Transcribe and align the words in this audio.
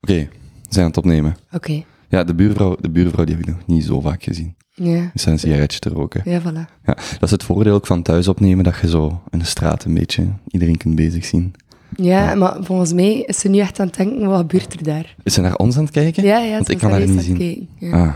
Oké, 0.00 0.14
we 0.14 0.28
zijn 0.68 0.84
aan 0.84 0.90
het 0.90 0.96
opnemen. 0.96 1.36
Oké. 1.52 1.82
Ja, 2.08 2.24
de 2.24 2.34
buurvrouw, 2.34 2.76
de 2.80 2.90
buurvrouw 2.90 3.24
die 3.24 3.34
heb 3.36 3.44
ik 3.48 3.50
nog 3.54 3.66
niet 3.66 3.84
zo 3.84 4.00
vaak 4.00 4.22
gezien. 4.22 4.54
Ja. 4.74 5.10
Zijn 5.14 5.34
een 5.34 5.40
sigaretje 5.40 5.78
te 5.78 5.88
roken. 5.88 6.22
Ja, 6.24 6.40
voilà. 6.40 6.82
Ja, 6.84 6.94
dat 6.94 7.22
is 7.22 7.30
het 7.30 7.42
voordeel 7.42 7.74
ook 7.74 7.86
van 7.86 8.02
thuis 8.02 8.28
opnemen, 8.28 8.64
dat 8.64 8.78
je 8.80 8.88
zo 8.88 9.22
in 9.30 9.38
de 9.38 9.44
straat 9.44 9.84
een 9.84 9.94
beetje 9.94 10.26
iedereen 10.48 10.76
kunt 10.76 10.94
bezig 10.94 11.24
zien. 11.24 11.54
Ja, 11.96 12.34
maar 12.34 12.56
volgens 12.60 12.92
mij 12.92 13.12
is 13.20 13.38
ze 13.38 13.48
nu 13.48 13.58
echt 13.58 13.80
aan 13.80 13.86
het 13.86 13.96
denken, 13.96 14.28
wat 14.28 14.38
gebeurt 14.40 14.72
er 14.72 14.82
daar? 14.82 15.14
Is 15.22 15.34
ze 15.34 15.40
naar 15.40 15.56
ons 15.56 15.76
aan 15.76 15.82
het 15.82 15.92
kijken? 15.92 16.22
Ja, 16.24 16.38
ja, 16.38 16.52
Want 16.54 16.68
ik 16.68 16.74
is 16.74 16.80
kan 16.82 16.90
haar 16.90 17.06
niet 17.08 17.20
zien. 17.22 17.36
kijken, 17.38 17.68
Ja. 17.78 18.04
Ah. 18.06 18.14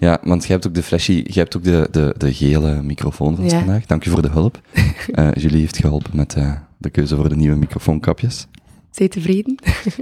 Ja, 0.00 0.18
want 0.22 0.42
jij 0.42 0.52
hebt 0.52 0.66
ook 0.66 0.74
de 0.74 0.82
flashy, 0.82 1.12
jij 1.12 1.42
hebt 1.42 1.56
ook 1.56 1.64
de, 1.64 1.88
de, 1.90 2.14
de 2.18 2.32
gele 2.34 2.82
microfoon 2.82 3.36
van 3.36 3.44
Ja. 3.44 3.50
vandaag. 3.58 3.86
Dank 3.86 4.04
je 4.04 4.10
voor 4.10 4.22
de 4.22 4.28
hulp. 4.30 4.60
Eh, 5.14 5.28
Julie 5.34 5.60
heeft 5.60 5.76
geholpen 5.78 6.10
met 6.16 6.34
eh, 6.34 6.52
de 6.78 6.90
keuze 6.90 7.16
voor 7.16 7.28
de 7.28 7.36
nieuwe 7.36 7.56
microfoonkapjes. 7.56 8.46
Zij 8.90 9.08
tevreden? 9.08 9.54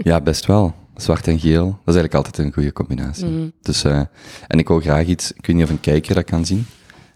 Ja, 0.02 0.20
best 0.20 0.46
wel. 0.46 0.74
Zwart 0.96 1.26
en 1.28 1.38
geel, 1.40 1.64
dat 1.64 1.94
is 1.94 1.94
eigenlijk 1.94 2.14
altijd 2.14 2.38
een 2.38 2.52
goede 2.52 2.72
combinatie. 2.72 3.26
Mhm. 3.26 3.48
Dus, 3.62 3.84
eh, 3.84 4.00
en 4.46 4.58
ik 4.58 4.68
wou 4.68 4.82
graag 4.82 5.06
iets, 5.06 5.32
ik 5.32 5.46
weet 5.46 5.56
niet 5.56 5.64
of 5.64 5.70
een 5.70 5.80
kijker 5.80 6.14
dat 6.14 6.24
kan 6.24 6.46
zien, 6.46 6.66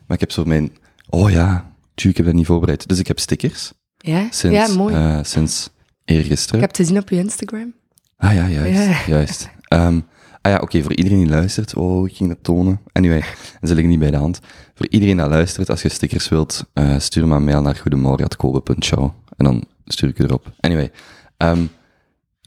maar 0.07 0.17
ik 0.17 0.21
heb 0.21 0.33
zo 0.33 0.45
mijn, 0.45 0.73
oh 1.09 1.31
ja, 1.31 1.71
tju, 1.95 2.09
ik 2.11 2.17
heb 2.17 2.27
dat 2.27 2.35
niet 2.35 2.47
voorbereid. 2.47 2.89
Dus 2.89 2.99
ik 2.99 3.07
heb 3.07 3.19
stickers, 3.19 3.73
Ja? 3.99 4.27
sinds, 4.31 4.57
ja, 4.57 4.75
mooi. 4.77 4.95
eh, 4.95 5.19
sinds 5.23 5.71
eergisteren. 6.05 6.55
ik 6.55 6.61
heb 6.61 6.77
het 6.77 6.87
gezien 6.87 6.99
op 7.03 7.09
je 7.09 7.17
Instagram. 7.17 7.75
Ah 8.17 8.35
ja, 8.35 8.49
juist. 8.49 8.79
Ja. 8.89 8.99
juist. 9.07 9.49
Ehm, 9.69 10.01
ah 10.41 10.53
ja, 10.53 10.59
oké, 10.59 10.83
voor 10.83 10.95
iedereen 10.95 11.19
die 11.19 11.29
luistert. 11.29 11.75
Oh, 11.75 12.09
ik 12.09 12.17
ging 12.17 12.29
dat 12.29 12.39
tonen. 12.43 12.81
Anyway, 12.93 13.21
ze 13.63 13.75
liggen 13.75 13.89
niet 13.89 13.99
bij 13.99 14.11
de 14.11 14.17
hand. 14.17 14.41
Voor 14.75 14.87
iedereen 14.89 15.17
die 15.17 15.27
luistert, 15.27 15.71
als 15.71 15.83
je 15.83 15.89
stickers 15.89 16.29
wilt, 16.29 16.65
eh, 16.73 16.99
stuur 16.99 17.27
maar 17.27 17.37
een 17.37 17.45
mail 17.45 17.63
naar 17.63 17.77
goedemorgen.kobe.show. 17.77 19.11
En 19.37 19.45
dan 19.45 19.65
stuur 19.85 20.09
ik 20.09 20.19
u 20.19 20.25
erop. 20.25 20.53
Anyway, 20.61 20.91
ehm, 21.37 21.65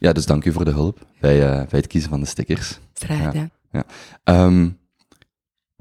ja, 0.00 0.12
dus 0.12 0.26
dank 0.26 0.44
u 0.44 0.52
voor 0.52 0.64
de 0.64 0.70
hulp 0.70 1.06
bij, 1.20 1.42
eh, 1.50 1.56
bij 1.56 1.78
het 1.78 1.86
kiezen 1.86 2.10
van 2.10 2.20
de 2.20 2.26
stickers. 2.26 2.78
Graag 2.94 3.34
Ja. 3.72 3.84
Ehm, 4.24 4.68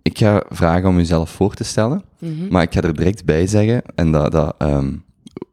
ik 0.02 0.18
ga 0.18 0.44
vragen 0.50 0.90
om 0.90 0.98
uzelf 0.98 1.30
voor 1.30 1.54
te 1.54 1.64
stellen, 1.64 2.04
Mhm. 2.20 2.48
maar 2.50 2.62
ik 2.64 2.74
ga 2.74 2.82
er 2.82 2.96
direct 2.96 3.26
bij 3.26 3.48
zeggen, 3.48 3.82
en 3.96 4.12
dat, 4.12 4.32
dat 4.32 4.56
ehm, 4.58 4.94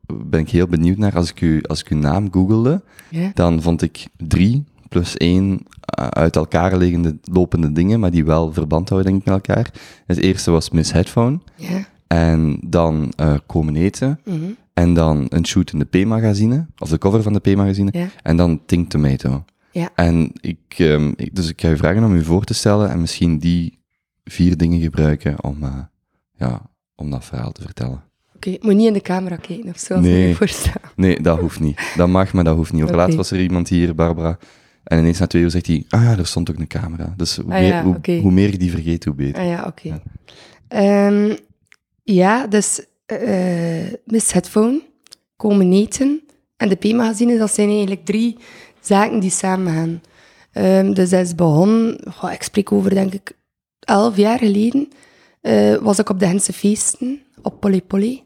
ben 0.06 0.40
ik 0.40 0.50
heel 0.50 0.66
benieuwd 0.66 0.96
naar, 0.96 1.16
als 1.16 1.30
ik, 1.30 1.40
u, 1.40 1.62
als 1.62 1.80
ik 1.80 1.88
uw 1.88 1.98
naam 1.98 2.32
googelde, 2.32 2.82
dan 3.34 3.62
vond 3.62 3.82
ik 3.82 4.06
drie 4.16 4.64
plus 4.88 5.16
één 5.16 5.60
eh, 5.80 6.06
uit 6.06 6.36
elkaar 6.36 6.76
liggende, 6.76 7.18
lopende 7.22 7.72
dingen, 7.72 8.00
maar 8.00 8.10
die 8.10 8.24
wel 8.24 8.52
verband 8.52 8.88
houden, 8.88 9.10
denk 9.10 9.22
ik, 9.24 9.28
met 9.32 9.46
elkaar. 9.46 9.70
Het 10.06 10.18
eerste 10.18 10.50
was 10.50 10.70
Miss 10.70 10.92
Headphone, 10.92 11.38
en 12.06 12.58
dan 12.66 13.12
eh, 13.16 13.34
Komen 13.46 13.76
Eten, 13.76 14.20
Mhm. 14.24 14.44
En 14.76 14.94
dan 14.94 15.26
een 15.28 15.46
shoot 15.46 15.72
in 15.72 15.78
de 15.78 15.84
P-magazine, 15.84 16.66
of 16.78 16.88
de 16.88 16.98
cover 16.98 17.22
van 17.22 17.32
de 17.32 17.38
P-magazine, 17.40 17.88
Ja? 17.92 18.08
en 18.22 18.36
dan 18.36 18.60
Think 18.66 18.88
Tomato. 18.90 19.44
Ja. 19.72 19.90
En 19.94 20.32
ik, 20.40 20.58
ehm, 20.76 21.12
ik- 21.16 21.34
dus 21.34 21.48
ik 21.48 21.60
ga 21.60 21.68
u 21.68 21.76
vragen 21.76 22.04
om 22.04 22.14
u 22.14 22.24
voor 22.24 22.44
te 22.44 22.54
stellen 22.54 22.90
en 22.90 23.00
misschien 23.00 23.38
die 23.38 23.78
vier 24.24 24.56
dingen 24.56 24.80
gebruiken 24.80 25.44
om, 25.44 25.62
eh, 25.62 25.78
ja, 26.36 26.62
om 26.94 27.10
dat 27.10 27.24
verhaal 27.24 27.52
te 27.52 27.62
vertellen. 27.62 28.02
Oké, 28.34 28.50
ik 28.50 28.62
moet 28.62 28.74
niet 28.74 28.86
in 28.86 28.92
de 28.92 29.00
camera 29.00 29.36
kijken 29.36 29.68
of 29.70 29.78
zo, 29.78 30.00
Nee. 30.00 30.30
ik 30.30 30.36
voorstel. 30.36 30.72
Nee, 30.96 31.20
dat 31.20 31.38
hoeft 31.38 31.60
niet. 31.60 31.92
Dat 31.96 32.08
mag, 32.08 32.32
maar 32.32 32.44
dat 32.44 32.56
hoeft 32.56 32.72
niet. 32.72 32.82
Over 32.82 32.94
Oké. 32.94 33.02
laatst 33.02 33.16
was 33.18 33.30
er 33.30 33.40
iemand 33.40 33.68
hier, 33.68 33.94
Barbara, 33.94 34.38
en 34.84 34.98
ineens 34.98 35.18
na 35.18 35.26
twee 35.26 35.42
uur 35.42 35.50
zegt 35.50 35.66
hij, 35.66 35.84
ah 35.88 36.02
ja, 36.02 36.18
er 36.18 36.26
stond 36.26 36.50
ook 36.50 36.58
een 36.58 36.66
camera. 36.66 37.14
Dus 37.16 37.36
hoe, 37.36 37.44
Ah 37.52 37.58
meer, 37.60 37.68
ja, 37.68 38.20
hoe, 38.20 38.32
meer 38.32 38.50
je 38.50 38.58
die 38.58 38.70
vergeet, 38.70 39.04
hoe 39.04 39.14
beter. 39.14 39.42
Ah 39.42 39.48
ja, 39.48 39.64
oké. 39.66 39.88
Ja. 39.88 40.02
Ehm, 40.68 41.36
ja, 42.02 42.46
dus 42.46 42.84
eh 43.06 43.92
Miss 44.04 44.32
Headphone, 44.32 44.82
Komen 45.36 45.72
Eten 45.72 46.20
en 46.56 46.68
de 46.68 46.74
P-magazine, 46.74 47.38
dat 47.38 47.54
zijn 47.54 47.68
eigenlijk 47.68 48.04
drie 48.04 48.36
zaken 48.80 49.20
die 49.20 49.30
samen 49.30 49.72
gaan. 49.72 50.00
Dus 50.94 51.10
dat 51.10 51.24
is 51.26 51.34
begonnen, 51.34 51.98
ik 52.32 52.42
spreek 52.42 52.72
over 52.72 52.90
denk 52.94 53.12
ik 53.12 53.32
elf 53.80 54.16
jaar 54.16 54.38
geleden, 54.38 54.88
eh, 55.40 55.76
was 55.76 55.98
ik 55.98 56.08
op 56.10 56.18
de 56.18 56.26
Gentse 56.26 56.52
feesten 56.52 57.22
op 57.42 57.60
Polly 57.60 57.80
Polly. 57.82 58.24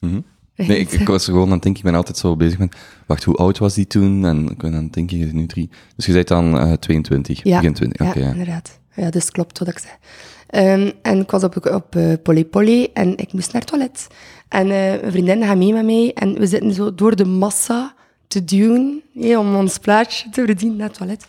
Mhm. 0.00 0.20
Nee, 0.56 0.78
ik, 0.78 0.92
ik 0.92 1.06
was 1.08 1.26
er 1.26 1.32
gewoon 1.32 1.46
aan 1.46 1.52
het 1.52 1.62
denken, 1.62 1.80
ik 1.82 1.88
ben 1.90 1.98
altijd 1.98 2.16
zo 2.16 2.36
bezig 2.36 2.58
met, 2.58 2.76
wacht, 3.06 3.24
hoe 3.24 3.34
oud 3.36 3.58
was 3.58 3.74
die 3.74 3.86
toen? 3.86 4.24
En 4.24 4.48
ik 4.48 4.58
ben 4.58 4.74
aan 4.74 4.82
het 4.84 4.92
denken, 4.92 5.18
je 5.18 5.26
is 5.26 5.32
nu 5.32 5.46
drie. 5.46 5.70
Dus 5.96 6.06
je 6.06 6.12
bent 6.12 6.28
dan 6.28 6.58
eh 6.58 6.72
22, 6.72 7.42
Ja. 7.42 7.56
begin 7.56 7.74
20. 7.74 8.06
Ja, 8.14 8.20
ja. 8.22 8.30
inderdaad. 8.30 8.80
Ja, 8.94 9.10
dus 9.10 9.30
klopt 9.30 9.58
wat 9.58 9.68
ik 9.68 9.78
zeg. 9.78 9.98
Ehm, 10.48 10.90
en 11.02 11.20
ik 11.20 11.30
was 11.30 11.44
op, 11.44 11.66
op 11.66 11.96
eh, 11.96 12.12
Polly 12.22 12.44
Polly 12.44 12.88
en 12.92 13.16
ik 13.16 13.32
moest 13.32 13.52
naar 13.52 13.60
het 13.60 13.70
toilet. 13.70 14.06
En 14.48 14.70
eh 14.70 15.02
een 15.02 15.10
vriendin 15.10 15.42
gaat 15.42 15.56
mee 15.56 15.72
met 15.72 15.84
mij 15.84 16.12
en 16.14 16.38
we 16.38 16.46
zitten 16.46 16.72
zo 16.72 16.94
door 16.94 17.16
de 17.16 17.24
massa 17.24 17.94
te 18.28 18.44
duwen 18.44 19.02
om 19.14 19.56
ons 19.56 19.78
plaatsje 19.78 20.30
te 20.30 20.44
verdienen 20.44 20.76
naar 20.76 20.88
het 20.88 20.96
toilet. 20.96 21.26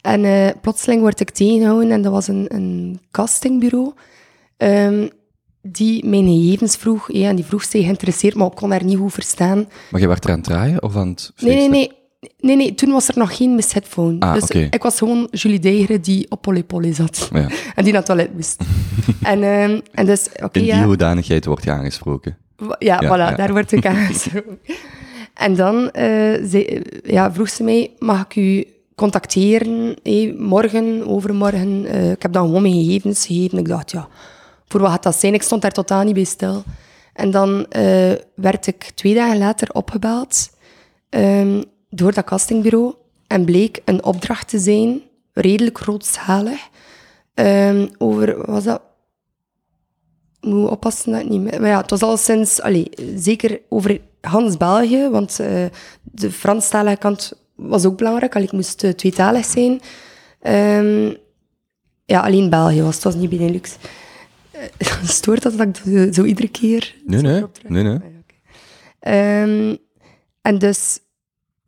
En 0.00 0.24
eh, 0.24 0.48
plotseling 0.60 1.00
word 1.00 1.20
ik 1.20 1.30
tegengehouden 1.30 1.90
en 1.90 2.02
dat 2.02 2.12
was 2.12 2.28
een, 2.28 2.46
een 2.48 3.00
castingbureau 3.10 3.92
ehm, 4.56 5.08
die 5.62 6.06
mijn 6.06 6.26
gegevens 6.26 6.76
vroeg. 6.76 7.06
hé, 7.06 7.26
en 7.28 7.36
die 7.36 7.44
vroeg 7.44 7.64
zich 7.64 7.84
geïnteresseerd, 7.84 8.34
maar 8.34 8.46
ik 8.46 8.54
kon 8.54 8.70
haar 8.70 8.84
niet 8.84 8.98
goed 8.98 9.12
verstaan. 9.12 9.68
Maar 9.90 10.00
je 10.00 10.08
werd 10.08 10.24
er 10.24 10.30
aan 10.30 10.36
het 10.36 10.44
draaien 10.44 10.82
of 10.82 10.96
aan 10.96 11.08
het 11.08 11.32
Nee, 11.36 11.56
nee, 11.56 11.68
nee. 11.68 11.97
Nee, 12.38 12.56
nee, 12.56 12.74
toen 12.74 12.90
was 12.90 13.08
er 13.08 13.18
nog 13.18 13.36
geen 13.36 13.54
Miss 13.54 13.72
Headphone. 13.72 14.20
Ah, 14.20 14.34
dus 14.34 14.50
ik 14.50 14.82
was 14.82 14.98
gewoon 14.98 15.28
Julie 15.30 15.58
Deigeren 15.58 16.00
die 16.00 16.30
op 16.30 16.42
Polly 16.42 16.62
Polly 16.62 16.94
zat. 16.94 17.28
Ja. 17.32 17.48
En 17.74 17.84
die 17.84 17.92
naar 17.92 18.02
het 18.02 18.04
toilet 18.04 18.34
moest. 18.34 18.62
en, 19.22 19.42
ehm, 19.42 19.80
en 19.92 20.06
dus, 20.06 20.28
In 20.28 20.48
die 20.52 20.64
ja. 20.64 20.84
hoedanigheid 20.84 21.44
wordt 21.44 21.64
je 21.64 21.70
aangesproken. 21.70 22.36
Ja, 22.56 22.76
Ja, 22.78 23.02
voilà, 23.02 23.36
daar 23.36 23.52
word 23.52 23.72
ik 23.72 23.86
aangesproken. 23.86 24.58
en 25.34 25.54
dan 25.54 25.90
eh, 25.90 26.52
ja, 27.02 27.32
vroeg 27.32 27.48
ze 27.48 27.62
mij, 27.62 27.90
mag 27.98 28.24
ik 28.24 28.36
u 28.36 28.66
contacteren 28.94 29.96
hé, 30.02 30.34
morgen, 30.38 31.06
overmorgen? 31.06 31.86
Eh, 31.86 32.10
ik 32.10 32.22
heb 32.22 32.32
dan 32.32 32.46
gewoon 32.46 32.62
mijn 32.62 32.74
gegevens 32.74 33.26
gegeven. 33.26 33.58
Ik 33.58 33.68
dacht, 33.68 33.90
ja, 33.90 34.08
voor 34.68 34.80
wat 34.80 34.90
gaat 34.90 35.02
dat 35.02 35.16
zijn? 35.16 35.34
Ik 35.34 35.42
stond 35.42 35.62
daar 35.62 35.72
totaal 35.72 36.04
niet 36.04 36.14
bij 36.14 36.24
stil. 36.24 36.62
En 37.12 37.30
dan 37.30 37.66
eh, 37.68 38.12
werd 38.34 38.66
ik 38.66 38.90
twee 38.94 39.14
dagen 39.14 39.38
later 39.38 39.68
opgebeld 39.72 40.50
ehm, 41.08 41.62
door 41.90 42.12
dat 42.12 42.24
castingbureau 42.24 42.94
en 43.26 43.44
bleek 43.44 43.80
een 43.84 44.04
opdracht 44.04 44.48
te 44.48 44.58
zijn, 44.58 45.00
redelijk 45.32 45.78
grootschalig, 45.78 46.68
ehm, 47.34 47.86
over, 47.98 48.36
wat 48.36 48.46
was 48.46 48.64
dat? 48.64 48.82
Ik 50.40 50.48
moet 50.48 50.70
oppassen 50.70 51.12
dat 51.12 51.20
ik 51.20 51.28
niet 51.28 51.40
meer... 51.40 51.60
Maar 51.60 51.70
ja, 51.70 51.80
het 51.80 51.90
was 51.90 52.02
al 52.02 52.16
sinds... 52.16 52.60
Allee, 52.60 52.90
zeker 53.16 53.60
over 53.68 54.00
Hans 54.20 54.56
België, 54.56 55.08
want 55.08 55.40
eh, 55.40 55.64
de 56.02 56.30
Franstalige 56.30 56.96
kant 56.96 57.32
was 57.54 57.84
ook 57.84 57.96
belangrijk. 57.96 58.34
Allee, 58.34 58.46
ik 58.46 58.52
moest 58.52 58.84
eh, 58.84 58.90
tweetalig 58.90 59.44
zijn. 59.44 59.80
Ehm, 60.40 61.14
ja, 62.04 62.20
alleen 62.20 62.50
België 62.50 62.82
was 62.82 62.94
het, 62.94 63.04
was 63.04 63.14
niet 63.14 63.30
Benelux. 63.30 63.76
Eh, 64.50 65.02
stoort 65.04 65.42
dat 65.42 65.56
dat 65.56 65.66
ik 65.66 65.76
zo- 65.76 66.12
zo 66.12 66.24
iedere 66.24 66.48
keer... 66.48 66.94
Nee, 67.04 67.20
nee. 67.20 67.44
Nee, 67.68 67.82
nee. 67.82 67.94
Ah. 67.94 68.02
Ehm, 69.00 69.76
en 70.42 70.58
dus, 70.58 70.98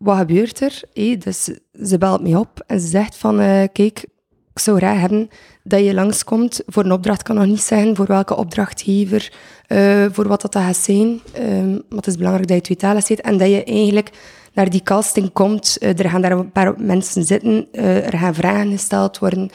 wat 0.00 0.18
gebeurt 0.18 0.60
er? 0.60 0.82
Dus 1.18 1.50
ze 1.82 1.98
belt 1.98 2.22
me 2.22 2.38
op 2.38 2.62
en 2.66 2.80
ze 2.80 2.86
zegt 2.86 3.16
van, 3.16 3.40
eh, 3.40 3.68
kijk, 3.72 4.04
ik 4.52 4.58
zou 4.58 4.76
graag 4.76 5.00
hebben 5.00 5.28
dat 5.62 5.84
je 5.84 5.94
langskomt. 5.94 6.62
Voor 6.66 6.84
een 6.84 6.92
opdracht 6.92 7.22
kan 7.22 7.36
nog 7.36 7.46
niet 7.46 7.60
zeggen 7.60 7.96
voor 7.96 8.06
welke 8.06 8.36
opdrachtgever, 8.36 9.32
eh, 9.66 10.06
voor 10.10 10.28
wat 10.28 10.40
dat 10.40 10.54
gaat 10.54 10.76
zijn. 10.76 11.20
Ehm, 11.32 11.70
maar 11.70 11.96
het 11.96 12.06
is 12.06 12.16
belangrijk 12.16 12.48
dat 12.48 12.56
je 12.56 12.62
tweetalig 12.62 13.06
zit 13.06 13.20
en 13.20 13.38
dat 13.38 13.48
je 13.48 13.64
eigenlijk 13.64 14.10
naar 14.54 14.70
die 14.70 14.82
casting 14.82 15.32
komt. 15.32 15.76
Eh, 15.78 15.98
er 15.98 16.10
gaan 16.10 16.22
daar 16.22 16.32
een 16.32 16.52
paar 16.52 16.74
mensen 16.78 17.24
zitten, 17.24 17.72
er 17.72 18.18
gaan 18.18 18.34
vragen 18.34 18.70
gesteld 18.70 19.18
worden. 19.18 19.50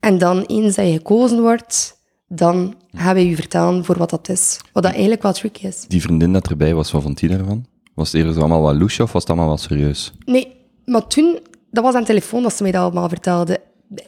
En 0.00 0.18
dan, 0.18 0.42
eens 0.42 0.74
dat 0.74 0.86
je 0.86 0.92
gekozen 0.92 1.40
wordt, 1.40 2.02
dan 2.28 2.74
gaan 2.92 3.14
wij 3.14 3.26
je 3.26 3.34
vertellen 3.36 3.84
voor 3.84 3.98
wat 3.98 4.10
dat 4.10 4.28
is. 4.28 4.60
Wat 4.72 4.82
dat 4.82 4.92
eigenlijk 4.92 5.22
wel 5.22 5.32
tricky 5.32 5.66
is. 5.66 5.84
Die 5.88 6.02
vriendin 6.02 6.32
dat 6.32 6.48
erbij 6.48 6.74
was, 6.74 6.92
wat 6.92 7.02
vond 7.02 7.18
die? 7.18 7.62
Was 7.94 8.06
het 8.12 8.16
eerder 8.16 8.34
zo 8.34 8.40
allemaal 8.40 8.60
wat 8.60 8.74
loesje 8.74 9.02
of 9.02 9.12
was 9.12 9.22
het 9.22 9.30
allemaal 9.30 9.48
wel 9.48 9.58
serieus? 9.58 10.12
Nee, 10.24 10.56
maar 10.84 11.06
toen, 11.06 11.38
dat 11.70 11.84
was 11.84 11.94
aan 11.94 12.00
de 12.00 12.06
telefoon 12.06 12.42
dat 12.42 12.54
ze 12.54 12.62
mij 12.62 12.72
dat 12.72 12.82
allemaal 12.82 13.08
vertelde. 13.08 13.60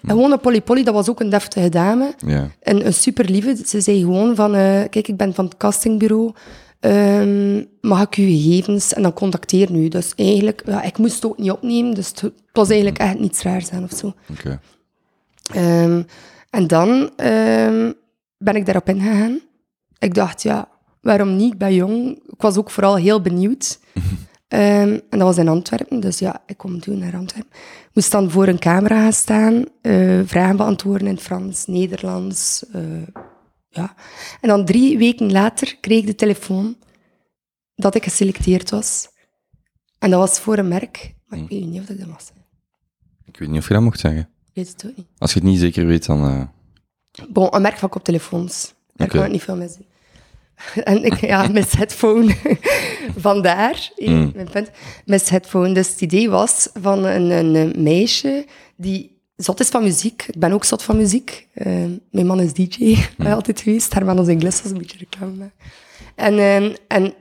Gewoon 0.02 0.32
een 0.32 0.40
Polly 0.40 0.60
Polly, 0.60 0.82
dat 0.82 0.94
was 0.94 1.10
ook 1.10 1.20
een 1.20 1.30
deftige 1.30 1.68
dame. 1.68 2.14
Ja. 2.26 2.50
En 2.62 2.86
een 2.86 2.94
super 2.94 3.24
lieve. 3.24 3.56
Ze 3.66 3.80
zei 3.80 4.00
gewoon 4.00 4.34
van, 4.34 4.54
eh, 4.54 4.60
kijk, 4.90 5.08
ik 5.08 5.16
ben 5.16 5.34
van 5.34 5.44
het 5.44 5.56
castingbureau. 5.56 6.32
Ehm, 6.80 7.64
mag 7.80 8.02
ik 8.02 8.14
uw 8.14 8.26
gegevens? 8.26 8.94
En 8.94 9.02
dan 9.02 9.12
contacteer 9.12 9.70
nu. 9.70 9.88
Dus 9.88 10.12
eigenlijk, 10.16 10.62
ja, 10.64 10.82
ik 10.82 10.98
moest 10.98 11.14
het 11.14 11.26
ook 11.26 11.38
niet 11.38 11.50
opnemen. 11.50 11.94
Dus 11.94 12.08
het, 12.08 12.32
was 12.52 12.68
eigenlijk 12.68 12.98
echt 12.98 13.18
niets 13.18 13.42
raars 13.42 13.70
aan 13.70 13.84
of 13.84 13.92
zo. 13.92 14.14
Oké. 14.30 14.60
Ehm, 15.52 16.02
en 16.50 16.66
dan 16.66 17.10
ehm, 17.16 17.92
ben 18.38 18.56
ik 18.56 18.64
daarop 18.66 18.88
ingegaan. 18.88 19.40
Ik 19.98 20.14
dacht, 20.14 20.42
ja, 20.42 20.68
waarom 21.06 21.36
niet? 21.36 21.52
Ik 21.52 21.58
ben 21.58 21.74
jong. 21.74 22.16
Ik 22.26 22.40
was 22.40 22.56
ook 22.56 22.70
vooral 22.70 22.96
heel 22.96 23.20
benieuwd. 23.20 23.78
Ehm, 24.48 24.88
en 25.10 25.18
dat 25.18 25.20
was 25.20 25.36
in 25.38 25.48
Antwerpen, 25.48 26.00
dus 26.00 26.18
ja, 26.18 26.42
ik 26.46 26.56
kom 26.56 26.80
toen 26.80 26.98
naar 26.98 27.16
Antwerpen. 27.16 27.50
Moest 27.92 28.10
dan 28.12 28.30
voor 28.30 28.46
een 28.48 28.58
camera 28.58 29.00
gaan 29.02 29.12
staan, 29.12 29.64
eh, 29.82 30.20
vragen 30.24 30.56
beantwoorden 30.56 31.06
in 31.08 31.18
Frans, 31.18 31.66
Nederlands. 31.66 32.64
eh, 32.72 32.82
ja. 33.68 33.94
En 34.40 34.48
dan 34.48 34.64
drie 34.64 34.98
weken 34.98 35.32
later 35.32 35.76
kreeg 35.80 36.00
ik 36.00 36.06
de 36.06 36.14
telefoon 36.14 36.76
dat 37.74 37.94
ik 37.94 38.02
geselecteerd 38.04 38.70
was. 38.70 39.08
En 39.98 40.10
dat 40.10 40.18
was 40.20 40.38
voor 40.40 40.58
een 40.58 40.68
merk, 40.68 41.14
maar 41.26 41.38
ik 41.38 41.48
weet 41.48 41.66
niet 41.66 41.80
of 41.80 41.86
dat 41.86 41.98
dat 41.98 42.08
was. 42.08 42.30
Ik 43.24 43.38
weet 43.38 43.48
niet 43.48 43.58
of 43.58 43.68
je 43.68 43.74
dat 43.74 43.82
mocht 43.82 44.00
zeggen. 44.00 44.20
Ik 44.20 44.50
weet 44.54 44.68
het 44.68 44.86
ook 44.86 44.96
niet. 44.96 45.06
Als 45.18 45.32
je 45.32 45.38
het 45.38 45.48
niet 45.48 45.58
zeker 45.60 45.86
weet, 45.86 46.06
dan... 46.06 46.24
eh, 46.24 47.26
Bon, 47.28 47.54
een 47.54 47.62
merk 47.62 47.76
van 47.78 47.88
koptelefoons. 47.88 48.74
Daar 48.94 49.08
kan 49.08 49.24
ik 49.24 49.30
niet 49.30 49.42
veel 49.42 49.56
mee 49.56 49.68
zien. 49.68 49.86
En 50.84 51.04
ik, 51.04 51.20
ja, 51.20 51.46
Miss 51.48 51.72
Headphone. 51.72 52.36
Vandaar, 53.16 53.90
Mm. 53.96 54.32
mijn 54.34 54.50
punt. 54.50 54.70
Miss 55.04 55.28
Headphone. 55.28 55.72
Dus 55.74 55.88
het 55.88 56.00
idee 56.00 56.30
was 56.30 56.68
van 56.80 57.04
een, 57.04 57.72
meisje 57.82 58.46
die 58.76 59.20
zot 59.36 59.60
is 59.60 59.68
van 59.68 59.82
muziek. 59.82 60.24
Ik 60.28 60.38
ben 60.38 60.52
ook 60.52 60.64
zot 60.64 60.82
van 60.82 60.96
muziek. 60.96 61.46
Eh, 61.52 61.66
mijn 62.10 62.26
man 62.26 62.40
is 62.40 62.52
DJ, 62.52 62.96
Mm. 63.16 63.26
altijd 63.26 63.60
geweest. 63.60 63.94
Hermanos 63.94 64.28
Inglesos, 64.28 64.70
een 64.70 64.78
beetje 64.78 64.98
reclame. 64.98 65.50
En, 66.14 66.38
eh, 66.38 66.74
en 66.88 67.14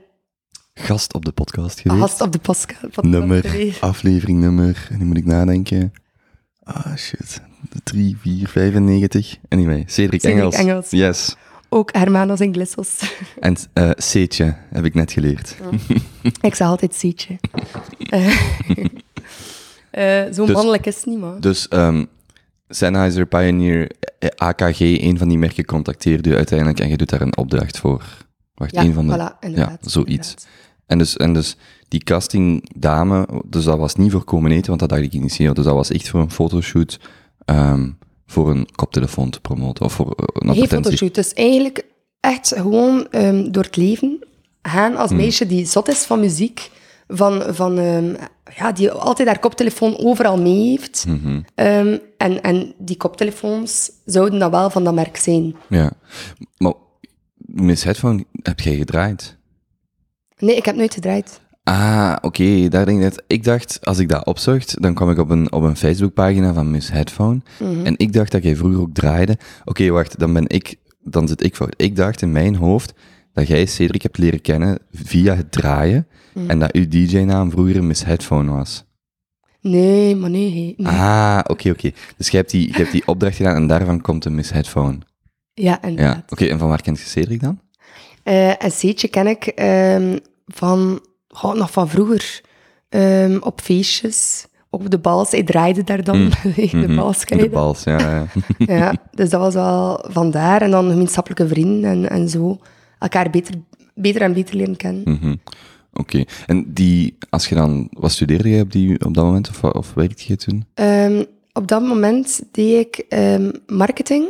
gast 0.74 1.14
op 1.14 1.24
de 1.24 1.32
podcast 1.32 1.80
geweest. 1.80 2.00
gast 2.00 2.20
op 2.20 2.32
de 2.32 2.38
podcast. 2.38 3.02
Nummer, 3.02 3.76
aflevering 3.80 4.40
nummer, 4.40 4.88
en 4.90 4.98
nu 4.98 5.04
moet 5.04 5.16
ik 5.16 5.24
nadenken. 5.26 5.92
Ah, 6.62 6.96
shit. 6.96 7.40
3, 7.84 8.16
4, 8.20 8.48
95. 8.48 9.36
Anyway, 9.48 9.84
Cedric, 9.86 10.20
Cedric 10.20 10.22
Engels. 10.38 10.54
Engels. 10.56 10.90
Yes. 10.90 11.36
Ook 11.68 11.92
Hermanos 11.94 12.40
Inglesos. 12.40 13.14
En 13.40 13.56
eh 13.72 13.90
Seetje 13.94 14.54
heb 14.70 14.84
ik 14.84 14.94
net 14.94 15.12
geleerd. 15.12 15.56
ik 16.40 16.54
zeg 16.54 16.66
altijd 16.68 16.94
Sietje. 16.94 17.38
Eh, 17.98 18.36
eh, 20.26 20.32
Zo 20.32 20.44
Dus- 20.46 20.54
mannelijk 20.54 20.86
is 20.86 20.96
het 20.96 21.06
niet, 21.06 21.18
man. 21.18 21.40
Dus 21.40 21.68
ehm 21.68 22.04
Sennheiser, 22.68 23.26
Pioneer, 23.26 23.90
eh, 24.18 24.28
AKG, 24.36 24.80
een 24.80 25.18
van 25.18 25.28
die 25.28 25.38
merken 25.38 25.64
contacteerde 25.64 26.30
u 26.30 26.34
uiteindelijk 26.36 26.80
en 26.80 26.88
je 26.88 26.96
doet 26.96 27.08
daar 27.10 27.20
een 27.20 27.36
opdracht 27.36 27.78
voor. 27.78 28.04
Wacht, 28.54 28.72
Ja, 28.74 28.82
een 28.82 28.92
van 28.92 29.06
de... 29.06 29.12
voilà, 29.12 29.38
inderdaad. 29.40 29.78
ja, 29.82 29.88
zoiets. 29.90 30.10
inderdaad. 30.28 30.46
En 30.86 30.98
dus, 30.98 31.16
en 31.16 31.32
dus 31.32 31.56
die 31.88 32.02
castingdame, 32.04 33.28
dus 33.46 33.64
dat 33.64 33.78
was 33.78 33.94
niet 33.94 34.12
voor 34.12 34.24
komen 34.24 34.50
eten, 34.50 34.66
want 34.66 34.80
dat 34.80 34.88
dacht 34.88 35.02
ik 35.02 35.12
initieel. 35.12 35.54
Dus 35.54 35.64
dat 35.64 35.74
was 35.74 35.90
echt 35.90 36.08
voor 36.08 36.20
een 36.20 36.30
fotoshoot, 36.30 37.00
ehm, 37.44 37.90
voor 38.26 38.50
een 38.50 38.68
koptelefoon 38.74 39.30
te 39.30 39.40
promoten. 39.40 39.84
Of 39.84 39.92
voor 39.92 40.06
eh, 40.10 40.12
een 40.16 40.40
Geen 40.40 40.50
advertentie. 40.50 40.82
fotoshoot. 40.98 41.14
Dus 41.14 41.32
eigenlijk 41.32 41.84
echt 42.20 42.52
gewoon 42.56 43.06
ehm, 43.10 43.50
door 43.50 43.62
het 43.62 43.76
leven 43.76 44.26
gaan 44.62 44.96
als 44.96 45.10
meisje 45.10 45.46
die 45.46 45.66
zot 45.66 45.88
is 45.88 46.04
van 46.04 46.20
muziek. 46.20 46.70
Van, 47.08 47.42
van, 47.54 47.78
ehm, 47.78 48.14
ja, 48.56 48.72
die 48.72 48.90
altijd 48.90 49.28
haar 49.28 49.38
koptelefoon 49.38 49.98
overal 49.98 50.38
mee 50.40 50.68
heeft. 50.68 51.06
Ehm, 51.54 51.98
en, 52.16 52.42
en 52.42 52.74
die 52.78 52.96
koptelefoons 52.96 53.90
zouden 54.04 54.38
dan 54.38 54.50
wel 54.50 54.70
van 54.70 54.84
dat 54.84 54.94
merk 54.94 55.16
zijn. 55.16 55.56
Ja. 55.68 55.92
Maar 56.58 56.72
Miss 57.36 57.84
Headphone 57.84 58.24
heb 58.42 58.60
jij 58.60 58.76
gedraaid? 58.76 59.36
Nee, 60.38 60.56
ik 60.56 60.64
heb 60.64 60.76
nooit 60.76 60.94
gedraaid. 60.94 61.40
Ah, 61.68 62.16
oké, 62.20 62.68
daar 62.68 62.84
denk 62.86 62.96
ik 62.98 63.02
net. 63.04 63.22
Ik 63.26 63.44
dacht, 63.44 63.78
als 63.84 63.98
ik 63.98 64.08
dat 64.08 64.26
opzocht, 64.26 64.82
dan 64.82 64.94
kwam 64.94 65.10
ik 65.10 65.18
op 65.18 65.30
een, 65.30 65.52
op 65.52 65.62
een 65.62 65.76
Facebookpagina 65.76 66.52
van 66.52 66.70
Miss 66.70 66.90
Headphone. 66.90 67.40
En 67.84 67.94
ik 67.96 68.12
dacht 68.12 68.32
dat 68.32 68.42
jij 68.42 68.56
vroeger 68.56 68.80
ook 68.80 68.94
draaide. 68.94 69.38
Oké, 69.64 69.88
wacht, 69.90 70.18
dan 70.18 70.32
ben 70.32 70.48
ik, 70.48 70.74
dan 71.02 71.28
zit 71.28 71.42
ik 71.44 71.56
fout. 71.56 71.74
Ik 71.76 71.96
dacht 71.96 72.22
in 72.22 72.32
mijn 72.32 72.54
hoofd 72.54 72.92
dat 73.32 73.46
jij 73.46 73.66
Cedric 73.66 74.02
hebt 74.02 74.18
leren 74.18 74.40
kennen 74.40 74.78
via 74.92 75.34
het 75.34 75.52
draaien. 75.52 76.06
En 76.46 76.58
dat 76.58 76.72
uw 76.72 76.88
DJ-naam 76.88 77.50
vroeger 77.50 77.84
Miss 77.84 78.04
Headphone 78.04 78.52
was. 78.52 78.84
Nee, 79.60 80.16
maar 80.16 80.30
nee. 80.30 80.74
Ah, 80.82 81.38
oké, 81.46 81.70
oké. 81.70 81.90
Dus 82.16 82.28
jij 82.28 82.40
hebt, 82.40 82.50
die, 82.52 82.68
jij 82.68 82.76
hebt 82.78 82.92
die 82.92 83.06
opdracht 83.06 83.36
gedaan 83.36 83.56
en 83.56 83.66
daarvan 83.66 84.00
komt 84.00 84.22
de 84.22 84.30
Miss 84.30 84.50
Headphone. 84.50 84.98
Ja, 85.54 85.78
Ja, 85.82 85.82
inderdaad. 85.88 86.32
oké. 86.32 86.44
En 86.44 86.58
van 86.58 86.68
waar 86.68 86.82
kent 86.82 86.98
je 86.98 87.04
Cedric 87.04 87.40
dan? 87.40 87.60
Eh, 88.22 88.64
en 88.64 88.70
Seetje 88.70 89.08
ken 89.08 89.26
ik 89.26 89.44
ehm, 89.46 90.18
van, 90.46 91.00
goh, 91.36 91.54
nog 91.54 91.70
van 91.70 91.88
vroeger. 91.88 92.40
Ehm, 92.88 93.36
op 93.40 93.60
feestjes, 93.60 94.46
op 94.70 94.90
de 94.90 94.98
bals. 94.98 95.30
Hij 95.30 95.42
draaide 95.42 95.84
daar 95.84 96.04
dan. 96.04 96.28
de 96.70 96.94
bals 96.96 97.24
ken 97.24 97.36
je 97.36 97.42
Mm. 97.42 97.48
De 97.48 97.54
bals, 97.54 97.84
ja. 97.84 97.98
ja. 97.98 98.26
Ja, 98.76 98.94
dus 99.10 99.30
dat 99.30 99.40
was 99.40 99.54
wel 99.54 100.04
vandaar. 100.08 100.62
En 100.62 100.70
dan 100.70 100.90
gemeenschappelijke 100.90 101.48
vrienden 101.48 101.90
en, 101.90 102.10
en 102.10 102.28
zo. 102.28 102.58
Elkaar 102.98 103.30
beter, 103.30 103.54
beter 103.94 104.22
en 104.22 104.32
beter 104.32 104.56
leren 104.56 104.76
kennen. 104.76 105.02
Mhm. 105.04 105.34
Oké. 105.92 106.24
En 106.46 106.72
die, 106.72 107.18
als 107.30 107.48
je 107.48 107.54
dan, 107.54 107.88
wat 107.90 108.10
studeerde 108.10 108.50
jij 108.50 108.60
op, 108.60 108.72
die, 108.72 109.04
op 109.04 109.14
dat 109.14 109.24
moment, 109.24 109.48
of, 109.48 109.62
of 109.62 109.94
werkte 109.94 110.24
je 110.26 110.36
toen? 110.36 110.64
Ehm, 110.74 111.24
op 111.52 111.68
dat 111.68 111.82
moment 111.82 112.42
deed 112.52 112.86
ik 112.86 113.04
ehm, 113.08 113.50
marketing 113.66 114.26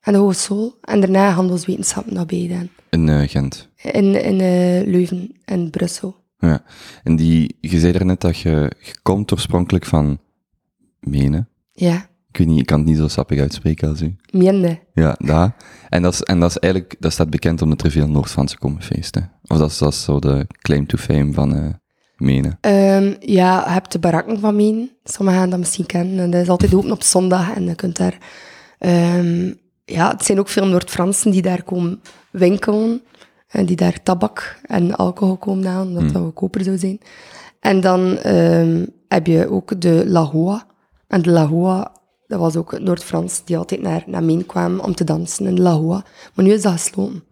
aan 0.00 0.12
de 0.12 0.18
hogeschool. 0.18 0.74
En 0.80 1.00
daarna 1.00 1.30
handelswetenschappen 1.30 2.14
daarbij 2.14 2.38
gedaan. 2.38 2.68
In 2.90 3.08
eh, 3.08 3.28
Gent. 3.28 3.68
In, 3.82 4.24
in 4.24 4.40
eh, 4.40 4.86
Leuven 4.92 5.32
en 5.44 5.70
Brussel. 5.70 6.16
Ja. 6.38 6.62
En 7.02 7.16
die, 7.16 7.56
je 7.60 7.78
zei 7.78 7.92
daarnet 7.92 8.20
dat 8.20 8.38
je, 8.38 8.72
je 8.80 8.98
komt 9.02 9.32
oorspronkelijk 9.32 9.84
van 9.84 10.18
Menen. 11.00 11.48
Ja, 11.72 12.06
Ik 12.30 12.36
weet 12.38 12.46
niet, 12.46 12.58
ik 12.60 12.66
kan 12.66 12.78
het 12.78 12.88
niet 12.88 12.96
zo 12.96 13.08
sappig 13.08 13.40
uitspreken 13.40 13.88
als 13.88 14.02
u. 14.02 14.16
Miende. 14.30 14.78
Ja, 14.94 15.14
daar. 15.18 15.54
En 15.88 16.02
dat 16.02 16.12
is, 16.12 16.22
en 16.22 16.40
dat 16.40 16.50
is 16.50 16.58
eigenlijk, 16.58 16.96
dat 16.98 17.12
staat 17.12 17.30
bekend 17.30 17.62
omdat 17.62 17.82
er 17.82 17.90
veel 17.90 18.08
Noord-Franse 18.08 18.58
komen 18.58 18.82
feesten. 18.82 19.32
Of 19.46 19.58
dat 19.58 19.70
is, 19.70 19.78
dat 19.78 19.92
is 19.92 20.04
zo 20.04 20.18
de 20.18 20.46
claim 20.58 20.86
to 20.86 20.96
fame 20.98 21.32
van 21.32 21.54
eh 21.54 21.68
Menen. 22.16 22.58
Ehm, 22.60 23.14
ja, 23.20 23.64
je 23.64 23.70
hebt 23.70 23.92
de 23.92 23.98
barakken 23.98 24.40
van 24.40 24.56
Mien. 24.56 24.90
Sommigen 25.04 25.40
gaan 25.40 25.50
dat 25.50 25.58
misschien 25.58 25.86
kennen. 25.86 26.18
En 26.18 26.30
dat 26.30 26.42
is 26.42 26.48
altijd 26.48 26.74
open 26.74 26.90
op 26.92 27.02
zondag. 27.02 27.54
En 27.54 27.64
je 27.64 27.74
kunt 27.74 27.96
daar... 27.96 28.18
ehm, 28.78 29.52
ja, 29.84 30.10
het 30.10 30.24
zijn 30.24 30.38
ook 30.38 30.48
veel 30.48 30.66
Noord-Fransen 30.66 31.30
die 31.30 31.42
daar 31.42 31.62
komen 31.62 32.00
winkelen. 32.30 33.02
En 33.48 33.66
die 33.66 33.76
daar 33.76 34.02
tabak 34.02 34.60
en 34.62 34.96
alcohol 34.96 35.36
komen 35.36 35.66
halen, 35.66 35.96
omdat 35.96 36.12
dat 36.12 36.22
goedkoper 36.22 36.64
zou 36.64 36.78
zijn. 36.78 37.00
En 37.60 37.80
dan 37.80 38.16
ehm, 38.16 38.86
heb 39.08 39.26
je 39.26 39.50
ook 39.50 39.80
de 39.80 40.02
La 40.06 40.22
Hoa. 40.24 40.66
En 41.06 41.22
de 41.22 41.30
La 41.30 41.46
Hoa, 41.46 41.92
dat 42.26 42.40
was 42.40 42.56
ook 42.56 42.78
Noord-Frans, 42.80 43.44
die 43.44 43.56
altijd 43.58 43.82
naar, 43.82 44.02
naar 44.06 44.24
Meen 44.24 44.46
kwamen 44.46 44.84
om 44.84 44.94
te 44.94 45.04
dansen 45.04 45.46
in 45.46 45.54
de 45.54 45.62
La 45.62 45.72
Hoa. 45.72 46.04
Maar 46.34 46.44
nu 46.44 46.52
is 46.52 46.62
dat 46.62 46.72
gesloten. 46.72 47.24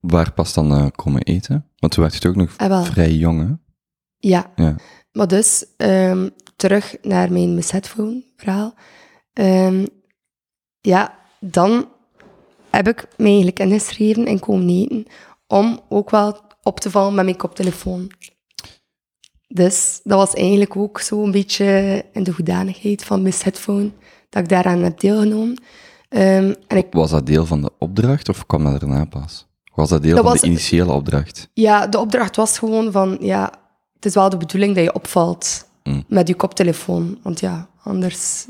Waar 0.00 0.32
pas 0.32 0.54
dan 0.54 0.72
eh, 0.72 0.86
komen 0.94 1.22
eten? 1.22 1.66
Want 1.78 1.92
toen 1.92 2.02
werd 2.02 2.14
je 2.14 2.20
toch 2.20 2.30
ook 2.30 2.36
nog 2.36 2.54
Ah, 2.56 2.84
vrij 2.84 3.12
jong, 3.12 3.40
hè? 3.48 3.54
Ja, 4.18 4.50
Ja. 4.56 4.76
Maar 5.12 5.28
dus, 5.28 5.66
ehm, 5.76 6.28
terug 6.56 6.96
naar 7.02 7.32
mijn 7.32 7.54
Miss 7.54 7.70
Headphone 7.70 8.24
verhaal. 8.36 8.74
Ehm, 9.32 9.86
ja, 10.80 11.14
dan 11.40 11.88
heb 12.76 12.88
ik 12.88 13.06
me 13.16 13.26
eigenlijk 13.26 13.58
ingeschreven 13.58 14.26
en 14.26 14.38
komen 14.40 14.68
eten 14.68 15.04
om 15.46 15.80
ook 15.88 16.10
wel 16.10 16.36
op 16.62 16.80
te 16.80 16.90
vallen 16.90 17.14
met 17.14 17.24
mijn 17.24 17.36
koptelefoon. 17.36 18.10
Dus 19.48 20.00
dat 20.04 20.18
was 20.18 20.34
eigenlijk 20.34 20.76
ook 20.76 21.00
zo 21.00 21.24
een 21.24 21.30
beetje 21.30 22.04
in 22.12 22.22
de 22.22 22.30
hoedanigheid 22.32 23.04
van 23.04 23.22
Miss 23.22 23.42
Headphone 23.42 23.90
dat 24.28 24.42
ik 24.42 24.48
daaraan 24.48 24.82
heb 24.82 25.00
deelgenomen. 25.00 25.62
Ehm, 26.08 26.54
en 26.66 26.76
ik, 26.76 26.86
Was 26.90 27.10
dat 27.10 27.26
deel 27.26 27.46
van 27.46 27.60
de 27.60 27.70
opdracht 27.78 28.28
of 28.28 28.46
kwam 28.46 28.64
dat 28.64 28.80
daarna 28.80 29.04
pas? 29.04 29.46
Was 29.74 29.88
dat 29.88 30.02
deel 30.02 30.14
Dat 30.14 30.22
van 30.22 30.32
was- 30.32 30.40
de 30.40 30.46
initiële 30.46 30.92
opdracht? 30.92 31.48
ja, 31.54 31.86
de 31.86 31.98
opdracht 31.98 32.36
was 32.36 32.58
gewoon 32.58 32.92
van, 32.92 33.16
ja, 33.20 33.52
het 33.94 34.04
is 34.06 34.14
wel 34.14 34.28
de 34.28 34.36
bedoeling 34.36 34.74
dat 34.74 34.84
je 34.84 34.94
opvalt 34.94 35.70
Mm. 35.84 36.04
met 36.08 36.28
je 36.28 36.34
koptelefoon. 36.34 37.18
Want 37.22 37.40
ja, 37.40 37.68
anders 37.82 38.46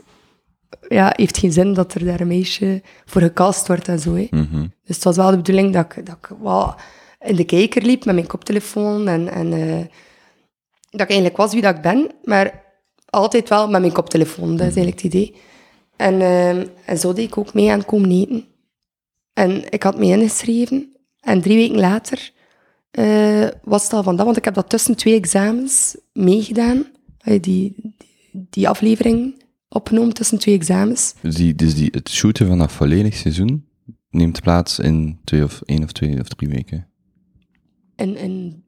ja, 0.88 1.12
heeft 1.17 1.38
geen 1.38 1.52
zin 1.52 1.75
dat 1.75 1.95
er 1.95 2.05
daar 2.05 2.21
een 2.21 2.26
meisje 2.26 2.83
voor 3.05 3.21
gecast 3.21 3.67
wordt 3.67 3.88
en 3.88 3.99
zo. 3.99 4.14
Hè. 4.14 4.26
Mhm. 4.31 4.67
Dus 4.85 4.97
het 4.97 5.05
was 5.05 5.17
wel 5.17 5.31
de 5.31 5.37
bedoeling 5.37 5.73
dat 5.73 5.97
ik, 5.97 6.07
dat 6.07 6.17
ik 6.21 6.37
wel 6.43 6.75
in 7.21 7.37
de 7.37 7.45
kijker 7.45 7.83
liep 7.83 8.05
met 8.05 8.14
mijn 8.14 8.26
koptelefoon 8.26 9.09
en, 9.09 9.29
en 9.29 9.52
eh, 9.52 9.87
dat 10.91 11.00
ik 11.00 11.09
eigenlijk 11.09 11.37
was 11.37 11.52
wie 11.52 11.62
dat 11.62 11.76
ik 11.76 11.83
ben, 11.83 12.11
maar 12.25 12.62
altijd 13.11 13.49
wel 13.49 13.69
met 13.69 13.81
mijn 13.81 13.93
koptelefoon. 13.93 14.57
Dat 14.57 14.67
is 14.67 14.76
eigenlijk 14.76 15.02
het 15.02 15.14
idee. 15.14 15.35
En, 15.97 16.21
eh, 16.21 16.59
en 16.87 16.99
zo 16.99 17.12
deed 17.12 17.26
ik 17.26 17.38
ook 17.38 17.55
mee 17.55 17.71
aan 17.71 17.85
komen 17.85 18.11
eten. 18.11 18.47
En 19.33 19.71
ik 19.71 19.83
had 19.83 19.99
me 19.99 20.05
ingeschreven 20.05 20.97
en 21.21 21.41
drie 21.41 21.57
weken 21.57 21.81
later 21.81 22.33
eh, 22.91 23.49
was 23.62 23.83
het 23.83 23.93
al 23.93 24.02
van 24.02 24.17
dat, 24.17 24.25
want 24.25 24.37
ik 24.37 24.45
heb 24.45 24.55
dat 24.55 24.69
tussen 24.69 24.97
twee 24.97 25.14
examens 25.14 25.97
meegedaan. 26.12 26.87
Die, 27.25 27.41
die, 27.41 27.95
die 28.33 28.69
aflevering 28.69 29.42
opgenomen 29.73 30.14
tussen 30.14 30.38
twee 30.38 30.55
examens. 30.55 31.14
Dus, 31.21 31.35
die, 31.35 31.55
dus 31.55 31.75
die, 31.75 31.88
het 31.91 32.09
shooten 32.09 32.47
van 32.47 32.59
dat 32.59 32.73
volledig 32.73 33.14
seizoen 33.14 33.67
neemt 34.11 34.41
plaats 34.41 34.79
in 34.79 35.19
twee 35.25 35.45
of 35.45 35.61
één 35.64 35.83
of 35.83 35.93
twee 35.93 36.21
of 36.21 36.29
drie 36.29 36.49
weken. 36.49 36.87
In, 37.97 38.17
in, 38.17 38.62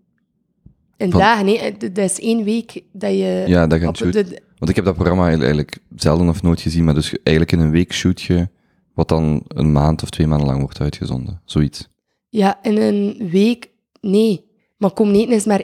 in 0.96 1.10
Van- 1.10 1.20
dagen, 1.20 1.44
nee. 1.44 1.76
Dat 1.76 1.98
is 2.10 2.20
één 2.20 2.44
week 2.44 2.82
dat 2.92 3.10
je... 3.10 3.44
Ja, 3.46 3.66
dat 3.66 3.78
gaat 3.78 3.88
op 3.88 3.96
shoot. 3.96 4.12
de- 4.12 4.42
Want 4.58 4.70
ik 4.70 4.76
heb 4.76 4.84
dat 4.84 4.94
programma 4.94 5.28
eigenlijk 5.28 5.78
zelden 5.96 6.28
of 6.28 6.42
nooit 6.42 6.60
gezien, 6.60 6.84
maar 6.84 6.94
dus 6.94 7.10
eigenlijk 7.22 7.52
in 7.52 7.58
een 7.60 7.70
week 7.70 7.92
shoot 7.92 8.22
je 8.22 8.48
wat 8.94 9.08
dan 9.08 9.42
een 9.48 9.72
maand 9.72 10.02
of 10.02 10.10
twee 10.10 10.26
maanden 10.26 10.46
lang 10.46 10.60
wordt 10.60 10.80
uitgezonden. 10.80 11.40
Zoiets. 11.44 11.88
Ja, 12.28 12.58
in 12.62 12.76
een 12.76 13.28
week... 13.30 13.68
Nee. 14.00 14.44
Maar 14.76 14.90
komen 14.90 15.14
eten 15.14 15.32
is 15.34 15.44
maar... 15.44 15.62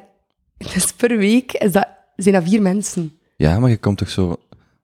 Dus 0.75 0.93
per 0.93 1.17
week 1.19 1.53
is 1.53 1.73
dat, 1.73 1.89
zijn 2.17 2.35
dat 2.35 2.45
vier 2.45 2.63
mensen. 2.63 3.19
Ja, 3.37 3.59
maar 3.59 3.71
je 3.71 3.77
komt 3.79 3.99
toch 3.99 4.11
zo... 4.11 4.37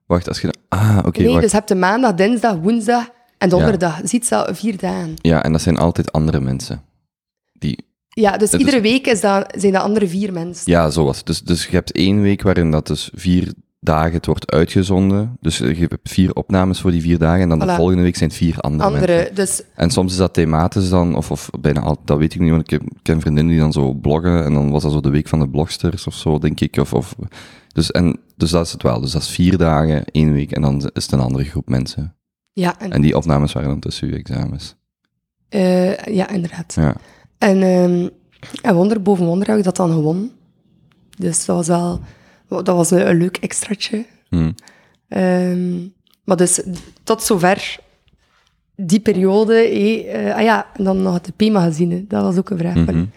Wacht, 0.07 0.27
als 0.27 0.41
je... 0.41 0.53
Ah, 0.69 0.97
oké, 1.05 1.19
nee, 1.19 1.29
wacht. 1.29 1.41
dus 1.41 1.51
je 1.51 1.57
hebt 1.57 1.69
de 1.69 1.75
maandag, 1.75 2.13
dinsdag, 2.13 2.55
woensdag 2.55 3.09
en 3.37 3.49
donderdag. 3.49 3.99
Ziet 4.03 4.29
dat 4.29 4.57
vier 4.57 4.77
dagen. 4.77 5.13
Ja, 5.21 5.43
en 5.43 5.51
dat 5.51 5.61
zijn 5.61 5.77
altijd 5.77 6.11
andere 6.11 6.39
mensen. 6.39 6.81
Die... 7.53 7.85
Ja, 8.09 8.37
dus 8.37 8.53
iedere 8.53 8.81
week 8.81 9.07
is 9.07 9.21
dat, 9.21 9.53
zijn 9.57 9.73
dat 9.73 9.81
andere 9.81 10.07
vier 10.07 10.33
mensen. 10.33 10.71
Ja, 10.71 10.89
zo 10.89 11.03
was 11.05 11.17
het. 11.17 11.25
Dus, 11.25 11.41
dus 11.41 11.65
je 11.65 11.71
hebt 11.75 11.91
één 11.91 12.21
week 12.21 12.41
waarin 12.41 12.71
dat 12.71 12.87
dus 12.87 13.09
vier 13.13 13.53
dagen 13.79 14.13
het 14.13 14.25
wordt 14.25 14.51
uitgezonden. 14.51 15.37
Dus 15.41 15.57
je 15.57 15.85
hebt 15.89 16.09
vier 16.09 16.33
opnames 16.33 16.79
voor 16.81 16.91
die 16.91 17.01
vier 17.01 17.17
dagen 17.17 17.41
en 17.41 17.49
dan 17.49 17.59
de 17.59 17.73
volgende 17.75 18.01
week 18.01 18.15
zijn 18.15 18.29
het 18.29 18.37
vier 18.37 18.59
andere, 18.59 18.91
mensen. 18.91 19.09
Andere, 19.09 19.33
dus 19.33 19.61
En 19.75 19.89
soms 19.89 20.11
is 20.11 20.17
dat 20.17 20.33
thematisch 20.33 20.89
dan, 20.89 21.15
of, 21.15 21.31
of 21.31 21.49
bijna 21.59 21.79
al, 21.81 21.97
dat 22.05 22.17
weet 22.17 22.33
ik 22.33 22.39
niet, 22.39 22.49
want 22.49 22.61
ik, 22.61 22.69
heb- 22.69 22.81
ik 22.81 22.97
ken 23.01 23.21
vriendinnen 23.21 23.51
die 23.53 23.61
dan 23.61 23.71
zo 23.73 23.93
bloggen 23.93 24.43
en 24.43 24.53
dan 24.53 24.71
was 24.71 24.83
dat 24.83 24.91
zo 24.91 25.01
de 25.01 25.09
week 25.09 25.27
van 25.27 25.39
de 25.39 25.49
blogsters 25.49 26.07
of 26.07 26.13
zo, 26.13 26.39
denk 26.39 26.59
ik. 26.59 26.77
Of, 26.77 26.93
of, 26.93 27.15
dus, 27.77 27.91
en, 27.91 28.19
dus 28.35 28.49
dat 28.51 28.65
is 28.65 28.71
het 28.71 28.83
wel. 28.83 29.01
Dus 29.01 29.11
dat 29.11 29.21
is 29.21 29.29
vier 29.29 29.57
dagen, 29.57 30.05
één 30.11 30.33
week 30.33 30.51
en 30.51 30.61
dan 30.61 30.75
is 30.93 31.03
het 31.03 31.11
een 31.11 31.19
andere 31.19 31.43
groep 31.43 31.69
mensen. 31.69 32.15
ja, 32.53 32.79
en, 32.79 32.91
En 32.91 33.01
die 33.01 33.15
opnames 33.17 33.53
waren 33.53 33.69
dan 33.69 33.79
tussen 33.79 34.07
uw 34.07 34.13
examens. 34.15 34.75
eh, 35.49 35.95
ja, 36.05 36.29
inderdaad. 36.29 36.73
Ja. 36.73 36.95
En, 37.37 37.61
ehm, 37.63 38.07
en 38.61 38.75
wonder 38.75 39.01
boven 39.01 39.25
wonder 39.25 39.47
heb 39.47 39.57
ik 39.57 39.63
dat 39.63 39.75
dan 39.75 39.91
gewonnen. 39.91 40.31
Dus 41.17 41.45
dat 41.45 41.55
was 41.55 41.67
wel 41.67 42.01
dat 42.63 42.75
was 42.75 42.91
een, 42.91 43.09
een 43.09 43.17
leuk 43.17 43.37
extraatje. 43.37 44.05
Hm. 44.29 44.51
Ehm, 45.07 45.77
maar 46.23 46.37
dus 46.37 46.61
tot 47.03 47.23
zover 47.23 47.79
die 48.75 48.99
periode. 48.99 49.53
eh, 49.53 50.29
eh, 50.29 50.35
ah 50.35 50.41
ja, 50.41 50.67
en 50.77 50.83
dan 50.83 51.01
nog 51.01 51.13
het 51.13 51.35
P-magazine. 51.35 52.05
Dat 52.07 52.21
was 52.23 52.37
ook 52.37 52.49
een 52.49 52.57
vraag 52.57 52.73
van 52.73 52.83
Mhm. 52.83 52.97
u. 52.97 53.07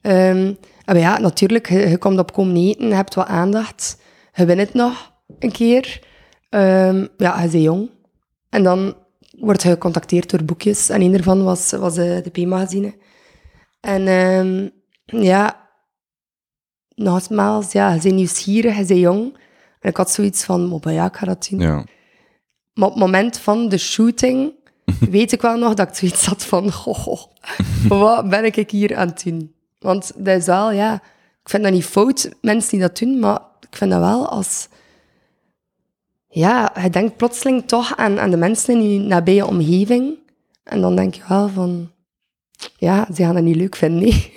Ehm, 0.00 0.52
maar 0.86 0.98
ja, 0.98 1.18
natuurlijk, 1.18 1.68
je, 1.68 1.88
je 1.88 1.98
komt 1.98 2.18
op 2.18 2.32
komen 2.32 2.56
eten, 2.56 2.88
je 2.88 2.94
hebt 2.94 3.14
wat 3.14 3.26
aandacht. 3.26 3.98
Je 4.32 4.44
wint 4.44 4.60
het 4.60 4.74
nog 4.74 5.12
een 5.38 5.52
keer. 5.52 6.00
Ehm, 6.48 7.06
ja, 7.16 7.42
je 7.42 7.48
bent 7.48 7.62
jong. 7.62 7.90
En 8.50 8.62
dan 8.62 8.94
word 9.38 9.62
je 9.62 9.68
gecontacteerd 9.68 10.30
door 10.30 10.44
boekjes. 10.44 10.88
En 10.88 11.00
een 11.00 11.12
daarvan 11.12 11.44
was, 11.44 11.70
was 11.70 11.96
eh, 11.96 12.22
de 12.22 12.30
P-magazine. 12.30 12.94
En 13.80 14.06
ehm, 14.06 14.68
ja, 15.22 15.68
nogmaals, 16.94 17.72
ja, 17.72 17.92
je 17.92 18.00
bent 18.00 18.14
nieuwsgierig, 18.14 18.76
je 18.76 18.84
bent 18.84 19.00
jong. 19.00 19.38
En 19.80 19.90
ik 19.90 19.96
had 19.96 20.10
zoiets 20.10 20.44
van, 20.44 20.80
maar 20.84 20.92
ja, 20.92 21.06
ik 21.06 21.16
ga 21.16 21.26
dat 21.26 21.46
doen. 21.50 21.60
Ja. 21.60 21.84
Maar 22.74 22.88
op 22.88 22.94
het 22.94 23.02
moment 23.02 23.38
van 23.38 23.68
de 23.68 23.78
shooting 23.78 24.52
weet 25.10 25.32
ik 25.32 25.40
wel 25.40 25.58
nog 25.58 25.74
dat 25.74 25.88
ik 25.88 25.94
zoiets 25.94 26.26
had 26.26 26.44
van, 26.44 26.72
goh, 26.72 26.94
goh, 26.94 27.22
wat 27.88 28.28
ben 28.28 28.44
ik 28.44 28.70
hier 28.70 28.96
aan 28.96 29.08
het 29.08 29.22
doen? 29.22 29.55
Want 29.86 30.12
dat 30.16 30.38
is 30.38 30.46
wel, 30.46 30.72
ja, 30.72 30.94
ik 31.42 31.48
vind 31.48 31.62
dat 31.62 31.72
niet 31.72 31.84
fout, 31.84 32.30
mensen 32.40 32.70
die 32.70 32.80
dat 32.80 32.98
doen, 32.98 33.18
maar 33.18 33.40
ik 33.70 33.76
vind 33.76 33.90
dat 33.90 34.00
wel 34.00 34.28
als... 34.28 34.68
Ja, 36.28 36.72
je 36.82 36.90
denkt 36.90 37.16
plotseling 37.16 37.68
toch 37.68 37.96
aan, 37.96 38.18
aan 38.18 38.30
de 38.30 38.36
mensen 38.36 38.74
in 38.74 38.92
je 38.92 38.98
nabije 38.98 39.46
omgeving. 39.46 40.18
En 40.62 40.80
dan 40.80 40.96
denk 40.96 41.14
je 41.14 41.22
wel 41.28 41.48
van, 41.48 41.90
ja, 42.76 43.06
ze 43.14 43.22
gaan 43.22 43.34
dat 43.34 43.42
niet 43.42 43.56
leuk 43.56 43.76
vinden, 43.76 44.00
nee. 44.00 44.32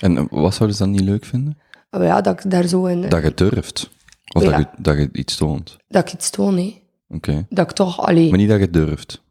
En 0.00 0.16
eh, 0.16 0.24
wat 0.30 0.54
zouden 0.54 0.76
ze 0.76 0.82
dan 0.82 0.92
niet 0.92 1.00
leuk 1.00 1.24
vinden? 1.24 1.58
Maar 1.90 2.04
ja, 2.04 2.20
dat 2.20 2.44
ik 2.44 2.50
daar 2.50 2.66
zo 2.66 2.84
in... 2.84 3.08
Dat 3.08 3.22
je 3.22 3.34
durft. 3.34 3.90
Of 4.34 4.42
Ja. 4.42 4.50
dat, 4.50 4.58
je, 4.58 4.82
dat 4.82 4.96
je 4.96 5.08
iets 5.12 5.36
toont. 5.36 5.76
Dat 5.88 6.06
ik 6.08 6.14
iets 6.14 6.30
toon, 6.30 6.54
nee. 6.54 6.82
Oké. 7.08 7.46
Dat 7.48 7.70
ik 7.70 7.76
toch, 7.76 8.06
alleen 8.06 8.28
Maar 8.28 8.38
niet 8.38 8.48
dat 8.48 8.60
je 8.60 8.70
durft. 8.70 9.22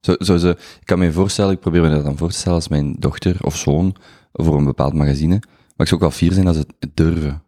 Zo, 0.00 0.14
zo 0.18 0.36
ze, 0.36 0.48
ik 0.80 0.86
kan 0.86 0.98
me 0.98 1.12
voorstellen, 1.12 1.52
ik 1.52 1.60
probeer 1.60 1.82
me 1.82 1.90
dat 1.90 2.04
dan 2.04 2.16
voor 2.16 2.30
te 2.30 2.36
stellen 2.36 2.58
als 2.58 2.68
mijn 2.68 2.96
dochter 2.98 3.36
of 3.44 3.56
zoon 3.56 3.96
voor 4.44 4.56
een 4.58 4.64
bepaald 4.64 4.92
magazine. 4.94 5.38
Maar 5.76 5.86
ik 5.86 5.86
zou 5.86 5.94
ook 5.94 6.08
wel 6.08 6.10
fier 6.10 6.32
zijn 6.32 6.46
als 6.46 6.56
ze 6.56 6.66
het 6.78 6.96
durven. 6.96 7.42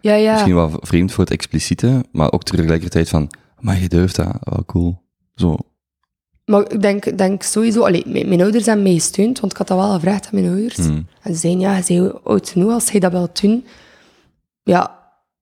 Ja, 0.00 0.14
ja. 0.14 0.32
Misschien 0.32 0.54
wel 0.54 0.70
vreemd 0.80 1.12
voor 1.12 1.24
het 1.24 1.32
expliciete, 1.32 2.04
maar 2.12 2.32
ook 2.32 2.42
tegelijkertijd 2.42 3.08
van, 3.08 3.30
maar 3.60 3.80
je 3.80 3.88
durft 3.88 4.16
dat, 4.16 4.36
wel 4.40 4.64
cool. 4.66 5.02
Zo. 5.34 5.56
Maar 6.44 6.72
ik 6.72 6.82
denk, 6.82 7.18
denk 7.18 7.42
sowieso... 7.42 7.82
Allee, 7.82 8.02
mijn, 8.06 8.28
mijn 8.28 8.40
ouders 8.42 8.66
hebben 8.66 8.84
mij 8.84 8.92
gesteund, 8.94 9.40
want 9.40 9.52
ik 9.52 9.58
had 9.58 9.68
dat 9.68 9.78
wel 9.78 9.92
gevraagd 9.92 10.24
aan 10.24 10.30
mijn 10.32 10.52
ouders. 10.52 10.76
Hmm. 10.76 11.06
En 11.22 11.34
ze 11.34 11.40
zeiden, 11.40 11.60
ja, 11.62 11.80
bent 11.88 12.24
oud 12.24 12.48
genoeg 12.50 12.72
als 12.72 12.90
hij 12.90 13.00
dat 13.00 13.12
wil 13.12 13.28
doen. 13.40 13.66
Ja, 14.62 14.98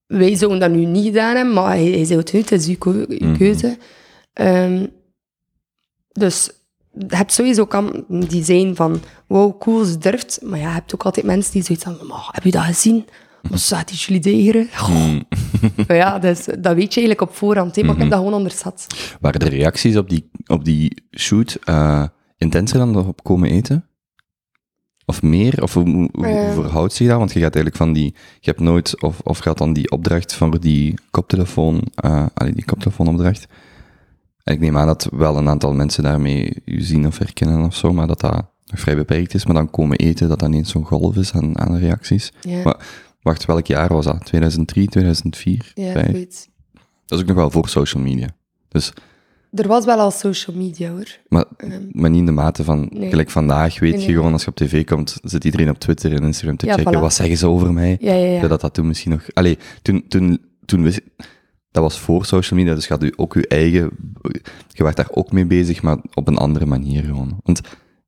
wij 0.07 0.37
zouden 0.37 0.61
dat 0.61 0.71
nu 0.71 0.85
niet 0.85 1.05
gedaan 1.05 1.37
hebben, 1.37 1.55
maar 1.55 1.67
hij, 1.69 1.85
hij 1.85 2.05
zei 2.05 2.19
oud 2.19 2.31
genoeg, 2.31 2.49
het 2.51 2.61
is 2.61 2.77
uw, 2.77 3.07
Mhm. 3.09 3.37
keuze. 3.37 3.79
Ehm, 4.33 4.87
dus 6.13 6.51
je 6.99 7.17
hebt 7.17 7.33
sowieso 7.33 7.67
kan 7.67 8.05
die 8.09 8.45
zijn 8.45 8.77
van, 8.77 9.01
wow, 9.27 9.61
cool, 9.61 9.85
ze 9.85 9.99
durft. 9.99 10.39
Maar 10.43 10.59
ja, 10.59 10.67
je 10.69 10.73
hebt 10.75 10.95
ook 10.95 11.03
altijd 11.03 11.27
mensen 11.27 11.53
die 11.53 11.63
zoiets 11.63 11.85
van, 11.85 11.97
maar, 12.09 12.29
heb 12.33 12.45
je 12.45 12.51
dat 12.51 12.63
gezien? 12.63 13.05
Wat 13.51 13.61
staat 13.61 13.89
die 13.89 13.97
jullie 13.99 14.21
degeren? 14.21 14.69
Maar 15.87 15.97
ja, 15.97 16.19
dus, 16.19 16.45
dat 16.45 16.75
weet 16.75 16.95
je 16.95 17.01
eigenlijk 17.01 17.21
op 17.21 17.35
voorhand, 17.35 17.77
hè, 17.77 17.83
maar 17.83 17.91
ik 17.91 17.97
Mhm. 17.97 18.01
heb 18.03 18.11
dat 18.11 18.19
gewoon 18.19 18.35
onderschat. 18.35 18.87
Waren 19.21 19.41
de 19.41 19.49
reacties 19.49 19.97
op 19.97 20.09
die, 20.09 20.31
op 20.47 20.65
die 20.65 21.03
shoot 21.19 21.57
eh, 21.65 22.05
intenser 22.37 22.79
dan 22.79 22.97
op 23.07 23.23
komen 23.25 23.51
eten? 23.51 23.87
Of 25.07 25.23
meer? 25.23 25.63
Of 25.63 25.75
hoe, 25.75 26.09
Eh. 26.13 26.53
verhoudt 26.55 26.93
zich 26.93 27.09
dat? 27.09 27.19
Want 27.19 27.33
je 27.33 27.41
gaat 27.41 27.55
eigenlijk 27.55 27.77
van 27.85 27.93
die... 27.93 28.15
Je 28.41 28.51
hebt 28.51 28.61
nooit... 28.61 29.03
Of, 29.03 29.21
of 29.21 29.39
gaat 29.39 29.59
dan 29.59 29.73
die 29.73 29.91
opdracht 29.91 30.35
voor 30.35 30.61
die 30.61 30.95
koptelefoon... 31.11 31.83
eh 31.95 32.27
allee, 32.35 32.53
die 32.53 32.65
koptelefoonopdracht... 32.65 33.43
En 33.45 33.49
ik 34.45 34.61
neem 34.61 34.77
aan 34.79 34.87
dat 34.87 35.09
wel 35.13 35.37
een 35.37 35.49
aantal 35.49 35.73
mensen 35.73 36.03
daarmee 36.03 36.53
u 36.65 36.81
zien 36.81 37.07
of 37.07 37.19
herkennen 37.19 37.65
of 37.65 37.77
zo, 37.77 37.93
maar 37.93 38.07
dat 38.07 38.21
dat 38.21 38.33
nog 38.67 38.81
vrij 38.81 38.97
beperkt 38.97 39.35
is. 39.35 39.47
Maar 39.47 39.55
dan 39.55 39.71
komen 39.71 39.97
eten, 39.99 40.29
dat 40.29 40.39
dat 40.39 40.49
ineens 40.49 40.71
zo'n 40.71 40.85
golf 40.85 41.17
is 41.17 41.33
aan, 41.33 41.59
aan 41.59 41.77
reacties. 41.79 42.33
Ja, 42.41 42.63
Maar 42.65 42.77
wacht, 43.23 43.45
welk 43.45 43.67
jaar 43.67 43.93
was 43.93 44.05
dat? 44.05 44.25
2003, 44.25 44.89
2004? 44.89 45.73
ja, 45.75 45.93
Vijf? 45.93 46.11
zoiets. 46.11 46.49
Dat 47.07 47.19
is 47.19 47.25
ook 47.25 47.27
nog 47.31 47.37
wel 47.37 47.51
voor 47.51 47.69
social 47.69 48.03
media. 48.03 48.29
Dus 48.69 48.93
Er 49.53 49.69
was 49.69 49.85
wel 49.85 49.99
al 49.99 50.11
social 50.11 50.57
media, 50.57 50.91
hoor. 50.91 51.19
Maar, 51.29 51.45
Ehm, 51.57 51.83
maar 51.93 52.11
niet 52.11 52.19
in 52.21 52.27
de 52.27 52.33
mate 52.33 52.65
van, 52.65 52.89
Nee. 52.93 53.11
gelijk 53.11 53.31
vandaag 53.31 53.79
weet 53.79 53.97
Nee, 53.97 54.07
je 54.07 54.13
gewoon 54.13 54.33
als 54.33 54.43
je 54.43 54.49
op 54.49 54.57
tv 54.57 54.85
komt, 54.85 55.19
zit 55.23 55.45
iedereen 55.45 55.71
op 55.71 55.79
Twitter 55.79 56.13
en 56.13 56.23
Instagram 56.23 56.57
te 56.57 56.67
Ja, 56.67 56.75
checken, 56.75 56.97
voilà. 56.97 57.01
wat 57.01 57.15
zeggen 57.15 57.37
ze 57.37 57.47
over 57.47 57.73
mij? 57.73 57.97
Ja, 58.01 58.13
ja, 58.15 58.27
ja. 58.41 58.49
Dat 58.49 58.61
dat 58.61 58.75
toen 58.75 58.87
misschien 58.87 59.11
nog... 59.11 59.25
Allee, 59.33 59.59
toen, 59.83 60.05
toen, 60.09 60.41
toen 60.65 60.83
wist 60.83 61.01
dat 61.73 61.83
was 61.83 61.99
voor 61.99 62.25
social 62.25 62.61
media, 62.61 62.75
dus 62.75 62.87
je 62.87 62.93
had 62.93 63.03
u 63.03 63.13
ook 63.17 63.35
je 63.35 63.49
eigen... 63.49 63.91
Je 64.69 64.83
werd 64.83 64.97
daar 64.97 65.09
ook 65.11 65.33
mee 65.33 65.47
bezig, 65.47 65.83
maar 65.83 65.97
op 66.15 66.29
een 66.29 66.37
andere 66.37 66.67
manier 66.67 67.03
gewoon. 67.03 67.41
Want 67.43 67.61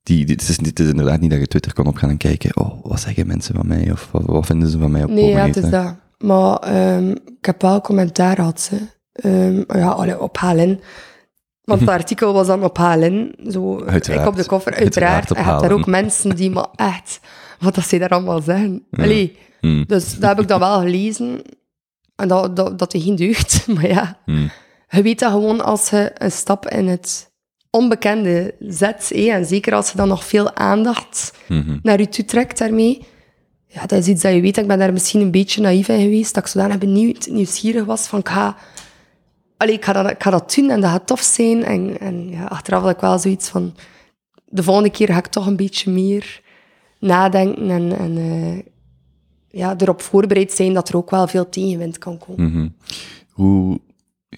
die, 0.03 0.27
dit, 0.27 0.49
is, 0.49 0.57
dit 0.57 0.81
is 0.81 0.89
inderdaad 0.89 1.21
niet 1.21 1.31
dat 1.31 1.41
je 1.41 1.47
Twitter 1.47 1.73
kon 1.73 1.87
opgaan 1.87 2.11
en 2.11 2.17
kijken, 2.17 2.57
oh, 2.57 2.85
wat 2.85 3.01
zeggen 3.01 3.27
mensen 3.27 3.55
van 3.55 3.67
mij, 3.67 3.91
of 3.93 4.09
wat, 4.13 4.23
wat 4.25 4.47
vinden 4.47 4.69
ze 4.69 4.79
van 4.79 4.91
mij 4.91 5.03
op 5.03 5.11
Nee, 5.11 5.31
ja, 5.31 5.47
het 5.47 5.57
is 5.57 5.71
dat. 5.71 5.95
Maar 6.19 6.57
ehm, 6.57 7.11
ik 7.11 7.45
heb 7.45 7.63
wel 7.63 7.81
commentaar 7.81 8.37
gehad, 8.37 8.61
ze. 8.61 8.77
Ehm, 9.13 9.79
ja, 9.79 9.89
allee, 9.89 10.21
op 10.21 10.39
HLN. 10.39 10.81
Want 11.63 11.81
het 11.81 11.89
artikel 12.01 12.33
was 12.33 12.47
dan 12.47 12.65
op 12.65 12.77
HLN. 12.77 13.35
Zo, 13.51 13.85
Uiteraard. 13.85 14.21
Ik 14.21 14.29
op 14.29 14.37
de 14.37 14.47
koffer, 14.47 14.75
Uiteraard 14.75 15.15
uiteraard. 15.15 15.63
En 15.63 15.69
daar 15.69 15.79
ook 15.79 15.87
mensen 15.87 16.37
die 16.37 16.51
maar 16.51 16.69
echt... 16.75 17.21
Wat 17.59 17.75
dat 17.75 17.85
ze 17.85 17.99
daar 17.99 18.09
allemaal 18.09 18.43
zeggen. 18.43 18.87
Allee, 18.91 19.37
Hmm, 19.65 19.85
dus 19.87 20.19
dat 20.19 20.29
heb 20.29 20.41
ik 20.41 20.49
dan 20.49 20.59
wel 20.59 20.81
gelezen. 20.81 21.43
En 22.17 22.29
dat, 22.29 22.57
dat, 22.57 22.79
dat 22.79 22.95
is 22.95 23.03
geen 23.03 23.17
deugd. 23.17 23.67
Maar 23.75 23.89
ja, 23.89 24.19
hmm, 24.25 24.51
je 24.89 25.03
weet 25.03 25.19
dat 25.19 25.33
gewoon 25.33 25.65
als 25.65 25.91
je 25.91 26.11
een 26.15 26.33
stap 26.33 26.69
in 26.69 26.89
het 26.89 27.33
onbekende 27.71 28.55
zet. 28.59 29.11
hé, 29.15 29.31
en 29.31 29.45
zeker 29.45 29.75
als 29.75 29.91
je 29.91 29.97
dan 29.97 30.09
nog 30.09 30.25
veel 30.25 30.55
aandacht 30.55 31.33
mhm. 31.49 31.79
naar 31.83 32.01
je 32.01 32.09
toe 32.09 32.25
trekt 32.25 32.59
daarmee. 32.59 33.07
Ja, 33.67 33.87
dat 33.87 33.99
is 33.99 34.07
iets 34.07 34.23
dat 34.23 34.35
je 34.35 34.41
weet. 34.41 34.57
Ik 34.57 34.67
ben 34.67 34.79
daar 34.79 34.93
misschien 34.93 35.21
een 35.21 35.31
beetje 35.31 35.61
naïef 35.61 35.89
in 35.89 36.01
geweest. 36.01 36.35
Dat 36.35 36.45
ik 36.45 36.51
zodanig 36.51 36.79
benieuwd, 36.79 37.27
nieuwsgierig 37.27 37.85
was 37.85 38.07
van 38.07 38.19
ik 38.19 38.29
ga, 38.29 38.57
allee, 39.57 39.75
ik 39.75 39.85
ga, 39.85 39.93
dat, 39.93 40.11
ik 40.11 40.23
ga 40.23 40.31
dat 40.31 40.55
doen 40.55 40.71
en 40.71 40.81
dat 40.81 40.91
gaat 40.91 41.07
tof 41.07 41.21
zijn. 41.21 41.65
En, 41.65 42.01
en 42.01 42.29
ja, 42.29 42.45
achteraf 42.45 42.83
had 42.83 42.91
ik 42.91 43.01
wel 43.01 43.19
zoiets 43.19 43.49
van... 43.49 43.75
De 44.45 44.63
volgende 44.63 44.91
keer 44.91 45.09
ga 45.09 45.19
ik 45.19 45.27
toch 45.27 45.47
een 45.47 45.57
beetje 45.57 45.91
meer 45.91 46.41
nadenken 46.99 47.71
en, 47.71 47.99
en 47.99 48.17
eh, 48.19 48.73
ja, 49.55 49.75
erop 49.79 50.01
voorbereid 50.03 50.53
zijn 50.53 50.73
dat 50.75 50.89
er 50.89 50.97
ook 50.97 51.11
wel 51.11 51.27
veel 51.27 51.49
tegenwind 51.49 51.99
kan 51.99 52.19
komen. 52.19 52.51
Mhm. 52.51 52.69
Hoe, 53.31 53.81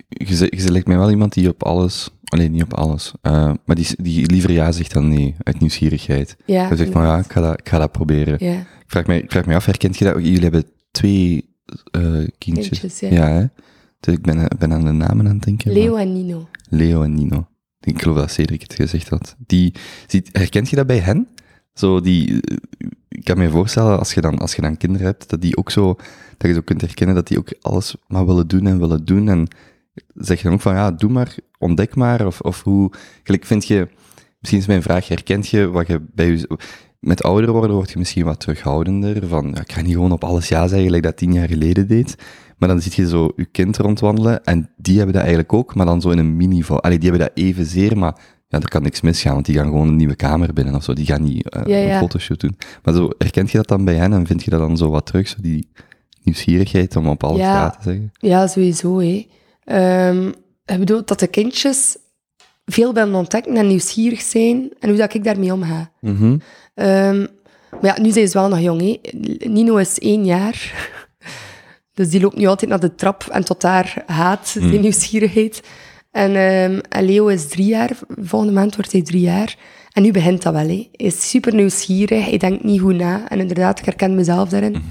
je, 0.08 0.52
je 0.56 0.70
lijkt 0.72 0.86
mij 0.86 0.96
wel 0.98 1.10
iemand 1.10 1.32
die 1.32 1.48
op 1.48 1.62
alles, 1.64 2.10
alleen 2.24 2.52
niet 2.52 2.62
op 2.62 2.74
alles, 2.74 3.12
eh, 3.22 3.52
maar 3.64 3.76
die, 3.76 3.86
die 4.02 4.26
liever 4.30 4.50
ja 4.52 4.72
zegt 4.72 4.92
dan 4.92 5.08
nee, 5.08 5.34
uit 5.42 5.60
nieuwsgierigheid. 5.60 6.36
Ja, 6.44 6.68
Je 6.68 6.76
zegt 6.76 6.90
van 6.92 7.02
ja, 7.02 7.18
ik 7.18 7.32
ga 7.32 7.40
dat, 7.40 7.58
ik 7.60 7.68
ga 7.68 7.78
dat 7.78 7.92
proberen. 7.92 8.36
Ja, 8.40 8.52
Ik, 8.60 8.84
vraag 8.86 9.06
mij, 9.06 9.18
ik 9.20 9.30
vraag 9.30 9.46
mij 9.46 9.56
af, 9.56 9.64
herkent 9.64 9.96
je 9.98 10.04
dat? 10.04 10.14
Jullie 10.14 10.40
hebben 10.42 10.64
twee 10.90 11.54
eh 11.90 12.24
kindjes. 12.38 12.68
kindjes, 12.68 13.00
ja. 13.00 13.08
Ja, 13.10 13.28
hè? 13.28 13.44
Dus 14.00 14.14
ik 14.14 14.22
ben, 14.22 14.48
ben 14.58 14.72
aan 14.72 14.84
de 14.84 14.92
namen 14.92 15.28
aan 15.28 15.34
het 15.34 15.44
denken. 15.44 15.72
Leo 15.72 15.92
maar- 15.92 16.00
en 16.02 16.12
Nino. 16.12 16.48
Leo 16.68 17.02
en 17.02 17.14
Nino. 17.14 17.46
Ik 17.80 18.02
geloof 18.02 18.16
dat 18.16 18.30
Cedric 18.30 18.60
het 18.62 18.74
gezegd 18.74 19.08
had. 19.08 19.36
Die, 19.46 19.74
ziet, 20.06 20.28
herkent 20.32 20.70
je 20.70 20.76
dat 20.76 20.86
bij 20.86 20.98
hen? 20.98 21.28
Zo 21.74 22.00
die, 22.00 22.40
eh, 22.40 22.56
kan 23.26 23.38
me 23.38 23.50
voorstellen, 23.50 23.98
als 23.98 24.14
je, 24.14 24.20
dan, 24.20 24.38
als 24.38 24.54
je 24.54 24.62
dan 24.62 24.76
kinderen 24.76 25.06
hebt, 25.06 25.30
dat 25.30 25.40
die 25.40 25.56
ook 25.56 25.70
zo, 25.70 25.94
dat 26.36 26.48
je 26.48 26.52
zo 26.52 26.60
kunt 26.60 26.80
herkennen 26.80 27.14
dat 27.14 27.26
die 27.26 27.38
ook 27.38 27.52
alles 27.60 27.96
maar 28.06 28.26
willen 28.26 28.48
doen 28.48 28.66
en 28.66 28.78
willen 28.78 29.04
doen. 29.04 29.28
En 29.28 29.48
zeg 30.14 30.36
je 30.38 30.44
dan 30.44 30.52
ook 30.52 30.60
van, 30.60 30.74
ja, 30.74 30.90
doe 30.90 31.10
maar, 31.10 31.34
ontdek 31.58 31.94
maar, 31.94 32.26
of, 32.26 32.40
of 32.40 32.62
hoe, 32.62 32.90
gelijk 33.22 33.44
vind 33.44 33.66
je, 33.66 33.88
misschien 34.38 34.60
is 34.60 34.66
mijn 34.66 34.82
vraag, 34.82 35.08
herkent 35.08 35.48
je 35.48 35.68
wat 35.68 35.86
je 35.86 36.00
bij 36.14 36.26
je, 36.26 36.58
met 37.00 37.22
ouder 37.22 37.52
worden 37.52 37.76
word 37.76 37.90
je 37.90 37.98
misschien 37.98 38.24
wat 38.24 38.40
terughoudender, 38.40 39.28
van, 39.28 39.50
ja, 39.54 39.60
ik 39.60 39.72
ga 39.72 39.80
niet 39.80 39.92
gewoon 39.92 40.12
op 40.12 40.24
alles 40.24 40.48
ja 40.48 40.66
zeggen, 40.66 40.86
gelijk 40.86 41.02
dat 41.02 41.16
tien 41.16 41.32
jaar 41.32 41.48
geleden 41.48 41.88
deed. 41.88 42.16
Maar 42.56 42.68
dan 42.68 42.80
zie 42.80 42.92
je 42.94 43.08
zo 43.08 43.32
je 43.36 43.44
kind 43.44 43.76
rondwandelen 43.76 44.44
en 44.44 44.70
die 44.76 44.96
hebben 44.96 45.12
dat 45.12 45.22
eigenlijk 45.22 45.52
ook, 45.52 45.74
maar 45.74 45.86
dan 45.86 46.00
zo 46.00 46.10
in 46.10 46.18
een 46.18 46.36
mini 46.36 46.64
Allee, 46.66 46.98
die 46.98 47.10
hebben 47.10 47.28
dat 47.28 47.44
evenzeer, 47.44 47.98
maar 47.98 48.18
ja, 48.48 48.60
er 48.60 48.68
kan 48.68 48.82
niks 48.82 49.00
misgaan, 49.00 49.32
want 49.32 49.46
die 49.46 49.54
gaan 49.54 49.66
gewoon 49.66 49.88
een 49.88 49.96
nieuwe 49.96 50.16
kamer 50.16 50.52
binnen 50.52 50.74
of 50.74 50.84
zo. 50.84 50.92
Die 50.92 51.06
gaan 51.06 51.22
niet 51.22 51.48
eh, 51.48 51.62
Ja, 51.66 51.92
een 51.92 51.98
fotoshoot 51.98 52.40
doen. 52.40 52.56
Maar 52.82 52.94
zo, 52.94 53.10
herkent 53.18 53.50
je 53.50 53.56
dat 53.56 53.68
dan 53.68 53.84
bij 53.84 53.94
hen 53.94 54.12
en 54.12 54.26
vind 54.26 54.44
je 54.44 54.50
dat 54.50 54.60
dan 54.60 54.76
zo 54.76 54.90
wat 54.90 55.06
terug, 55.06 55.28
zo 55.28 55.36
die, 55.40 55.68
nieuwsgierigheid 56.26 56.96
om 56.96 57.08
op 57.08 57.24
alles 57.24 57.40
Ja. 57.40 57.54
ja 57.54 57.70
te 57.70 57.82
zeggen. 57.82 58.12
Ja, 58.18 58.46
sowieso. 58.46 58.98
Hè. 59.00 59.26
Ehm, 59.64 60.28
ik 60.64 60.78
bedoel 60.78 61.04
dat 61.04 61.20
de 61.20 61.26
kindjes 61.26 61.96
veel 62.64 62.94
willen 62.94 63.14
ontdekken 63.14 63.56
en 63.56 63.66
nieuwsgierig 63.66 64.20
zijn 64.20 64.70
en 64.80 64.88
hoe 64.88 64.98
dat 64.98 65.14
ik 65.14 65.24
daarmee 65.24 65.52
omga. 65.52 65.90
Mhm. 66.00 66.38
Ehm, 66.74 67.26
maar 67.70 67.96
ja, 67.96 68.00
nu 68.00 68.10
zijn 68.10 68.28
ze 68.28 68.38
wel 68.38 68.48
nog 68.48 68.60
jong. 68.60 68.80
Hè. 68.80 68.98
Nino 69.48 69.76
is 69.76 69.98
één 69.98 70.24
jaar. 70.24 70.56
Dus 71.94 72.08
die 72.08 72.20
loopt 72.20 72.36
nu 72.36 72.46
altijd 72.46 72.70
naar 72.70 72.80
de 72.80 72.94
trap 72.94 73.26
en 73.30 73.44
tot 73.44 73.60
daar 73.60 74.02
haat, 74.06 74.52
die 74.60 74.78
nieuwsgierigheid. 74.80 75.62
En, 76.16 76.36
ehm, 76.36 76.78
en 76.88 77.04
Leo 77.04 77.26
is 77.26 77.48
drie 77.48 77.66
jaar. 77.66 77.90
Volgende 78.08 78.54
maand 78.54 78.76
wordt 78.76 78.92
hij 78.92 79.02
drie 79.02 79.20
jaar. 79.20 79.56
En 79.92 80.02
nu 80.02 80.10
begint 80.10 80.42
dat 80.42 80.52
wel. 80.52 80.68
Hè. 80.68 80.88
Hij 80.92 81.06
is 81.06 81.30
super 81.30 81.54
nieuwsgierig. 81.54 82.24
Hij 82.24 82.38
denkt 82.38 82.64
niet 82.64 82.80
goed 82.80 82.94
na. 82.94 83.28
En 83.28 83.40
inderdaad, 83.40 83.78
ik 83.78 83.84
herken 83.84 84.14
mezelf 84.14 84.48
daarin. 84.48 84.82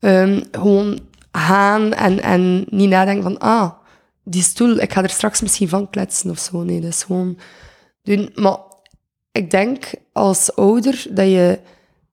Ehm, 0.00 0.40
gewoon 0.50 1.00
gaan 1.32 1.92
en, 1.92 2.22
en 2.22 2.64
niet 2.68 2.88
nadenken 2.88 3.22
van... 3.22 3.38
Ah, 3.38 3.70
die 4.24 4.42
stoel, 4.42 4.76
ik 4.76 4.92
ga 4.92 5.02
er 5.02 5.10
straks 5.10 5.40
misschien 5.40 5.68
van 5.68 5.90
kletsen 5.90 6.30
of 6.30 6.38
zo. 6.38 6.62
Nee, 6.62 6.80
dat 6.80 6.90
is 6.90 7.02
gewoon 7.02 7.38
doen. 8.02 8.30
Maar 8.34 8.58
ik 9.32 9.50
denk 9.50 9.90
als 10.12 10.54
ouder 10.54 11.06
dat 11.10 11.26
je 11.26 11.58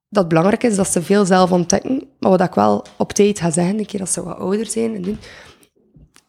dat 0.08 0.22
het 0.22 0.28
belangrijk 0.28 0.62
is 0.62 0.76
dat 0.76 0.88
ze 0.88 1.02
veel 1.02 1.24
zelf 1.24 1.52
ontdekken. 1.52 2.02
Maar 2.18 2.30
wat 2.30 2.40
ik 2.40 2.54
wel 2.54 2.84
op 2.96 3.12
tijd 3.12 3.40
ga 3.40 3.50
zeggen, 3.50 3.78
een 3.78 3.86
keer 3.86 3.98
dat 3.98 4.10
ze 4.10 4.24
wat 4.24 4.38
ouder 4.38 4.66
zijn 4.66 4.94
en 4.94 5.02
doen, 5.02 5.18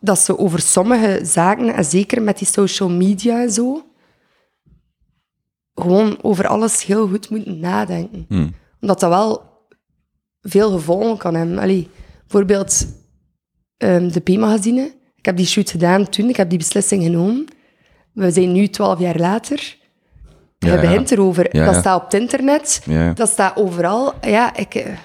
dat 0.04 0.20
ze 0.20 0.38
over 0.38 0.60
sommige 0.60 1.20
zaken, 1.24 1.74
en 1.74 1.86
zeker 1.86 2.22
met 2.22 2.38
die 2.38 2.48
social 2.48 2.90
media 2.90 3.42
en 3.42 3.52
zo, 3.52 3.86
gewoon 5.74 6.18
over 6.22 6.48
alles 6.48 6.84
heel 6.86 7.08
goed 7.08 7.30
moeten 7.30 7.60
nadenken. 7.60 8.26
Hmm. 8.28 8.54
Omdat 8.82 9.00
dat 9.00 9.10
wel 9.10 9.50
veel 10.42 10.72
gevolgen 10.72 11.18
kan 11.18 11.36
hebben. 11.36 11.58
Allee, 11.58 11.90
bijvoorbeeld 12.22 12.88
ehm, 13.78 14.12
de 14.12 14.20
P-magazine. 14.20 14.94
Ik 15.16 15.26
heb 15.26 15.38
die 15.38 15.46
shoot 15.46 15.70
gedaan 15.70 16.10
toen, 16.10 16.30
ik 16.30 16.36
heb 16.36 16.50
die 16.50 16.58
beslissing 16.58 17.04
genomen. 17.04 17.46
We 18.14 18.32
zijn 18.32 18.52
nu 18.52 18.68
twaalf 18.68 19.00
jaar 19.00 19.18
later. 19.20 19.78
Je 20.58 20.68
ja. 20.68 20.82
begint 20.82 21.12
erover. 21.12 21.56
Ja, 21.56 21.66
dat 21.66 21.74
ja. 21.74 21.80
staat 21.80 21.98
op 21.98 22.12
het 22.12 22.22
internet. 22.22 22.82
Dat 23.16 23.30
staat 23.30 23.58
overal. 23.58 24.14
Ja, 24.22 24.56
ik... 24.56 24.76
eh, 24.76 24.98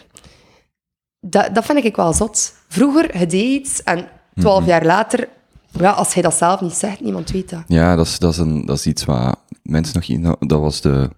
Dat, 1.20 1.54
dat 1.54 1.64
vind 1.64 1.84
ik 1.84 1.96
wel 1.96 2.12
zot. 2.12 2.54
Vroeger, 2.68 3.18
je 3.18 3.26
deed 3.26 3.60
iets 3.60 3.82
en 3.82 4.08
twaalf 4.40 4.60
Mhm. 4.60 4.68
jaar 4.68 4.84
later... 4.84 5.28
Ja, 5.70 5.90
als 5.90 6.14
hij 6.14 6.22
dat 6.22 6.34
zelf 6.34 6.60
niet 6.60 6.72
zegt, 6.72 7.00
niemand 7.00 7.30
weet 7.30 7.50
dat. 7.50 7.62
Ja, 7.66 7.96
dat 7.96 8.06
is, 8.06 8.18
dat, 8.18 8.32
is 8.32 8.38
een, 8.38 8.66
dat 8.66 8.76
is 8.78 8.86
iets 8.86 9.04
wat 9.04 9.38
mensen 9.62 9.94
nog... 9.94 10.08
niet- 10.08 10.20
nou, 10.20 10.36
Dat 10.40 10.60
was 10.60 10.80
de... 10.80 11.10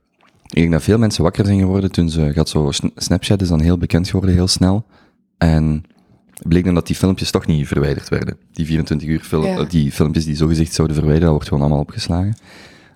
Ik 0.47 0.55
denk 0.55 0.73
dat 0.73 0.83
veel 0.83 0.99
mensen 0.99 1.23
wakker 1.23 1.47
zijn 1.47 1.59
geworden 1.59 1.93
toen 1.93 2.11
ze... 2.11 2.33
Gaat 2.33 2.49
zo, 2.49 2.71
Sn- 2.71 2.93
Snapchat 2.97 3.43
is 3.43 3.49
dan 3.49 3.61
heel 3.61 3.79
bekend 3.79 4.07
geworden, 4.09 4.35
heel 4.35 4.49
snel. 4.49 4.85
En 5.39 5.85
het 6.35 6.49
bleek 6.49 6.65
dan 6.65 6.75
dat 6.75 6.87
die 6.87 6.97
filmpjes 6.97 7.31
toch 7.31 7.47
niet 7.47 7.67
verwijderd 7.67 8.09
werden. 8.09 8.37
Die 8.53 8.67
24 8.67 9.09
uur 9.09 9.27
Ja. 9.45 9.57
eh, 9.59 9.69
die 9.69 9.93
filmpjes 9.93 10.25
die 10.25 10.37
zogezegd 10.37 10.73
zouden 10.73 10.97
verwijderen, 10.97 11.29
dat 11.33 11.37
wordt 11.37 11.49
gewoon 11.49 11.63
allemaal 11.69 11.85
opgeslagen. 11.85 12.37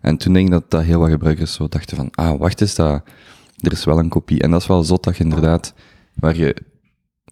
En 0.00 0.16
toen 0.16 0.32
denk 0.32 0.46
ik 0.46 0.52
dat, 0.52 0.70
dat 0.70 0.82
heel 0.82 0.98
wat 1.00 1.10
gebruikers 1.10 1.52
zo 1.52 1.68
dachten 1.68 1.96
van, 1.96 2.08
ah, 2.10 2.38
wacht 2.38 2.60
eens, 2.60 2.74
dat, 2.74 3.02
er 3.60 3.72
is 3.72 3.84
wel 3.84 3.98
een 3.98 4.08
kopie. 4.08 4.40
En 4.42 4.50
dat 4.50 4.60
is 4.60 4.66
wel 4.66 4.82
zot 4.82 5.04
dat 5.04 5.16
je 5.16 5.24
inderdaad, 5.24 5.74
waar 6.14 6.36
je 6.36 6.56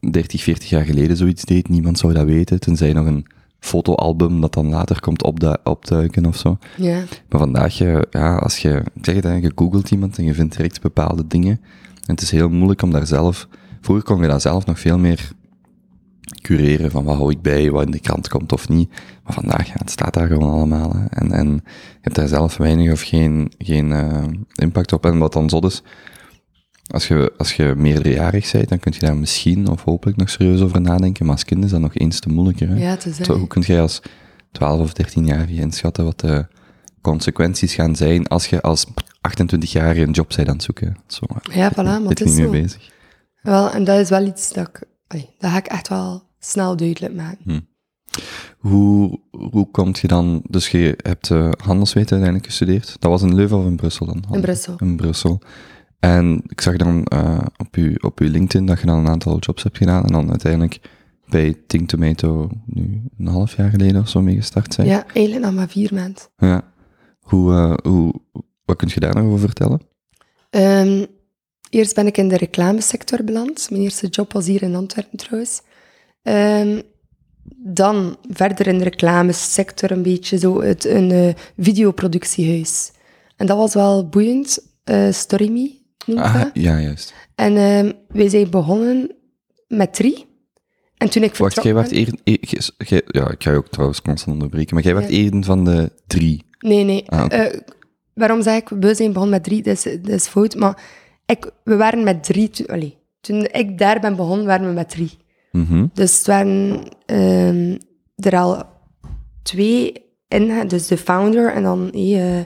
30, 0.00 0.42
40 0.42 0.68
jaar 0.68 0.84
geleden 0.84 1.16
zoiets 1.16 1.44
deed, 1.44 1.68
niemand 1.68 1.98
zou 1.98 2.12
dat 2.12 2.24
weten, 2.24 2.60
tenzij 2.60 2.92
nog 2.92 3.06
een 3.06 3.26
fotoalbum 3.60 4.40
dat 4.40 4.54
dan 4.54 4.68
later 4.68 5.00
komt 5.00 5.22
opdu 5.22 5.54
opduiken 5.64 6.26
of 6.26 6.36
zo. 6.36 6.58
Ja. 6.76 7.02
Maar 7.28 7.40
vandaag, 7.40 7.78
ja, 8.10 8.36
als 8.36 8.58
je, 8.58 8.82
ik 8.94 9.04
zeg 9.04 9.14
het, 9.14 9.24
hè, 9.24 9.34
je 9.34 9.52
googelt 9.54 9.90
iemand 9.90 10.18
en 10.18 10.24
je 10.24 10.34
vindt 10.34 10.56
direct 10.56 10.80
bepaalde 10.80 11.26
dingen. 11.26 11.60
En 12.06 12.14
het 12.14 12.20
is 12.20 12.30
heel 12.30 12.48
moeilijk 12.48 12.82
om 12.82 12.90
daar 12.90 13.06
zelf, 13.06 13.48
vroeger 13.80 14.04
kon 14.04 14.22
je 14.22 14.28
dat 14.28 14.42
zelf 14.42 14.66
nog 14.66 14.80
veel 14.80 14.98
meer 14.98 15.32
cureren 16.42 16.90
van 16.90 17.04
wat 17.04 17.16
hou 17.16 17.30
ik 17.30 17.42
bij, 17.42 17.70
wat 17.70 17.84
in 17.84 17.90
de 17.90 18.00
krant 18.00 18.28
komt 18.28 18.52
of 18.52 18.68
niet. 18.68 18.90
Maar 19.24 19.32
vandaag, 19.32 19.66
ja, 19.66 19.74
het 19.76 19.90
staat 19.90 20.14
daar 20.14 20.26
gewoon 20.26 20.50
allemaal. 20.52 20.92
Hè. 20.96 21.04
En, 21.06 21.32
en 21.32 21.52
je 21.52 21.98
hebt 22.00 22.14
daar 22.14 22.28
zelf 22.28 22.56
weinig 22.56 22.92
of 22.92 23.00
geen, 23.00 23.52
geen 23.58 23.92
eh, 23.92 24.24
impact 24.54 24.92
op. 24.92 25.06
En 25.06 25.18
wat 25.18 25.32
dan 25.32 25.50
zot 25.50 25.64
is, 25.64 25.82
als 26.90 27.08
je, 27.08 27.32
als 27.36 27.52
je 27.52 27.74
meerderjarig 27.76 28.52
bent, 28.52 28.68
dan 28.68 28.78
kun 28.78 28.92
je 28.94 28.98
daar 29.00 29.16
misschien 29.16 29.68
of 29.68 29.82
hopelijk 29.84 30.16
nog 30.18 30.30
serieus 30.30 30.60
over 30.60 30.80
nadenken. 30.80 31.24
Maar 31.26 31.34
als 31.34 31.44
kind 31.44 31.64
is 31.64 31.70
dat 31.70 31.80
nog 31.80 31.94
eens 31.96 32.20
te 32.20 32.28
moeilijker. 32.28 32.68
Hè. 32.68 32.74
Ja, 32.78 32.96
te 32.96 33.08
Zo, 33.08 33.14
zeggen. 33.14 33.38
hoe 33.38 33.46
kun 33.46 33.62
jij 33.62 33.80
als 33.80 34.00
12 34.52 34.80
of 34.80 34.92
13-jarige 34.92 35.52
inschatten 35.60 36.04
wat 36.04 36.20
de 36.20 36.46
consequenties 37.00 37.74
gaan 37.74 37.96
zijn 37.96 38.26
als 38.26 38.46
je 38.46 38.60
als 38.62 38.86
28-jarige 39.28 40.00
een 40.00 40.10
job 40.10 40.32
bent 40.36 40.48
aan 40.48 40.54
het 40.54 40.62
zoeken? 40.64 40.96
Zo, 41.06 41.26
Ja, 41.52 41.72
voilà, 41.72 41.74
maar 41.76 42.00
het 42.02 42.20
is 42.20 42.26
niet 42.26 42.44
zo. 42.44 42.50
mee 42.50 42.62
bezig. 42.62 42.90
Wel, 43.42 43.70
en 43.70 43.84
dat 43.84 43.98
is 43.98 44.08
wel 44.08 44.26
iets 44.26 44.52
dat 44.52 44.68
ik... 44.68 44.82
allee, 45.06 45.28
dat 45.38 45.50
ga 45.50 45.56
ik 45.58 45.66
echt 45.66 45.88
wel 45.88 46.22
snel 46.38 46.76
duidelijk 46.76 47.14
maken. 47.14 47.68
Hoe, 48.58 49.20
hoe 49.30 49.70
komt 49.70 49.98
je 49.98 50.08
dan, 50.08 50.42
dus 50.48 50.68
je 50.68 50.94
hebt 51.02 51.30
eh, 51.30 51.48
handelsweten 51.64 52.10
uiteindelijk 52.10 52.46
gestudeerd. 52.46 52.96
Dat 52.98 53.10
was 53.10 53.22
in 53.22 53.34
Leuven 53.34 53.58
of 53.58 53.64
in 53.64 53.76
Brussel 53.76 54.06
dan? 54.06 54.24
In 54.32 54.40
Brussel. 54.40 54.74
In 54.78 54.96
Brussel. 54.96 55.40
En 56.00 56.42
ik 56.46 56.60
zag 56.60 56.76
dan 56.76 57.04
eh, 57.04 57.38
op, 57.56 57.74
je, 57.74 58.02
op 58.02 58.18
LinkedIn 58.18 58.66
dat 58.66 58.80
je 58.80 58.86
dan 58.86 58.98
een 58.98 59.08
aantal 59.08 59.38
jobs 59.38 59.62
hebt 59.62 59.76
gedaan 59.76 60.04
en 60.04 60.12
dan 60.12 60.30
uiteindelijk 60.30 60.80
bij 61.28 61.54
Think 61.66 61.88
Tomato 61.88 62.50
nu 62.66 63.02
een 63.18 63.26
half 63.26 63.56
jaar 63.56 63.70
geleden 63.70 64.00
of 64.00 64.08
zo 64.08 64.20
mee 64.20 64.36
gestart 64.36 64.74
zijn. 64.74 64.86
Ja, 64.86 65.06
eigenlijk 65.12 65.44
nog 65.44 65.54
maar 65.54 65.68
vier 65.68 65.94
maanden. 65.94 66.22
Ja. 66.36 66.72
Hoe, 67.20 67.52
eh, 67.52 67.74
hoe, 67.82 68.12
wat 68.64 68.76
kun 68.76 68.90
je 68.94 69.00
daar 69.00 69.14
nog 69.14 69.24
over 69.24 69.38
vertellen? 69.38 69.80
Ehm, 70.50 71.04
eerst 71.70 71.94
ben 71.94 72.06
ik 72.06 72.16
in 72.16 72.28
de 72.28 72.36
reclamesector 72.36 73.24
beland. 73.24 73.70
Mijn 73.70 73.82
eerste 73.82 74.06
job 74.06 74.32
was 74.32 74.46
hier 74.46 74.62
in 74.62 74.74
Antwerpen 74.74 75.18
trouwens. 75.18 75.62
Ehm, 76.22 76.80
dan 77.56 78.16
verder 78.30 78.66
in 78.66 78.78
de 78.78 78.84
reclamesector 78.84 79.90
een 79.90 80.02
beetje 80.02 80.38
zo 80.38 80.62
het, 80.62 80.84
een 80.84 81.10
eh, 81.10 81.34
videoproductiehuis. 81.58 82.92
En 83.36 83.46
dat 83.46 83.56
was 83.56 83.74
wel 83.74 84.08
boeiend. 84.08 84.68
Eh 84.84 85.12
StoryMe 85.12 85.79
Ah, 86.16 86.42
ja, 86.52 86.80
juist. 86.80 87.14
En 87.34 87.56
ehm, 87.56 87.92
wij 88.08 88.28
zijn 88.28 88.50
begonnen 88.50 89.14
met 89.68 89.94
drie. 89.94 90.26
En 90.96 91.10
toen 91.10 91.22
ik 91.22 91.36
Wacht, 91.36 91.62
jij 91.62 91.74
werd 91.74 91.90
eerder... 91.90 92.14
ja, 93.06 93.30
ik 93.30 93.42
ga 93.42 93.50
je 93.50 93.56
ook 93.56 93.68
trouwens 93.68 94.02
constant 94.02 94.32
onderbreken, 94.32 94.74
maar 94.74 94.84
jij 94.84 94.94
werd 94.94 95.10
Ja. 95.10 95.16
eerder 95.16 95.44
van 95.44 95.64
de 95.64 95.92
drie. 96.06 96.44
Nee, 96.58 96.84
nee. 96.84 97.10
Ah. 97.10 97.44
Eh, 97.44 97.60
waarom 98.14 98.42
zeg 98.42 98.56
ik, 98.60 98.68
we 98.68 98.94
zijn 98.94 99.12
begonnen 99.12 99.34
met 99.34 99.44
drie, 99.44 99.62
dat 99.62 99.76
is, 99.76 99.82
dat 99.82 100.08
is 100.08 100.26
fout. 100.26 100.54
Maar 100.54 100.82
ik, 101.26 101.50
we 101.64 101.76
waren 101.76 102.04
met 102.04 102.24
drie, 102.24 102.50
toen, 102.50 102.66
allee, 102.66 102.96
toen 103.20 103.46
ik 103.52 103.78
daar 103.78 104.00
ben 104.00 104.16
begonnen, 104.16 104.46
waren 104.46 104.66
we 104.66 104.72
met 104.72 104.88
drie. 104.90 105.10
Mhm. 105.52 105.86
Dus 105.94 106.16
het 106.18 106.26
waren 106.26 106.82
ehm, 107.06 107.76
er 108.16 108.36
al 108.36 108.62
twee 109.42 109.92
in, 110.28 110.68
dus 110.68 110.86
de 110.86 110.96
founder 110.96 111.52
en 111.52 111.62
dan 111.62 111.90
eh, 111.92 112.38
eh, 112.38 112.44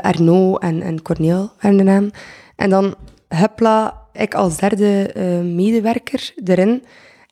Arnaud 0.00 0.62
en, 0.62 0.82
en 0.82 1.02
Corneel 1.02 1.52
waren 1.60 1.76
de 1.76 1.82
naam. 1.82 2.10
En 2.56 2.70
dan 2.70 2.94
Hupla, 3.28 4.02
ik 4.12 4.34
als 4.34 4.56
derde 4.56 5.12
eh, 5.12 5.40
medewerker 5.40 6.32
erin. 6.44 6.84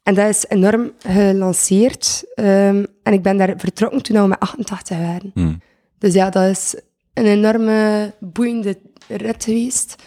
En 0.03 0.15
dat 0.15 0.29
is 0.29 0.45
enorm 0.49 0.93
gelanceerd. 1.07 2.25
Ehm, 2.35 2.85
en 3.03 3.13
ik 3.13 3.23
ben 3.23 3.37
daar 3.37 3.55
vertrokken 3.57 4.03
toen 4.03 4.21
we 4.23 4.27
met 4.27 4.41
88 4.41 4.99
waren. 4.99 5.31
Mm. 5.35 5.61
Dus 5.99 6.15
ja, 6.15 6.31
dat 6.31 6.51
is 6.51 6.75
een 7.15 7.27
enorme 7.27 8.13
boeiende 8.21 8.79
rit 9.09 9.45
geweest. 9.45 10.03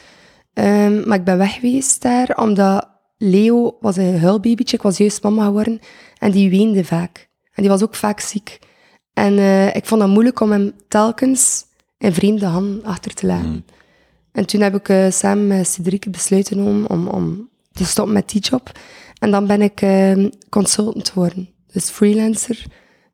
Ehm, 0.54 1.08
maar 1.08 1.18
ik 1.18 1.24
ben 1.24 1.38
weg 1.38 1.54
geweest 1.54 2.02
daar, 2.02 2.38
omdat 2.38 2.90
Leo 3.18 3.78
was 3.80 3.98
een 3.98 4.20
huilbabytje. 4.20 4.78
Ik 4.78 4.84
was 4.84 4.98
juist 4.98 5.24
mama 5.24 5.46
geworden. 5.46 5.80
En 6.18 6.32
die 6.32 6.50
weende 6.50 6.86
vaak. 6.86 7.30
En 7.54 7.64
die 7.64 7.72
was 7.72 7.84
ook 7.84 7.96
vaak 7.96 8.20
ziek. 8.20 8.60
En 9.14 9.38
eh, 9.38 9.76
ik 9.76 9.86
vond 9.86 10.02
het 10.02 10.10
moeilijk 10.10 10.40
om 10.40 10.52
hem 10.52 10.72
telkens 10.88 11.66
in 11.98 12.14
vreemde 12.14 12.46
handen 12.46 12.84
achter 12.84 13.14
te 13.14 13.26
laten. 13.26 13.66
En 14.38 14.46
toen 14.46 14.62
heb 14.62 14.76
ik 14.76 14.90
eh, 14.90 15.12
samen 15.12 15.48
met 15.48 15.68
Cedric 15.68 16.12
besluiten 16.12 16.60
om, 16.88 17.08
om 17.08 17.50
te 17.72 17.86
stoppen 17.86 18.14
met 18.14 18.30
die 18.30 18.42
job. 18.42 18.72
En 19.20 19.32
dan 19.32 19.48
ben 19.48 19.62
ik 19.62 19.82
eh, 19.82 20.26
consultant 20.50 21.10
geworden. 21.10 21.50
Dus 21.72 21.90
freelancer, 21.90 22.66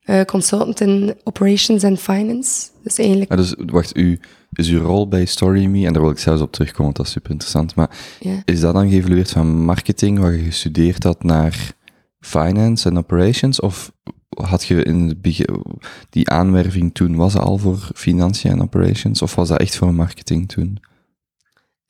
eh, 0.02 0.22
consultant 0.22 0.82
in 0.82 1.16
operations 1.24 1.84
en 1.84 1.98
finance. 1.98 2.70
Dus 2.82 2.98
eigenlijk, 2.98 3.30
Ja, 3.30 3.36
dus 3.36 3.56
wacht, 3.66 3.98
u, 3.98 4.20
is 4.54 4.70
uw 4.70 4.82
rol 4.82 5.08
bij 5.08 5.26
StoryMe, 5.26 5.86
en 5.86 5.94
daar 5.94 6.02
wil 6.02 6.12
ik 6.12 6.20
zelfs 6.20 6.42
op 6.42 6.52
terugkomen, 6.52 6.84
want 6.84 6.96
dat 6.96 7.06
is 7.06 7.12
super 7.12 7.32
interessant, 7.32 7.76
maar 7.76 7.98
is 8.46 8.60
dat 8.60 8.74
dan 8.74 8.90
geëvolueerd 8.90 9.32
van 9.32 9.64
marketing, 9.64 10.20
waar 10.20 10.34
je 10.34 10.44
gestudeerd 10.44 11.04
had, 11.04 11.24
naar 11.24 11.72
finance 12.20 12.90
en 12.90 12.98
operations? 12.98 13.60
Of 13.60 13.92
had 14.30 14.66
je 14.66 14.84
in 14.84 15.08
het 15.08 15.22
begin, 15.22 15.64
die 16.10 16.30
aanwerving 16.30 16.94
toen, 16.94 17.16
was 17.16 17.36
al 17.36 17.58
voor 17.58 17.90
financiën 17.94 18.52
en 18.52 18.62
operations? 18.62 19.22
Of 19.22 19.36
was 19.36 19.48
dat 19.48 19.60
echt 19.60 19.76
voor 19.76 19.94
marketing 19.94 20.48
toen? 20.48 20.80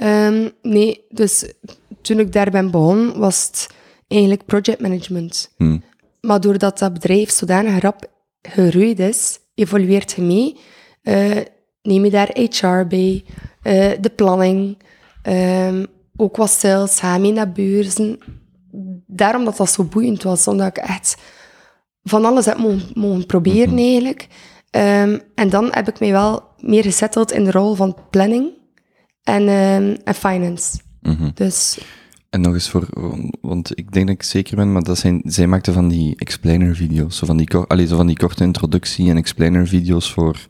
Ehm, 0.03 0.49
nee, 0.61 1.05
dus 1.09 1.53
toen 2.01 2.19
ik 2.19 2.31
daar 2.31 2.51
ben 2.51 2.71
begonnen, 2.71 3.19
was 3.19 3.45
het 3.45 3.69
eigenlijk 4.07 4.45
project 4.45 4.81
management. 4.81 5.53
Hm. 5.57 5.77
Maar 6.21 6.39
doordat 6.41 6.79
dat 6.79 6.93
bedrijf 6.93 7.31
zodanig 7.31 7.81
rap 7.81 8.05
geroeid 8.41 8.99
is, 8.99 9.39
evolueert 9.55 10.11
je 10.11 10.21
mee. 10.21 10.57
Eh, 11.01 11.37
neem 11.81 12.05
je 12.05 12.11
daar 12.11 12.29
HR 12.33 12.87
bij, 12.87 13.25
eh, 13.61 13.91
de 14.01 14.09
planning, 14.15 14.77
ehm, 15.21 15.85
ook 16.15 16.35
wat 16.35 16.51
sales, 16.51 16.99
ga 16.99 17.17
mee 17.17 17.31
naar 17.31 17.51
beurzen. 17.51 18.17
daarom 19.07 19.45
dat 19.45 19.57
dat 19.57 19.71
zo 19.71 19.83
boeiend 19.83 20.23
was, 20.23 20.47
omdat 20.47 20.67
ik 20.67 20.77
echt 20.77 21.17
van 22.03 22.25
alles 22.25 22.45
heb 22.45 22.57
mogen, 22.57 22.81
mogen 22.93 23.25
proberen 23.25 23.77
eigenlijk. 23.77 24.27
Ehm, 24.69 25.19
en 25.35 25.49
dan 25.49 25.67
heb 25.71 25.87
ik 25.87 25.99
mij 25.99 26.11
wel 26.11 26.43
meer 26.59 26.83
gezetteld 26.83 27.31
in 27.31 27.43
de 27.43 27.51
rol 27.51 27.73
van 27.73 27.97
planning 28.09 28.61
en, 29.23 29.47
ehm, 29.47 29.95
en 30.03 30.15
finance. 30.15 30.79
Mhm. 31.01 31.29
Dus 31.33 31.79
En 32.29 32.41
nog 32.41 32.53
eens 32.53 32.69
voor, 32.69 32.87
want 33.41 33.77
ik 33.77 33.91
denk 33.91 34.07
dat 34.07 34.15
ik 34.15 34.23
zeker 34.23 34.55
ben, 34.55 34.71
maar 34.71 34.83
dat 34.83 34.97
zijn, 34.97 35.21
zij 35.25 35.47
maakte 35.47 35.71
van 35.71 35.87
die 35.87 36.15
explainer-video's, 36.15 37.17
zo 37.17 37.25
van 37.25 37.37
die, 37.37 37.55
allee, 37.55 37.87
zo 37.87 37.95
van 37.95 38.07
die 38.07 38.17
korte 38.17 38.43
introductie- 38.43 39.09
en 39.09 39.17
explainer-video's 39.17 40.11
voor 40.11 40.47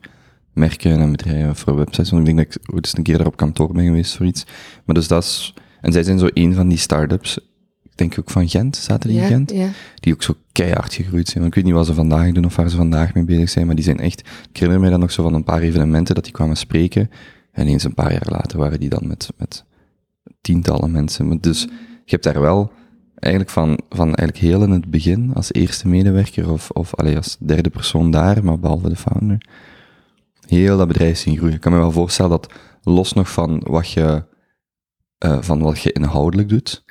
merken 0.52 1.00
en 1.00 1.10
bedrijven, 1.10 1.56
voor 1.56 1.76
websites. 1.76 2.10
Want 2.10 2.28
ik 2.28 2.34
denk 2.34 2.48
dat 2.48 2.56
ik 2.56 2.74
ooit 2.74 2.84
eens 2.84 2.96
een 2.96 3.02
keer 3.02 3.18
daar 3.18 3.26
op 3.26 3.36
kantoor 3.36 3.72
ben 3.72 3.84
geweest 3.84 4.16
voor 4.16 4.26
iets. 4.26 4.44
Maar 4.84 4.94
dus 4.94 5.08
dat 5.08 5.22
is, 5.22 5.54
en 5.80 5.92
zij 5.92 6.02
zijn 6.02 6.18
zo 6.18 6.28
een 6.32 6.54
van 6.54 6.68
die 6.68 6.78
start-ups, 6.78 7.38
ik 7.82 7.96
denk 8.00 8.18
ook 8.18 8.30
van 8.30 8.48
Gent, 8.48 8.76
zaten 8.76 9.10
die 9.10 9.20
in 9.20 9.26
Gent? 9.26 9.50
ja. 9.50 9.68
die 9.94 10.12
ook 10.12 10.22
zo 10.22 10.34
keihard 10.52 10.94
gegroeid 10.94 11.28
zijn. 11.28 11.38
Want 11.38 11.46
ik 11.46 11.54
weet 11.54 11.64
niet 11.64 11.74
wat 11.74 11.86
ze 11.86 11.94
vandaag 11.94 12.32
doen 12.32 12.44
of 12.44 12.56
waar 12.56 12.70
ze 12.70 12.76
vandaag 12.76 13.14
mee 13.14 13.24
bezig 13.24 13.48
zijn, 13.50 13.66
maar 13.66 13.74
die 13.74 13.84
zijn 13.84 13.98
echt... 13.98 14.20
Ik 14.20 14.56
herinner 14.56 14.80
me 14.80 14.90
dan 14.90 15.00
nog 15.00 15.12
zo 15.12 15.22
van 15.22 15.34
een 15.34 15.44
paar 15.44 15.60
evenementen 15.60 16.14
dat 16.14 16.24
die 16.24 16.32
kwamen 16.32 16.56
spreken. 16.56 17.10
En 17.54 17.66
eens 17.66 17.84
een 17.84 17.94
paar 17.94 18.12
jaar 18.12 18.28
later 18.28 18.58
waren 18.58 18.80
die 18.80 18.88
dan 18.88 19.06
met, 19.06 19.28
met 19.36 19.64
tientallen 20.40 20.90
mensen. 20.90 21.40
Dus 21.40 21.60
je 22.04 22.10
hebt 22.10 22.24
daar 22.24 22.40
wel 22.40 22.72
eigenlijk 23.14 23.50
van, 23.50 23.80
van 23.88 24.06
eigenlijk 24.14 24.38
heel 24.38 24.62
in 24.62 24.70
het 24.70 24.90
begin, 24.90 25.34
als 25.34 25.52
eerste 25.52 25.88
medewerker 25.88 26.50
of, 26.50 26.70
of 26.70 26.94
allee, 26.94 27.16
als 27.16 27.36
derde 27.40 27.70
persoon 27.70 28.10
daar, 28.10 28.44
maar 28.44 28.58
behalve 28.58 28.88
de 28.88 28.96
founder, 28.96 29.46
heel 30.46 30.76
dat 30.76 30.88
bedrijf 30.88 31.18
zien 31.18 31.36
groeien. 31.36 31.54
Ik 31.54 31.60
kan 31.60 31.72
me 31.72 31.78
wel 31.78 31.92
voorstellen 31.92 32.30
dat 32.30 32.52
los 32.82 33.12
nog 33.12 33.30
van 33.30 33.62
wat 33.66 33.90
je, 33.90 34.24
eh, 35.18 35.42
van 35.42 35.58
wat 35.58 35.80
je 35.80 35.92
inhoudelijk 35.92 36.48
doet, 36.48 36.84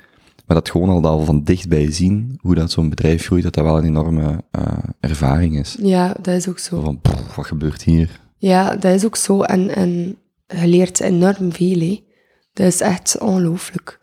maar 0.46 0.58
dat 0.58 0.70
gewoon 0.70 0.90
al, 0.90 1.06
al 1.06 1.26
van 1.26 1.44
dichtbij 1.44 1.92
zien 1.92 2.38
hoe 2.42 2.56
dat 2.56 2.72
zo'n 2.72 2.90
bedrijf 2.90 3.26
groeit, 3.26 3.44
dat 3.44 3.54
dat 3.54 3.64
wel 3.64 3.78
een 3.78 3.84
enorme 3.84 4.44
eh, 4.52 4.78
ervaring 5.00 5.60
is. 5.60 5.78
ja, 5.80 6.16
dat 6.22 6.36
is 6.36 6.48
ook 6.50 6.60
Zo 6.60 6.76
zo. 6.76 6.82
van, 6.82 7.02
pff, 7.02 7.36
wat 7.36 7.46
gebeurt 7.46 7.84
hier? 7.84 8.22
Ja, 8.38 8.76
dat 8.76 8.94
is 8.94 9.06
ook 9.06 9.16
zo. 9.16 9.42
En, 9.42 9.76
en 9.76 10.18
je 10.62 10.68
leert 10.68 11.00
enorm 11.00 11.52
veel. 11.54 11.80
Hè. 11.80 12.04
Dat 12.54 12.68
is 12.68 12.82
echt 12.82 13.18
ongelooflijk. 13.20 14.00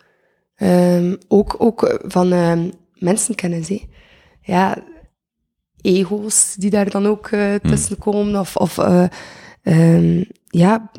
Ehm, 0.55 1.17
ook, 1.29 1.55
ook 1.59 2.01
van 2.07 2.33
ehm, 2.33 2.71
mensenkennis. 2.95 3.69
Hè. 3.69 3.81
Ja, 4.43 4.83
ego's 5.81 6.55
die 6.59 6.71
daar 6.71 6.91
dan 6.91 7.07
ook 7.07 7.27
eh, 7.27 7.55
tussen 7.55 7.99
komen. 7.99 8.41
Of, 8.41 8.57
of 8.57 8.79
eh, 8.79 9.05
ehm, 9.63 10.25
ja, 10.47 10.91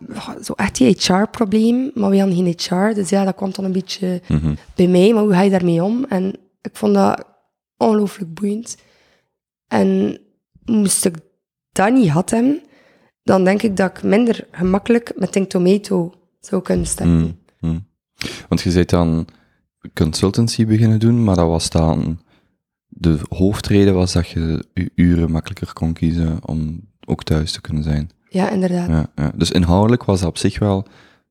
zo 0.44 0.54
echt 0.54 0.76
die 0.78 0.96
HR-probleem. 1.00 1.92
Maar 1.94 2.10
we 2.10 2.20
hadden 2.20 2.36
geen 2.36 2.56
HR. 2.58 2.94
Dus 2.94 3.10
ja, 3.10 3.24
dat 3.26 3.36
kwam 3.36 3.52
dan 3.52 3.66
een 3.66 3.72
beetje 3.72 4.22
Mhm. 4.28 4.54
bij 4.76 4.88
mij. 4.88 5.14
Maar 5.14 5.24
hoe 5.24 5.34
ga 5.34 5.42
je 5.42 5.50
daarmee 5.50 5.84
om? 5.84 6.06
En 6.10 6.36
ik 6.62 6.76
vond 6.76 6.94
dat 6.94 7.26
ongelooflijk 7.78 8.34
boeiend. 8.34 8.78
En 9.68 10.20
moest 10.66 11.06
ik 11.06 11.16
dat 11.72 11.94
niet 11.94 12.10
had 12.10 12.30
hebben, 12.30 12.62
dan 13.24 13.44
denk 13.44 13.62
ik 13.62 13.78
dat 13.78 13.98
ik 13.98 14.04
minder 14.04 14.48
gemakkelijk 14.52 15.12
met 15.16 15.32
Think 15.32 15.50
Tomato 15.50 16.14
zou 16.40 16.62
kunnen 16.62 16.86
starten. 16.86 17.18
Mm, 17.18 17.38
mm. 17.60 17.86
Want 18.50 18.62
je 18.62 18.72
bent 18.74 18.90
dan 18.90 19.28
consultancy 19.94 20.66
beginnen 20.66 21.00
doen, 21.00 21.24
maar 21.24 21.36
dat 21.36 21.48
was 21.48 21.70
dan... 21.70 22.20
De 22.88 23.20
hoofdreden 23.30 23.94
was 23.94 24.14
dat 24.14 24.28
je 24.28 24.66
je 24.74 24.92
uren 24.96 25.32
makkelijker 25.32 25.74
kon 25.74 25.94
kiezen 25.94 26.38
om 26.46 26.80
ook 27.06 27.24
thuis 27.24 27.52
te 27.52 27.62
kunnen 27.62 27.84
zijn. 27.84 28.10
Ja, 28.30 28.50
inderdaad. 28.50 28.88
Ja, 28.88 29.12
ja. 29.16 29.32
Dus 29.36 29.52
inhoudelijk 29.52 30.04
was 30.04 30.20
dat 30.20 30.30
op 30.30 30.38
zich 30.38 30.60
wel 30.60 30.88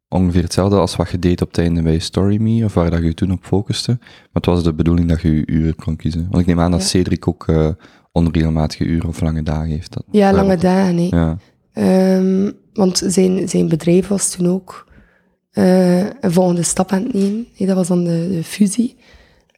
ongeveer 0.09 0.42
hetzelfde 0.42 0.76
als 0.76 0.96
wat 0.96 1.11
je 1.11 1.18
deed 1.18 1.42
op 1.42 1.48
het 1.48 1.59
einde 1.59 1.83
bij 1.83 1.98
StoryMe, 1.98 2.64
of 2.64 2.74
waar 2.74 2.90
dat 2.90 3.03
je 3.03 3.14
toen 3.14 3.33
op 3.33 3.44
focuste. 3.44 3.96
Maar 4.00 4.29
het 4.33 4.46
was 4.46 4.62
de 4.62 4.74
bedoeling 4.74 5.09
dat 5.09 5.20
je 5.20 5.35
je 5.35 5.46
uren 5.46 5.74
kon 5.74 5.96
kiezen. 5.96 6.26
Want 6.31 6.40
ik 6.40 6.46
neem 6.46 6.61
aan 6.61 6.70
dat 6.70 6.81
Ja. 6.81 6.87
Cedric 6.87 7.29
ook 7.29 7.48
eh 7.48 7.68
onregelmatige 8.12 8.85
uren 8.85 9.09
of 9.09 9.20
lange 9.20 9.42
dagen 9.42 9.70
heeft. 9.70 9.92
Dat, 9.92 10.05
Ja, 10.11 10.33
lange 10.33 10.57
dagen. 10.57 11.09
Ja. 11.09 11.38
Ehm, 11.81 12.51
want 12.73 13.03
zijn, 13.07 13.49
zijn 13.49 13.69
bedrijf 13.69 14.09
was 14.09 14.31
toen 14.31 14.49
ook 14.49 14.87
eh, 15.51 15.99
een 15.99 16.33
volgende 16.33 16.62
stap 16.62 16.93
aan 16.93 17.03
het 17.03 17.12
nemen. 17.12 17.47
Dat 17.59 17.77
was 17.77 17.88
dan 17.88 18.05
de, 18.05 18.29
de 18.31 18.45
fusie. 18.45 18.97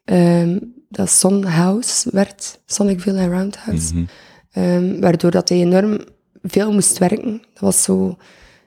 Ehm, 0.05 0.59
dat 0.89 1.11
Son 1.11 1.45
House 1.45 2.09
werd, 2.13 2.61
Sonicville 2.67 3.19
en 3.19 3.31
Roundhouse. 3.31 3.95
Mhm. 3.95 4.05
Ehm, 4.53 5.01
waardoor 5.01 5.31
dat 5.31 5.49
hij 5.49 5.59
enorm 5.59 5.99
veel 6.43 6.73
moest 6.73 6.99
werken. 6.99 7.43
Dat 7.53 7.63
was 7.63 7.83
zo... 7.83 8.17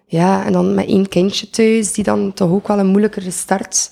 Ja, 0.08 0.46
en 0.46 0.52
dan 0.52 0.74
met 0.74 0.88
één 0.88 1.08
kindje 1.10 1.50
thuis, 1.50 1.94
die 1.94 2.04
dan 2.04 2.34
toch 2.34 2.52
ook 2.52 2.68
wel 2.68 2.80
een 2.80 2.88
moeilijkere 2.88 3.32
start 3.32 3.92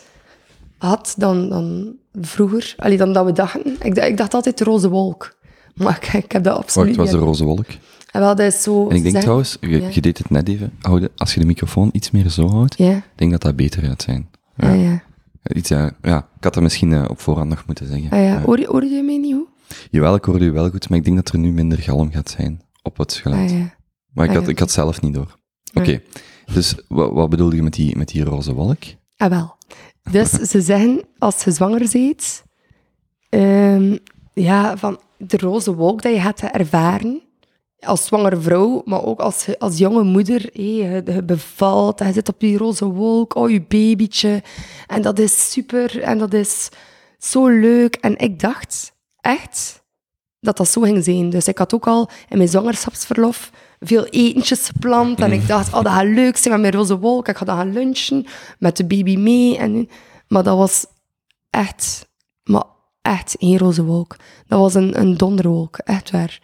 had 0.77 1.13
dan, 1.17 1.49
dan 1.49 1.95
vroeger. 2.21 2.73
Allee, 2.77 2.97
dan 2.97 3.13
dat 3.13 3.25
we 3.25 3.31
dachten. 3.31 3.77
Ik, 3.81 3.95
dacht- 3.95 4.07
ik 4.07 4.17
dacht 4.17 4.33
altijd 4.33 4.57
de 4.57 4.63
roze 4.63 4.89
wolk. 4.89 5.35
Maar 5.75 5.97
ik, 6.01 6.23
ik 6.23 6.31
heb 6.31 6.43
dat 6.43 6.53
Wacht, 6.53 6.65
absoluut 6.65 6.87
het 6.87 6.97
was 6.97 7.11
de 7.11 7.17
roze 7.17 7.43
wolk. 7.43 7.65
En 8.13 8.19
wel, 8.21 8.35
dat 8.35 8.53
is 8.53 8.61
zo... 8.63 8.87
En 8.89 8.95
ik 8.95 9.01
denk 9.01 9.13
zeg- 9.13 9.21
trouwens, 9.21 9.57
je, 9.61 9.81
ja. 9.81 9.89
je 9.91 10.01
deed 10.01 10.17
het 10.17 10.29
net 10.29 10.47
even, 10.49 10.73
houden, 10.81 11.09
als 11.17 11.33
je 11.33 11.39
de 11.39 11.45
microfoon 11.45 11.89
iets 11.91 12.11
meer 12.11 12.29
zo 12.29 12.49
houdt, 12.49 12.77
Ja, 12.77 12.91
ik 12.95 13.03
denk 13.15 13.31
dat 13.31 13.41
dat 13.41 13.55
beter 13.55 13.83
gaat 13.83 14.01
zijn. 14.01 14.29
Ja. 14.55 14.69
ah, 14.71 14.81
ja. 14.83 15.03
Iets, 15.55 15.69
ja, 15.69 15.87
ik 16.01 16.43
had 16.43 16.53
dat 16.53 16.61
misschien 16.61 16.93
eh, 16.93 17.05
op 17.09 17.19
voorhand 17.19 17.49
nog 17.49 17.63
moeten 17.65 17.87
zeggen. 17.87 18.09
Ah, 18.09 18.19
ja. 18.23 18.41
Hoor, 18.41 18.65
hoorde 18.65 18.87
je 18.87 19.03
mij 19.03 19.17
niet 19.17 19.33
goed? 19.35 19.47
Jawel, 19.91 20.15
ik 20.15 20.23
hoorde 20.23 20.45
u 20.45 20.51
wel 20.51 20.69
goed, 20.69 20.89
maar 20.89 20.97
ik 20.97 21.03
denk 21.03 21.15
dat 21.15 21.29
er 21.29 21.39
nu 21.39 21.51
minder 21.51 21.77
galm 21.79 22.11
gaat 22.11 22.29
zijn 22.29 22.61
op 22.81 22.97
het 22.97 23.13
geluid. 23.13 23.51
Ah, 23.51 23.57
ja. 23.57 23.73
Maar 24.13 24.25
ik 24.25 24.31
Ah, 24.31 24.37
had, 24.37 24.47
ik 24.47 24.59
had 24.59 24.71
zelf 24.71 25.01
niet 25.01 25.13
door. 25.13 25.37
Oké, 25.73 26.01
dus 26.53 26.75
wat, 26.87 27.11
wat 27.11 27.29
bedoelde 27.29 27.55
je 27.55 27.63
met 27.63 27.73
die, 27.73 27.97
met 27.97 28.07
die 28.07 28.23
roze 28.23 28.53
wolk? 28.53 28.79
Ah, 29.17 29.29
wel. 29.29 29.55
Dus 30.11 30.29
ze 30.51 30.61
zeggen, 30.61 31.01
als 31.17 31.43
je 31.43 31.51
zwanger 31.51 31.89
bent, 31.91 32.43
ehm, 33.29 33.97
ja, 34.33 34.77
van 34.77 34.99
de 35.17 35.37
roze 35.37 35.75
wolk 35.75 36.01
dat 36.01 36.13
je 36.13 36.19
gaat 36.21 36.41
ervaren, 36.41 37.21
als 37.85 38.05
zwangere 38.05 38.41
vrouw, 38.41 38.81
maar 38.85 39.03
ook 39.03 39.19
als, 39.19 39.47
als 39.59 39.77
jonge 39.77 40.03
moeder, 40.03 40.49
hé, 40.53 41.01
bevalt 41.23 41.99
je 41.99 42.13
zit 42.13 42.29
op 42.29 42.39
die 42.39 42.57
roze 42.57 42.85
wolk, 42.85 43.35
oh, 43.35 43.49
je 43.49 43.61
babytje, 43.61 44.43
en 44.87 45.01
dat 45.01 45.19
is 45.19 45.51
super, 45.51 46.01
en 46.01 46.17
dat 46.17 46.33
is 46.33 46.69
zo 47.17 47.47
leuk. 47.47 47.95
En 47.95 48.17
ik 48.17 48.39
dacht 48.39 48.93
echt 49.21 49.83
dat 50.39 50.57
dat 50.57 50.67
zo 50.67 50.81
ging 50.81 51.03
zijn. 51.03 51.29
Dus 51.29 51.47
ik 51.47 51.57
had 51.57 51.73
ook 51.73 51.87
al 51.87 52.09
in 52.29 52.37
mijn 52.37 52.49
zwangerschapsverlof 52.49 53.51
veel 53.79 54.05
etentjes 54.05 54.67
gepland. 54.67 55.19
En 55.19 55.31
ik 55.31 55.47
dacht, 55.47 55.73
oh, 55.73 55.83
dat 55.83 55.91
gaat 55.91 56.05
leuk 56.05 56.37
zijn 56.37 56.53
met 56.53 56.61
mijn 56.61 56.73
roze 56.73 56.99
wolk. 56.99 57.27
Ik 57.27 57.37
ga 57.37 57.45
dan 57.45 57.57
gaan 57.57 57.73
lunchen 57.73 58.25
met 58.59 58.77
de 58.77 58.85
baby 58.85 59.17
mee. 59.17 59.57
En, 59.57 59.89
maar 60.27 60.43
dat 60.43 60.57
was 60.57 60.85
echt, 61.49 62.07
maar 62.43 62.63
echt 63.01 63.35
geen 63.39 63.57
roze 63.57 63.83
wolk. 63.83 64.15
Dat 64.47 64.59
was 64.59 64.73
een, 64.73 64.99
een 64.99 65.17
donderwolk, 65.17 65.77
echt 65.77 66.11
waar. 66.11 66.39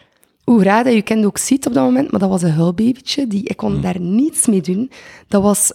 Hoe 0.49 0.63
raar 0.63 0.83
dat 0.83 0.93
je 0.93 1.01
kind 1.01 1.25
ook 1.25 1.37
ziet 1.37 1.67
op 1.67 1.73
dat 1.73 1.83
moment, 1.83 2.11
maar 2.11 2.19
dat 2.19 2.29
was 2.29 2.41
een 2.41 2.51
huilbabytje. 2.51 3.27
Die, 3.27 3.43
ik 3.43 3.57
kon 3.57 3.81
daar 3.81 3.99
niets 3.99 4.47
mee 4.47 4.61
doen. 4.61 4.91
Dat 5.27 5.41
was... 5.41 5.73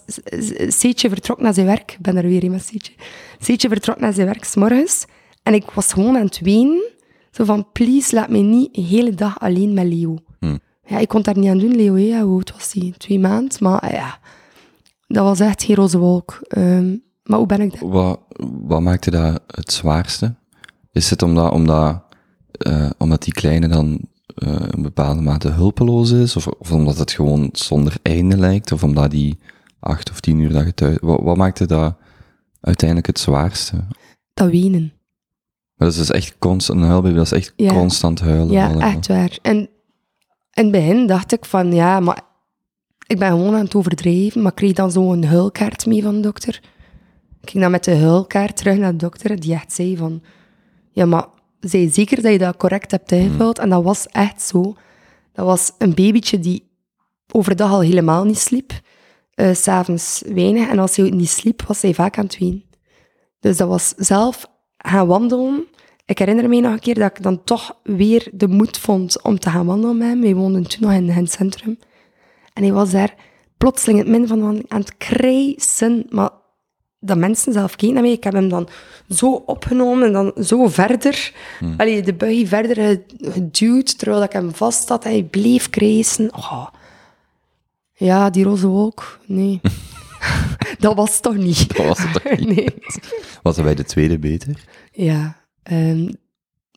Seetje 0.67 1.09
vertrok 1.09 1.41
naar 1.41 1.53
zijn 1.53 1.65
werk. 1.65 1.91
Ik 1.91 1.99
ben 1.99 2.17
er 2.17 2.23
weer 2.23 2.43
in 2.43 2.51
met 2.51 2.65
Seetje. 2.65 2.93
Seetje 3.39 3.69
vertrok 3.69 3.99
naar 3.99 4.13
zijn 4.13 4.27
werk, 4.27 4.43
s 4.43 4.55
morgens. 4.55 5.05
En 5.43 5.53
ik 5.53 5.71
was 5.71 5.93
gewoon 5.93 6.15
aan 6.15 6.25
het 6.25 6.39
wenen. 6.39 6.83
Zo 7.31 7.43
van, 7.43 7.67
please, 7.71 8.15
laat 8.15 8.29
mij 8.29 8.41
niet 8.41 8.73
de 8.73 8.81
hele 8.81 9.13
dag 9.13 9.39
alleen 9.39 9.73
met 9.73 9.85
Leo. 9.85 10.17
Hm. 10.39 10.57
Ja, 10.85 10.97
ik 10.97 11.07
kon 11.07 11.21
daar 11.21 11.37
niet 11.37 11.49
aan 11.49 11.59
doen, 11.59 11.75
Leo. 11.75 11.97
Ja, 11.97 12.21
hoe 12.21 12.35
oud 12.35 12.51
was 12.51 12.73
hij? 12.73 12.93
Twee 12.97 13.19
maanden. 13.19 13.57
Maar 13.59 13.79
ah, 13.79 13.91
ja, 13.91 14.19
dat 15.07 15.23
was 15.23 15.39
echt 15.39 15.63
geen 15.63 15.75
roze 15.75 15.97
wolk. 15.97 16.39
Ehm, 16.47 16.95
maar 17.23 17.37
hoe 17.37 17.47
ben 17.47 17.61
ik 17.61 17.79
daar? 17.79 17.89
Wat, 17.89 18.19
wat 18.61 18.81
maakte 18.81 19.11
dat 19.11 19.41
het 19.47 19.71
zwaarste? 19.71 20.35
Is 20.91 21.09
het 21.09 21.21
omdat, 21.21 21.51
omdat, 21.51 22.03
eh, 22.51 22.89
omdat 22.97 23.23
die 23.23 23.33
kleine 23.33 23.67
dan 23.67 23.99
eh, 24.35 24.55
een 24.59 24.81
bepaalde 24.81 25.21
mate 25.21 25.49
hulpeloos 25.49 26.11
is? 26.11 26.35
Of, 26.35 26.47
of 26.47 26.71
omdat 26.71 26.97
het 26.97 27.11
gewoon 27.11 27.49
zonder 27.51 27.95
einde 28.01 28.37
lijkt? 28.37 28.71
Of 28.71 28.83
omdat 28.83 29.11
die 29.11 29.39
acht 29.79 30.11
of 30.11 30.19
tien 30.19 30.39
uur 30.39 30.51
dat 30.53 30.65
je 30.65 30.73
thuis... 30.73 30.97
Wat, 31.01 31.19
wat 31.21 31.37
maakte 31.37 31.65
dat 31.65 31.95
uiteindelijk 32.61 33.07
het 33.07 33.19
zwaarste? 33.19 33.75
Dat 34.33 34.49
wenen. 34.49 34.93
Maar 35.75 35.87
dat 35.87 35.97
is 35.97 36.07
dus 36.07 36.11
echt 36.11 36.35
constant, 36.39 36.79
een 36.81 36.87
huilbaby, 36.87 37.15
dat 37.15 37.25
is 37.25 37.31
echt 37.31 37.53
Ja. 37.55 37.73
constant 37.73 38.19
huilen. 38.19 38.51
Ja, 38.51 38.65
allemaal. 38.67 38.89
echt 38.89 39.07
waar. 39.07 39.37
En 39.41 39.55
in 40.53 40.63
het 40.63 40.71
begin 40.71 41.07
dacht 41.07 41.31
ik 41.33 41.45
van, 41.45 41.73
ja, 41.73 41.99
maar 41.99 42.21
ik 43.07 43.19
ben 43.19 43.29
gewoon 43.29 43.53
aan 43.55 43.63
het 43.63 43.75
overdrijven, 43.75 44.41
maar 44.41 44.51
ik 44.51 44.57
kreeg 44.57 44.73
dan 44.73 44.91
zo'n 44.91 45.23
huilkaart 45.23 45.85
mee 45.85 46.03
van 46.03 46.15
de 46.15 46.21
dokter. 46.21 46.59
Ik 47.41 47.49
ging 47.49 47.63
dan 47.63 47.71
met 47.71 47.83
de 47.83 47.95
huilkaart 47.95 48.57
terug 48.57 48.77
naar 48.77 48.91
de 48.91 48.97
dokter, 48.97 49.39
die 49.39 49.53
echt 49.53 49.73
zei 49.73 49.97
van, 49.97 50.21
ja, 50.91 51.05
maar 51.05 51.25
zij 51.59 51.89
zeker 51.91 52.21
dat 52.21 52.31
je 52.31 52.37
dat 52.37 52.57
correct 52.57 52.91
hebt 52.91 53.11
ingevuld? 53.11 53.59
En 53.59 53.69
dat 53.69 53.83
was 53.83 54.07
echt 54.07 54.41
zo. 54.41 54.75
Dat 55.33 55.45
was 55.45 55.71
een 55.77 55.93
babytje 55.93 56.39
die 56.39 56.71
overdag 57.31 57.71
al 57.71 57.81
helemaal 57.81 58.23
niet 58.23 58.39
sliep, 58.39 58.71
eh, 59.33 59.53
s 59.53 59.63
s'avonds 59.63 60.23
weinig, 60.25 60.69
en 60.69 60.79
als 60.79 60.95
hij 60.95 61.09
niet 61.09 61.29
sliep, 61.29 61.61
was 61.61 61.81
hij 61.81 61.93
vaak 61.93 62.17
aan 62.17 62.25
het 62.25 62.37
wenen. 62.37 62.63
Dus 63.39 63.57
dat 63.57 63.67
was 63.67 63.93
zelf 63.97 64.45
gaan 64.77 65.07
wandelen. 65.07 65.65
Ik 66.05 66.19
herinner 66.19 66.49
me 66.49 66.59
nog 66.59 66.71
een 66.71 66.79
keer 66.79 66.95
dat 66.95 67.17
ik 67.17 67.23
dan 67.23 67.43
toch 67.43 67.79
weer 67.83 68.29
de 68.33 68.47
moed 68.47 68.77
vond 68.77 69.21
om 69.21 69.39
te 69.39 69.49
gaan 69.49 69.65
wandelen 69.65 69.97
met 69.97 70.07
hem. 70.07 70.21
Wij 70.21 70.35
woonden 70.35 70.67
toen 70.67 70.81
nog 70.81 70.91
in 70.91 71.09
het 71.09 71.31
centrum. 71.31 71.79
En 72.53 72.63
hij 72.63 72.71
was 72.71 72.91
daar 72.91 73.15
plotseling 73.57 73.99
in 73.99 74.11
het 74.11 74.19
midden 74.19 74.39
van 74.39 74.63
aan 74.67 74.79
het 74.79 74.97
krijsen. 74.97 76.05
Maar 76.09 76.29
dat 77.05 77.17
mensen 77.17 77.53
zelf 77.53 77.75
keken 77.75 77.93
naar 77.93 78.03
mij. 78.03 78.11
Ik 78.11 78.23
heb 78.23 78.33
hem 78.33 78.49
dan 78.49 78.67
zo 79.09 79.31
opgenomen 79.45 80.07
en 80.07 80.13
dan 80.13 80.33
zo 80.43 80.67
verder. 80.67 81.33
Allee, 81.77 82.01
de 82.01 82.13
buggy 82.13 82.47
verder 82.47 82.75
ge- 82.75 83.03
geduwd, 83.31 83.97
terwijl 83.99 84.23
ik 84.23 84.31
hem 84.31 84.53
vast 84.55 84.89
had. 84.89 85.03
Hij 85.03 85.23
bleef 85.23 85.69
krijsen. 85.69 86.33
Oh. 86.35 86.67
Ja, 87.93 88.29
die 88.29 88.43
roze 88.43 88.67
wolk. 88.67 89.19
Nee. 89.25 89.61
dat 90.79 90.95
was 90.95 91.19
toch 91.19 91.35
niet. 91.37 91.75
Dat 91.77 91.85
was 91.85 91.99
het 91.99 92.13
toch 92.13 92.37
niet? 92.37 92.47
Nee. 92.55 92.67
Was 93.43 93.55
dat 93.55 93.65
bij 93.65 93.75
de 93.75 93.83
tweede 93.83 94.19
beter? 94.19 94.63
Ja, 94.91 95.35
ehm, 95.63 96.09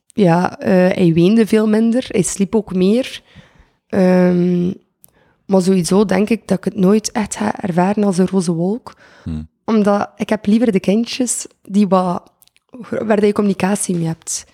ja 0.06 0.58
eh, 0.58 0.72
hij 0.96 1.10
weende 1.14 1.46
veel 1.46 1.68
minder. 1.68 2.04
Hij 2.08 2.22
sliep 2.22 2.54
ook 2.54 2.74
meer. 2.74 3.22
Ehm, 3.88 4.66
maar 5.46 5.62
sowieso 5.62 6.04
denk 6.04 6.28
ik 6.30 6.48
dat 6.48 6.58
ik 6.58 6.64
het 6.64 6.76
nooit 6.76 7.12
echt 7.12 7.36
ga 7.36 7.60
ervaren 7.60 8.04
als 8.04 8.18
een 8.18 8.26
roze 8.28 8.52
wolk. 8.52 8.96
Hmm. 9.24 9.48
Omdat 9.68 10.10
ik 10.16 10.28
heb 10.28 10.46
liever 10.46 10.72
de 10.72 10.80
kindjes 10.80 11.46
die 11.62 11.88
wat, 11.88 12.32
waar 12.88 13.24
je 13.24 13.32
communicatie 13.32 13.96
mee 13.96 14.06
hebt. 14.06 14.46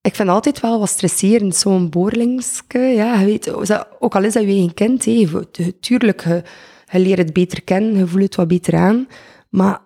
Ik 0.00 0.14
vind 0.14 0.28
altijd 0.28 0.60
wel 0.60 0.78
wat 0.78 0.88
stresserend, 0.88 1.56
zo'n 1.56 1.90
boorlingske. 1.90 2.78
Ja, 2.78 3.20
je 3.20 3.24
weet, 3.24 3.52
ook 3.98 4.14
al 4.14 4.24
is 4.24 4.32
dat 4.32 4.42
je 4.42 4.48
eigen 4.48 4.74
kind, 4.74 5.04
hé, 5.04 5.28
tuurlijk, 5.80 6.24
je, 6.24 6.42
je 6.90 6.98
leert 6.98 7.18
het 7.18 7.32
beter 7.32 7.62
kennen, 7.62 7.96
je 7.96 8.06
voelt 8.06 8.22
het 8.22 8.34
wat 8.34 8.48
beter 8.48 8.76
aan. 8.76 9.08
Maar 9.48 9.80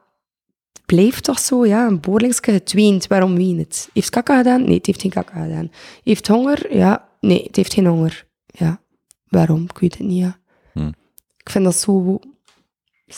het 0.72 0.86
blijft 0.86 1.24
toch 1.24 1.38
zo, 1.38 1.66
ja, 1.66 1.86
een 1.86 2.00
boorlingske, 2.00 2.50
het 2.50 2.72
weent, 2.72 3.06
waarom 3.06 3.34
ween 3.34 3.58
het? 3.58 3.88
Heeft 3.92 4.10
kaka 4.10 4.36
gedaan? 4.36 4.64
Nee, 4.64 4.76
het 4.76 4.86
heeft 4.86 5.00
geen 5.00 5.10
kaka 5.10 5.42
gedaan. 5.42 5.70
Heeft 6.04 6.26
honger? 6.26 6.76
Ja, 6.76 7.08
nee, 7.20 7.42
het 7.42 7.56
heeft 7.56 7.74
geen 7.74 7.86
honger. 7.86 8.26
Ja, 8.46 8.80
waarom? 9.28 9.62
Ik 9.62 9.78
weet 9.78 9.98
het 9.98 10.06
niet, 10.06 10.18
ja. 10.18 10.38
Hmm. 10.72 10.94
Ik 11.36 11.50
vind 11.50 11.64
dat 11.64 11.74
zo... 11.74 12.18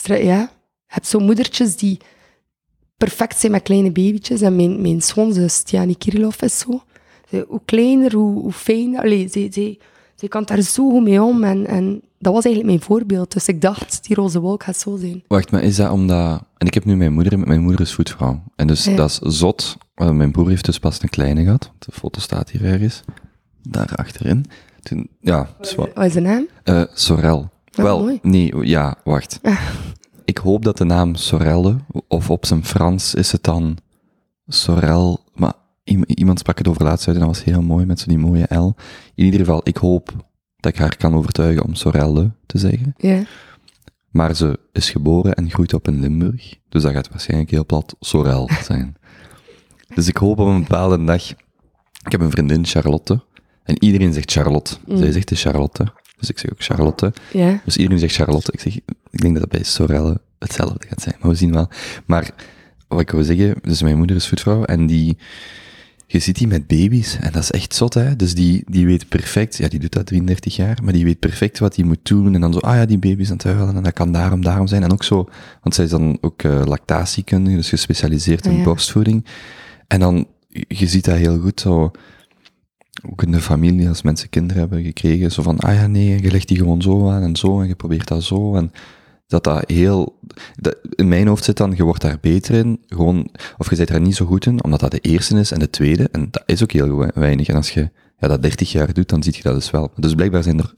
Ja, 0.02 0.50
hebt 0.90 1.06
zo 1.06 1.18
moedertjes 1.18 1.76
die 1.76 1.98
perfect 2.96 3.38
zijn 3.38 3.52
met 3.52 3.62
kleine 3.62 3.90
babytjes. 3.92 4.40
En 4.40 4.56
mijn, 4.56 4.80
mijn 4.82 5.00
schoonzus, 5.00 5.62
Tiani 5.62 5.94
Kirillov, 5.94 6.42
is 6.42 6.58
zo. 6.58 6.82
Hoe 7.48 7.60
kleiner, 7.64 8.12
hoe, 8.14 8.40
hoe 8.40 8.52
fijner. 8.52 9.00
Allee, 9.00 9.28
ze, 9.28 9.48
ze, 9.52 9.78
ze 10.16 10.28
kan 10.28 10.44
daar 10.44 10.60
zo 10.60 10.90
goed 10.90 11.02
mee 11.02 11.22
om. 11.22 11.44
En, 11.44 11.66
en 11.66 12.00
dat 12.18 12.32
was 12.34 12.44
eigenlijk 12.44 12.74
mijn 12.76 12.86
voorbeeld. 12.88 13.32
Dus 13.32 13.48
ik 13.48 13.60
dacht, 13.60 14.06
die 14.06 14.16
roze 14.16 14.40
wolk 14.40 14.62
gaat 14.62 14.76
zo 14.76 14.96
zijn. 14.96 15.22
Wacht, 15.28 15.50
maar 15.50 15.62
is 15.62 15.76
dat 15.76 15.90
omdat... 15.90 16.42
En 16.56 16.66
ik 16.66 16.74
heb 16.74 16.84
nu 16.84 16.96
mijn 16.96 17.12
moeder, 17.12 17.38
mijn 17.38 17.60
moeder 17.60 17.80
is 17.80 17.92
voetvrouw. 17.94 18.42
En 18.56 18.66
dus 18.66 18.84
Ja. 18.84 18.96
dat 18.96 19.10
is 19.10 19.38
zot. 19.38 19.76
Mijn 19.94 20.32
broer 20.32 20.48
heeft 20.48 20.64
dus 20.64 20.78
pas 20.78 21.02
een 21.02 21.08
kleine 21.08 21.42
gehad. 21.44 21.72
De 21.78 21.92
foto 21.92 22.20
staat 22.20 22.50
hier 22.50 22.64
ergens. 22.64 23.02
Daar 23.62 23.92
achterin. 23.94 24.44
Toen, 24.82 25.08
ja, 25.20 25.48
het 25.58 25.66
is 25.66 25.74
Wat 25.74 26.04
is 26.04 26.12
de 26.12 26.20
naam? 26.20 26.46
eh, 26.64 26.82
Sorel. 26.94 27.48
Ja, 27.64 27.82
Wel, 27.82 28.00
mooi. 28.00 28.18
nee, 28.22 28.66
ja, 28.66 28.96
wacht. 29.04 29.40
Ik 30.30 30.38
hoop 30.38 30.64
dat 30.64 30.76
de 30.76 30.84
naam 30.84 31.14
Sorelle, 31.14 31.76
of 32.08 32.30
op 32.30 32.46
zijn 32.46 32.64
Frans 32.64 33.14
is 33.14 33.32
het 33.32 33.42
dan 33.42 33.78
Sorel, 34.46 35.24
maar 35.34 35.52
iemand 36.14 36.38
sprak 36.38 36.58
het 36.58 36.68
over 36.68 36.84
laatst 36.84 37.06
uit 37.06 37.16
en 37.16 37.22
dat 37.22 37.34
was 37.34 37.44
heel 37.44 37.62
mooi, 37.62 37.86
met 37.86 38.00
zo'n 38.00 38.08
die 38.08 38.18
mooie 38.18 38.54
L. 38.54 38.74
In 39.14 39.24
ieder 39.24 39.40
geval, 39.40 39.60
ik 39.64 39.76
hoop 39.76 40.12
dat 40.56 40.72
ik 40.72 40.78
haar 40.78 40.96
kan 40.96 41.14
overtuigen 41.14 41.64
om 41.64 41.74
Sorelle 41.74 42.30
te 42.46 42.58
zeggen. 42.58 42.94
Ja. 42.96 43.22
Maar 44.10 44.34
ze 44.34 44.58
is 44.72 44.90
geboren 44.90 45.34
en 45.34 45.50
groeit 45.50 45.74
op 45.74 45.88
in 45.88 46.00
Limburg, 46.00 46.56
dus 46.68 46.82
dat 46.82 46.92
gaat 46.92 47.08
waarschijnlijk 47.08 47.50
heel 47.50 47.66
plat 47.66 47.96
Sorel 48.00 48.50
zijn. 48.68 48.96
dus 49.94 50.08
ik 50.08 50.16
hoop 50.16 50.38
op 50.38 50.46
een 50.46 50.60
bepaalde 50.60 51.04
dag... 51.04 51.30
Ik 52.04 52.12
heb 52.12 52.20
een 52.20 52.30
vriendin, 52.30 52.66
Charlotte, 52.66 53.22
en 53.62 53.84
iedereen 53.84 54.12
zegt 54.12 54.30
Charlotte. 54.30 54.76
Zij 54.86 55.12
zegt 55.12 55.28
de 55.28 55.36
Charlotte, 55.36 55.92
dus 56.20 56.28
ik 56.30 56.38
zeg 56.38 56.50
ook 56.50 56.62
Charlotte. 56.62 57.12
Ja. 57.32 57.60
Dus 57.64 57.76
iedereen 57.76 57.98
zegt 57.98 58.14
Charlotte. 58.14 58.52
Ik 58.52 58.60
zeg, 58.60 58.74
ik 59.10 59.20
denk 59.20 59.32
dat 59.32 59.42
het 59.42 59.52
bij 59.52 59.62
Sorelle 59.62 60.20
hetzelfde 60.38 60.86
gaat 60.88 61.02
zijn, 61.02 61.14
maar 61.20 61.30
we 61.30 61.36
zien 61.36 61.52
wel. 61.52 61.68
Maar 62.06 62.30
wat 62.88 63.00
ik 63.00 63.10
wil 63.10 63.24
zeggen, 63.24 63.54
dus 63.62 63.82
mijn 63.82 63.96
moeder 63.98 64.16
is 64.16 64.28
voetvrouw 64.28 64.64
en 64.64 64.86
die, 64.86 65.16
je 66.06 66.18
ziet 66.18 66.38
die 66.38 66.46
met 66.46 66.66
baby's 66.66 67.16
en 67.20 67.32
dat 67.32 67.42
is 67.42 67.50
echt 67.50 67.74
zot, 67.74 67.94
hè. 67.94 68.16
Dus 68.16 68.34
die, 68.34 68.62
die 68.66 68.86
weet 68.86 69.08
perfect, 69.08 69.56
ja, 69.56 69.68
die 69.68 69.78
doet 69.80 69.92
dat 69.92 70.06
33 70.06 70.56
jaar, 70.56 70.78
maar 70.82 70.92
die 70.92 71.04
weet 71.04 71.18
perfect 71.18 71.58
wat 71.58 71.76
hij 71.76 71.84
moet 71.84 71.98
doen 72.02 72.34
en 72.34 72.40
dan 72.40 72.52
zo, 72.52 72.58
ah 72.58 72.74
ja, 72.74 72.84
die 72.86 72.98
baby 72.98 73.20
is 73.22 73.28
aan 73.30 73.36
het 73.36 73.44
huilen 73.44 73.76
en 73.76 73.82
dat 73.82 73.92
kan 73.92 74.12
daarom, 74.12 74.42
daarom 74.42 74.66
zijn. 74.66 74.82
En 74.82 74.92
ook 74.92 75.04
zo, 75.04 75.28
want 75.62 75.74
zij 75.74 75.84
is 75.84 75.90
dan 75.90 76.18
ook 76.20 76.42
eh, 76.42 76.62
lactatiekundige, 76.64 77.56
dus 77.56 77.68
gespecialiseerd 77.68 78.44
in 78.46 78.50
Ah, 78.52 78.58
ja. 78.58 78.64
borstvoeding. 78.64 79.24
En 79.86 80.00
dan, 80.00 80.26
je 80.68 80.86
ziet 80.86 81.04
dat 81.04 81.16
heel 81.16 81.38
goed 81.38 81.60
zo, 81.60 81.90
ook 83.10 83.22
in 83.22 83.30
de 83.32 83.40
familie, 83.40 83.88
als 83.88 84.02
mensen 84.02 84.28
kinderen 84.28 84.60
hebben 84.62 84.82
gekregen, 84.82 85.32
zo 85.32 85.42
van, 85.42 85.58
ah 85.58 85.74
ja, 85.74 85.86
nee, 85.86 86.22
je 86.22 86.30
legt 86.30 86.48
die 86.48 86.56
gewoon 86.56 86.82
zo 86.82 87.08
aan 87.10 87.22
en 87.22 87.36
zo, 87.36 87.60
en 87.60 87.68
je 87.68 87.74
probeert 87.74 88.08
dat 88.08 88.22
zo, 88.22 88.54
en 88.54 88.72
dat 89.26 89.44
dat 89.44 89.70
heel, 89.70 90.18
dat, 90.56 90.76
in 90.94 91.08
mijn 91.08 91.26
hoofd 91.26 91.44
zit 91.44 91.56
dan, 91.56 91.72
je 91.76 91.82
wordt 91.84 92.00
daar 92.02 92.18
beter 92.20 92.54
in, 92.54 92.80
gewoon, 92.88 93.28
of 93.58 93.70
je 93.70 93.76
bent 93.76 93.88
daar 93.88 94.00
niet 94.00 94.16
zo 94.16 94.26
goed 94.26 94.46
in, 94.46 94.64
omdat 94.64 94.80
dat 94.80 94.90
de 94.90 94.98
eerste 95.00 95.38
is 95.38 95.50
en 95.50 95.58
de 95.58 95.70
tweede, 95.70 96.08
en 96.12 96.28
dat 96.30 96.42
is 96.46 96.62
ook 96.62 96.72
heel 96.72 96.96
we- 96.98 97.10
weinig, 97.14 97.48
en 97.48 97.56
als 97.56 97.70
je 97.70 97.90
ja, 98.18 98.28
dat 98.28 98.42
30 98.42 98.72
jaar 98.72 98.92
doet, 98.92 99.08
dan 99.08 99.22
zie 99.22 99.32
je 99.36 99.42
dat 99.42 99.54
dus 99.54 99.70
wel. 99.70 99.90
Dus 99.96 100.14
blijkbaar 100.14 100.42
zijn 100.42 100.58
er, 100.58 100.74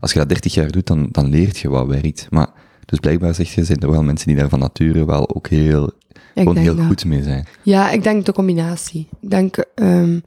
als 0.00 0.12
je 0.12 0.18
dat 0.18 0.28
30 0.28 0.54
jaar 0.54 0.70
doet, 0.70 0.86
dan, 0.86 1.08
dan 1.10 1.28
leert 1.30 1.58
je 1.58 1.68
wat 1.68 1.86
werkt, 1.86 2.26
maar, 2.30 2.48
dus 2.84 2.98
blijkbaar 2.98 3.34
zeg 3.34 3.54
je, 3.54 3.64
zijn 3.64 3.80
er 3.80 3.90
wel 3.90 4.02
mensen 4.02 4.26
die 4.28 4.36
daar 4.36 4.48
van 4.48 4.58
nature 4.58 5.04
wel 5.06 5.34
ook 5.36 5.48
heel, 5.48 5.90
gewoon 6.34 6.56
heel 6.56 6.76
dat. 6.76 6.86
goed 6.86 7.04
mee 7.04 7.22
zijn. 7.22 7.46
Ja, 7.62 7.90
ik 7.90 8.02
denk 8.02 8.24
de 8.26 8.32
combinatie. 8.32 9.08
Ik 9.20 9.30
denk, 9.30 9.56
ehm 9.74 10.18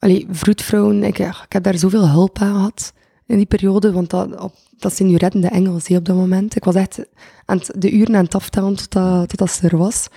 allee, 0.00 0.26
vroedvrouwen, 0.30 1.02
ik, 1.02 1.18
ik 1.18 1.52
heb 1.52 1.62
daar 1.62 1.78
zoveel 1.78 2.08
hulp 2.08 2.38
aan 2.38 2.54
gehad 2.54 2.92
in 3.26 3.36
die 3.36 3.46
periode, 3.46 3.92
want 3.92 4.10
dat, 4.10 4.40
op, 4.40 4.54
dat 4.78 4.96
zijn 4.96 5.08
nu 5.08 5.16
reddende 5.16 5.48
engels 5.48 5.88
hè, 5.88 5.96
op 5.96 6.04
dat 6.04 6.16
moment. 6.16 6.56
Ik 6.56 6.64
was 6.64 6.74
echt 6.74 7.04
aan 7.44 7.60
de 7.74 7.90
uren 7.90 8.16
aan 8.16 8.24
het 8.24 8.34
aftellen 8.34 8.74
tot 8.74 8.92
dat, 8.92 9.28
tot 9.28 9.38
dat 9.38 9.50
ze 9.50 9.68
er 9.68 9.76
was. 9.76 10.08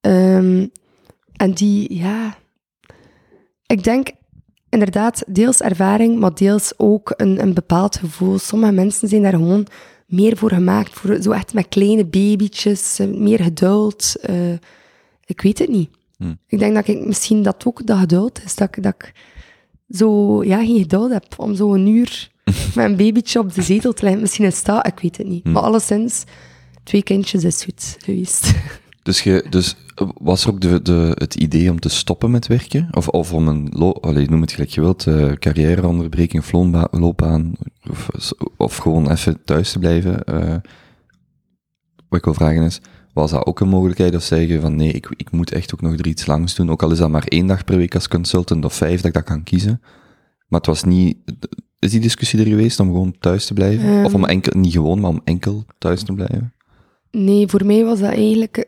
Ehm, 0.00 0.66
en 1.36 1.52
die, 1.52 1.94
ja, 1.96 2.36
ik 3.66 3.84
denk 3.84 4.10
inderdaad 4.68 5.22
deels 5.26 5.60
ervaring, 5.60 6.18
maar 6.18 6.34
deels 6.34 6.72
ook 6.76 7.14
een, 7.16 7.42
een 7.42 7.54
bepaald 7.54 7.96
gevoel. 7.96 8.38
Sommige 8.38 8.72
mensen 8.72 9.08
zijn 9.08 9.22
daar 9.22 9.32
gewoon 9.32 9.66
meer 10.06 10.36
voor 10.36 10.50
gemaakt, 10.50 10.92
voor 10.92 11.22
zo 11.22 11.30
echt 11.30 11.54
met 11.54 11.68
kleine 11.68 12.04
babytjes, 12.04 12.98
eh, 12.98 13.06
meer 13.06 13.42
geduld. 13.42 14.16
eh, 14.20 14.52
ik 15.24 15.40
weet 15.40 15.58
het 15.58 15.68
niet. 15.68 15.90
Ik 16.46 16.58
denk 16.58 16.74
dat 16.74 16.88
ik 16.88 17.06
misschien 17.06 17.42
dat 17.42 17.66
ook 17.66 17.86
dat 17.86 17.98
geduld 17.98 18.44
is. 18.44 18.54
Dat 18.54 18.76
ik, 18.76 18.82
dat 18.82 18.94
ik 18.98 19.12
zo, 19.90 20.42
ja, 20.44 20.58
geen 20.64 20.78
geduld 20.78 21.12
heb 21.12 21.24
om 21.36 21.54
zo 21.54 21.74
een 21.74 21.86
uur 21.86 22.30
met 22.74 22.84
een 22.84 22.96
babytje 22.96 23.38
op 23.38 23.54
de 23.54 23.62
zetel 23.62 23.92
te 23.92 24.02
leggen. 24.02 24.20
Misschien 24.20 24.44
is 24.44 24.62
dat, 24.62 24.86
ik 24.86 25.00
weet 25.00 25.16
het 25.16 25.26
niet. 25.26 25.44
Maar 25.44 25.62
alleszins, 25.62 26.24
twee 26.82 27.02
kindjes 27.02 27.44
is 27.44 27.64
goed 27.64 27.96
geweest. 27.98 28.52
Dus, 29.02 29.22
je, 29.22 29.46
dus 29.50 29.76
eh, 29.94 30.08
was 30.14 30.44
er 30.44 30.50
ook 30.50 30.60
de, 30.60 30.82
de, 30.82 31.12
het 31.14 31.34
idee 31.34 31.70
om 31.70 31.80
te 31.80 31.88
stoppen 31.88 32.30
met 32.30 32.46
werken? 32.46 32.88
Of, 32.90 33.08
of 33.08 33.32
om 33.32 33.48
een, 33.48 33.68
lo, 33.72 33.92
allee, 33.92 34.30
noem 34.30 34.40
het 34.40 34.52
gelijk 34.52 34.70
je 34.70 34.80
wilt, 34.80 35.06
eh 35.06 35.32
carrièreonderbreking, 35.32 36.44
loopbaan, 36.90 37.52
of, 37.90 38.08
of 38.56 38.76
gewoon 38.76 39.10
even 39.10 39.44
thuis 39.44 39.72
te 39.72 39.78
blijven? 39.78 40.24
eh 40.24 40.56
wat 42.12 42.18
ik 42.18 42.24
wil 42.24 42.34
vragen 42.34 42.62
is, 42.62 42.80
was 43.12 43.30
dat 43.30 43.46
ook 43.46 43.60
een 43.60 43.68
mogelijkheid 43.68 44.14
of 44.14 44.22
zeg 44.22 44.48
je 44.48 44.60
van 44.60 44.76
nee, 44.76 44.92
ik, 44.92 45.08
ik 45.16 45.30
moet 45.30 45.52
echt 45.52 45.74
ook 45.74 45.80
nog 45.80 45.92
er 45.92 46.06
iets 46.06 46.26
langs 46.26 46.54
doen, 46.54 46.70
ook 46.70 46.82
al 46.82 46.90
is 46.90 46.98
dat 46.98 47.10
maar 47.10 47.26
één 47.26 47.46
dag 47.46 47.64
per 47.64 47.76
week 47.76 47.94
als 47.94 48.08
consultant 48.08 48.64
of 48.64 48.74
vijf 48.74 48.96
dat 48.96 49.04
ik 49.04 49.12
dat 49.12 49.24
kan 49.24 49.42
kiezen? 49.42 49.80
Maar 50.48 50.60
het 50.60 50.66
was 50.66 50.84
niet, 50.84 51.16
is 51.78 51.90
die 51.90 52.00
discussie 52.00 52.40
er 52.40 52.46
geweest 52.46 52.80
om 52.80 52.86
gewoon 52.86 53.18
thuis 53.18 53.46
te 53.46 53.54
blijven? 53.54 54.04
of 54.04 54.14
om 54.14 54.24
enkel, 54.24 54.60
niet 54.60 54.72
gewoon, 54.72 55.00
maar 55.00 55.10
om 55.10 55.20
enkel 55.24 55.64
thuis 55.78 56.02
te 56.02 56.12
blijven? 56.12 56.54
Nee, 57.10 57.48
voor 57.48 57.66
mij 57.66 57.84
was 57.84 58.00
dat 58.00 58.12
eigenlijk 58.12 58.66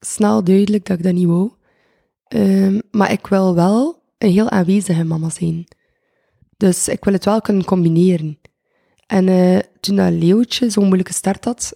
snel 0.00 0.44
duidelijk 0.44 0.86
dat 0.86 0.98
ik 0.98 1.04
dat 1.04 1.14
niet 1.14 1.26
wou. 1.26 1.50
Ehm, 2.24 2.78
maar 2.90 3.12
ik 3.12 3.26
wil 3.26 3.54
wel 3.54 4.02
een 4.18 4.30
heel 4.30 4.50
aanwezige 4.50 5.04
mama 5.04 5.30
zijn. 5.30 5.66
Dus 6.56 6.88
ik 6.88 7.04
wil 7.04 7.12
het 7.12 7.24
wel 7.24 7.40
kunnen 7.40 7.64
combineren. 7.64 8.38
En 9.06 9.28
eh, 9.28 9.58
toen 9.80 9.96
dat 9.96 10.12
Leeuwtje 10.12 10.70
zo'n 10.70 10.84
moeilijke 10.84 11.12
start 11.12 11.44
had, 11.44 11.72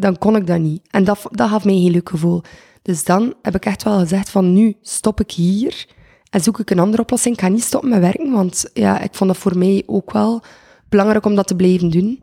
dan 0.00 0.18
kon 0.18 0.36
ik 0.36 0.46
dat 0.46 0.58
niet. 0.58 0.82
En 0.90 1.04
dat, 1.04 1.22
dat 1.30 1.48
gaf 1.48 1.64
mij 1.64 1.74
een 1.74 1.80
heel 1.80 1.90
leuk 1.90 2.08
gevoel. 2.08 2.42
Dus 2.82 3.04
dan 3.04 3.34
heb 3.42 3.54
ik 3.54 3.66
echt 3.66 3.82
wel 3.82 3.98
gezegd 3.98 4.30
van 4.30 4.52
nu 4.52 4.76
stop 4.82 5.20
ik 5.20 5.30
hier 5.30 5.86
en 6.30 6.40
zoek 6.40 6.58
ik 6.58 6.70
een 6.70 6.78
andere 6.78 7.02
oplossing. 7.02 7.34
Ik 7.34 7.40
ga 7.40 7.48
niet 7.48 7.62
stoppen 7.62 7.90
met 7.90 8.00
werken, 8.00 8.32
want 8.32 8.70
ja, 8.72 9.00
ik 9.00 9.14
vond 9.14 9.30
dat 9.30 9.38
voor 9.38 9.58
mij 9.58 9.82
ook 9.86 10.12
wel 10.12 10.42
belangrijk 10.88 11.24
om 11.26 11.34
dat 11.34 11.46
te 11.46 11.56
blijven 11.56 11.90
doen. 11.90 12.22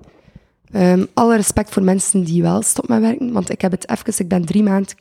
Ehm, 0.72 1.06
alle 1.14 1.36
respect 1.36 1.70
voor 1.70 1.84
mensen 1.84 2.24
die 2.24 2.42
wel 2.42 2.62
stoppen 2.62 3.00
met 3.02 3.10
werken, 3.10 3.32
want 3.34 3.50
ik 3.50 3.62
heb 3.62 3.72
het 3.72 3.90
even, 3.90 4.14
ik 4.18 4.28
ben 4.28 4.46
drie 4.46 4.64
maanden 4.64 4.96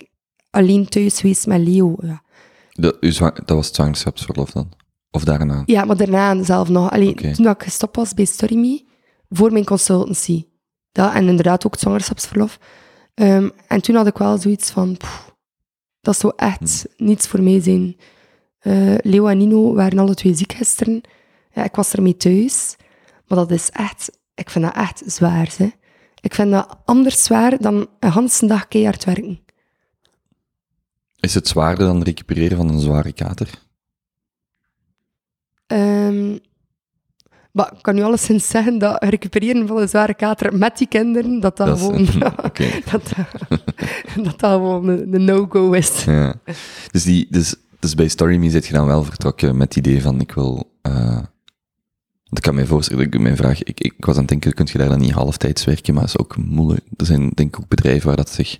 alleen 0.50 0.88
thuis 0.88 1.20
geweest 1.20 1.46
met 1.46 1.60
Leo. 1.60 1.96
Ja, 2.00 2.22
zwang- 3.00 3.44
dat 3.44 3.56
was 3.56 3.66
het 3.66 3.74
zwangerschapsverlof 3.74 4.50
dan? 4.50 4.72
Of 5.10 5.24
daarna? 5.24 5.62
ja 5.66 5.84
maar 5.84 5.96
daarna 5.96 6.42
zelf 6.42 6.68
nog. 6.68 6.90
Allee, 6.90 7.10
Oké. 7.10 7.32
Toen 7.34 7.48
ik 7.48 7.62
gestopt 7.62 7.96
was 7.96 8.14
bij 8.14 8.24
StoryMe, 8.24 8.84
voor 9.28 9.52
mijn 9.52 9.64
consultancy. 9.64 10.44
Dat, 10.92 11.14
en 11.14 11.28
inderdaad 11.28 11.66
ook 11.66 11.72
het 11.72 11.80
zwangerschapsverlof. 11.80 12.58
Ehm, 13.14 13.48
en 13.66 13.82
toen 13.82 13.94
had 13.94 14.06
ik 14.06 14.18
wel 14.18 14.38
zoiets 14.38 14.70
van, 14.70 14.96
dat 16.00 16.18
zou 16.18 16.32
echt 16.36 16.86
niets 16.96 17.26
voor 17.28 17.42
mij 17.42 17.60
zijn. 17.60 17.96
Eh, 18.58 18.94
Leo 18.98 19.26
en 19.26 19.38
Nino 19.38 19.74
waren 19.74 19.98
alle 19.98 20.14
twee 20.14 20.34
ziek 20.34 20.52
gisteren. 20.52 21.00
Ja, 21.52 21.64
ik 21.64 21.74
was 21.74 21.92
ermee 21.92 22.16
thuis. 22.16 22.76
Maar 23.26 23.38
dat 23.38 23.50
is 23.50 23.70
echt, 23.70 24.10
ik 24.34 24.50
vind 24.50 24.64
dat 24.64 24.74
echt 24.74 25.02
zwaar. 25.06 25.54
Hè. 25.56 25.70
Ik 26.20 26.34
vind 26.34 26.50
dat 26.50 26.78
anders 26.84 27.22
zwaar 27.22 27.58
dan 27.58 27.88
een 28.00 28.12
hele 28.12 28.46
dag 28.46 28.68
keihard 28.68 29.04
werken. 29.04 29.40
Is 31.20 31.34
het 31.34 31.48
zwaarder 31.48 31.86
dan 31.86 32.02
recupereren 32.02 32.56
van 32.56 32.68
een 32.68 32.80
zware 32.80 33.12
kater? 33.12 33.48
Ehm, 35.66 36.38
maar 37.52 37.72
ik 37.76 37.82
kan 37.82 37.94
nu 37.94 38.02
alleszins 38.02 38.48
zeggen 38.48 38.78
dat 38.78 39.02
recupereren 39.04 39.66
van 39.66 39.76
een 39.76 39.88
zware 39.88 40.14
kater 40.14 40.56
met 40.58 40.78
die 40.78 40.86
kinderen, 40.86 41.40
dat 41.40 41.56
dat, 41.56 41.66
Dat 41.66 41.76
is- 41.78 41.84
gewoon, 41.84 42.04
dat, 42.90 43.12
dat, 44.24 44.40
dat 44.40 44.50
gewoon 44.50 44.88
een, 44.88 45.24
no-go 45.24 45.72
is. 45.72 46.04
Ja. 46.04 46.34
Dus, 46.90 47.02
die, 47.04 47.26
dus, 47.30 47.54
dus 47.80 47.94
bij 47.94 48.08
StoryMe 48.08 48.50
zit 48.50 48.66
je 48.66 48.72
dan 48.72 48.86
wel 48.86 49.04
vertrokken 49.04 49.56
met 49.56 49.68
het 49.74 49.86
idee 49.86 50.02
van 50.02 50.20
ik 50.20 50.32
wil... 50.32 50.70
want 50.82 51.26
ik 52.38 52.42
kan 52.42 52.54
mij 52.54 52.66
voorstellen, 52.66 53.04
ik, 53.04 53.18
mijn 53.20 53.36
vraag, 53.36 53.62
ik, 53.62 53.80
ik 53.80 53.94
was 54.04 54.14
aan 54.14 54.20
het 54.20 54.30
denken, 54.30 54.52
kun 54.54 54.68
je 54.72 54.78
daar 54.78 54.88
dan 54.88 55.00
niet 55.00 55.10
halftijds 55.10 55.64
werken, 55.64 55.94
maar 55.94 56.02
dat 56.02 56.14
is 56.14 56.20
ook 56.20 56.36
moeilijk. 56.36 56.84
Er 56.96 57.06
zijn 57.06 57.30
denk 57.34 57.48
ik 57.56 57.60
ook 57.60 57.68
bedrijven 57.68 58.06
waar 58.06 58.16
dat 58.16 58.30
zich, 58.30 58.58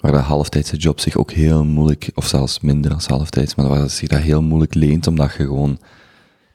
waar 0.00 0.12
dat 0.12 0.20
halftijdse 0.20 0.76
job 0.76 1.00
zich 1.00 1.16
ook 1.16 1.30
heel 1.30 1.64
moeilijk, 1.64 2.10
of 2.14 2.26
zelfs 2.26 2.60
minder 2.60 2.94
als 2.94 3.06
halftijds, 3.06 3.54
maar 3.54 3.68
waar 3.68 3.78
dat 3.78 3.90
zich 3.90 4.08
dat 4.08 4.20
heel 4.20 4.42
moeilijk 4.42 4.74
leent, 4.74 5.06
omdat 5.06 5.34
je 5.36 5.42
gewoon, 5.42 5.78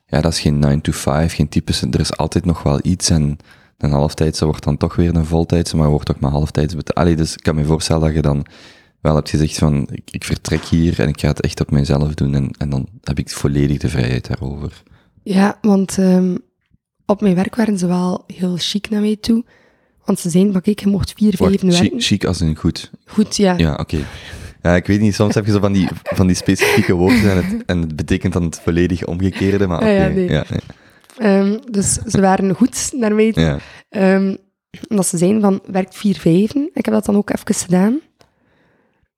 ja, 0.07 0.21
dat 0.21 0.31
is 0.31 0.39
geen 0.39 0.59
9 0.59 0.81
to 0.81 0.91
5, 0.91 1.33
geen 1.33 1.49
typische, 1.49 1.87
er 1.91 1.99
is 1.99 2.17
altijd 2.17 2.45
nog 2.45 2.63
wel 2.63 2.79
iets 2.83 3.09
en 3.09 3.37
een 3.77 3.91
halftijdse 3.91 4.45
wordt 4.45 4.63
dan 4.63 4.77
toch 4.77 4.95
weer 4.95 5.15
een 5.15 5.25
voltijdse, 5.25 5.77
maar 5.77 5.89
wordt 5.89 6.05
toch 6.05 6.19
maar 6.19 6.31
halftijds 6.31 6.75
betaald. 6.75 6.97
Allee, 6.97 7.15
dus 7.15 7.33
ik 7.33 7.43
kan 7.43 7.55
me 7.55 7.65
voorstellen 7.65 8.01
dat 8.01 8.13
je 8.13 8.21
dan 8.21 8.45
wel 9.01 9.15
hebt 9.15 9.29
gezegd 9.29 9.57
van, 9.57 9.87
ik, 9.91 10.11
ik 10.11 10.23
vertrek 10.23 10.63
hier 10.63 10.99
en 10.99 11.07
ik 11.07 11.19
ga 11.19 11.27
het 11.27 11.41
echt 11.41 11.59
op 11.61 11.71
mijzelf 11.71 12.13
doen 12.13 12.35
en, 12.35 12.51
en 12.57 12.69
dan 12.69 12.87
heb 13.03 13.19
ik 13.19 13.29
volledig 13.29 13.77
de 13.77 13.89
vrijheid 13.89 14.27
daarover. 14.27 14.83
Ja, 15.23 15.57
want 15.61 15.97
ehm, 15.97 16.35
op 17.05 17.21
mijn 17.21 17.35
werk 17.35 17.55
waren 17.55 17.77
ze 17.77 17.87
wel 17.87 18.23
heel 18.27 18.55
chic 18.57 18.89
naar 18.89 19.01
mij 19.01 19.15
toe. 19.15 19.45
Want 20.05 20.19
ze 20.19 20.29
zeiden 20.29 20.53
van, 20.53 20.61
kijk, 20.61 20.79
je 20.79 20.87
mocht 20.87 21.13
vier, 21.13 21.35
vijf 21.35 21.61
werken. 21.61 22.01
chic, 22.01 22.25
als 22.25 22.41
in 22.41 22.55
goed. 22.55 22.91
Goed, 23.05 23.35
ja. 23.35 23.57
Ja, 23.57 23.73
oké. 23.73 23.97
Ja, 24.67 24.75
ik 24.75 24.87
weet 24.87 24.99
niet, 24.99 25.15
soms 25.15 25.35
heb 25.35 25.45
je 25.45 25.51
zo 25.51 25.59
van 25.59 25.73
die, 25.73 25.87
van 26.03 26.27
die 26.27 26.35
specifieke 26.35 26.93
woorden 26.93 27.31
en 27.31 27.37
het, 27.45 27.65
en 27.65 27.81
het 27.81 27.95
betekent 27.95 28.33
dan 28.33 28.43
het 28.43 28.59
volledig 28.59 29.05
omgekeerde, 29.05 29.67
maar 29.67 29.77
oké. 29.77 29.89
Ja, 29.89 30.07
nee. 30.07 30.29
ja, 30.29 30.43
nee. 30.49 30.59
Ehm, 31.17 31.57
dus 31.71 31.93
ze 31.93 32.21
waren 32.21 32.53
goed 32.55 32.89
naar 32.95 33.15
mij 33.15 33.31
toe. 33.31 33.43
ja. 33.43 33.57
Ehm, 33.89 34.35
omdat 34.89 35.05
ze 35.05 35.17
zeiden 35.17 35.41
van, 35.41 35.59
werkt 35.65 35.95
vier, 35.97 36.15
vijven. 36.19 36.69
Ik 36.73 36.85
heb 36.85 36.93
dat 36.93 37.05
dan 37.05 37.15
ook 37.15 37.29
even 37.29 37.55
gedaan. 37.55 37.99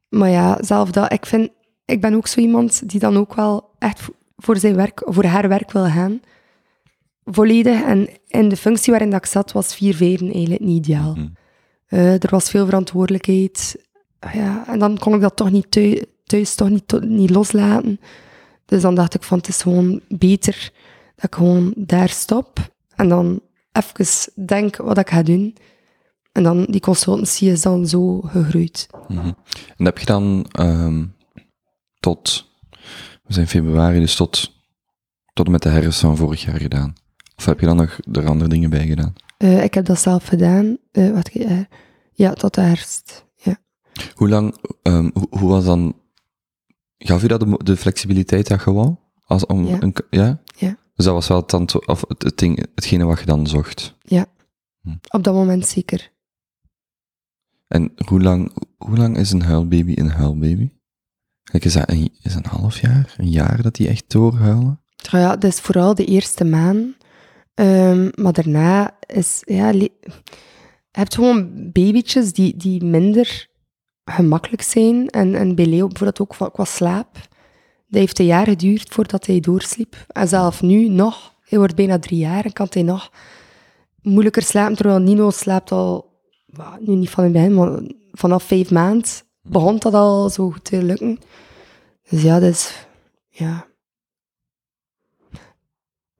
Maar 0.10 0.30
ja, 0.30 0.58
zelf 0.62 0.92
dat, 0.92 1.14
ik 1.14 1.26
vind, 1.26 1.50
ik 1.86 2.02
ben 2.02 2.14
ook 2.16 2.28
zo 2.28 2.40
iemand 2.40 2.90
die 2.90 3.00
dan 3.00 3.18
ook 3.18 3.34
wel 3.36 3.70
echt 3.80 4.00
vo- 4.02 4.14
voor 4.36 4.58
zijn 4.58 4.76
werk, 4.76 5.02
voor 5.06 5.26
haar 5.26 5.48
werk 5.50 5.72
wil 5.72 5.86
gaan. 5.86 6.20
Volledig. 7.24 7.82
En 7.84 8.08
in 8.28 8.50
de 8.50 8.58
functie 8.58 8.92
waarin 8.92 9.10
dat 9.10 9.20
ik 9.26 9.32
zat, 9.32 9.52
was 9.52 9.76
vier, 9.76 9.96
vijven 9.96 10.32
eigenlijk 10.32 10.62
niet 10.64 10.86
ideaal. 10.88 11.14
Mhm. 11.16 11.28
Eh, 11.88 12.14
er 12.14 12.30
was 12.30 12.50
veel 12.50 12.66
verantwoordelijkheid. 12.66 13.76
Ah 14.20 14.34
Ja, 14.34 14.68
en 14.68 14.80
dan 14.80 14.98
kon 14.98 15.14
ik 15.14 15.22
dat 15.22 15.36
toch 15.36 15.52
niet 15.52 15.72
thuis, 15.72 16.04
thuis 16.24 16.56
toch 16.56 16.70
niet, 16.70 16.88
to- 16.88 17.00
niet 17.00 17.30
loslaten. 17.30 18.00
Dus 18.66 18.82
dan 18.82 18.96
dacht 18.96 19.14
ik 19.16 19.24
van, 19.24 19.38
het 19.38 19.48
is 19.48 19.62
gewoon 19.62 20.02
beter 20.08 20.72
dat 21.16 21.26
ik 21.26 21.36
gewoon 21.36 21.74
daar 21.78 22.10
stop. 22.10 22.72
En 22.96 23.10
dan 23.10 23.42
even 23.72 24.46
denk 24.46 24.76
wat 24.76 24.98
ik 24.98 25.10
ga 25.10 25.24
doen. 25.24 25.56
En 26.32 26.44
dan, 26.44 26.66
die 26.70 26.82
consultancy 26.82 27.46
is 27.46 27.62
dan 27.62 27.88
zo 27.88 28.22
gegroeid. 28.22 28.88
En 29.08 29.36
dat 29.78 29.86
heb 29.86 29.98
je 29.98 30.06
dan 30.06 30.46
ehm, 30.52 31.06
tot, 32.00 32.46
we 33.24 33.34
zijn 33.34 33.48
februari, 33.48 34.00
dus 34.00 34.16
tot, 34.16 34.52
tot 35.34 35.46
en 35.46 35.52
met 35.52 35.62
de 35.62 35.70
herfst 35.70 36.00
van 36.00 36.18
vorig 36.18 36.44
jaar 36.44 36.60
gedaan? 36.60 36.94
Of 37.36 37.46
heb 37.46 37.60
je 37.60 37.66
dan 37.66 37.76
nog 37.76 38.00
er 38.12 38.28
andere 38.28 38.50
dingen 38.50 38.70
bij 38.70 38.88
gedaan? 38.88 39.14
Eh, 39.38 39.64
ik 39.64 39.74
heb 39.74 39.86
dat 39.86 40.00
zelf 40.00 40.28
gedaan. 40.28 40.78
Eh, 40.92 41.12
wat, 41.12 41.28
eh, 41.30 41.60
ja, 42.14 42.34
tot 42.34 42.54
de 42.54 42.62
herfst. 42.62 43.26
Ja. 44.02 44.12
Hoe 44.16 44.30
lang, 44.30 44.56
ehm, 44.82 45.10
hoe, 45.14 45.28
hoe 45.30 45.50
was 45.50 45.66
dan, 45.66 45.96
gaf 46.98 47.24
u 47.24 47.28
dat 47.28 47.66
de, 47.66 47.78
flexibiliteit 47.78 48.48
dat 48.48 48.64
je 48.64 48.74
wou? 48.74 48.96
Als, 49.26 49.46
om 49.46 49.66
Ja. 49.66 49.82
Een, 49.82 49.96
ja? 50.10 50.42
Ja. 50.58 50.78
Dus 50.96 51.06
dat 51.06 51.14
was 51.14 51.28
wel 51.28 51.44
het, 51.48 51.88
of 51.88 52.04
het, 52.08 52.24
het 52.24 52.38
ding, 52.38 52.66
hetgene 52.76 53.06
wat 53.06 53.20
je 53.20 53.26
dan 53.26 53.48
zocht. 53.48 53.98
Op 55.10 55.24
dat 55.24 55.34
moment 55.34 55.68
zeker. 55.68 56.12
En 57.68 57.92
hoe 58.06 58.22
lang, 58.22 58.54
hoe 58.78 58.98
lang 58.98 59.18
is 59.18 59.32
een 59.32 59.42
huilbaby 59.42 59.94
een 59.96 60.10
huilbaby? 60.10 60.70
Kijk, 61.44 61.66
is 61.66 61.74
dat 61.74 61.90
een, 61.90 62.10
is 62.22 62.36
een 62.36 62.46
half 62.46 62.80
jaar, 62.80 63.14
een 63.18 63.30
jaar 63.30 63.62
dat 63.62 63.76
die 63.76 63.88
echt 63.88 64.04
doorhuilen? 64.08 64.82
Ja, 64.96 65.20
ja, 65.20 65.36
dat 65.36 65.52
is 65.52 65.60
vooral 65.60 65.96
de 65.96 66.06
eerste 66.06 66.46
maand. 66.46 66.96
Ehm, 67.54 68.10
maar 68.16 68.34
daarna 68.34 68.98
is, 69.06 69.42
ja, 69.46 69.70
je 69.70 69.92
hebt 70.92 71.16
gewoon 71.16 71.72
babytjes 71.72 72.34
die, 72.34 72.58
die 72.58 72.84
minder 72.84 73.49
gemakkelijk 74.12 74.62
zijn. 74.62 75.08
En, 75.10 75.36
en 75.36 75.56
bij 75.56 75.66
Leo 75.66 75.88
bijvoorbeeld 75.88 76.22
ook 76.22 76.52
qua- 76.54 76.66
slaap. 76.66 77.14
Dat 77.88 78.00
heeft 78.00 78.20
een 78.20 78.26
jaar 78.26 78.46
geduurd 78.46 78.90
voordat 78.90 79.26
hij 79.26 79.40
doorsliep. 79.40 80.06
En 80.08 80.28
zelf 80.28 80.62
nu 80.62 80.88
nog, 80.88 81.34
hij 81.42 81.58
wordt 81.58 81.76
bijna 81.76 82.00
drie 82.00 82.20
jaar 82.20 82.46
en 82.46 82.54
kan 82.54 82.68
hij 82.70 82.84
nog 82.84 83.12
moeilijker 84.02 84.42
slapen. 84.42 84.76
Terwijl 84.76 85.00
Nino 85.00 85.30
slaapt 85.30 85.72
al, 85.72 86.12
nu 86.80 86.96
niet 86.96 87.10
van 87.10 87.36
in 87.36 87.54
maar 87.54 87.80
vanaf 88.12 88.44
vijf 88.44 88.72
maanden 88.72 89.10
begon 89.42 89.78
dat 89.78 89.94
al 89.94 90.30
zo 90.30 90.50
goed 90.50 90.64
te 90.64 90.84
lukken. 90.84 91.20
Dus 92.10 92.22
ja, 92.22 92.40
dat 92.40 92.88
ja, 93.30 93.68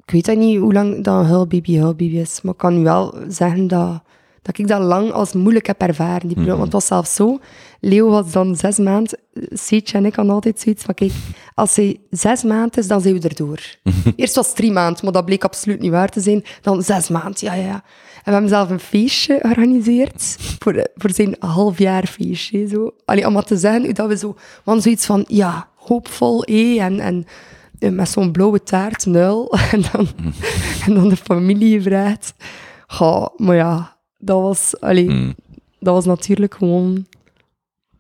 ik 0.06 0.26
weet 0.26 0.38
niet 0.38 0.60
hoe 0.60 0.74
lang 0.74 1.04
dat 1.04 1.20
een 1.20 1.26
huilbaby 1.26 2.18
is, 2.18 2.42
maar 2.42 2.54
ik 2.54 2.60
kan 2.60 2.84
wel 2.84 3.16
zeggen 3.28 3.68
dat, 3.68 4.02
dat 4.50 4.58
ik 4.58 4.68
dat 4.68 4.82
lang 4.82 5.12
als 5.12 5.34
moeilijk 5.34 5.68
heb 5.68 5.82
ervaren, 5.82 6.28
die 6.28 6.36
periode. 6.36 6.58
Want 6.58 6.64
het 6.64 6.74
was 6.74 6.86
zelfs 6.86 7.16
zo, 7.16 7.40
Leo 7.80 8.10
was 8.10 8.32
dan 8.32 8.56
zes 8.56 8.78
maanden, 8.78 9.20
Seetje 9.50 9.98
en 9.98 10.06
ik 10.06 10.16
hadden 10.16 10.34
altijd 10.34 10.60
zoiets 10.60 10.84
van, 10.84 10.94
kijk, 10.94 11.12
als 11.54 11.76
hij 11.76 12.00
zes 12.10 12.44
maanden 12.44 12.80
is, 12.80 12.88
dan 12.88 13.02
zijn 13.02 13.20
we 13.20 13.28
erdoor. 13.28 13.60
Eerst 14.16 14.36
was 14.36 14.48
het 14.48 14.56
drie 14.56 14.72
maanden, 14.72 15.04
maar 15.04 15.14
dat 15.14 15.26
bleek 15.26 15.44
absoluut 15.44 15.80
niet 15.80 15.92
waar 15.92 16.10
te 16.10 16.20
zijn. 16.20 16.44
Dan 16.62 16.84
zes 16.84 17.10
maanden, 17.10 17.36
ja, 17.38 17.54
ja, 17.54 17.66
ja. 17.66 17.84
En 18.16 18.26
we 18.26 18.32
hebben 18.32 18.50
zelf 18.50 18.70
een 18.70 18.80
feestje 18.80 19.40
georganiseerd, 19.42 20.38
voor, 20.60 20.88
voor 20.96 21.12
zijn 21.12 21.36
halfjaar 21.40 22.06
feestje, 22.06 22.68
zo. 22.68 22.92
Allee, 23.06 23.28
om 23.28 23.34
maar 23.34 23.44
te 23.44 23.58
zeggen, 23.58 23.96
dat 23.96 24.08
we 24.08 24.18
zo, 24.18 24.36
want 24.64 24.84
zoiets 24.84 25.06
van, 25.06 25.26
ja, 25.28 25.68
hoopvol, 25.76 26.42
hé, 26.46 26.78
en... 26.80 27.00
en 27.00 27.26
eh, 27.80 27.90
met 27.90 28.10
zo'n 28.10 28.32
blauwe 28.32 28.64
taart, 28.64 29.06
nul. 29.06 29.54
En 29.72 29.82
dan, 29.92 30.08
en 30.86 30.94
dan 30.94 31.10
de 31.10 31.16
familie 31.16 31.82
gevraagd. 31.82 32.34
Ja, 32.88 33.32
maar 33.38 33.56
ja, 33.56 33.99
dat 34.20 34.42
was, 34.42 34.80
allee, 34.80 35.10
Mm. 35.10 35.36
dat 35.80 35.94
was 35.94 36.06
natuurlijk 36.06 36.54
gewoon 36.54 37.06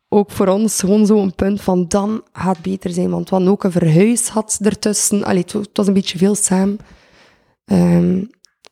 ook 0.09 0.31
voor 0.31 0.47
ons 0.47 0.79
gewoon 0.79 1.05
zo'n 1.05 1.35
punt 1.35 1.61
van 1.61 1.87
dan 1.87 2.23
gaat 2.31 2.55
het 2.55 2.65
beter 2.65 2.91
zijn. 2.91 3.09
Want 3.09 3.29
we 3.29 3.35
hadden 3.35 3.53
ook 3.53 3.63
een 3.63 3.71
verhuis 3.71 4.27
had 4.27 4.59
ertussen. 4.61 5.23
Allee, 5.23 5.41
het, 5.41 5.51
wa- 5.53 5.59
het 5.59 5.77
was 5.77 5.87
een 5.87 5.93
beetje 5.93 6.17
veel 6.17 6.35
samen. 6.35 6.77
Ehm, 7.65 8.23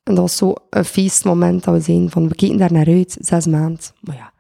en 0.04 0.16
dat 0.16 0.18
was 0.18 0.36
zo 0.38 0.54
een 0.70 0.86
feestmoment 0.86 1.64
dat 1.64 1.74
we 1.74 1.80
zijn 1.82 2.10
van, 2.10 2.28
we 2.28 2.36
keken 2.36 2.58
daar 2.58 2.72
naar 2.72 2.88
uit, 2.88 3.18
zes 3.20 3.46
maanden. 3.46 3.80
Maar 4.02 4.16
ja, 4.16 4.34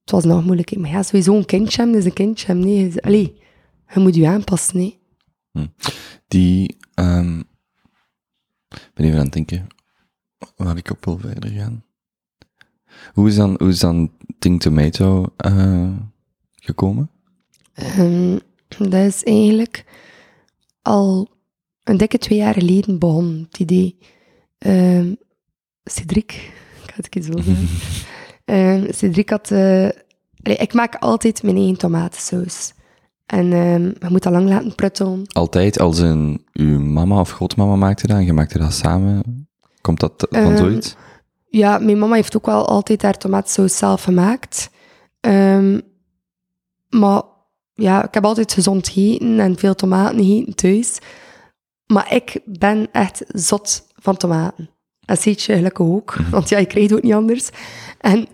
het 0.00 0.10
was 0.10 0.24
nog 0.24 0.44
moeilijk. 0.44 0.76
Maar 0.76 0.90
ja, 0.90 1.02
sowieso 1.02 1.36
een 1.36 1.44
kindje 1.46 1.82
hebben 1.82 1.98
is 1.98 2.04
een 2.04 2.12
kindje 2.12 2.46
hebben. 2.46 2.64
Nee, 2.64 2.92
Je- 2.92 3.02
allee, 3.02 3.38
je 3.94 4.00
moet 4.00 4.14
je 4.14 4.28
aanpassen, 4.28 4.76
nee. 4.76 4.98
Die, 6.28 6.76
ehm, 6.94 7.38
ik 8.68 8.90
ben 8.94 9.06
even 9.06 9.18
aan 9.18 9.24
het 9.24 9.32
denken 9.32 9.66
waar 10.56 10.76
ik 10.76 10.90
op 10.90 11.04
wil 11.04 11.18
verder 11.18 11.50
gaan. 11.50 11.84
Hoe 13.12 13.28
is 13.28 13.36
dan, 13.36 13.54
hoe 13.58 13.68
is 13.68 13.78
dan 13.78 14.10
Ting 14.38 14.60
Tomato 14.60 15.26
eh, 15.36 15.90
gekomen? 16.54 17.10
Ehm, 17.74 18.38
dat 18.78 18.92
is 18.92 19.22
eigenlijk 19.22 19.84
al 20.82 21.28
een 21.84 21.96
dikke 21.96 22.18
twee 22.18 22.38
jaar 22.38 22.54
geleden 22.54 22.98
begonnen, 22.98 23.46
het 23.50 23.58
idee. 23.58 23.98
Ehm 24.58 25.12
Cedric, 25.84 26.32
ik 26.82 26.92
ga 26.94 26.94
het 26.96 27.24
zo 27.24 27.40
zeggen. 27.42 27.68
Ehm, 28.44 28.92
Cedric 28.92 29.30
had... 29.30 29.50
eh, 29.50 29.88
ik 30.42 30.72
maak 30.72 30.94
altijd 30.94 31.42
mijn 31.42 31.56
eigen 31.56 31.76
tomatensaus. 31.76 32.72
En 33.26 33.52
ehm 33.52 33.82
je 33.82 34.06
moet 34.08 34.22
dat 34.22 34.32
lang 34.32 34.48
laten 34.48 34.74
pruttelen. 34.74 35.26
Altijd 35.32 35.78
als 35.80 35.98
een, 35.98 36.46
uw 36.52 36.80
mama 36.80 37.20
of 37.20 37.30
grootmama 37.30 37.76
maakte 37.76 38.06
dat 38.06 38.16
en 38.16 38.24
je 38.24 38.32
maakte 38.32 38.58
dat 38.58 38.72
samen? 38.72 39.48
Komt 39.84 40.00
dat 40.00 40.26
van 40.30 40.40
Ehm, 40.40 40.56
zoiets? 40.56 40.96
Ja, 41.48 41.78
mijn 41.78 41.98
mama 41.98 42.14
heeft 42.14 42.36
ook 42.36 42.46
wel 42.46 42.66
altijd 42.66 43.02
haar 43.02 43.18
tomatensaus 43.18 43.76
zelf 43.76 44.02
gemaakt. 44.02 44.70
Ehm, 45.20 45.80
maar 46.88 47.22
ja, 47.74 48.04
ik 48.04 48.14
heb 48.14 48.24
altijd 48.24 48.52
gezond 48.52 48.88
gegeten 48.88 49.40
en 49.40 49.58
veel 49.58 49.74
tomaten 49.74 50.24
gegeten 50.24 50.54
thuis. 50.54 50.98
Maar 51.86 52.14
ik 52.14 52.40
ben 52.44 52.88
echt 52.92 53.22
zot 53.28 53.86
van 53.94 54.16
tomaten. 54.16 54.70
En 55.04 55.16
Seetje 55.16 55.54
gelukkig 55.54 55.86
ook, 55.86 56.16
want 56.30 56.48
ja, 56.48 56.58
ik 56.58 56.68
krijg 56.68 56.88
het 56.88 56.96
ook 56.96 57.02
niet 57.02 57.14
anders. 57.14 57.48
En 57.98 58.28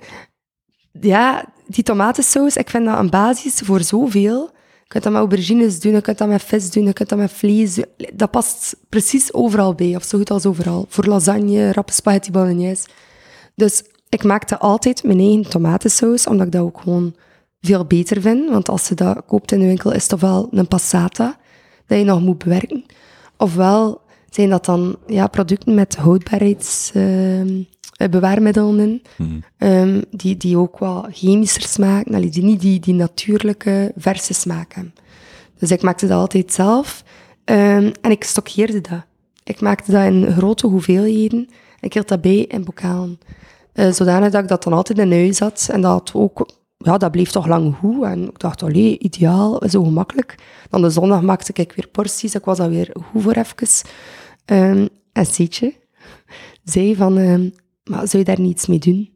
ja, 1.00 1.44
die 1.66 1.84
tomatensaus, 1.84 2.56
ik 2.56 2.70
vind 2.70 2.84
dat 2.84 2.98
een 2.98 3.10
basis 3.10 3.54
voor 3.54 3.80
zoveel. 3.80 4.50
Kunt 4.90 5.02
dat 5.02 5.12
met 5.12 5.22
aubergines 5.22 5.80
doen, 5.80 5.92
je 5.92 6.00
kunt 6.00 6.18
dat 6.18 6.28
met 6.28 6.42
vis 6.42 6.70
doen, 6.70 6.84
je 6.84 6.92
kunt 6.92 7.08
dat 7.08 7.18
met 7.18 7.32
vlees 7.32 7.74
doen. 7.74 7.84
Dat 8.12 8.30
past 8.30 8.76
precies 8.88 9.32
overal 9.32 9.74
bij, 9.74 9.96
of 9.96 10.04
zo 10.04 10.18
goed 10.18 10.30
als 10.30 10.46
overal. 10.46 10.86
Voor 10.88 11.04
lasagne, 11.04 11.72
rappe 11.72 11.92
spaghetti 11.92 12.30
bolognese. 12.30 12.88
Dus 13.54 13.82
ik 14.08 14.24
maakte 14.24 14.58
altijd 14.58 15.04
mijn 15.04 15.18
eigen 15.18 15.50
tomatensaus, 15.50 16.26
omdat 16.26 16.46
ik 16.46 16.52
dat 16.52 16.62
ook 16.62 16.80
gewoon 16.80 17.14
veel 17.60 17.84
beter 17.84 18.20
vind. 18.20 18.50
Want 18.50 18.68
als 18.68 18.88
je 18.88 18.94
dat 18.94 19.22
koopt 19.26 19.52
in 19.52 19.58
de 19.58 19.66
winkel, 19.66 19.92
is 19.92 20.02
het 20.02 20.12
ofwel 20.12 20.48
een 20.50 20.68
passata 20.68 21.38
dat 21.86 21.98
je 21.98 22.04
nog 22.04 22.20
moet 22.20 22.38
bewerken. 22.38 22.84
Ofwel 23.36 24.00
zijn 24.30 24.50
dat 24.50 24.64
dan 24.64 24.96
ja, 25.06 25.26
producten 25.26 25.74
met 25.74 25.96
houdbaarheidsbewaarmiddelen 28.00 28.78
in. 28.78 29.02
Mhm. 29.16 29.40
Ehm, 29.58 30.02
die, 30.10 30.36
die 30.36 30.58
ook 30.58 30.78
wat 30.78 31.06
chemischer 31.10 31.62
smaken, 31.62 32.14
allee, 32.14 32.30
die 32.30 32.42
niet 32.42 32.60
die, 32.60 32.80
die 32.80 32.94
natuurlijke, 32.94 33.92
verse 33.96 34.34
smaak 34.34 34.74
hebben. 34.74 34.94
Dus 35.58 35.70
ik 35.70 35.82
maakte 35.82 36.06
dat 36.06 36.18
altijd 36.18 36.52
zelf. 36.52 37.04
Ehm, 37.44 37.90
en 38.00 38.10
ik 38.10 38.24
stockeerde 38.24 38.80
dat. 38.80 39.04
Ik 39.44 39.60
maakte 39.60 39.92
dat 39.92 40.04
in 40.04 40.32
grote 40.32 40.66
hoeveelheden. 40.66 41.48
Ik 41.80 41.92
hield 41.92 42.08
dat 42.08 42.20
bij 42.20 42.38
in 42.38 42.64
bokalen. 42.64 43.18
Eh, 43.72 43.92
zodanig 43.92 44.30
dat 44.30 44.42
ik 44.42 44.48
dat 44.48 44.62
dan 44.62 44.72
altijd 44.72 44.98
in 44.98 45.12
huis 45.12 45.38
had. 45.38 45.68
En 45.72 45.80
dat 45.80 46.10
ook, 46.14 46.50
ja, 46.76 46.98
dat 46.98 47.10
bleef 47.10 47.30
toch 47.30 47.46
lang 47.46 47.74
goed. 47.76 48.04
En 48.04 48.22
ik 48.22 48.38
dacht, 48.38 48.62
allee, 48.62 48.98
ideaal, 48.98 49.62
zo 49.68 49.82
gemakkelijk. 49.82 50.34
Dan 50.70 50.82
de 50.82 50.90
zondag 50.90 51.22
maakte 51.22 51.52
ik 51.52 51.72
weer 51.72 51.88
porties. 51.88 52.34
Ik 52.34 52.44
was 52.44 52.58
dan 52.58 52.70
weer 52.70 52.90
goed 53.12 53.22
voor 53.22 53.32
even. 53.32 53.88
Ehm, 54.44 54.86
en 55.12 55.26
Sietje 55.26 55.74
zei 56.64 56.96
van, 56.96 57.52
maar 57.90 58.08
zou 58.08 58.18
je 58.18 58.24
daar 58.24 58.40
niets 58.40 58.66
mee 58.66 58.78
doen? 58.78 59.10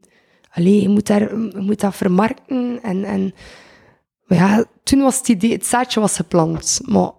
Allee, 0.51 0.83
je 0.83 0.89
moet, 0.89 1.07
daar, 1.07 1.21
je 1.21 1.61
moet 1.61 1.81
dat 1.81 1.97
vermarkten. 1.97 2.79
En, 2.83 3.05
en 3.05 3.35
maar 4.27 4.39
ja, 4.39 4.65
toen 4.83 5.01
was 5.01 5.19
het 5.19 5.29
idee, 5.29 5.53
het 5.53 5.67
zaadje 5.67 6.01
was 6.01 6.17
geplant. 6.17 6.81
Maar 6.85 7.11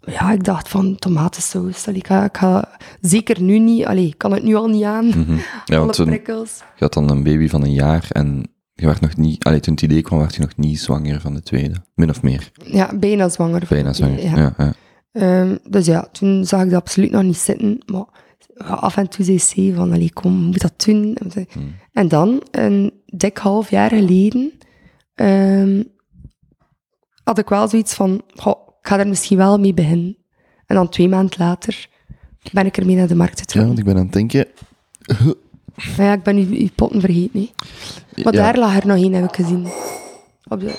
ja, 0.00 0.32
ik 0.32 0.44
dacht 0.44 0.68
van 0.68 0.96
tomatensaus. 0.96 1.86
Allee, 1.86 1.98
ik, 1.98 2.06
ga, 2.06 2.24
ik 2.24 2.36
ga 2.36 2.78
zeker 3.00 3.42
nu 3.42 3.58
niet, 3.58 3.86
allee, 3.86 4.06
ik 4.06 4.18
kan 4.18 4.32
het 4.32 4.42
nu 4.42 4.54
al 4.54 4.68
niet 4.68 4.84
aan. 4.84 5.06
Ja, 5.06 5.76
Alle 5.76 5.78
want 5.78 5.92
toen, 5.92 6.10
je 6.10 6.46
had 6.78 6.92
dan 6.92 7.10
een 7.10 7.22
baby 7.22 7.48
van 7.48 7.62
een 7.62 7.72
jaar 7.72 8.06
en 8.12 8.50
je 8.74 8.86
werd 8.86 9.00
nog 9.00 9.16
niet, 9.16 9.44
allee, 9.44 9.60
toen 9.60 9.74
het 9.74 9.82
idee 9.82 10.02
kwam, 10.02 10.18
werd 10.18 10.34
je 10.34 10.40
nog 10.40 10.56
niet 10.56 10.80
zwanger 10.80 11.20
van 11.20 11.34
de 11.34 11.42
tweede. 11.42 11.74
Min 11.94 12.10
of 12.10 12.22
meer. 12.22 12.50
Ja, 12.64 12.96
bijna 12.98 13.28
zwanger. 13.28 13.66
Bijna 13.68 13.92
zwanger. 13.92 14.22
Ja. 14.22 14.36
Ja, 14.36 14.54
ja. 14.58 14.72
Ehm, 15.12 15.56
dus 15.68 15.86
ja, 15.86 16.08
toen 16.12 16.44
zag 16.44 16.62
ik 16.62 16.70
dat 16.70 16.80
absoluut 16.80 17.10
nog 17.10 17.22
niet 17.22 17.36
zitten. 17.36 17.82
Maar 17.86 18.06
ja, 18.64 18.74
af 18.74 18.96
en 18.96 19.08
toe 19.08 19.24
zei 19.24 19.38
ze 19.38 19.72
van, 19.74 19.92
allee, 19.92 20.12
kom, 20.12 20.32
moet 20.32 20.60
dat 20.60 20.84
doen. 20.84 21.16
Hmm. 21.52 21.74
En 21.92 22.08
dan, 22.08 22.42
een 22.50 22.92
dik 23.06 23.36
half 23.38 23.70
jaar 23.70 23.88
geleden, 23.90 24.52
ehm, 25.14 25.82
had 27.24 27.38
ik 27.38 27.48
wel 27.48 27.68
zoiets 27.68 27.94
van, 27.94 28.22
goh, 28.34 28.68
ik 28.80 28.88
ga 28.88 28.98
er 28.98 29.08
misschien 29.08 29.36
wel 29.36 29.58
mee 29.58 29.74
beginnen. 29.74 30.16
En 30.66 30.76
dan 30.76 30.88
twee 30.88 31.08
maanden 31.08 31.34
later 31.38 31.88
ben 32.52 32.66
ik 32.66 32.76
ermee 32.76 32.96
naar 32.96 33.08
de 33.08 33.14
markt 33.14 33.36
Ja, 33.38 33.40
getrokken. 33.42 33.66
want 33.66 33.78
ik 33.78 33.84
ben 33.84 33.96
aan 33.96 34.04
het 34.04 34.12
denken... 34.12 34.46
Maar 35.96 36.06
ja, 36.06 36.12
ik 36.12 36.22
ben 36.22 36.36
uw, 36.36 36.46
uw 36.50 36.68
potten 36.74 37.00
vergeten. 37.00 37.30
Nee. 37.32 37.50
Maar 38.24 38.34
ja, 38.34 38.42
daar 38.42 38.58
lag 38.58 38.76
er 38.80 38.86
nog 38.86 38.96
één, 38.96 39.12
heb 39.12 39.24
ik 39.24 39.34
gezien. 39.34 39.66
Op 40.48 40.60
de... 40.60 40.78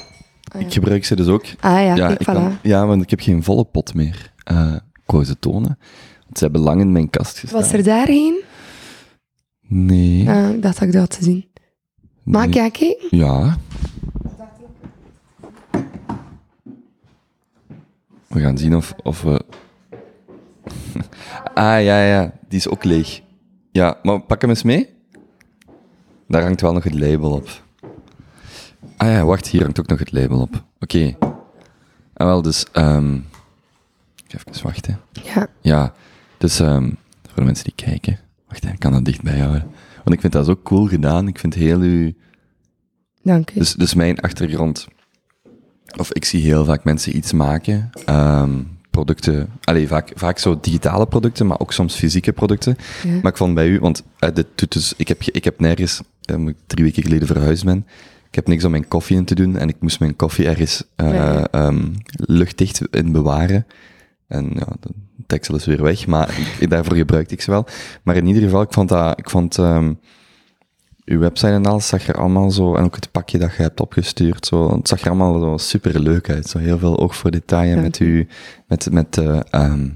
Ik 0.57 0.73
gebruik 0.73 1.05
ze 1.05 1.15
dus 1.15 1.27
ook. 1.27 1.45
Ah 1.59 1.83
ja, 1.83 1.93
kijk, 1.95 2.19
ik 2.19 2.29
voilà. 2.29 2.33
kan- 2.33 2.57
ja, 2.63 2.85
want 2.85 3.01
ik 3.03 3.09
heb 3.09 3.19
geen 3.19 3.43
volle 3.43 3.63
pot 3.65 3.93
meer. 3.93 4.31
Eh 4.43 4.73
ik 4.75 5.11
wou 5.11 5.23
ze 5.23 5.39
tonen. 5.39 5.77
Ze 6.33 6.43
hebben 6.43 6.61
lang 6.61 6.81
in 6.81 6.91
mijn 6.91 7.09
kast 7.09 7.39
gestaan. 7.39 7.61
Was 7.61 7.73
er 7.73 7.83
daar 7.83 8.07
één? 8.07 8.41
Nee. 9.67 10.29
Ah, 10.29 10.49
ik 10.49 10.61
dacht 10.61 10.79
dat 10.79 10.87
ik 10.87 10.93
dat 10.93 11.17
had. 11.19 11.27
Mag 12.23 12.43
ik 12.43 12.53
nee. 12.53 12.63
ja 12.63 12.69
kijken? 12.69 12.95
Ja. 13.09 13.57
We 18.27 18.39
gaan 18.39 18.57
zien 18.57 18.75
of, 18.75 18.93
of 19.03 19.21
we... 19.21 19.41
ah, 21.53 21.83
ja, 21.83 22.03
ja. 22.03 22.33
Die 22.47 22.59
is 22.59 22.67
ook 22.67 22.83
leeg. 22.83 23.21
Ja, 23.71 23.97
maar 24.03 24.21
pak 24.21 24.41
hem 24.41 24.49
eens 24.49 24.63
mee. 24.63 24.89
Daar 26.27 26.41
hangt 26.43 26.61
wel 26.61 26.73
nog 26.73 26.83
het 26.83 26.99
label 26.99 27.31
op. 27.31 27.61
Ah 28.97 29.07
ja, 29.07 29.25
wacht, 29.25 29.47
hier 29.47 29.61
hangt 29.61 29.79
ook 29.79 29.87
nog 29.87 29.99
het 29.99 30.11
label 30.11 30.39
op. 30.39 30.63
Oké. 30.79 31.15
Ah, 32.13 32.27
wel, 32.27 32.41
dus... 32.41 32.65
ehm 32.71 33.17
even 34.35 34.63
wachten. 34.63 34.99
Ja. 35.11 35.47
Ja, 35.61 35.93
dus 36.41 36.59
ehm, 36.59 36.89
voor 37.23 37.35
de 37.35 37.43
mensen 37.43 37.63
die 37.63 37.85
kijken... 37.87 38.19
Wacht, 38.47 38.65
ik 38.65 38.79
kan 38.79 38.91
dat 38.91 39.05
dichtbij 39.05 39.39
houden. 39.39 39.61
Want 39.95 40.15
ik 40.15 40.21
vind 40.21 40.33
dat 40.33 40.45
zo 40.45 40.59
cool 40.63 40.87
gedaan. 40.87 41.27
Ik 41.27 41.39
vind 41.39 41.53
heel 41.53 41.79
uw... 41.79 42.11
Dank 43.23 43.51
u. 43.51 43.59
Dus, 43.59 43.73
dus 43.73 43.93
mijn 43.93 44.19
achtergrond, 44.19 44.87
of 45.97 46.13
ik 46.13 46.25
zie 46.25 46.41
heel 46.41 46.65
vaak 46.65 46.83
mensen 46.83 47.15
iets 47.15 47.33
maken, 47.33 47.89
ehm, 48.05 48.51
producten, 48.89 49.49
allee, 49.63 49.87
vaak, 49.87 50.11
vaak 50.15 50.37
zo 50.37 50.59
digitale 50.61 51.07
producten, 51.07 51.47
maar 51.47 51.59
ook 51.59 51.73
soms 51.73 51.95
fysieke 51.95 52.31
producten. 52.31 52.77
Ja. 53.03 53.19
Maar 53.21 53.31
ik 53.31 53.37
vond 53.37 53.53
bij 53.53 53.67
u, 53.67 53.79
want 53.79 54.03
eh, 54.19 54.29
dit 54.33 54.47
doet 54.55 54.71
dus, 54.71 54.93
ik, 54.97 55.07
heb, 55.07 55.21
ik 55.23 55.43
heb 55.43 55.59
nergens, 55.59 56.01
eh, 56.21 56.35
omdat 56.35 56.53
ik 56.53 56.59
drie 56.67 56.83
weken 56.83 57.03
geleden 57.03 57.27
verhuisd 57.27 57.65
ben, 57.65 57.85
ik 58.27 58.35
heb 58.35 58.47
niks 58.47 58.63
om 58.63 58.71
mijn 58.71 58.87
koffie 58.87 59.17
in 59.17 59.25
te 59.25 59.35
doen 59.35 59.57
en 59.57 59.69
ik 59.69 59.75
moest 59.79 59.99
mijn 59.99 60.15
koffie 60.15 60.47
ergens 60.47 60.83
eh, 60.95 61.43
ehm, 61.51 61.87
luchtdicht 62.11 62.81
in 62.91 63.11
bewaren. 63.11 63.65
En 64.31 64.51
ja, 64.53 64.67
de 64.79 64.89
tekstel 65.27 65.55
is 65.55 65.65
weer 65.65 65.81
weg, 65.83 66.07
maar 66.07 66.39
ik- 66.59 66.69
daarvoor 66.69 66.95
gebruikte 66.95 67.33
ik 67.33 67.41
ze 67.41 67.51
wel. 67.51 67.65
Maar 68.03 68.15
in 68.15 68.25
ieder 68.27 68.41
geval, 68.43 68.61
ik 68.61 68.73
vond 68.73 68.89
dat, 68.89 69.19
ik 69.19 69.29
vond, 69.29 69.57
ehm, 69.57 69.93
uw 71.05 71.19
website 71.19 71.51
en 71.51 71.65
alles 71.65 71.87
zag 71.87 72.07
er 72.07 72.15
allemaal 72.15 72.51
zo, 72.51 72.75
en 72.75 72.83
ook 72.83 72.95
het 72.95 73.11
pakje 73.11 73.37
dat 73.37 73.55
je 73.55 73.61
hebt 73.61 73.79
opgestuurd, 73.79 74.45
zo, 74.45 74.75
het 74.77 74.87
zag 74.87 75.01
er 75.01 75.07
allemaal 75.07 75.39
zo 75.39 75.57
super 75.57 75.99
leuk 75.99 76.29
uit. 76.29 76.47
Zo 76.47 76.57
heel 76.57 76.77
veel 76.79 76.99
oog 76.99 77.15
voor 77.15 77.31
detail 77.31 77.77
met 77.81 77.99
u, 77.99 78.27
met, 78.67 78.91
met 78.91 79.17
eh, 79.17 79.39
ehm, 79.49 79.89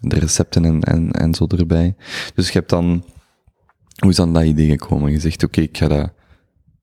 de 0.00 0.18
recepten 0.18 0.64
en, 0.64 0.80
en, 0.82 1.10
en 1.10 1.34
zo 1.34 1.46
erbij. 1.46 1.94
Dus 2.34 2.46
je 2.46 2.52
hebt 2.58 2.70
dan, 2.70 3.04
hoe 3.98 4.10
is 4.10 4.16
dan 4.16 4.32
dat 4.32 4.42
idee 4.44 4.68
gekomen? 4.70 5.12
Je 5.12 5.20
zegt, 5.20 5.44
oké, 5.44 5.60
ik 5.60 5.76
ga 5.78 5.88
dat, 5.88 6.10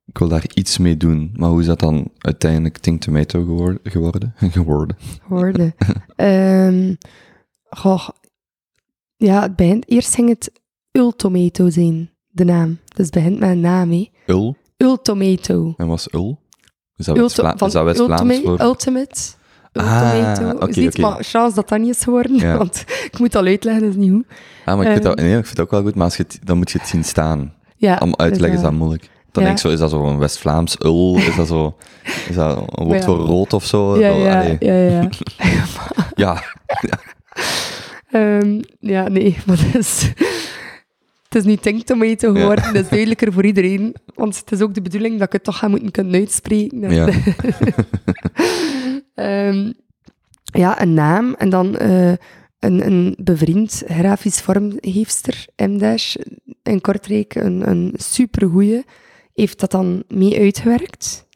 ik 0.06 0.18
wil 0.18 0.28
daar 0.28 0.46
iets 0.54 0.78
mee 0.78 0.98
doen, 0.98 1.32
maar 1.36 1.50
hoe 1.50 1.60
is 1.60 1.66
dat 1.66 1.80
dan 1.80 2.08
uiteindelijk 2.18 2.78
Think 2.78 3.02
Tomato 3.02 3.44
geworden? 3.46 3.80
geworden? 3.84 4.34
geworden? 5.28 5.76
Ehm, 6.16 6.94
goh. 7.70 8.08
Ja, 9.18 9.42
het 9.42 9.56
begint, 9.56 9.90
eerst 9.90 10.16
ging 10.16 10.30
het 10.30 10.52
Ultomato 10.92 11.70
zijn, 11.70 12.10
de 12.28 12.44
naam. 12.44 12.80
Dus 12.96 13.06
het 13.06 13.14
begint 13.14 13.40
met 13.40 13.50
een 13.50 13.60
naam, 13.60 13.92
hè. 13.92 14.10
Ul? 14.26 14.56
Ultomato. 14.78 15.74
En 15.78 15.88
was 15.88 16.08
ul? 16.14 16.40
Is 16.96 17.06
dat 17.06 17.18
West-Vlaams 17.18 17.74
ultimate, 18.00 18.42
voor? 18.44 18.62
Ultimate. 18.62 19.16
Ah, 19.72 20.14
Ultomato. 20.16 20.50
oké, 20.66 20.74
Ziet, 20.74 20.88
oké. 20.88 21.02
maar 21.02 21.24
chance 21.24 21.56
dat 21.56 21.70
dat 21.70 21.80
niet 21.80 21.96
is 21.96 22.04
geworden, 22.04 22.36
Ja. 22.36 22.58
want 22.58 22.84
ik 23.12 23.20
moet 23.20 23.36
al 23.36 23.46
uitleggen, 23.46 23.82
dat 23.84 23.92
is 23.92 23.98
niet 23.98 24.12
hoe. 24.12 24.26
Ah, 24.66 24.76
maar 24.78 24.86
ik 24.86 24.92
vind, 24.92 25.06
Ehm. 25.06 25.16
dat, 25.16 25.26
nee, 25.26 25.38
ik 25.38 25.46
vind 25.46 25.56
dat 25.56 25.66
ook 25.66 25.72
wel 25.72 25.82
goed, 25.82 25.96
maar 25.96 26.04
als 26.06 26.18
je 26.18 26.24
het, 26.24 26.40
dan 26.44 26.58
moet 26.58 26.72
je 26.72 26.78
het 26.80 26.88
zien 26.88 27.04
staan. 27.04 27.54
Ja, 27.78 27.98
Om 28.02 28.16
uit 28.16 28.34
te 28.34 28.40
leggen 28.40 28.58
is 28.58 28.64
dat 28.66 28.74
moeilijk. 28.74 29.10
Dan 29.32 29.44
ja. 29.44 29.50
denk 29.50 29.52
ik 29.52 29.58
zo, 29.58 29.70
is 29.70 29.80
dat 29.80 29.90
zo 29.90 30.06
een 30.06 30.18
West-Vlaams 30.18 30.76
ul? 30.80 31.18
Is 31.18 31.36
dat 31.36 31.48
zo, 31.48 31.76
is 32.30 32.36
dat 32.36 32.58
een 32.58 32.86
woord 32.86 33.00
Ja. 33.00 33.06
voor 33.06 33.18
rood 33.18 33.54
of 33.54 33.66
zo? 33.66 34.00
Ja, 34.00 34.10
ja, 34.10 34.58
ja, 34.60 34.74
ja. 34.74 35.10
ja. 36.16 36.44
Ehm, 38.12 38.62
ja, 38.80 39.08
nee, 39.08 39.38
maar 39.46 39.58
het 39.60 39.76
is, 39.76 40.02
het 41.24 41.36
is 41.36 41.44
niet 41.44 41.62
Think 41.62 41.84
Tomato 41.84 42.34
geworden. 42.34 42.74
Dat 42.74 42.84
is 42.84 42.90
duidelijker 42.90 43.34
voor 43.34 43.46
iedereen. 43.46 43.96
Want 44.16 44.38
het 44.38 44.52
is 44.52 44.62
ook 44.62 44.74
de 44.74 44.82
bedoeling 44.82 45.18
dat 45.18 45.28
ik 45.28 45.34
het 45.34 45.44
toch 45.44 45.58
ga 45.58 45.68
moeten 45.68 45.92
kunnen 45.92 46.14
uitspreken. 46.14 46.92
Ja. 46.92 47.10
Ehm, 49.16 49.72
ja, 50.44 50.82
een 50.82 50.94
naam 50.94 51.34
en 51.38 51.50
dan 51.50 51.78
eh, 51.78 52.12
een, 52.60 52.86
een 52.86 53.16
bevriend 53.24 53.84
grafisch 53.88 54.42
vormgeefster, 54.42 55.46
M-Dash, 55.56 56.16
in 56.64 56.82
Kortrijk, 56.82 57.36
een, 57.36 57.70
een 57.70 57.94
supergoeie, 57.98 58.86
heeft 59.34 59.60
dat 59.60 59.72
dan 59.72 60.04
mee 60.08 60.40
uitgewerkt. 60.40 61.28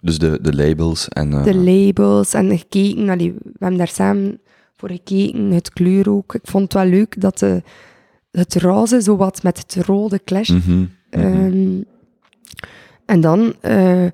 Dus 0.00 0.18
de, 0.18 0.38
de 0.40 0.54
labels 0.54 1.08
en... 1.08 1.32
eh, 1.32 1.44
De 1.44 1.54
labels 1.54 2.34
en 2.34 2.58
gekeken, 2.58 3.08
allee, 3.08 3.32
we 3.42 3.50
hebben 3.58 3.78
daar 3.78 3.88
samen 3.88 4.40
voor 4.76 4.90
gekeken, 4.90 5.50
het 5.50 5.70
kleur 5.72 6.10
ook. 6.10 6.34
Ik 6.34 6.40
vond 6.44 6.62
het 6.62 6.72
wel 6.82 6.90
leuk 6.92 7.20
dat 7.20 7.38
de, 7.38 7.62
het 8.30 8.54
roze 8.54 9.02
zo 9.02 9.16
wat 9.16 9.42
met 9.42 9.58
het 9.58 9.86
rode 9.86 10.24
clash. 10.24 10.48
mhm, 10.48 10.70
mhm. 10.70 10.86
Ehm, 11.10 11.80
en 13.06 13.20
dan 13.20 13.54
eh, 13.60 14.04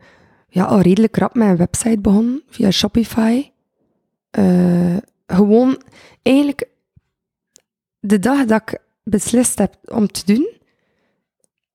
ja, 0.49 0.65
al 0.65 0.81
redelijk 0.81 1.17
rap 1.17 1.35
met 1.35 1.49
een 1.49 1.57
website 1.57 2.01
begonnen 2.01 2.43
via 2.49 2.71
Shopify. 2.71 3.51
Eh, 4.31 4.97
gewoon 5.27 5.83
eigenlijk 6.23 6.69
de 8.01 8.19
dag 8.19 8.45
dat 8.45 8.61
ik 8.67 8.79
beslist 9.03 9.59
heb 9.59 9.77
om 9.85 10.07
te 10.07 10.23
doen, 10.33 10.49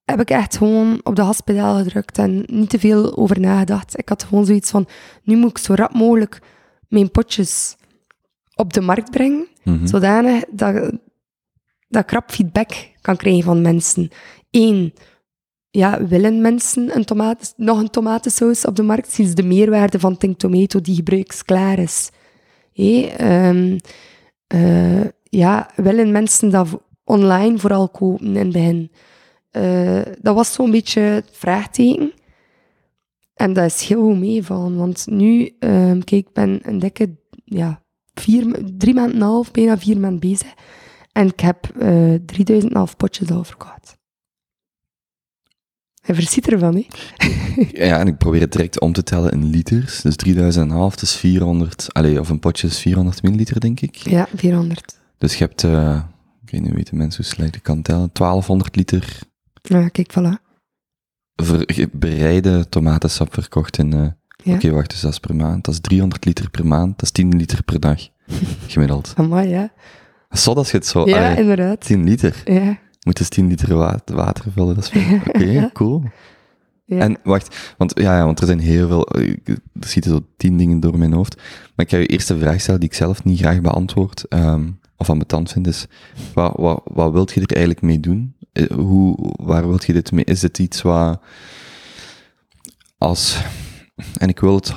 heb 0.04 0.20
ik 0.20 0.30
echt 0.30 0.56
gewoon 0.56 1.00
op 1.02 1.16
de 1.16 1.22
haspedaal 1.22 1.76
gedrukt 1.76 2.18
en 2.18 2.44
niet 2.46 2.70
te 2.70 2.78
veel 2.78 3.16
over 3.16 3.40
nagedacht. 3.40 3.98
Ik 3.98 4.08
had 4.08 4.24
gewoon 4.24 4.46
zoiets 4.46 4.70
van, 4.70 4.86
nu 5.22 5.36
moet 5.36 5.50
ik 5.50 5.58
zo 5.58 5.74
rap 5.74 5.94
mogelijk 5.94 6.40
mijn 6.88 7.10
potjes 7.10 7.76
op 8.54 8.72
de 8.72 8.80
markt 8.80 9.10
brengen, 9.10 9.46
Mhm. 9.64 9.86
zodanig 9.86 10.44
dat, 10.50 10.92
dat 11.88 12.02
ik 12.02 12.10
rap 12.10 12.30
feedback 12.30 12.70
kan 13.00 13.16
krijgen 13.16 13.42
van 13.42 13.62
mensen. 13.62 14.08
Eén, 14.50 14.92
ja, 15.70 16.06
willen 16.06 16.40
mensen 16.40 16.96
een 16.96 17.04
tomaat, 17.04 17.54
nog 17.56 17.80
een 17.80 17.90
tomatensaus 17.90 18.64
op 18.64 18.76
de 18.76 18.82
markt? 18.82 19.12
Ze 19.12 19.34
de 19.34 19.42
meerwaarde 19.42 19.98
van 20.00 20.16
Think 20.16 20.38
Tomato 20.38 20.80
die 20.80 20.94
gebruiksklaar 20.94 21.78
is? 21.78 22.10
Hé, 22.72 23.12
ehm, 23.16 23.78
eh, 24.46 25.04
ja, 25.22 25.70
willen 25.76 26.12
mensen 26.12 26.50
dat 26.50 26.68
online 27.04 27.58
vooral 27.58 27.88
kopen 27.88 28.26
in 28.26 28.36
het 28.36 28.52
begin? 28.52 28.90
Eh, 29.54 30.00
dat 30.20 30.34
was 30.34 30.52
zo'n 30.52 30.70
beetje 30.70 31.00
het 31.00 31.28
vraagteken. 31.32 32.12
En 33.34 33.52
dat 33.52 33.64
is 33.64 33.82
heel 33.82 34.02
goed 34.02 34.18
meevallen, 34.18 34.76
want 34.76 35.06
nu, 35.06 35.50
ehm, 35.58 36.00
kijk, 36.00 36.26
ik 36.26 36.32
ben 36.32 36.58
een 36.62 36.78
dikke, 36.78 37.16
ja, 37.44 37.82
vier, 38.14 38.62
drie 38.76 38.94
maanden 38.94 39.14
en 39.14 39.20
een 39.20 39.26
half, 39.26 39.50
bijna 39.50 39.78
vier 39.78 39.98
maanden 39.98 40.20
bezig. 40.20 40.54
En 41.12 41.26
ik 41.26 41.40
heb 41.40 41.68
eh 41.78 42.14
3000 42.26 42.96
potjes 42.96 43.30
al 43.30 43.44
verkocht. 43.44 43.96
Hij 46.02 46.14
versiet 46.14 46.48
ervan, 46.52 46.74
hè? 46.74 46.86
Ja, 47.86 47.98
en 47.98 48.06
ik 48.06 48.18
probeer 48.18 48.40
het 48.40 48.52
direct 48.52 48.80
om 48.80 48.92
te 48.92 49.02
tellen 49.02 49.32
in 49.32 49.44
liters. 49.44 50.00
Dus 50.00 50.16
3000 50.16 50.64
en 50.64 50.70
een 50.70 50.76
half, 50.76 50.94
dat 50.94 51.02
is 51.02 51.16
400, 51.16 51.92
allee, 51.92 52.20
of 52.20 52.28
een 52.28 52.38
potje 52.38 52.66
is 52.66 52.78
400 52.78 53.22
milliliter, 53.22 53.60
denk 53.60 53.80
ik. 53.80 53.96
Ja, 53.96 54.28
400. 54.34 54.98
Dus 55.18 55.36
je 55.36 55.44
hebt, 55.44 55.64
eh 55.64 56.00
ik 56.44 56.50
weet 56.50 56.60
niet, 56.62 56.72
weten 56.74 56.96
mensen 56.96 57.24
hoe 57.24 57.32
slecht 57.32 57.54
ik 57.56 57.62
kan 57.62 57.82
tellen, 57.82 58.10
1200 58.12 58.76
liter 58.76 59.18
Ja, 59.68 59.88
kijk, 59.88 60.10
voilà. 60.12 60.42
ver- 61.42 61.88
bereide 61.92 62.68
tomatensap 62.68 63.34
verkocht 63.34 63.78
in, 63.78 63.90
Ja. 64.42 64.54
oké, 64.54 64.70
wacht, 64.70 64.90
dus 64.90 65.00
dat 65.00 65.12
is 65.12 65.18
per 65.20 65.34
maand. 65.36 65.64
Dat 65.64 65.74
is 65.74 65.80
300 65.80 66.24
liter 66.24 66.50
per 66.50 66.66
maand, 66.66 66.90
dat 66.90 67.02
is 67.02 67.10
10 67.10 67.36
liter 67.36 67.62
per 67.62 67.80
dag, 67.80 68.08
gemiddeld. 68.72 69.12
Amai, 69.16 69.48
ja. 69.48 69.72
Zot 70.28 70.56
als 70.56 70.70
je 70.70 70.76
het 70.76 70.86
zo, 70.86 71.08
Ja, 71.08 71.26
allee, 71.26 71.40
inderdaad. 71.40 71.80
10 71.80 72.04
liter. 72.04 72.42
Ja, 72.44 72.78
Moet 73.00 73.16
dus 73.16 73.28
10 73.28 73.46
liter 73.48 73.74
wa- 73.76 74.00
water 74.04 74.52
vullen, 74.52 74.74
dat 74.74 74.84
is 74.84 74.90
veel. 74.90 75.16
Oké, 75.28 75.44
Ja. 75.44 75.70
cool. 75.72 76.02
ja. 76.84 76.98
En 76.98 77.16
wacht, 77.24 77.74
want, 77.78 77.92
ja, 78.00 78.16
ja, 78.18 78.24
want 78.24 78.40
er 78.40 78.46
zijn 78.46 78.58
heel 78.60 78.88
veel, 78.88 79.06
eh, 79.08 79.28
er 79.46 79.58
schieten 79.80 80.10
zo 80.10 80.20
tien 80.36 80.56
dingen 80.56 80.80
door 80.80 80.98
mijn 80.98 81.12
hoofd. 81.12 81.36
Maar 81.76 81.84
ik 81.86 81.90
ga 81.90 81.96
je 81.96 82.06
eerst 82.06 82.30
een 82.30 82.38
vraag 82.38 82.60
stellen 82.60 82.80
die 82.80 82.88
ik 82.88 82.94
zelf 82.94 83.24
niet 83.24 83.38
graag 83.38 83.60
beantwoord, 83.60 84.24
ehm, 84.28 84.70
of 84.96 85.10
ambetant 85.10 85.50
vind, 85.52 85.66
is, 85.66 85.86
wat, 86.34 86.52
wat, 86.56 86.80
wat 86.84 87.12
wilt 87.12 87.32
je 87.32 87.40
er 87.40 87.50
eigenlijk 87.56 87.82
mee 87.82 88.00
doen? 88.00 88.33
Eh, 88.54 88.66
Hoe, 88.70 89.16
waar 89.42 89.68
wilt 89.68 89.84
je 89.84 89.92
dit 89.92 90.12
mee? 90.12 90.24
Is 90.24 90.40
dit 90.40 90.58
iets 90.58 90.82
wat, 90.82 91.20
als, 92.98 93.42
en 94.18 94.28
ik 94.28 94.40
wil 94.40 94.54
het 94.54 94.74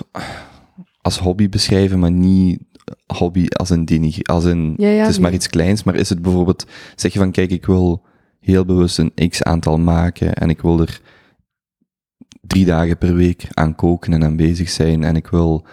als 1.02 1.20
hobby 1.20 1.50
beschrijven, 1.50 2.00
maar 2.00 2.12
niet 2.12 2.62
hobby 3.06 3.48
als 3.48 3.70
een 3.70 3.86
denigre, 3.86 4.24
als 4.24 4.44
een, 4.44 4.74
Ja, 4.78 4.88
ja, 4.88 5.02
het 5.02 5.10
is 5.10 5.20
maar 5.20 5.34
iets 5.34 5.50
kleins, 5.50 5.84
maar 5.84 5.96
is 5.96 6.10
het 6.10 6.22
bijvoorbeeld, 6.22 6.66
zeg 6.96 7.14
je 7.14 7.20
van, 7.20 7.32
kijk, 7.32 7.52
ik 7.52 7.66
wil 7.66 8.06
heel 8.40 8.66
bewust 8.66 8.98
een 8.98 9.30
x 9.30 9.44
aantal 9.44 9.78
maken 9.78 10.34
en 10.34 10.50
ik 10.50 10.62
wil 10.62 10.80
er 10.80 11.02
drie 12.42 12.66
dagen 12.66 12.98
per 12.98 13.16
week 13.16 13.48
aan 13.54 13.76
koken 13.76 14.14
en 14.14 14.24
aan 14.24 14.36
bezig 14.36 14.70
zijn 14.70 15.04
en 15.04 15.16
ik 15.16 15.28
wil 15.28 15.66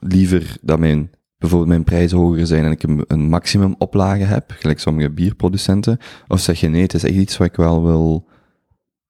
liever 0.00 0.56
dat 0.60 0.78
mijn, 0.78 1.10
bijvoorbeeld 1.38 1.70
mijn 1.70 1.84
prijzen 1.84 2.18
hoger 2.18 2.46
zijn 2.46 2.64
en 2.64 2.70
ik 2.70 2.82
een, 2.82 3.04
een 3.06 3.28
maximum 3.28 3.74
oplage 3.78 4.22
heb, 4.22 4.54
gelijk 4.58 4.80
sommige 4.80 5.10
bierproducenten, 5.10 5.98
of 6.28 6.40
zeg 6.40 6.60
je 6.60 6.68
nee, 6.68 6.82
het 6.82 6.94
is 6.94 7.04
echt 7.04 7.14
iets 7.14 7.36
wat 7.36 7.46
ik 7.46 7.56
wel 7.56 7.84
wil 7.84 8.26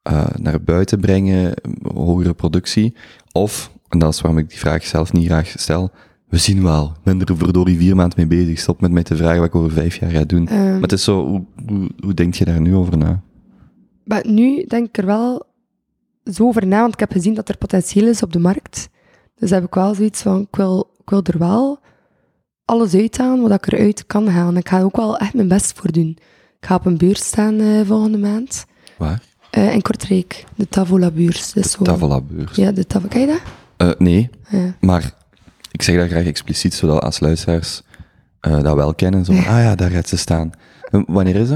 eh, 0.02 0.26
naar 0.36 0.62
buiten 0.62 1.00
brengen, 1.00 1.54
hogere 1.94 2.34
productie, 2.34 2.96
of, 3.32 3.72
en 3.88 3.98
dat 3.98 4.14
is 4.14 4.20
waarom 4.20 4.40
ik 4.40 4.48
die 4.48 4.58
vraag 4.58 4.84
zelf 4.84 5.12
niet 5.12 5.26
graag 5.26 5.52
stel, 5.56 5.90
we 6.28 6.38
zien 6.38 6.62
wel, 6.62 6.84
ik 6.84 7.02
ben 7.02 7.24
er 7.24 7.36
verdorie 7.36 7.78
vier 7.78 7.96
maanden 7.96 8.28
mee 8.28 8.44
bezig, 8.44 8.58
stop 8.58 8.80
met 8.80 8.90
mij 8.90 9.02
te 9.02 9.16
vragen 9.16 9.38
wat 9.38 9.46
ik 9.46 9.54
over 9.54 9.70
vijf 9.70 9.96
jaar 9.96 10.10
ga 10.10 10.24
doen. 10.24 10.48
Ehm, 10.48 10.72
Maar 10.72 10.80
het 10.80 10.92
is 10.92 11.04
zo, 11.04 11.26
hoe, 11.26 11.44
hoe, 11.66 11.90
hoe 12.00 12.14
denk 12.14 12.34
je 12.34 12.44
daar 12.44 12.60
nu 12.60 12.74
over 12.74 12.98
na? 12.98 13.22
Maar 14.04 14.26
nu 14.26 14.64
denk 14.64 14.88
ik 14.88 14.98
er 14.98 15.06
wel 15.06 15.46
zo 16.24 16.46
over 16.46 16.66
na, 16.66 16.80
want 16.80 16.92
ik 16.92 17.00
heb 17.00 17.12
gezien 17.12 17.34
dat 17.34 17.48
er 17.48 17.56
potentieel 17.56 18.08
is 18.08 18.22
op 18.22 18.32
de 18.32 18.38
markt. 18.38 18.88
Dus 19.34 19.50
heb 19.50 19.64
ik 19.64 19.74
wel 19.74 19.94
zoiets 19.94 20.22
van, 20.22 20.40
ik 20.40 20.56
wil, 20.56 20.90
ik 21.00 21.10
wil 21.10 21.22
er 21.22 21.38
wel 21.38 21.80
alles 22.68 22.94
uithalen 22.94 23.40
wat 23.48 23.64
ik 23.64 23.72
eruit 23.72 24.06
kan 24.06 24.28
halen. 24.28 24.56
Ik 24.56 24.68
ga 24.68 24.78
er 24.78 24.84
ook 24.84 24.96
wel 24.96 25.16
echt 25.16 25.34
mijn 25.34 25.48
best 25.48 25.78
voor 25.78 25.92
doen. 25.92 26.16
Ik 26.60 26.66
ga 26.66 26.74
op 26.74 26.86
een 26.86 26.96
beurs 26.98 27.24
staan 27.26 27.60
eh, 27.60 27.80
volgende 27.86 28.18
maand. 28.18 28.64
Waar? 28.98 29.22
Eh, 29.50 29.72
in 29.74 29.82
Kortrijk, 29.82 30.44
de 30.56 30.68
Tavola-beurs. 30.68 31.52
Dus 31.52 31.70
zo- 31.70 31.82
Tafelabeurs. 31.84 32.56
Ja, 32.56 32.72
de 32.72 32.86
Tavola. 32.86 33.08
Ken 33.10 33.20
je 33.20 33.26
dat? 33.26 33.40
Eh, 33.76 33.94
nee, 33.98 34.30
Ja. 34.48 34.74
maar 34.80 35.14
ik 35.70 35.82
zeg 35.82 35.96
dat 35.96 36.08
graag 36.08 36.24
expliciet, 36.24 36.74
zodat 36.74 37.02
als 37.02 37.20
luisteraars 37.20 37.82
dat 38.40 38.74
wel 38.74 38.94
kennen. 38.94 39.24
Zo, 39.24 39.32
ah 39.32 39.42
ja, 39.44 39.74
daar 39.74 39.90
gaat 39.90 40.08
ze 40.08 40.16
staan. 40.16 40.50
Wanneer 40.90 41.36
is? 41.36 41.48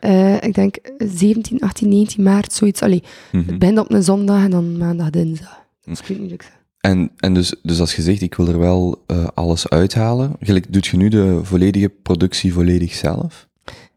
Eh, 0.00 0.42
ik 0.42 0.54
denk 0.54 0.76
17, 0.98 1.60
18, 1.60 1.88
19 1.88 2.22
maart, 2.22 2.52
zoiets. 2.52 2.82
Allee, 2.82 3.02
het 3.32 3.58
begint 3.58 3.78
op 3.78 3.92
een 3.92 4.02
zondag 4.02 4.44
en 4.44 4.50
dan 4.50 4.76
maandag, 4.78 5.10
dinsdag. 5.10 5.60
Ik 5.84 5.98
weet 6.06 6.20
niet. 6.20 6.50
En, 6.82 7.10
en 7.16 7.34
dus, 7.34 7.54
dus 7.62 7.80
als 7.80 7.94
je 7.96 8.02
zegt, 8.02 8.20
ik 8.20 8.34
wil 8.34 8.48
er 8.48 8.58
wel 8.58 9.02
eh, 9.06 9.26
alles 9.34 9.68
uithalen, 9.68 10.32
gelijk, 10.40 10.72
doet 10.72 10.86
je 10.86 10.96
nu 10.96 11.08
de 11.08 11.40
volledige 11.42 11.88
productie 11.88 12.52
volledig 12.52 12.94
zelf? 12.94 13.48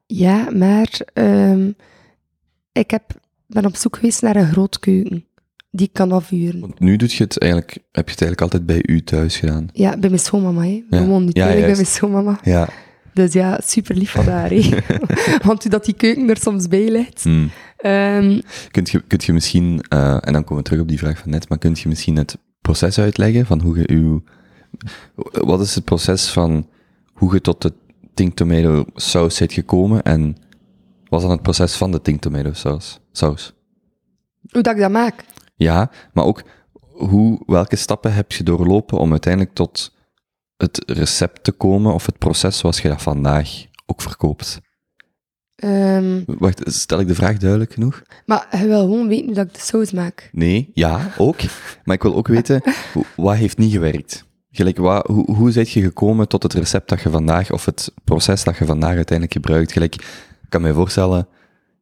Ja, 0.06 0.50
maar 0.56 1.00
ehm, 1.14 1.72
ik 2.72 2.92
heb, 2.92 3.04
ben 3.48 3.66
op 3.66 3.76
zoek 3.76 3.96
geweest 3.96 4.22
naar 4.22 4.36
een 4.36 4.52
groot 4.52 4.80
keuken 4.80 5.26
die 5.72 5.88
ik 5.88 5.94
kan 5.94 6.12
afvuren. 6.12 6.60
Want 6.60 6.80
nu 6.80 6.96
doet 6.96 7.14
je 7.14 7.24
het 7.24 7.40
eigenlijk, 7.40 7.72
heb 7.92 8.06
je 8.06 8.12
het 8.12 8.22
eigenlijk 8.22 8.42
altijd 8.42 8.66
bij 8.66 8.82
u 8.96 9.04
thuis 9.04 9.38
gedaan. 9.38 9.70
Ja, 9.74 9.98
bij 9.98 10.10
mijn 10.10 10.22
schoonmama. 10.22 10.62
Hè. 10.62 10.84
We 10.90 10.96
Ja. 10.98 11.20
nu 11.20 11.30
Ja, 11.34 11.46
bij 11.48 11.60
mijn 11.62 11.86
schoonmama. 11.86 12.40
Ja. 12.44 12.70
Dus 13.14 13.34
ja, 13.34 13.60
super 13.64 13.96
lief 13.96 14.12
van 14.12 14.26
haar. 14.28 14.52
Want 15.48 15.70
dat 15.72 15.86
die 15.86 15.94
keuken 15.94 16.30
er 16.30 16.38
soms 16.38 16.68
bij 16.68 16.90
ligt. 16.92 17.24
Hmm. 17.24 17.50
Ehm, 17.78 18.40
Kunt 18.72 18.90
je, 18.90 19.02
kunt 19.08 19.24
je 19.24 19.34
misschien, 19.34 19.82
eh, 19.90 20.18
en 20.22 20.34
dan 20.34 20.44
komen 20.44 20.58
we 20.58 20.70
terug 20.70 20.82
op 20.82 20.88
die 20.88 20.98
vraag 20.98 21.18
van 21.18 21.30
net, 21.30 21.50
maar 21.50 21.58
kunt 21.58 21.80
je 21.80 21.88
misschien 21.90 22.16
het 22.16 22.38
proces 22.66 23.00
uitleggen 23.00 23.46
van 23.46 23.62
hoe 23.62 23.78
je 23.78 23.90
uw, 23.90 24.24
wat 25.32 25.60
is 25.60 25.76
het 25.76 25.84
proces 25.84 26.30
van 26.30 26.70
hoe 27.14 27.34
je 27.34 27.42
tot 27.42 27.62
de 27.62 27.74
Think 28.14 28.36
Tomato 28.36 28.86
saus 28.96 29.40
bent 29.40 29.54
gekomen 29.54 30.04
en 30.04 30.38
wat 31.10 31.20
is 31.20 31.26
dan 31.26 31.36
het 31.36 31.42
proces 31.42 31.76
van 31.76 31.92
de 31.92 32.02
Think 32.02 32.22
Tomato 32.22 32.54
saus? 32.54 33.00
saus? 33.12 33.54
hoe 34.52 34.62
dat 34.62 34.74
ik 34.74 34.80
dat 34.80 34.92
maak. 34.92 35.26
Ja, 35.56 35.92
maar 36.14 36.26
ook 36.26 36.44
hoe, 36.80 37.42
welke 37.46 37.76
stappen 37.76 38.14
heb 38.14 38.32
je 38.32 38.44
doorlopen 38.44 38.98
om 38.98 39.12
uiteindelijk 39.12 39.54
tot 39.54 39.96
het 40.58 40.84
recept 40.86 41.44
te 41.44 41.52
komen 41.52 41.94
of 41.94 42.06
het 42.06 42.18
proces 42.18 42.58
zoals 42.58 42.82
je 42.82 42.90
dat 42.90 43.02
vandaag 43.02 43.66
ook 43.86 44.02
verkoopt? 44.02 44.62
Ehm, 45.56 46.22
Wacht, 46.26 46.62
stel 46.66 47.00
ik 47.00 47.08
de 47.08 47.16
vraag 47.16 47.38
duidelijk 47.38 47.74
genoeg? 47.74 48.02
maar 48.26 48.48
je 48.52 48.68
wil 48.68 48.82
gewoon 48.82 49.08
weten 49.08 49.26
hoe 49.26 49.34
dat 49.34 49.46
ik 49.46 49.54
de 49.54 49.60
saus 49.60 49.92
maak. 49.92 50.30
Nee, 50.32 50.70
ja, 50.74 51.12
ook. 51.18 51.38
Maar 51.84 51.96
ik 51.96 52.04
wil 52.04 52.16
ook 52.16 52.28
weten, 52.28 52.62
wat 53.16 53.36
heeft 53.36 53.58
niet 53.58 53.72
gewerkt? 53.72 54.26
Gelijk, 54.52 54.78
wat, 54.78 55.08
hoe, 55.08 55.36
hoe 55.36 55.52
ben 55.54 55.66
je 55.68 55.82
gekomen 55.82 56.28
tot 56.28 56.44
het 56.44 56.54
recept 56.54 56.90
dat 56.90 57.02
je 57.02 57.10
vandaag, 57.10 57.52
of 57.52 57.66
het 57.66 57.92
proces 58.04 58.44
dat 58.44 58.58
je 58.58 58.66
vandaag 58.66 58.96
uiteindelijk 58.96 59.34
gebruikt? 59.34 59.72
Gelijk, 59.72 59.96
ik 59.96 60.50
kan 60.50 60.62
mij 60.62 60.74
voorstellen, 60.74 61.28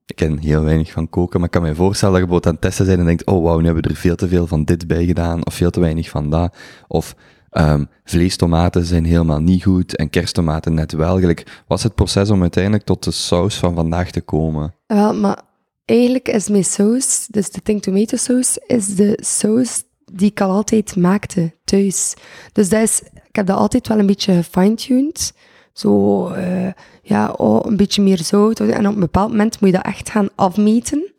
ik 0.05 0.15
ken 0.15 0.38
heel 0.38 0.63
weinig 0.63 0.91
van 0.91 1.09
koken, 1.09 1.39
maar 1.39 1.47
ik 1.47 1.53
kan 1.53 1.61
mij 1.61 1.76
voorstellen 1.76 2.13
dat 2.13 2.24
je 2.24 2.28
bijvoorbeeld 2.30 2.55
aan 2.55 2.61
het 2.61 2.78
testen 2.78 2.86
bent 2.86 2.99
en 2.99 3.05
denkt, 3.05 3.26
oh 3.26 3.43
wauw, 3.43 3.59
nu 3.59 3.65
hebben 3.65 3.84
we 3.84 3.89
er 3.89 3.95
veel 3.95 4.15
te 4.15 4.28
veel 4.28 4.47
van 4.47 4.63
dit 4.63 4.88
bij 4.88 5.05
gedaan, 5.05 5.45
of 5.45 5.53
veel 5.53 5.69
te 5.69 5.80
weinig 5.80 6.09
van 6.09 6.30
dat. 6.30 6.55
Of 6.88 7.15
ehm, 7.53 7.83
vleestomaten 8.03 8.85
zijn 8.85 9.05
helemaal 9.05 9.41
niet 9.41 9.63
goed 9.63 9.95
en 9.95 10.09
kersttomaten 10.09 10.73
net 10.73 10.91
wel. 10.91 11.21
Wat 11.67 11.77
is 11.77 11.83
het 11.83 11.95
proces 11.95 12.29
om 12.29 12.41
uiteindelijk 12.41 12.83
tot 12.83 13.03
de 13.03 13.11
saus 13.11 13.57
van 13.57 13.75
vandaag 13.75 14.11
te 14.11 14.21
komen? 14.21 14.75
Wel, 14.87 15.13
maar 15.13 15.41
eigenlijk 15.85 16.27
is 16.27 16.49
mijn 16.49 16.63
saus, 16.63 17.27
dus 17.29 17.49
de 17.49 17.61
Think 17.61 17.81
Tomato 17.81 18.17
saus, 18.17 18.57
is 18.57 18.95
de 18.95 19.19
saus 19.21 19.83
die 20.13 20.29
ik 20.29 20.41
al 20.41 20.49
altijd 20.49 20.95
maakte 20.95 21.53
thuis. 21.63 22.13
Dus 22.51 22.69
dat 22.69 22.81
is, 22.81 23.01
ik 23.01 23.35
heb 23.35 23.45
dat 23.45 23.57
altijd 23.57 23.87
wel 23.87 23.99
een 23.99 24.05
beetje 24.05 24.33
gefine-tuned. 24.33 25.33
Zo, 25.73 26.27
eh, 26.27 26.71
ja, 27.01 27.31
oh, 27.31 27.65
een 27.65 27.77
beetje 27.77 28.01
meer 28.01 28.17
zout. 28.23 28.59
En 28.59 28.87
op 28.87 28.93
een 28.93 28.99
bepaald 28.99 29.29
moment 29.29 29.59
moet 29.59 29.69
je 29.69 29.75
dat 29.75 29.85
echt 29.85 30.09
gaan 30.09 30.29
afmeten. 30.35 31.11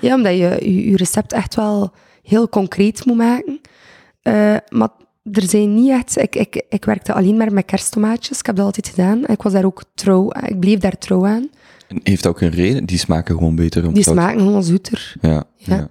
Ja, 0.00 0.14
omdat 0.14 0.32
je 0.32 0.58
je, 0.60 0.90
je 0.90 0.96
recept 0.96 1.32
echt 1.32 1.54
wel 1.54 1.92
heel 2.22 2.48
concreet 2.48 3.04
moet 3.04 3.16
maken. 3.16 3.60
Eh, 4.22 4.56
maar 4.68 4.88
er 5.32 5.42
zijn 5.42 5.74
niet 5.74 5.90
echt... 5.90 6.18
Ik, 6.18 6.36
ik, 6.36 6.62
ik 6.68 6.84
werkte 6.84 7.12
alleen 7.12 7.36
maar 7.36 7.52
met 7.52 7.64
kersttomaatjes. 7.64 8.38
Ik 8.38 8.46
heb 8.46 8.56
dat 8.56 8.64
altijd 8.64 8.88
gedaan. 8.88 9.26
Ik 9.26 9.42
was 9.42 9.52
daar 9.52 9.64
ook 9.64 9.82
trouw... 9.94 10.30
Ik 10.46 10.60
bleef 10.60 10.78
daar 10.78 10.98
trouw 10.98 11.26
aan. 11.26 11.48
En 11.88 12.00
heeft 12.02 12.26
ook 12.26 12.40
een 12.40 12.50
reden? 12.50 12.84
Die 12.84 12.98
smaken 12.98 13.34
gewoon 13.36 13.54
beter. 13.54 13.86
om 13.86 13.94
Die 13.94 14.02
smaken 14.02 14.40
gewoon 14.40 14.62
zoeter. 14.62 15.14
Ja, 15.20 15.44
Ja. 15.56 15.76
ja. 15.76 15.90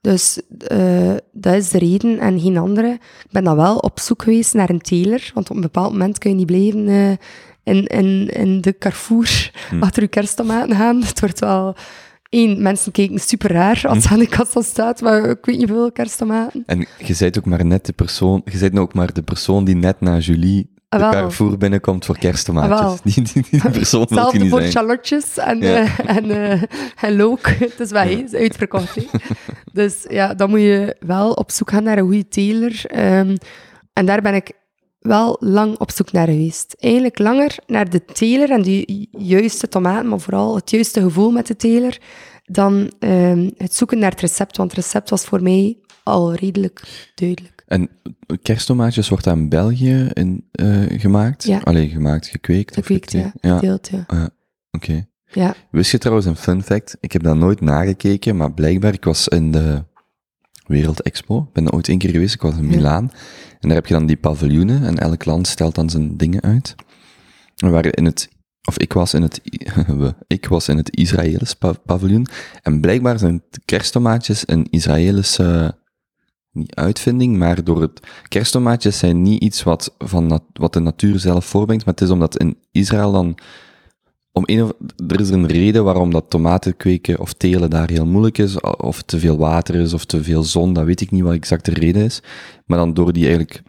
Dus 0.00 0.40
eh, 0.58 1.14
dat 1.32 1.54
is 1.54 1.70
de 1.70 1.78
reden 1.78 2.18
en 2.18 2.40
geen 2.40 2.56
andere. 2.56 2.88
Ik 3.24 3.30
ben 3.30 3.44
dan 3.44 3.56
wel 3.56 3.76
op 3.76 4.00
zoek 4.00 4.22
geweest 4.22 4.54
naar 4.54 4.70
een 4.70 4.80
teler, 4.80 5.30
want 5.34 5.50
op 5.50 5.56
een 5.56 5.62
bepaald 5.62 5.92
moment 5.92 6.18
kun 6.18 6.30
je 6.30 6.36
niet 6.36 6.46
blijven 6.46 6.88
eh, 6.88 7.10
in, 7.74 7.86
in, 7.86 8.28
in 8.28 8.60
de 8.60 8.78
Carrefour 8.78 9.50
achter 9.80 10.02
je 10.02 10.08
kersttomaten 10.08 10.76
gaan. 10.76 11.02
Het 11.02 11.20
wordt 11.20 11.38
wel... 11.38 11.76
Eén, 12.30 12.62
mensen 12.62 12.92
kijken 12.92 13.18
super 13.18 13.52
raar 13.52 13.82
als 13.86 14.02
ze 14.02 14.08
aan 14.08 14.18
de 14.18 14.26
kassa 14.28 14.60
staat, 14.60 15.00
maar 15.00 15.24
ik 15.30 15.44
weet 15.44 15.58
niet 15.58 15.68
veel 15.68 15.92
kersttomaten. 15.92 16.62
En 16.66 16.78
je 16.98 17.16
bent 17.18 17.38
ook 17.38 17.44
maar 17.44 17.64
net 17.66 17.86
de 17.86 17.92
persoon, 17.92 18.42
je 18.44 18.58
bent 18.58 18.78
ook 18.78 18.94
maar 18.94 19.12
de 19.12 19.22
persoon 19.22 19.64
die 19.64 19.76
net 19.76 20.00
na 20.00 20.18
Julie 20.18 20.70
de 20.88 20.96
Ah, 20.96 21.00
wel. 21.02 21.10
Carrefour 21.10 21.58
binnenkomt 21.58 22.04
voor 22.04 22.14
Ah, 22.14 22.20
kersttomaatjes. 22.20 23.14
Die, 23.14 23.24
die, 23.32 23.44
die 23.50 23.70
persoon 23.80 24.06
wil 24.08 24.32
je 24.32 24.38
niet 24.38 24.50
voor 24.50 24.60
zijn. 24.60 24.72
charlotjes 24.72 25.36
en, 25.38 25.58
Ja. 25.58 25.74
eh, 25.74 26.16
en, 26.16 26.30
eh, 26.30 26.62
en 27.00 27.16
look. 27.16 27.46
Het 27.48 27.80
is 27.80 27.90
wel 27.90 28.02
het 28.02 28.32
is 28.32 28.40
uitverkocht. 28.40 28.96
Dus 29.72 30.04
ja, 30.08 30.34
dan 30.34 30.50
moet 30.50 30.60
je 30.60 30.96
wel 31.00 31.32
op 31.32 31.50
zoek 31.50 31.70
gaan 31.70 31.82
naar 31.82 31.98
een 31.98 32.04
goede 32.04 32.28
teler. 32.28 32.82
Ehm, 32.86 33.36
en 33.92 34.06
daar 34.06 34.22
ben 34.22 34.34
ik 34.34 34.52
wel 35.00 35.36
lang 35.40 35.78
op 35.78 35.90
zoek 35.90 36.12
naar 36.12 36.26
geweest. 36.28 36.74
Eigenlijk 36.78 37.18
langer 37.18 37.56
naar 37.66 37.90
de 37.90 38.04
teler 38.04 38.50
en 38.50 38.62
de 38.62 38.76
ju- 38.86 39.06
juiste 39.10 39.68
tomaten, 39.68 40.08
maar 40.08 40.20
vooral 40.20 40.54
het 40.54 40.70
juiste 40.70 41.00
gevoel 41.00 41.30
met 41.30 41.46
de 41.46 41.56
teler, 41.56 41.98
dan 42.44 42.92
ehm, 42.98 43.50
het 43.56 43.74
zoeken 43.74 43.98
naar 43.98 44.10
het 44.10 44.20
recept. 44.20 44.56
Want 44.56 44.70
het 44.74 44.80
recept 44.84 45.10
was 45.10 45.24
voor 45.24 45.42
mij 45.42 45.78
al 46.02 46.34
redelijk 46.34 47.10
duidelijk. 47.14 47.62
En 47.66 47.88
kersttomaatjes 48.42 49.08
wordt 49.08 49.26
in 49.26 49.48
België 49.48 50.08
in, 50.12 50.48
eh, 50.52 50.82
gemaakt? 51.00 51.44
Ja. 51.44 51.58
Allee, 51.64 51.88
gemaakt, 51.88 52.26
gekweekt? 52.26 52.70
of 52.70 52.86
Gekweekt, 52.86 53.12
ja. 53.12 53.18
gekweekt? 53.22 53.44
Ja, 53.46 53.58
Gedeeld, 53.58 53.88
ja. 53.88 54.04
Ah, 54.06 54.18
ja. 54.18 54.30
oké. 54.70 55.08
Ja, 55.32 55.54
Wist 55.70 55.90
je 55.90 55.98
trouwens 55.98 56.26
een 56.26 56.36
fun 56.36 56.62
fact? 56.62 56.96
Ik 57.00 57.12
heb 57.12 57.22
dat 57.22 57.36
nooit 57.36 57.60
nagekeken, 57.60 58.36
maar 58.36 58.52
blijkbaar, 58.52 58.92
ik 58.92 59.04
was 59.04 59.28
in 59.28 59.52
de 59.52 59.84
Wereld 60.70 61.02
Expo. 61.02 61.38
Ik 61.38 61.52
ben 61.52 61.66
er 61.66 61.72
ooit 61.72 61.88
één 61.88 61.98
keer 61.98 62.10
geweest, 62.10 62.34
ik 62.34 62.42
was 62.42 62.56
in. 62.56 62.66
Milaan. 62.66 63.10
En 63.60 63.68
daar 63.68 63.76
heb 63.76 63.86
je 63.86 63.94
dan 63.94 64.06
die 64.06 64.16
paviljoenen 64.16 64.84
en 64.84 64.98
elk 64.98 65.24
land 65.24 65.46
stelt 65.46 65.74
dan 65.74 65.90
zijn 65.90 66.16
dingen 66.16 66.42
uit. 66.42 66.74
En 67.56 67.70
waar 67.70 67.96
in 67.96 68.04
het, 68.04 68.28
of 68.68 68.78
ik 68.78 68.92
was 68.92 69.14
in 69.14 69.22
het, 69.22 69.40
we, 70.00 70.14
ik 70.26 70.46
was 70.46 70.68
in 70.68 70.76
het 70.76 70.96
Israëlisch 70.96 71.54
pa- 71.54 71.78
paviljoen. 71.84 72.26
En 72.62 72.80
blijkbaar 72.80 73.18
zijn 73.18 73.42
kersttomaatjes 73.64 74.42
een 74.46 74.66
Israëlische, 74.70 75.78
niet 76.52 76.74
uitvinding, 76.74 77.36
maar 77.36 77.64
door 77.64 77.80
het, 77.80 78.00
kersttomaatjes 78.28 78.98
zijn 78.98 79.22
niet 79.22 79.42
iets 79.42 79.62
wat, 79.62 79.94
van 79.98 80.26
nat- 80.26 80.44
wat 80.52 80.72
de 80.72 80.80
natuur 80.80 81.18
zelf 81.18 81.44
voorbrengt, 81.44 81.84
maar 81.84 81.94
het 81.94 82.02
is 82.02 82.10
omdat 82.10 82.38
in 82.38 82.58
Israël 82.70 83.12
dan 83.12 83.38
om 84.40 84.56
een 84.56 84.62
of, 84.62 84.72
er 85.08 85.20
is 85.20 85.30
een 85.30 85.46
reden 85.46 85.84
waarom 85.84 86.10
dat 86.10 86.30
tomaten 86.30 86.76
kweken 86.76 87.18
of 87.18 87.32
telen 87.32 87.70
daar 87.70 87.90
heel 87.90 88.06
moeilijk 88.06 88.38
is, 88.38 88.60
of 88.60 89.02
te 89.02 89.18
veel 89.18 89.38
water 89.38 89.74
is, 89.74 89.92
of 89.92 90.04
te 90.04 90.22
veel 90.22 90.42
zon, 90.42 90.72
dat 90.72 90.84
weet 90.84 91.00
ik 91.00 91.10
niet 91.10 91.22
wat 91.22 91.34
exact 91.34 91.64
de 91.64 91.72
reden 91.72 92.04
is. 92.04 92.22
Maar 92.66 92.78
dan 92.78 92.94
door 92.94 93.12
die 93.12 93.24
eigenlijk 93.24 93.62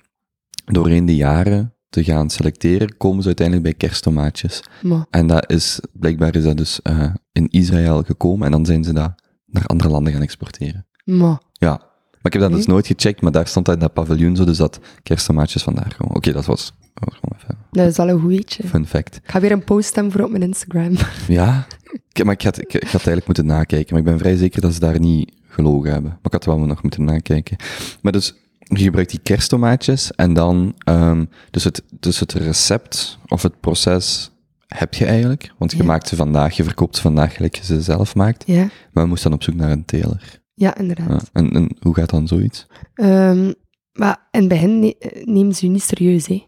doorheen 0.66 1.06
de 1.06 1.16
jaren 1.16 1.74
te 1.90 2.04
gaan 2.04 2.30
selecteren, 2.30 2.98
komen 2.98 3.22
ze 3.22 3.28
uiteindelijk 3.28 3.68
bij 3.68 3.78
kersttomaatjes. 3.78 4.64
maar 4.82 5.06
En 5.10 5.28
dat 5.28 5.52
is, 5.52 5.80
blijkbaar 5.94 6.36
is 6.36 6.44
dat 6.44 6.58
dus 6.58 6.82
eh, 6.82 7.14
in 7.32 7.48
Israël 7.50 8.04
gekomen 8.04 8.46
en 8.46 8.52
dan 8.52 8.66
zijn 8.66 8.84
ze 8.84 8.94
dat 8.94 9.14
naar 9.46 9.66
andere 9.66 9.90
landen 9.90 10.14
gaan 10.14 10.22
exporteren. 10.22 10.86
maar 11.06 11.42
Ja. 11.52 11.90
Maar 12.12 12.32
ik 12.32 12.34
heb 12.34 12.42
dat 12.42 12.52
dus 12.52 12.62
Oké. 12.62 12.72
nooit 12.72 12.88
gecheckt, 12.88 13.22
maar 13.22 13.32
daar 13.32 13.48
stond 13.48 13.66
dat 13.66 13.76
in 13.76 13.82
dat 13.82 13.94
paviljoen 13.94 14.36
zo, 14.36 14.44
dus 14.46 14.58
dat 14.58 14.80
kersttomaatjes 15.04 15.64
vandaar 15.64 15.96
komen. 15.98 16.16
Oké, 16.16 16.32
dat 16.32 16.46
was, 16.46 16.74
dat 16.94 17.04
was 17.10 17.20
gewoon 17.20 17.38
even 17.40 17.51
dat 17.72 17.88
is 17.88 18.00
al 18.00 18.10
een 18.10 18.20
goed 18.20 18.30
weetje. 18.30 18.68
fun 18.68 18.86
fact. 18.88 19.16
Ik 19.16 19.22
ga 19.32 19.40
weer 19.40 19.52
een 19.52 19.64
post 19.64 19.96
hebben 19.96 20.12
voor 20.14 20.22
op 20.24 20.30
mijn 20.30 20.44
Instagram. 20.44 20.96
Ja, 21.28 21.68
ik, 22.12 22.24
maar 22.24 22.34
ik 22.34 22.42
had, 22.42 22.58
ik, 22.58 22.74
ik 22.74 22.82
had 22.84 22.92
eigenlijk 22.94 23.26
moeten 23.26 23.46
nakijken. 23.46 23.88
Maar 23.94 24.00
ik 24.04 24.10
ben 24.10 24.18
vrij 24.20 24.36
zeker 24.36 24.62
dat 24.62 24.74
ze 24.74 24.80
daar 24.80 25.00
niet 25.00 25.32
gelogen 25.48 25.92
hebben. 25.92 26.10
Maar 26.10 26.20
ik 26.24 26.32
had 26.34 26.46
wel 26.46 26.60
nog 26.60 26.82
moeten 26.82 27.04
nakijken. 27.04 27.58
Maar 28.02 28.12
dus, 28.12 28.36
je 28.60 28.84
gebruikt 28.84 29.10
die 29.12 29.20
kersttomaatjes 29.24 30.12
en 30.12 30.34
dan, 30.34 30.76
ehm, 30.78 31.26
dus, 31.52 31.64
het, 31.64 31.84
dus 32.00 32.20
het 32.20 32.34
recept 32.34 33.20
of 33.28 33.42
het 33.42 33.60
proces 33.60 34.32
heb 34.68 34.94
je 34.94 35.06
eigenlijk. 35.06 35.52
Want 35.58 35.72
je 35.72 35.78
Ja. 35.78 35.84
maakt 35.84 36.08
ze 36.08 36.16
vandaag, 36.16 36.56
je 36.56 36.64
verkoopt 36.64 36.96
ze 36.96 37.02
vandaag 37.02 37.34
gelijk 37.36 37.56
je 37.56 37.64
ze 37.64 37.82
zelf 37.82 38.16
maakt. 38.16 38.44
Ja, 38.48 38.70
Maar 38.92 39.04
we 39.04 39.10
moesten 39.10 39.30
dan 39.30 39.40
op 39.40 39.44
zoek 39.46 39.56
naar 39.56 39.72
een 39.72 39.86
teler. 39.86 40.42
ja 40.54 40.78
inderdaad. 40.78 41.10
Ja, 41.10 41.20
en, 41.42 41.52
en 41.52 41.76
hoe 41.80 41.96
gaat 41.96 42.10
dan 42.10 42.28
zoiets? 42.28 42.68
Ehm, 42.94 43.52
maar 43.94 44.28
in 44.32 44.40
het 44.40 44.48
begin 44.50 44.80
ne- 44.80 44.96
nemen 45.26 45.56
ze 45.56 45.66
je 45.66 45.72
niet 45.72 45.84
serieus, 45.84 46.28
hè. 46.28 46.44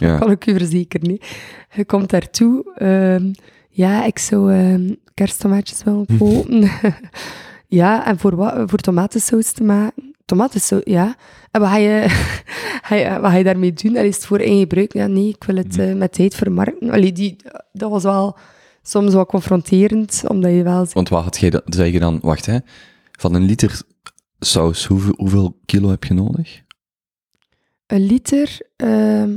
Ja, 0.06 0.18
kan 0.18 0.30
ik 0.30 0.46
u 0.46 0.52
verzekeren. 0.52 1.08
hè. 1.10 1.16
Je 1.76 1.84
komt 1.84 2.10
daartoe, 2.10 2.72
ehm, 2.74 3.32
ja, 3.68 4.04
ik 4.04 4.18
zou 4.18 4.52
ehm, 4.54 4.94
kersttomaatjes 5.14 5.82
willen 5.84 6.06
kopen. 6.18 6.70
ja, 7.80 8.06
en 8.06 8.18
voor 8.18 8.36
wat? 8.36 8.54
Voor 8.70 8.78
tomatensaus 8.78 9.52
te 9.52 9.64
maken. 9.64 10.14
Tomatensaus, 10.24 10.80
ja. 10.84 11.16
En 11.50 11.60
wat 11.60 11.70
ga 11.70 11.76
je, 11.76 12.04
ga 12.86 12.94
je, 12.94 13.20
wat 13.20 13.30
ga 13.30 13.36
je 13.36 13.44
daarmee 13.44 13.72
doen? 13.72 13.96
En 13.96 14.04
is 14.06 14.14
het 14.16 14.26
voor 14.26 14.38
één 14.38 14.58
gebruik? 14.58 14.92
Ja, 14.92 15.06
nee, 15.06 15.28
ik 15.28 15.44
wil 15.44 15.56
het 15.56 15.78
eh, 15.78 15.94
met 15.94 16.12
tijd 16.12 16.34
vermarkten. 16.34 16.90
Allee, 16.90 17.12
die, 17.12 17.36
dat 17.72 17.90
was 17.90 18.02
wel 18.02 18.36
soms 18.82 19.14
wat 19.14 19.28
confronterend, 19.28 20.22
omdat 20.26 20.50
je 20.52 20.62
wel... 20.62 20.86
want 20.92 21.08
wat 21.08 21.24
had 21.24 21.38
jij, 21.38 21.50
dan- 21.50 21.62
zei 21.66 21.92
je 21.92 21.98
dan, 21.98 22.18
wacht 22.22 22.46
hè, 22.46 22.58
van 23.12 23.34
een 23.34 23.44
liter 23.44 23.82
saus, 24.38 24.84
hoeveel, 24.86 25.14
hoeveel 25.16 25.58
kilo 25.64 25.88
heb 25.90 26.04
je 26.04 26.14
nodig? 26.14 26.62
Een 27.86 28.06
liter... 28.06 28.58
ehm, 28.76 29.36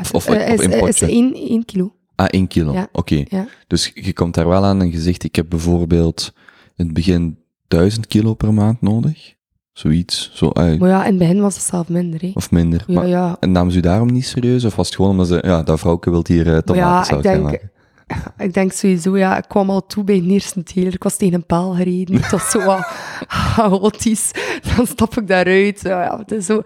Of- 0.00 0.14
of- 0.14 0.26
eh, 0.28 0.52
of 0.52 0.60
is, 0.60 0.66
in 0.66 0.70
is 0.72 0.78
potje? 0.78 1.06
één, 1.06 1.34
één 1.34 1.64
kilo. 1.64 1.92
Ah, 2.14 2.26
één 2.30 2.46
kilo. 2.46 2.72
Ja. 2.72 2.88
Oké. 2.92 3.24
Ja. 3.28 3.46
Dus 3.66 3.90
je 3.94 4.12
komt 4.12 4.34
daar 4.34 4.48
wel 4.48 4.64
aan 4.64 4.80
en 4.80 4.90
je 4.90 5.00
zegt, 5.00 5.24
ik 5.24 5.36
heb 5.36 5.46
bijvoorbeeld 5.48 6.32
in 6.76 6.84
het 6.84 6.94
begin 6.94 7.38
1000 7.68 8.06
kilo 8.06 8.34
per 8.34 8.54
maand 8.54 8.80
nodig. 8.80 9.34
Zoiets. 9.72 10.30
Zo, 10.34 10.48
ah, 10.48 10.78
Maar 10.78 10.88
ja, 10.88 11.00
in 11.04 11.08
het 11.10 11.18
begin 11.18 11.40
was 11.40 11.54
het 11.54 11.64
zelf 11.64 11.88
minder, 11.88 12.20
hè. 12.20 12.30
of 12.34 12.50
minder. 12.50 12.84
Ja, 12.86 12.94
maar, 12.94 13.06
ja, 13.06 13.36
En 13.40 13.52
namen 13.52 13.72
ze 13.72 13.78
u 13.78 13.80
daarom 13.80 14.12
niet 14.12 14.26
serieus? 14.26 14.64
Of 14.64 14.76
was 14.76 14.86
het 14.86 14.96
gewoon 14.96 15.10
omdat 15.10 15.26
ze, 15.28 15.38
ja, 15.46 15.62
dat 15.62 15.78
vrouwke 15.80 16.10
wil 16.10 16.24
hier 16.26 16.46
uh, 16.46 16.58
ja, 16.74 17.00
ik 17.00 17.06
gaan 17.06 17.20
denk- 17.22 17.42
maken? 17.42 17.70
Ik 18.46 18.54
denk 18.54 18.72
sowieso, 18.72 19.18
ja, 19.18 19.36
ik 19.36 19.44
kwam 19.48 19.70
al 19.70 19.86
toe 19.86 20.04
bij 20.04 20.20
de 20.20 20.26
eerste 20.26 20.62
teler. 20.62 20.94
Ik 20.94 21.02
was 21.02 21.16
tegen 21.16 21.34
een 21.34 21.46
paal 21.46 21.72
gereden. 21.72 22.16
Het 22.16 22.30
was 22.30 22.50
zo 22.50 22.64
wat 22.64 22.86
chaotisch. 23.54 24.30
Dan 24.76 24.86
stap 24.86 25.16
ik 25.16 25.28
daaruit. 25.28 25.80
Ja, 25.82 26.02
ja, 26.02 26.18
het 26.18 26.32
is 26.32 26.46
zo. 26.46 26.62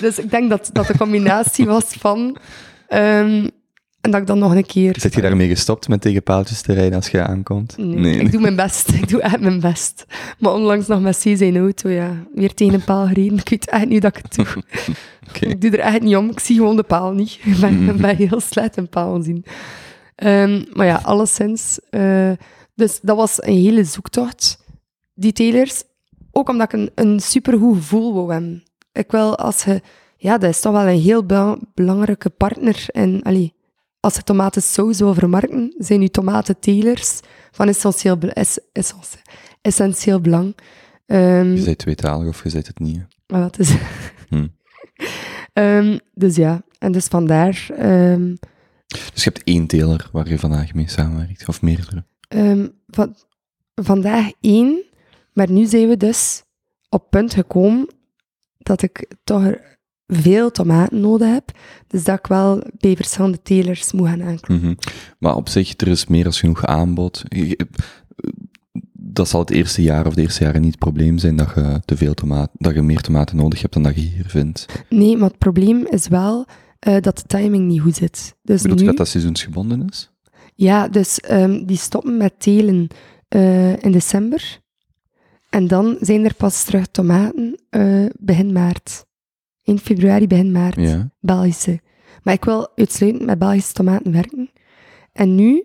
Dus 0.00 0.18
ik 0.18 0.30
denk 0.30 0.50
dat 0.50 0.70
dat 0.72 0.86
de 0.86 0.96
combinatie 0.96 1.66
was 1.66 1.84
van... 1.84 2.36
ehm, 2.88 3.48
en 4.00 4.12
dat 4.12 4.20
ik 4.20 4.26
dan 4.26 4.38
nog 4.38 4.54
een 4.54 4.66
keer... 4.66 4.94
Zit 4.98 5.14
je 5.14 5.20
daarmee 5.20 5.48
gestopt 5.48 5.88
met 5.88 6.00
tegen 6.00 6.22
paaltjes 6.22 6.62
te 6.62 6.72
rijden 6.72 6.94
als 6.94 7.08
je 7.08 7.22
aankomt? 7.22 7.74
Nee, 7.76 8.18
ik 8.18 8.32
doe 8.32 8.40
mijn 8.40 8.56
best. 8.56 8.88
Ik 8.88 9.08
doe 9.08 9.20
echt 9.20 9.40
mijn 9.40 9.60
best. 9.60 10.06
Maar 10.38 10.52
onlangs 10.52 10.86
nog 10.86 11.00
met 11.00 11.16
C 11.16 11.36
zijn 11.36 11.56
auto, 11.56 11.88
ja. 11.88 12.10
Weer 12.34 12.54
tegen 12.54 12.74
een 12.74 12.84
paal 12.84 13.06
gereden. 13.06 13.38
Ik 13.38 13.48
weet 13.48 13.70
echt 13.70 13.88
niet 13.88 14.02
dat 14.02 14.16
ik 14.16 14.22
het 14.22 14.34
doe. 14.34 14.46
Ik 15.50 15.60
doe 15.60 15.70
er 15.70 15.78
echt 15.78 16.00
niet 16.00 16.16
om. 16.16 16.30
Ik 16.30 16.40
zie 16.40 16.56
gewoon 16.56 16.76
de 16.76 16.82
paal 16.82 17.12
niet. 17.12 17.38
Ik 17.44 17.60
ben, 17.60 17.96
ben 17.96 18.16
heel 18.16 18.40
slecht 18.40 18.76
in 18.76 18.88
paal 18.88 19.22
zien. 19.22 19.44
Ehm, 20.16 20.64
maar 20.72 20.86
ja, 20.86 21.00
alleszins. 21.02 21.80
eh, 21.90 22.32
dus 22.74 23.00
dat 23.02 23.16
was 23.16 23.42
een 23.42 23.54
hele 23.56 23.84
zoektocht, 23.84 24.64
die 25.14 25.32
telers. 25.32 25.82
Ook 26.32 26.48
omdat 26.48 26.72
ik 26.72 26.78
een, 26.80 26.90
een 26.94 27.20
supergoed 27.20 27.76
gevoel 27.76 28.14
wou 28.14 28.32
hebben. 28.32 28.62
Ik 28.92 29.10
wil 29.10 29.36
als 29.38 29.64
je... 29.64 29.80
Ja, 30.16 30.38
dat 30.38 30.50
is 30.50 30.60
toch 30.60 30.72
wel 30.72 30.86
een 30.88 31.00
heel 31.00 31.24
bela- 31.26 31.58
belangrijke 31.74 32.30
partner. 32.30 32.84
En 32.92 33.22
allee, 33.22 33.54
als 34.00 34.14
je 34.14 34.22
tomatensaus 34.22 34.98
wil 34.98 35.14
vermarkten, 35.14 35.74
zijn 35.78 36.00
je 36.02 36.10
tomatentelers 36.10 37.20
van 37.50 37.68
essentieel, 37.68 38.18
es- 38.18 38.58
essentieel, 38.72 39.22
essentieel 39.62 40.20
belang. 40.20 40.56
Ehm, 41.06 41.54
Je 41.54 41.64
bent 41.64 41.78
tweetalig 41.78 42.28
of 42.28 42.42
je 42.42 42.50
bent 42.52 42.66
het 42.66 42.78
niet. 42.78 43.00
maar 43.26 43.40
dat 43.40 43.58
is... 43.58 43.74
Hm. 44.28 44.46
Ehm, 45.52 45.98
dus 46.14 46.36
ja, 46.36 46.62
en 46.78 46.92
dus 46.92 47.06
vandaar... 47.06 47.66
Dus 48.86 49.24
je 49.24 49.30
hebt 49.32 49.44
één 49.44 49.66
teler 49.66 50.08
waar 50.12 50.28
je 50.28 50.38
vandaag 50.38 50.74
mee 50.74 50.88
samenwerkt, 50.88 51.48
of 51.48 51.62
meerdere. 51.62 52.04
Ehm, 52.28 52.68
van, 52.86 53.14
vandaag 53.74 54.30
één, 54.40 54.84
maar 55.32 55.50
nu 55.50 55.66
zijn 55.66 55.88
we 55.88 55.96
dus 55.96 56.42
op 56.88 57.10
punt 57.10 57.34
gekomen 57.34 57.88
dat 58.58 58.82
ik 58.82 59.06
toch 59.24 59.54
veel 60.06 60.50
tomaten 60.50 61.00
nodig 61.00 61.28
heb. 61.32 61.50
Dus 61.86 62.04
dat 62.04 62.18
ik 62.18 62.26
wel 62.26 62.62
bij 62.78 62.96
verschillende 62.96 63.42
telers 63.42 63.92
moet 63.92 64.08
gaan 64.08 64.22
aankloppen. 64.22 64.68
Mhm. 64.68 64.74
Maar 65.18 65.36
op 65.36 65.48
zich, 65.48 65.74
er 65.76 65.88
is 65.88 66.06
meer 66.06 66.24
dan 66.24 66.32
genoeg 66.32 66.66
aanbod. 66.66 67.22
Dat 68.92 69.28
zal 69.28 69.40
het 69.40 69.50
eerste 69.50 69.82
jaar 69.82 70.06
of 70.06 70.14
de 70.14 70.20
eerste 70.20 70.44
jaren 70.44 70.60
niet 70.60 70.70
het 70.70 70.78
probleem 70.78 71.18
zijn 71.18 71.36
dat 71.36 71.52
je, 71.54 71.80
te 71.84 71.96
veel 71.96 72.14
tomaat, 72.14 72.50
dat 72.52 72.74
je 72.74 72.82
meer 72.82 73.00
tomaten 73.00 73.36
nodig 73.36 73.60
hebt 73.60 73.72
dan 73.72 73.82
dat 73.82 73.94
je 73.94 74.00
hier 74.00 74.28
vindt. 74.28 74.66
Nee, 74.88 75.16
maar 75.16 75.28
het 75.28 75.38
probleem 75.38 75.86
is 75.86 76.08
wel 76.08 76.46
eh, 76.78 77.00
dat 77.00 77.16
de 77.16 77.22
timing 77.26 77.66
niet 77.66 77.80
goed 77.80 77.96
zit. 77.96 78.36
Dus 78.42 78.62
Bedoelt 78.62 78.78
je 78.80 78.84
nu, 78.84 78.90
dat 78.90 78.98
dat 78.98 79.08
seizoensgebonden 79.08 79.86
is? 79.88 80.10
Ja, 80.54 80.88
dus 80.88 81.20
ehm, 81.20 81.64
die 81.64 81.76
stoppen 81.76 82.16
met 82.16 82.40
telen 82.40 82.88
eh, 83.28 83.82
in 83.82 83.92
december. 83.92 84.60
En 85.50 85.66
dan 85.66 85.96
zijn 86.00 86.24
er 86.24 86.34
pas 86.34 86.64
terug 86.64 86.86
tomaten 86.86 87.60
eh, 87.70 88.04
begin 88.18 88.52
maart. 88.52 89.04
In 89.62 89.78
februari, 89.78 90.26
begin 90.26 90.52
maart. 90.52 90.76
Ja. 90.76 91.10
Belgische. 91.20 91.80
Maar 92.22 92.34
ik 92.34 92.44
wil 92.44 92.68
uitsluitend 92.74 93.26
met 93.26 93.38
Belgische 93.38 93.72
tomaten 93.72 94.12
werken. 94.12 94.50
En 95.12 95.34
nu 95.34 95.64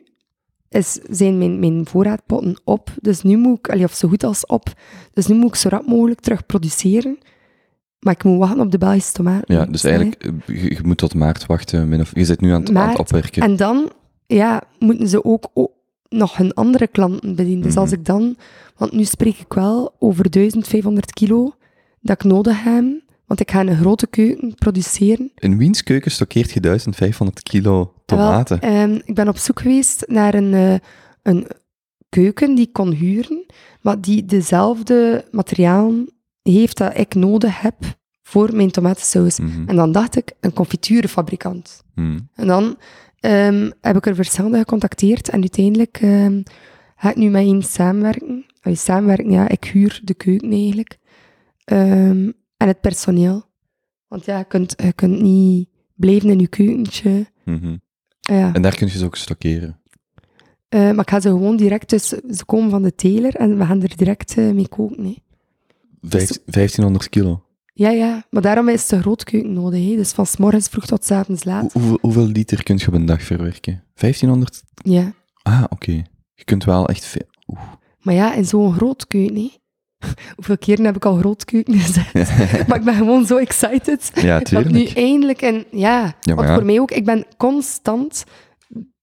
is, 0.69 0.99
zijn 1.09 1.37
mijn, 1.37 1.59
mijn 1.59 1.85
voorraadpotten 1.85 2.61
op. 2.63 2.93
Dus 3.01 3.21
nu 3.21 3.37
moet 3.37 3.57
ik, 3.57 3.69
allee, 3.69 3.83
of 3.83 3.93
zo 3.93 4.07
goed 4.07 4.23
als 4.23 4.45
op. 4.45 4.73
Dus 5.13 5.27
nu 5.27 5.35
moet 5.35 5.49
ik 5.49 5.55
zo 5.55 5.69
rap 5.69 5.85
mogelijk 5.85 6.19
terug 6.19 6.45
produceren. 6.45 7.17
Maar 8.01 8.13
ik 8.13 8.23
moet 8.23 8.37
wachten 8.39 8.59
op 8.59 8.71
de 8.71 8.77
Belgische 8.77 9.11
tomaten. 9.11 9.55
Ja, 9.55 9.65
dus 9.65 9.83
eigenlijk, 9.83 10.23
eh, 10.23 10.31
je, 10.63 10.71
je 10.71 10.79
moet 10.83 10.97
tot 10.97 11.13
maart 11.13 11.45
wachten. 11.45 11.89
min 11.89 11.99
of- 12.01 12.11
je 12.15 12.25
zit 12.25 12.41
nu 12.41 12.51
aan 12.51 12.61
het, 12.61 12.75
aan 12.75 12.89
het 12.89 12.99
opwerken. 12.99 13.41
En 13.41 13.55
dan 13.55 13.91
ja, 14.27 14.61
moeten 14.79 15.07
ze 15.07 15.23
ook 15.25 15.49
nog 16.09 16.37
hun 16.37 16.53
andere 16.53 16.87
klanten 16.87 17.35
bedienen. 17.35 17.61
Dus 17.63 17.71
Mhm. 17.71 17.81
als 17.81 17.91
ik 17.91 18.05
dan... 18.05 18.35
Want 18.77 18.91
nu 18.93 19.03
spreek 19.03 19.37
ik 19.37 19.53
wel 19.53 19.95
over 19.99 20.29
1500 20.29 21.13
kilo 21.13 21.53
dat 21.99 22.23
ik 22.23 22.31
nodig 22.31 22.63
heb. 22.63 22.83
Want 23.25 23.39
ik 23.39 23.51
ga 23.51 23.59
een 23.59 23.75
grote 23.77 24.07
keuken 24.07 24.55
produceren. 24.55 25.31
In 25.35 25.57
wiens 25.57 25.83
keuken 25.83 26.11
stokkeert 26.11 26.51
je 26.51 26.59
1500 26.59 27.43
kilo 27.43 27.93
tomaten? 28.05 28.59
Wel, 28.59 28.69
ehm, 28.69 28.99
ik 29.05 29.15
ben 29.15 29.27
op 29.27 29.37
zoek 29.37 29.59
geweest 29.59 30.03
naar 30.07 30.33
een, 30.33 30.53
eh, 30.53 30.73
een 31.23 31.47
keuken 32.09 32.55
die 32.55 32.65
ik 32.67 32.73
kon 32.73 32.91
huren, 32.91 33.45
maar 33.81 34.01
die 34.01 34.25
dezelfde 34.25 35.25
materialen 35.31 36.09
heeft 36.41 36.77
dat 36.77 36.97
ik 36.97 37.15
nodig 37.15 37.61
heb 37.61 37.75
voor 38.23 38.55
mijn 38.55 38.71
tomatensaus. 38.71 39.39
Mhm. 39.39 39.69
En 39.69 39.75
dan 39.75 39.91
dacht 39.91 40.15
ik, 40.15 40.31
een 40.39 40.53
confituurfabrikant. 40.53 41.83
Mhm. 41.95 42.19
En 42.35 42.47
dan 42.47 42.77
ehm, 43.19 43.71
heb 43.81 43.95
ik 43.95 44.05
er 44.05 44.15
verschillende 44.15 44.57
gecontacteerd 44.57 45.29
en 45.29 45.39
uiteindelijk 45.39 45.97
ehm, 46.01 46.41
ga 46.95 47.09
ik 47.09 47.15
nu 47.15 47.29
met 47.29 47.41
één 47.41 47.63
samenwerken. 47.63 48.45
Allee, 48.61 48.77
samenwerken, 48.77 49.31
ja, 49.31 49.49
ik 49.49 49.63
huur 49.63 50.01
de 50.03 50.13
keuken 50.13 50.51
eigenlijk. 50.51 50.97
Ehm, 51.63 52.31
en 52.57 52.67
het 52.67 52.81
personeel. 52.81 53.43
Want 54.07 54.25
ja, 54.25 54.37
je 54.37 54.45
kunt, 54.45 54.73
je 54.83 54.93
kunt 54.93 55.21
niet 55.21 55.69
blijven 55.95 56.29
in 56.29 56.39
je 56.39 56.47
keukentje. 56.47 57.25
Mhm. 57.45 57.77
Ja. 58.19 58.53
En 58.53 58.61
daar 58.61 58.75
kun 58.75 58.87
je 58.87 58.97
ze 58.97 59.05
ook 59.05 59.15
stockeren. 59.15 59.79
Eh, 60.69 60.79
maar 60.79 60.99
ik 60.99 61.09
ga 61.09 61.19
ze 61.19 61.29
gewoon 61.29 61.57
direct, 61.57 61.89
dus 61.89 62.07
ze 62.07 62.45
komen 62.45 62.69
van 62.69 62.81
de 62.81 62.95
teler 62.95 63.35
en 63.35 63.57
we 63.57 63.65
gaan 63.65 63.81
er 63.81 63.97
direct 63.97 64.37
eh, 64.37 64.51
mee 64.51 64.67
koken. 64.67 65.15
Vijf- 66.01 66.37
1500 66.45 67.09
kilo. 67.09 67.43
Ja, 67.73 67.89
ja, 67.89 68.25
maar 68.29 68.41
daarom 68.41 68.69
is 68.69 68.87
de 68.87 68.99
grootkeuken 69.01 69.53
nodig. 69.53 69.89
Hè. 69.89 69.95
Dus 69.95 70.11
van 70.11 70.25
s 70.25 70.37
morgens 70.37 70.67
vroeg 70.67 70.85
tot 70.85 71.05
s 71.05 71.11
avonds 71.11 71.43
Hoe- 71.43 71.51
laat. 71.53 71.73
hoeveel, 72.01 72.25
liter 72.27 72.63
kun 72.63 72.77
je 72.77 72.87
op 72.87 72.93
een 72.93 73.05
dag 73.05 73.21
verwerken? 73.23 73.83
1500? 73.93 74.63
Ja. 74.83 75.13
Ah, 75.41 75.63
oké. 75.69 75.91
Je 76.33 76.43
kunt 76.43 76.63
wel 76.63 76.87
echt 76.87 77.05
veel. 77.05 77.27
Oeh. 77.47 77.59
Maar 78.01 78.13
ja, 78.13 78.33
in 78.33 78.45
zo'n 78.45 78.73
grootkeuken, 78.73 79.35
hè. 79.35 79.51
Hoeveel 80.35 80.57
keren 80.57 80.85
heb 80.85 80.95
ik 80.95 81.05
al 81.05 81.15
grootkeuken 81.17 81.73
gezegd? 81.79 82.13
maar 82.67 82.77
ik 82.77 82.83
ben 82.83 82.95
gewoon 82.95 83.25
zo 83.25 83.37
excited. 83.37 84.11
Ja, 84.15 84.39
Dat 84.39 84.51
ik 84.51 84.57
nu 84.57 84.63
tuurlijk. 84.71 84.97
eindelijk... 84.97 85.41
En, 85.41 85.65
ja, 85.71 85.99
Ja, 86.03 86.13
maar 86.23 86.35
want 86.35 86.47
ja. 86.47 86.55
voor 86.55 86.65
mij 86.65 86.79
ook, 86.79 86.91
ik 86.91 87.05
ben 87.05 87.25
constant 87.37 88.23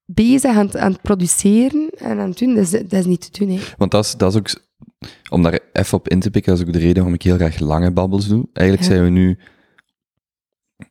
bezig 0.05 0.57
aan, 0.57 0.66
het- 0.66 0.76
aan 0.76 0.92
het 0.92 1.03
produceren 1.03 1.90
en 1.99 2.18
aan 2.18 2.28
het 2.28 2.38
doen. 2.38 2.55
Dat 2.55 2.64
is, 2.64 2.70
dat 2.70 2.92
is 2.92 3.05
niet 3.07 3.32
te 3.32 3.44
doen, 3.44 3.57
hè. 3.57 3.62
Want 3.76 3.90
dat 3.90 4.05
is, 4.05 4.14
dat 4.16 4.32
is 4.32 4.38
ook, 4.38 4.66
om 5.30 5.42
daar 5.42 5.59
even 5.72 5.99
op 5.99 6.09
in 6.09 6.20
te 6.20 6.30
pikken, 6.30 6.53
dat 6.53 6.61
is 6.61 6.66
ook 6.66 6.72
de 6.72 6.78
reden 6.78 6.94
waarom 6.96 7.14
ik 7.14 7.22
heel 7.22 7.36
graag 7.36 7.59
lange 7.59 7.90
babbels 7.92 8.28
doe. 8.28 8.49
Eigenlijk 8.53 8.88
Ja. 8.88 8.94
zijn 8.94 9.05
we 9.05 9.11
nu 9.11 9.38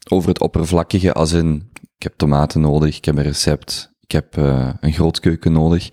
over 0.10 0.30
het 0.30 0.40
oppervlakkige, 0.40 1.14
als 1.14 1.32
in, 1.32 1.72
ik 1.98 2.04
heb 2.04 2.14
tomaten 2.18 2.62
nodig, 2.62 2.98
ik 2.98 3.06
heb 3.06 3.16
een 3.18 3.24
recept, 3.24 3.94
ik 4.00 4.12
heb 4.12 4.38
eh, 4.38 4.74
een 4.80 4.94
grootkeuken 4.94 5.52
nodig. 5.52 5.90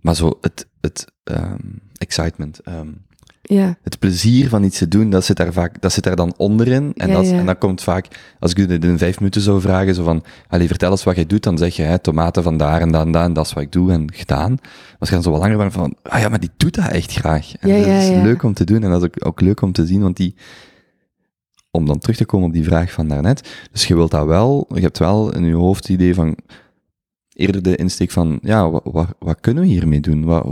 Maar 0.00 0.14
zo 0.16 0.38
het, 0.40 0.68
het 0.80 1.06
ehm, 1.24 1.58
excitement, 1.96 2.60
ehm, 2.60 2.92
Ja, 3.54 3.76
het 3.82 3.98
plezier 3.98 4.48
van 4.48 4.64
iets 4.64 4.78
te 4.78 4.88
doen, 4.88 5.10
dat 5.10 5.24
zit 5.24 5.36
daar 5.36 5.52
vaak, 5.52 5.80
dat 5.80 5.92
zit 5.92 6.04
daar 6.04 6.16
dan 6.16 6.34
onderin. 6.36 6.92
En, 6.96 7.08
Ja, 7.08 7.14
dat, 7.14 7.28
ja. 7.28 7.38
en 7.38 7.46
dat 7.46 7.58
komt 7.58 7.82
vaak, 7.82 8.06
als 8.38 8.50
ik 8.50 8.58
u 8.58 8.66
dit 8.66 8.84
in 8.84 8.98
vijf 8.98 9.18
minuten 9.18 9.40
zou 9.40 9.60
vragen, 9.60 9.94
zo 9.94 10.04
van, 10.04 10.24
allee, 10.48 10.66
vertel 10.66 10.90
eens 10.90 11.04
wat 11.04 11.16
je 11.16 11.26
doet, 11.26 11.42
dan 11.42 11.58
zeg 11.58 11.76
je, 11.76 11.82
hè, 11.82 11.98
tomaten 11.98 12.42
van 12.42 12.56
daar 12.56 12.80
en 12.80 12.92
daar 12.92 13.06
en 13.06 13.12
daar, 13.12 13.24
en 13.24 13.32
dat 13.32 13.46
is 13.46 13.52
wat 13.52 13.62
ik 13.62 13.72
doe 13.72 13.92
en 13.92 14.12
gedaan. 14.12 14.50
Maar 14.50 14.96
als 14.98 15.08
je 15.08 15.14
dan 15.14 15.24
zo 15.24 15.30
wat 15.30 15.40
langer 15.40 15.56
bent 15.56 15.72
van, 15.72 15.94
ah 16.02 16.20
ja, 16.20 16.28
maar 16.28 16.40
die 16.40 16.50
doet 16.56 16.74
dat 16.74 16.88
echt 16.88 17.12
graag. 17.12 17.52
En 17.56 17.68
Ja, 17.68 17.76
dat 17.76 17.86
ja, 17.86 17.98
is 17.98 18.08
ja. 18.08 18.22
leuk 18.22 18.42
om 18.42 18.54
te 18.54 18.64
doen 18.64 18.82
en 18.82 18.90
dat 18.90 19.02
is 19.02 19.06
ook, 19.06 19.26
ook 19.26 19.40
leuk 19.40 19.62
om 19.62 19.72
te 19.72 19.86
zien, 19.86 20.02
want 20.02 20.16
die, 20.16 20.34
om 21.70 21.86
dan 21.86 21.98
terug 21.98 22.16
te 22.16 22.24
komen 22.24 22.46
op 22.46 22.52
die 22.52 22.64
vraag 22.64 22.92
van 22.92 23.08
daarnet, 23.08 23.48
dus 23.72 23.86
je 23.86 23.94
wilt 23.94 24.10
dat 24.10 24.26
wel, 24.26 24.66
je 24.74 24.80
hebt 24.80 24.98
wel 24.98 25.34
in 25.34 25.44
je 25.44 25.54
hoofd 25.54 25.82
het 25.82 25.92
idee 25.92 26.14
van, 26.14 26.36
eerder 27.34 27.62
de 27.62 27.76
insteek 27.76 28.10
van, 28.10 28.38
ja, 28.42 28.70
wat, 28.70 28.82
wat, 28.84 29.06
wat 29.18 29.40
kunnen 29.40 29.62
we 29.62 29.68
hiermee 29.68 30.00
doen? 30.00 30.24
Wat, 30.24 30.46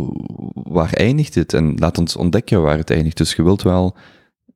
waar 0.55 0.93
eindigt 0.93 1.35
het? 1.35 1.53
En 1.55 1.75
laat 1.79 1.99
ons 1.99 2.17
ontdekken 2.17 2.63
waar 2.63 2.77
het 2.79 2.91
eindigt. 2.91 3.17
Dus 3.17 3.35
je 3.35 3.43
wilt 3.43 3.63
wel, 3.63 3.97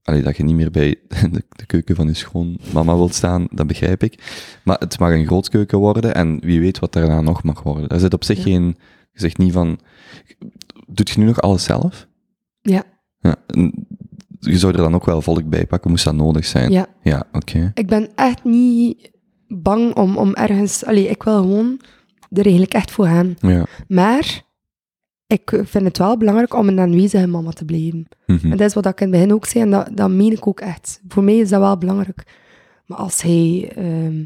allee, 0.03 0.23
dat 0.23 0.37
je 0.37 0.45
niet 0.45 0.55
meer 0.55 0.71
bij 0.71 0.97
de, 1.33 1.45
de 1.49 1.67
keuken 1.67 1.97
van 1.97 2.07
je 2.07 2.15
schoonmama 2.15 2.95
wilt 2.97 3.15
staan, 3.15 3.47
dat 3.51 3.67
begrijp 3.67 4.03
ik. 4.03 4.19
Maar 4.65 4.77
het 4.79 4.99
mag 4.99 5.11
een 5.11 5.27
grootkeuken 5.27 5.79
worden 5.79 6.15
en 6.15 6.41
wie 6.41 6.61
weet 6.61 6.79
wat 6.79 6.93
daarna 6.93 7.21
nog 7.21 7.43
mag 7.43 7.63
worden. 7.63 7.89
Daar 7.89 7.99
zit 7.99 8.15
op 8.15 8.25
zich 8.25 8.37
Ja. 8.37 8.43
geen, 8.43 8.65
je 9.13 9.21
zegt 9.21 9.39
niet 9.39 9.53
van, 9.53 9.79
doet 10.87 11.11
je 11.11 11.19
nu 11.21 11.27
nog 11.27 11.41
alles 11.41 11.65
zelf? 11.65 12.07
ja, 12.63 12.83
Ja. 13.21 13.37
Je 14.41 14.59
zou 14.59 14.73
er 14.73 14.79
dan 14.79 14.95
ook 14.95 15.05
wel 15.05 15.23
volk 15.23 15.49
bij 15.49 15.67
pakken, 15.67 15.91
moest 15.91 16.05
dat 16.05 16.15
nodig 16.15 16.45
zijn. 16.45 16.71
ja. 16.71 16.87
Ja, 17.03 17.25
oké. 17.33 17.71
Ik 17.75 17.87
ben 17.87 18.09
echt 18.15 18.45
niet 18.45 19.11
bang 19.49 19.95
om, 19.95 20.17
om 20.17 20.35
ergens... 20.35 20.85
Allee, 20.85 21.09
ik 21.09 21.23
wil 21.23 21.37
gewoon 21.41 21.81
er 22.33 22.45
eigenlijk 22.45 22.75
echt 22.75 22.91
voor 22.91 23.07
gaan. 23.07 23.37
Ja. 23.41 23.67
Maar 23.89 24.43
ik 25.27 25.61
vind 25.65 25.85
het 25.85 25.99
wel 25.99 26.17
belangrijk 26.17 26.55
om 26.55 26.69
een 26.69 26.81
aanwezige 26.81 27.27
mama 27.27 27.51
te 27.51 27.65
blijven. 27.65 28.09
Mhm. 28.27 28.51
En 28.51 28.57
dat 28.57 28.69
is 28.69 28.75
wat 28.75 28.87
ik 28.87 29.01
in 29.01 29.07
het 29.07 29.17
begin 29.17 29.33
ook 29.33 29.47
zei, 29.47 29.65
en 29.65 29.71
dat, 29.71 29.89
dat 29.95 30.11
meen 30.11 30.33
ik 30.33 30.47
ook 30.47 30.61
echt. 30.61 31.01
Voor 31.09 31.25
mij 31.25 31.37
is 31.37 31.49
dat 31.49 31.61
wel 31.61 31.79
belangrijk. 31.79 32.23
Maar 32.87 32.99
als 32.99 33.23
hij... 33.23 33.73
ehm, 33.77 34.25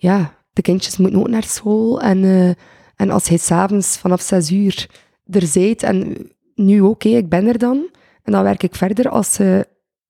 ja, 0.00 0.34
de 0.52 0.62
kindjes 0.62 0.96
moeten 0.96 1.20
ook 1.20 1.28
naar 1.28 1.44
school. 1.44 2.00
En, 2.00 2.24
eh, 2.24 2.48
en 2.96 3.10
als 3.10 3.28
hij 3.28 3.36
s'avonds 3.38 3.98
vanaf 3.98 4.20
zes 4.20 4.50
uur 4.50 4.90
er 5.26 5.46
zijt, 5.46 5.82
en 5.82 6.16
nu 6.54 6.82
ook, 6.82 7.02
hé, 7.02 7.10
ik 7.10 7.28
ben 7.28 7.46
er 7.46 7.58
dan. 7.58 7.88
En 8.22 8.32
dan 8.32 8.42
werk 8.42 8.62
ik 8.62 8.74
verder 8.74 9.08
als 9.08 9.32
ze 9.32 9.66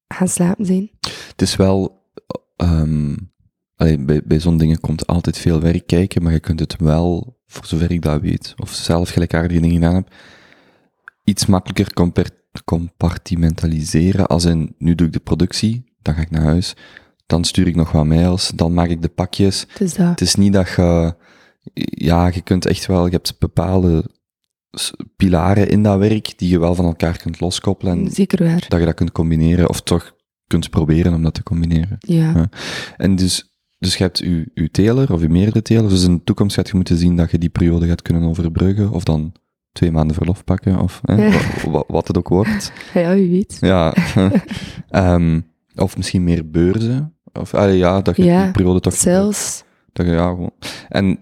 gaan 0.07 0.27
slapen 0.27 0.65
zijn. 0.65 0.91
Het 1.27 1.41
is 1.41 1.55
wel, 1.55 2.03
ehm, 2.55 3.15
allee, 3.81 3.97
bij, 3.97 4.21
bij 4.25 4.39
zo'n 4.39 4.57
dingen 4.57 4.79
komt 4.79 5.07
altijd 5.07 5.37
veel 5.37 5.61
werk 5.61 5.87
kijken, 5.87 6.23
maar 6.23 6.31
je 6.31 6.39
kunt 6.39 6.59
het 6.59 6.75
wel, 6.77 7.39
voor 7.45 7.65
zover 7.65 7.91
ik 7.91 8.01
dat 8.01 8.21
weet, 8.21 8.53
of 8.57 8.71
zelf 8.71 9.09
gelijkaardige 9.09 9.61
dingen 9.61 9.75
gedaan 9.75 9.95
heb, 9.95 10.13
iets 11.23 11.45
makkelijker 11.45 11.93
compartimentaliseren, 12.65 14.27
als 14.27 14.45
in, 14.45 14.75
nu 14.77 14.95
doe 14.95 15.07
ik 15.07 15.13
de 15.13 15.19
productie, 15.19 15.93
dan 16.01 16.13
ga 16.13 16.21
ik 16.21 16.31
naar 16.31 16.43
huis, 16.43 16.75
dan 17.25 17.43
stuur 17.43 17.67
ik 17.67 17.75
nog 17.75 17.91
wat 17.91 18.05
mails, 18.05 18.51
dan 18.55 18.73
maak 18.73 18.89
ik 18.89 19.01
de 19.01 19.09
pakjes. 19.09 19.67
Dus 19.77 19.93
dat... 19.93 20.09
Het 20.09 20.21
is 20.21 20.35
niet 20.35 20.53
dat 20.53 20.69
je, 20.69 21.15
ja, 21.83 22.27
je 22.27 22.41
kunt 22.41 22.65
echt 22.65 22.85
wel, 22.85 23.05
je 23.05 23.11
hebt 23.11 23.39
bepaalde 23.39 24.05
pilaren 25.15 25.69
in 25.69 25.83
dat 25.83 25.99
werk 25.99 26.37
die 26.37 26.49
je 26.49 26.59
wel 26.59 26.75
van 26.75 26.85
elkaar 26.85 27.17
kunt 27.17 27.39
loskoppelen 27.39 27.99
en 27.99 28.11
Zeker 28.11 28.45
waar. 28.45 28.65
dat 28.67 28.79
je 28.79 28.85
dat 28.85 28.95
kunt 28.95 29.11
combineren, 29.11 29.69
of 29.69 29.81
toch 29.81 30.15
kunt 30.47 30.69
proberen 30.69 31.13
om 31.13 31.23
dat 31.23 31.33
te 31.33 31.43
combineren. 31.43 31.97
Ja. 31.99 32.31
Ja. 32.33 32.49
En 32.97 33.15
dus, 33.15 33.50
dus 33.81 33.97
je 33.97 34.03
hebt 34.03 34.17
je, 34.17 34.51
je 34.53 34.71
teler, 34.71 35.13
of 35.13 35.21
je 35.21 35.29
meerdere 35.29 35.61
telers, 35.61 35.93
dus 35.93 36.03
in 36.03 36.15
de 36.15 36.23
toekomst 36.23 36.55
gaat 36.55 36.67
je 36.67 36.75
moeten 36.75 36.97
zien 36.97 37.15
dat 37.15 37.31
je 37.31 37.37
die 37.37 37.49
periode 37.49 37.87
gaat 37.87 38.01
kunnen 38.01 38.23
overbruggen, 38.23 38.91
of 38.91 39.03
dan 39.03 39.33
twee 39.71 39.91
maanden 39.91 40.15
verlof 40.15 40.43
pakken, 40.43 40.79
of 40.79 41.01
Ja. 41.03 41.31
wat 41.87 42.07
het 42.07 42.17
ook 42.17 42.27
wordt. 42.27 42.71
ja, 42.93 43.13
wie 43.13 43.29
weet. 43.29 43.57
Ja. 43.59 43.93
Ehm, 44.89 45.41
of 45.75 45.97
misschien 45.97 46.23
meer 46.23 46.49
beurzen. 46.49 47.15
Of 47.33 47.53
allee, 47.53 47.77
ja, 47.77 48.01
dat 48.01 48.15
je 48.15 48.23
Ja, 48.23 48.43
die 48.43 48.51
periode 48.51 48.79
toch... 48.79 48.93
Zelfs. 48.93 49.63
Dat 49.93 50.05
je, 50.05 50.11
ja, 50.11 50.27
gewoon. 50.29 50.51
En, 50.89 51.19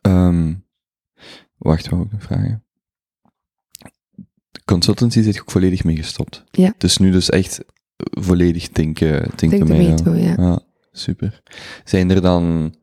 ehm 0.00 0.54
wacht, 1.58 1.88
wat 1.88 2.00
ik 2.04 2.12
nog 2.12 2.22
vragen? 2.22 2.64
Consultancy 4.64 5.22
zit 5.22 5.40
ook 5.40 5.50
volledig 5.50 5.84
mee 5.84 5.96
gestopt. 5.96 6.44
Ja. 6.50 6.66
Het 6.72 6.84
is 6.84 6.96
nu 6.98 7.10
dus 7.10 7.30
echt 7.30 7.64
volledig 7.96 8.68
Tomato. 8.68 9.94
Tomato, 9.94 10.14
ja. 10.14 10.34
Ja, 10.36 10.60
super. 10.98 11.42
Zijn 11.84 12.10
er 12.10 12.20
dan, 12.20 12.74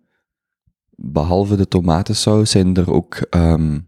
behalve 0.96 1.56
de 1.56 1.68
tomatensaus, 1.68 2.52
zijn 2.52 2.76
er 2.76 2.92
ook 2.92 3.16
ehm 3.16 3.80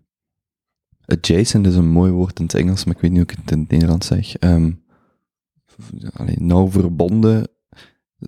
adjacent, 1.05 1.67
is 1.67 1.75
een 1.75 1.91
mooi 1.91 2.11
woord 2.11 2.39
in 2.39 2.45
het 2.45 2.53
Engels, 2.53 2.83
maar 2.83 2.95
ik 2.95 3.01
weet 3.01 3.11
niet 3.11 3.19
hoe 3.21 3.31
ik 3.31 3.37
het 3.41 3.51
in 3.51 3.59
het 3.59 3.69
Nederlands 3.69 4.07
zeg. 4.07 4.37
Ehm 4.37 4.71
allee, 6.13 6.35
nauw 6.39 6.69
verbonden 6.69 7.47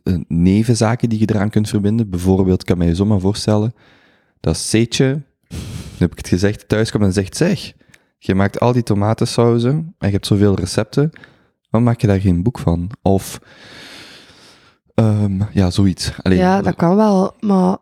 eh, 0.04 0.16
nevenzaken 0.28 1.10
die 1.10 1.20
je 1.20 1.30
eraan 1.30 1.50
kunt 1.50 1.70
verbinden. 1.70 2.10
Bijvoorbeeld, 2.10 2.64
kan 2.64 2.78
mij 2.78 2.96
zomaar 2.96 3.20
voorstellen, 3.20 3.74
dat 4.40 4.58
Seetje, 4.58 5.22
heb 5.98 6.12
ik 6.12 6.18
het 6.18 6.28
gezegd, 6.28 6.68
thuis 6.68 6.92
komt 6.92 7.04
en 7.04 7.14
zegt, 7.14 7.38
zeg, 7.38 7.74
je 8.18 8.36
maakt 8.36 8.60
al 8.60 8.74
die 8.74 8.84
tomatensauzen 8.84 9.72
en 9.72 10.08
je 10.08 10.14
hebt 10.14 10.26
zoveel 10.26 10.56
recepten, 10.56 11.10
waarom 11.70 11.90
maak 11.90 12.02
je 12.02 12.08
daar 12.08 12.20
geen 12.20 12.44
boek 12.44 12.60
van? 12.60 12.90
Of, 13.02 13.40
ehm, 14.96 15.42
ja, 15.54 15.70
zoiets. 15.70 16.12
Allee, 16.22 16.38
Ja, 16.38 16.62
dat 16.62 16.76
kan 16.76 16.96
wel, 16.96 17.34
maar... 17.40 17.78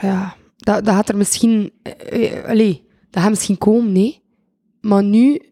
Ja, 0.00 0.34
dat, 0.56 0.84
dat 0.84 0.94
gaat 0.94 1.08
er 1.08 1.16
misschien... 1.16 1.72
eh, 1.82 2.32
eh, 2.38 2.44
allee, 2.44 2.86
dat 3.10 3.22
gaat 3.22 3.30
misschien 3.30 3.58
komen, 3.58 3.92
nee. 3.92 4.22
Maar 4.80 5.02
nu 5.04 5.42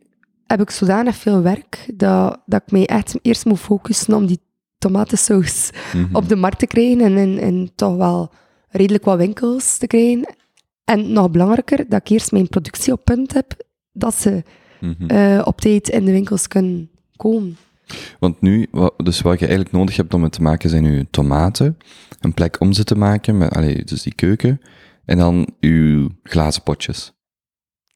heb 0.47 0.61
ik 0.61 0.70
zodanig 0.70 1.16
veel 1.16 1.42
werk 1.42 1.90
dat, 1.94 2.40
dat 2.47 2.62
ik 2.66 2.70
mij 2.72 2.86
echt 2.86 3.18
eerst 3.22 3.44
moet 3.44 3.59
focussen 3.59 4.14
om 4.14 4.26
die 4.26 4.40
tomatensaus 4.78 5.70
mhm. 5.94 6.16
op 6.16 6.28
de 6.28 6.36
markt 6.36 6.59
te 6.59 6.66
krijgen 6.66 7.01
en, 7.01 7.16
en, 7.16 7.38
en 7.38 7.70
toch 7.74 7.97
wel 7.97 8.32
redelijk 8.68 9.05
wat 9.05 9.18
winkels 9.18 9.78
te 9.78 9.86
krijgen. 9.86 10.34
En 10.84 11.12
nog 11.12 11.30
belangrijker, 11.30 11.88
dat 11.88 12.01
ik 12.01 12.09
eerst 12.09 12.32
mijn 12.32 12.49
productie 12.49 12.92
op 12.92 13.05
punt 13.05 13.32
heb, 13.32 13.55
dat 13.92 14.14
ze 14.14 14.42
Mhm. 14.80 15.07
eh, 15.07 15.42
op 15.44 15.61
tijd 15.61 15.88
in 15.88 16.05
de 16.05 16.12
winkels 16.12 16.49
kunnen 16.49 16.90
komen. 17.16 17.57
Want 18.18 18.41
nu, 18.41 18.66
dus 18.97 19.20
wat 19.20 19.39
je 19.39 19.47
eigenlijk 19.47 19.76
nodig 19.76 19.97
hebt 19.97 20.14
om 20.14 20.22
het 20.22 20.32
te 20.32 20.43
maken, 20.43 20.70
zijn 20.70 20.84
je 20.84 21.07
tomaten, 21.11 21.76
een 22.20 22.34
plek 22.34 22.61
om 22.61 22.72
ze 22.72 22.84
te 22.84 22.95
maken, 22.95 23.39
met, 23.39 23.55
allee, 23.55 23.84
dus 23.84 24.03
die 24.03 24.14
keuken, 24.14 24.61
en 25.05 25.18
dan 25.18 25.49
uw 25.61 26.09
glazen 26.22 26.62
potjes. 26.62 27.14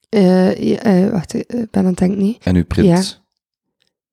Eh, 0.08 0.56
ja, 0.56 0.78
eh, 0.78 1.10
wacht, 1.10 1.34
eh, 1.34 1.60
ik 1.60 1.70
ben 1.70 1.82
aan 1.82 1.86
het 1.86 1.98
denken, 1.98 2.18
nee. 2.18 2.38
En 2.42 2.56
uw 2.56 2.64
prins. 2.64 3.22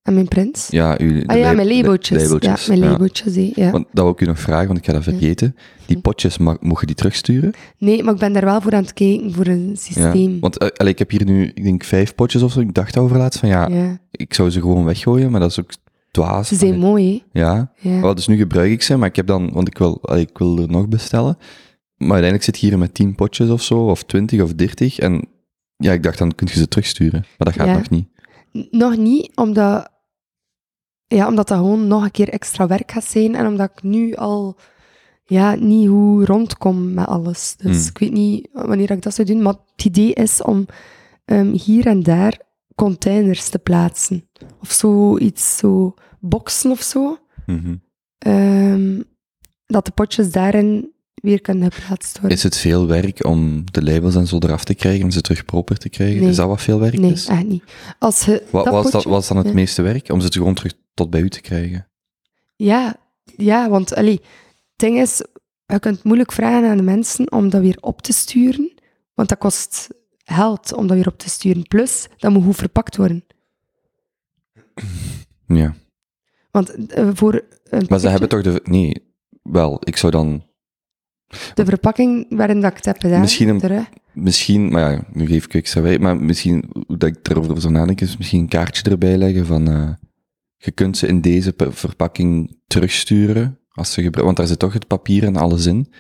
En 0.08 0.14
mijn 0.14 0.28
prins? 0.28 0.68
Ja, 0.70 0.96
uw, 0.98 1.24
ah 1.26 1.38
ja, 1.38 1.52
mijn 1.52 1.68
labeltjes. 1.68 2.30
Ja, 2.40 2.58
mijn 2.68 2.80
ja. 2.80 2.90
labeltjes, 2.90 3.52
ja. 3.56 3.72
Want 3.72 3.86
dat 3.92 4.04
wil 4.04 4.14
ik 4.14 4.22
u 4.22 4.26
nog 4.26 4.40
vragen, 4.40 4.68
want 4.68 4.78
ik 4.80 4.86
ga 4.86 4.94
dat 4.94 5.04
vergeten. 5.04 5.56
Die 5.86 6.00
potjes, 6.00 6.38
mag, 6.38 6.58
mogen 6.62 6.88
die 6.88 6.96
terugsturen? 6.96 7.54
Nee, 7.78 8.04
maar 8.04 8.14
ik 8.14 8.20
ben 8.20 8.34
daar 8.34 8.46
wel 8.46 8.62
voor 8.62 8.74
aan 8.74 8.82
het 8.82 8.94
kijken, 8.94 9.34
voor 9.34 9.46
een 9.46 9.70
Ja. 9.70 9.76
systeem. 9.76 10.40
Want 10.40 10.58
eh, 10.58 10.68
allee, 10.76 10.92
ik 10.92 11.00
heb 11.00 11.10
hier 11.10 11.26
nu, 11.26 11.52
ik 11.54 11.64
denk, 11.64 11.84
vijf 11.84 12.16
potjes 12.16 12.42
of 12.42 12.52
zo. 12.52 12.60
Ik 12.60 12.74
dacht 12.74 12.98
over 12.98 13.18
laatst 13.18 13.40
van, 13.40 13.50
ja, 13.50 13.70
ik 14.12 14.34
zou 14.34 14.50
ze 14.50 14.60
gewoon 14.62 14.84
weggooien, 14.86 15.32
maar 15.32 15.40
dat 15.40 15.50
is 15.50 15.60
ook 15.60 15.72
dwaas. 16.12 16.48
Ze 16.48 16.56
zijn 16.56 16.72
Allee, 16.72 16.84
mooi, 16.84 17.24
Ja, 17.32 17.72
hè. 17.76 17.90
Ja. 17.90 18.02
Wel, 18.02 18.16
dus 18.16 18.28
nu 18.28 18.38
gebruik 18.38 18.72
ik 18.72 18.82
ze, 18.82 18.98
maar 18.98 19.08
ik 19.10 19.16
heb 19.16 19.28
dan, 19.28 19.52
want 19.54 19.68
ik 19.68 19.78
wil, 19.78 20.00
allee, 20.02 20.22
ik 20.22 20.38
wil 20.38 20.60
er 20.60 20.70
nog 20.70 20.88
bestellen. 20.88 21.38
Maar 21.98 22.12
uiteindelijk 22.22 22.44
zit 22.44 22.56
hier 22.56 22.78
met 22.78 22.94
10 22.94 23.16
potjes 23.16 23.50
of 23.50 23.62
zo, 23.62 23.86
of 23.86 24.04
20 24.04 24.42
of 24.42 24.54
30. 24.54 25.00
En 25.00 25.28
ja, 25.78 25.92
ik 25.92 26.04
dacht 26.04 26.18
dan 26.18 26.36
kun 26.36 26.48
je 26.52 26.60
ze 26.60 26.68
terugsturen. 26.68 27.26
Maar 27.38 27.54
dat 27.54 27.54
gaat 27.54 27.78
nog 27.78 27.90
niet. 27.90 28.08
Nog 28.72 28.98
niet, 28.98 29.32
omdat 29.36 29.90
ja, 31.08 31.28
omdat 31.28 31.48
dat 31.48 31.58
gewoon 31.58 31.88
nog 31.88 32.04
een 32.04 32.12
keer 32.12 32.30
extra 32.30 32.68
werk 32.68 32.92
gaat 32.92 33.04
zijn 33.04 33.36
en 33.36 33.48
omdat 33.48 33.72
ik 33.76 33.84
nu 33.84 34.16
al 34.16 34.56
ja, 35.26 35.56
niet 35.56 35.88
hoe 35.88 36.26
rondkom 36.26 36.94
met 36.94 37.06
alles. 37.08 37.56
Dus 37.58 37.78
Hmm. 37.78 37.88
ik 37.88 37.98
weet 37.98 38.12
niet 38.12 38.48
wanneer 38.54 38.92
ik 38.92 39.02
dat 39.02 39.14
zou 39.14 39.28
doen, 39.28 39.42
maar 39.42 39.54
het 39.76 39.86
idee 39.86 40.14
is 40.14 40.42
om 40.42 40.66
ehm, 41.26 41.52
hier 41.52 41.88
en 41.88 42.04
daar 42.04 42.42
containers 42.76 43.50
te 43.50 43.60
plaatsen. 43.60 44.30
Of 44.62 44.72
zoiets, 44.72 45.58
zo 45.58 45.94
boxen 46.20 46.72
of 46.72 46.82
zo. 46.82 47.18
Mhm. 47.46 47.76
Ehm, 48.18 49.02
dat 49.66 49.86
de 49.86 49.92
potjes 49.92 50.32
daarin 50.32 50.92
weer 51.14 51.42
kunnen 51.42 51.72
geplaatst 51.72 52.20
worden. 52.20 52.38
Is 52.38 52.44
het 52.44 52.58
veel 52.58 52.88
werk 52.88 53.26
om 53.26 53.64
de 53.72 53.84
labels 53.84 54.16
en 54.16 54.28
zo 54.28 54.38
eraf 54.40 54.64
te 54.64 54.74
krijgen, 54.74 55.04
om 55.04 55.12
ze 55.12 55.22
terug 55.22 55.46
proper 55.46 55.78
te 55.78 55.90
krijgen? 55.90 56.20
Nee. 56.22 56.30
Is 56.30 56.36
dat 56.36 56.48
wat 56.48 56.62
veel 56.62 56.80
werk 56.80 57.00
nee, 57.00 57.12
is? 57.12 57.28
echt 57.28 57.48
niet. 57.48 57.64
Als 58.00 58.26
je 58.26 58.44
Wat 58.52 58.66
dat 58.66 58.74
was, 58.74 58.92
dat, 58.92 59.04
was 59.04 59.28
dan 59.28 59.38
het 59.38 59.48
ja. 59.48 59.54
meeste 59.54 59.82
werk? 59.82 60.10
Om 60.10 60.22
ze 60.22 60.32
gewoon 60.32 60.54
terug 60.54 60.74
tot 60.98 61.10
bij 61.10 61.22
u 61.22 61.30
te 61.30 61.42
krijgen? 61.42 61.88
Ja, 62.56 62.96
ja 63.38 63.70
want 63.70 63.96
allee, 63.96 64.20
het 64.22 64.76
ding 64.76 65.00
is, 65.00 65.22
je 65.66 65.80
kunt 65.80 66.04
moeilijk 66.04 66.32
vragen 66.32 66.70
aan 66.70 66.78
de 66.78 66.84
mensen 66.84 67.32
om 67.32 67.50
dat 67.50 67.62
weer 67.62 67.78
op 67.82 68.02
te 68.02 68.14
sturen, 68.14 68.74
want 69.14 69.30
dat 69.30 69.38
kost 69.38 69.88
geld 70.24 70.74
om 70.74 70.88
dat 70.88 70.98
weer 70.98 71.08
op 71.08 71.18
te 71.18 71.30
sturen. 71.30 71.68
Plus, 71.68 72.08
dat 72.18 72.32
moet 72.32 72.44
goed 72.44 72.56
verpakt 72.56 72.96
worden. 72.98 73.26
Ja. 75.48 75.76
Want 76.52 76.70
eh, 76.94 77.10
voor 77.14 77.44
een 77.64 77.86
Maar 77.90 78.00
ze 78.00 78.08
hebben 78.10 78.30
toch 78.30 78.42
de... 78.42 78.62
Nee, 78.64 79.16
wel, 79.42 79.78
ik 79.84 79.98
zou 79.98 80.12
dan 80.12 80.46
de 81.54 81.66
verpakking 81.66 82.26
waarin 82.38 82.62
dat 82.62 82.70
ik 82.72 82.76
het 82.78 82.86
heb 82.86 83.00
gedaan, 83.02 83.22
Misschien 83.22 83.48
een- 83.50 83.86
misschien... 84.14 84.70
Maar 84.72 84.92
ja, 84.92 85.04
nu 85.14 85.26
geef 85.26 85.48
ik 85.54 85.68
wij, 85.68 86.00
maar 86.00 86.18
misschien, 86.18 86.64
hoe 86.88 86.98
dat 86.98 87.10
ik 87.10 87.30
erover 87.30 87.62
zou 87.62 87.74
nadenken, 87.74 88.08
is 88.08 88.18
misschien 88.18 88.40
een 88.40 88.48
kaartje 88.48 88.90
erbij 88.90 89.18
leggen 89.18 89.46
van... 89.46 89.68
eh, 89.68 89.90
je 90.58 90.72
kunt 90.72 90.98
ze 90.98 91.08
in 91.08 91.22
deze 91.22 91.54
verpakking 91.58 92.60
terugsturen, 92.68 93.60
als 93.70 93.94
ze 93.94 94.10
want 94.10 94.38
daar 94.38 94.48
zit 94.48 94.60
toch 94.60 94.74
het 94.74 94.88
papier 94.88 95.24
en 95.24 95.36
alles 95.36 95.66
in. 95.66 95.94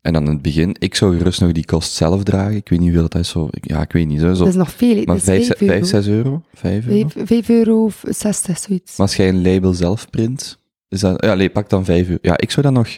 En 0.00 0.12
dan 0.12 0.24
in 0.24 0.32
het 0.32 0.42
begin, 0.42 0.76
ik 0.78 0.94
zou 0.94 1.16
gerust 1.16 1.40
nog 1.40 1.52
die 1.52 1.64
kost 1.64 1.92
zelf 1.92 2.22
dragen. 2.22 2.56
Ik 2.56 2.68
weet 2.68 2.78
niet 2.78 2.88
hoeveel 2.88 3.08
dat 3.08 3.20
is, 3.20 3.28
zo... 3.28 3.48
Ja, 3.50 3.82
ik 3.82 3.92
weet 3.92 4.06
niet, 4.06 4.20
zo. 4.20 4.34
zo 4.34 4.38
Dat 4.38 4.48
is 4.48 4.54
nog 4.54 4.72
veel, 4.72 4.94
maar 4.94 5.06
dat 5.06 5.16
is 5.16 5.46
5, 5.46 5.46
5 5.46 5.60
euro. 5.60 5.72
5, 5.72 5.86
6 5.86 6.06
euro? 6.06 6.42
5 6.52 6.86
euro? 6.86 7.08
5, 7.08 7.26
5 7.26 7.48
euro 7.48 7.84
of 7.84 8.02
60, 8.08 8.58
zoiets. 8.58 8.96
Maar 8.96 9.06
als 9.06 9.16
jij 9.16 9.28
een 9.28 9.42
label 9.42 9.72
zelf 9.72 10.10
print, 10.10 10.58
is 10.88 11.00
dat... 11.00 11.24
Ja, 11.24 11.34
nee, 11.34 11.50
pak 11.50 11.68
dan 11.68 11.84
5 11.84 12.06
euro. 12.08 12.18
Ja, 12.22 12.38
ik 12.38 12.50
zou 12.50 12.66
dat 12.66 12.74
nog... 12.74 12.88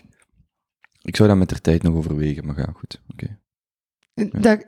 Ik 1.03 1.17
zou 1.17 1.29
dat 1.29 1.39
met 1.39 1.49
de 1.49 1.61
tijd 1.61 1.83
nog 1.83 1.95
overwegen, 1.95 2.47
maar 2.47 2.59
ja, 2.59 2.73
goed. 2.75 3.03
Oké. 3.13 3.39
Dat, 4.41 4.67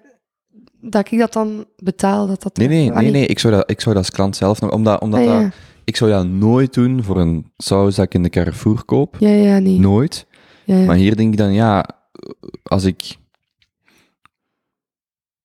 dat 0.80 1.12
ik 1.12 1.18
dat 1.18 1.32
dan 1.32 1.66
betaal, 1.76 2.26
dat 2.26 2.42
dat... 2.42 2.56
Nee, 2.56 2.68
nee, 2.68 2.78
nee, 2.78 2.92
Allee. 2.92 3.10
nee. 3.10 3.26
Ik 3.26 3.38
zou 3.38 3.54
dat, 3.54 3.70
ik 3.70 3.80
zou 3.80 3.94
dat 3.94 4.04
als 4.04 4.14
klant 4.14 4.36
zelf 4.36 4.60
nog... 4.60 4.70
Omdat, 4.70 5.00
omdat 5.00 5.20
Ah, 5.20 5.26
ja. 5.26 5.42
dat, 5.42 5.52
ik 5.88 5.96
zou 5.96 6.10
dat 6.10 6.26
nooit 6.26 6.74
doen 6.74 7.02
voor 7.02 7.20
een 7.20 7.52
saus 7.56 7.94
dat 7.94 8.04
ik 8.04 8.14
in 8.14 8.22
de 8.22 8.28
Carrefour 8.28 8.84
koop. 8.84 9.16
ja, 9.18 9.28
ja, 9.28 9.58
nee. 9.58 9.78
Nooit. 9.78 10.26
Ja, 10.64 10.76
ja. 10.76 10.84
Maar 10.84 10.96
hier 10.96 11.16
denk 11.16 11.32
ik 11.32 11.38
dan, 11.38 11.52
ja, 11.52 11.84
als 12.62 12.84
ik... 12.84 13.16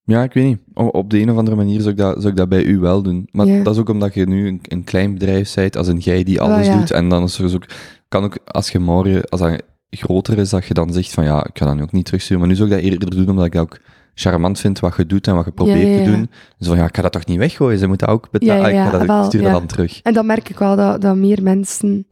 Ja, 0.04 0.24
ik 0.24 0.34
weet 0.34 0.44
niet. 0.46 0.60
Op 0.74 1.10
de 1.10 1.20
een 1.20 1.32
of 1.32 1.38
andere 1.38 1.56
manier 1.56 1.80
zou 1.80 1.92
ik 1.92 1.98
dat, 1.98 2.16
zou 2.18 2.28
ik 2.28 2.36
dat 2.36 2.50
bij 2.50 2.64
u 2.64 2.80
wel 2.80 3.02
doen. 3.02 3.28
Maar 3.32 3.46
Ja. 3.48 3.64
dat 3.64 3.74
is 3.74 3.80
ook 3.80 3.90
omdat 3.90 4.14
je 4.14 4.26
nu 4.26 4.48
een, 4.48 4.60
een 4.64 4.84
klein 4.84 5.14
bedrijf 5.14 5.54
bent, 5.54 5.78
als 5.78 5.88
een 5.88 5.98
jij 5.98 6.24
die 6.24 6.42
Ah, 6.42 6.54
alles 6.54 6.70
doet. 6.70 6.92
En 6.92 7.10
dan 7.10 7.24
is 7.24 7.36
er 7.38 7.44
dus 7.44 7.56
ook... 7.56 7.66
Kan 8.08 8.24
ook, 8.24 8.38
als 8.46 8.70
je 8.70 8.80
morgen... 8.80 9.30
Als 9.30 9.42
dat 9.42 9.62
groter 9.90 10.38
is, 10.38 10.50
dat 10.50 10.66
je 10.66 10.74
dan 10.74 10.94
zegt 10.94 11.12
van, 11.14 11.24
ja, 11.24 11.46
ik 11.46 11.58
ga 11.58 11.66
dat 11.66 11.76
nu 11.76 11.82
ook 11.82 11.92
niet 11.92 12.06
terugsturen. 12.06 12.40
Maar 12.40 12.50
nu 12.50 12.56
zou 12.56 12.70
ik 12.70 12.76
dat 12.76 12.84
eerder 12.92 13.10
doen, 13.16 13.30
omdat 13.30 13.46
ik 13.46 13.52
dat 13.52 13.62
ook 13.62 13.80
charmant 14.14 14.60
vind, 14.60 14.80
wat 14.80 14.96
je 14.98 15.06
doet 15.06 15.28
en 15.28 15.36
wat 15.36 15.46
je 15.46 15.52
probeert 15.52 15.80
ja, 15.80 15.88
ja. 15.88 16.04
te 16.04 16.12
doen. 16.12 16.30
Dus 16.58 16.68
van, 16.68 16.78
ja, 16.78 16.86
ik 16.86 16.96
ga 16.96 17.02
dat 17.02 17.12
toch 17.12 17.26
niet 17.26 17.38
weggooien. 17.38 17.80
Ze 17.80 17.88
moeten 17.88 18.08
ook 18.08 18.30
betalen. 18.32 18.62
ja, 18.62 18.68
ik, 18.68 18.92
ga 18.92 18.98
dat, 18.98 19.08
wel, 19.08 19.24
stuur 19.24 19.42
dat 19.42 19.52
dan 19.52 19.66
terug. 19.66 20.02
En 20.02 20.14
dan 20.14 20.26
merk 20.26 20.50
ik 20.50 20.58
wel 20.58 20.76
dat, 20.76 21.02
dat 21.02 21.16
meer 21.16 21.44
mensen, 21.44 22.08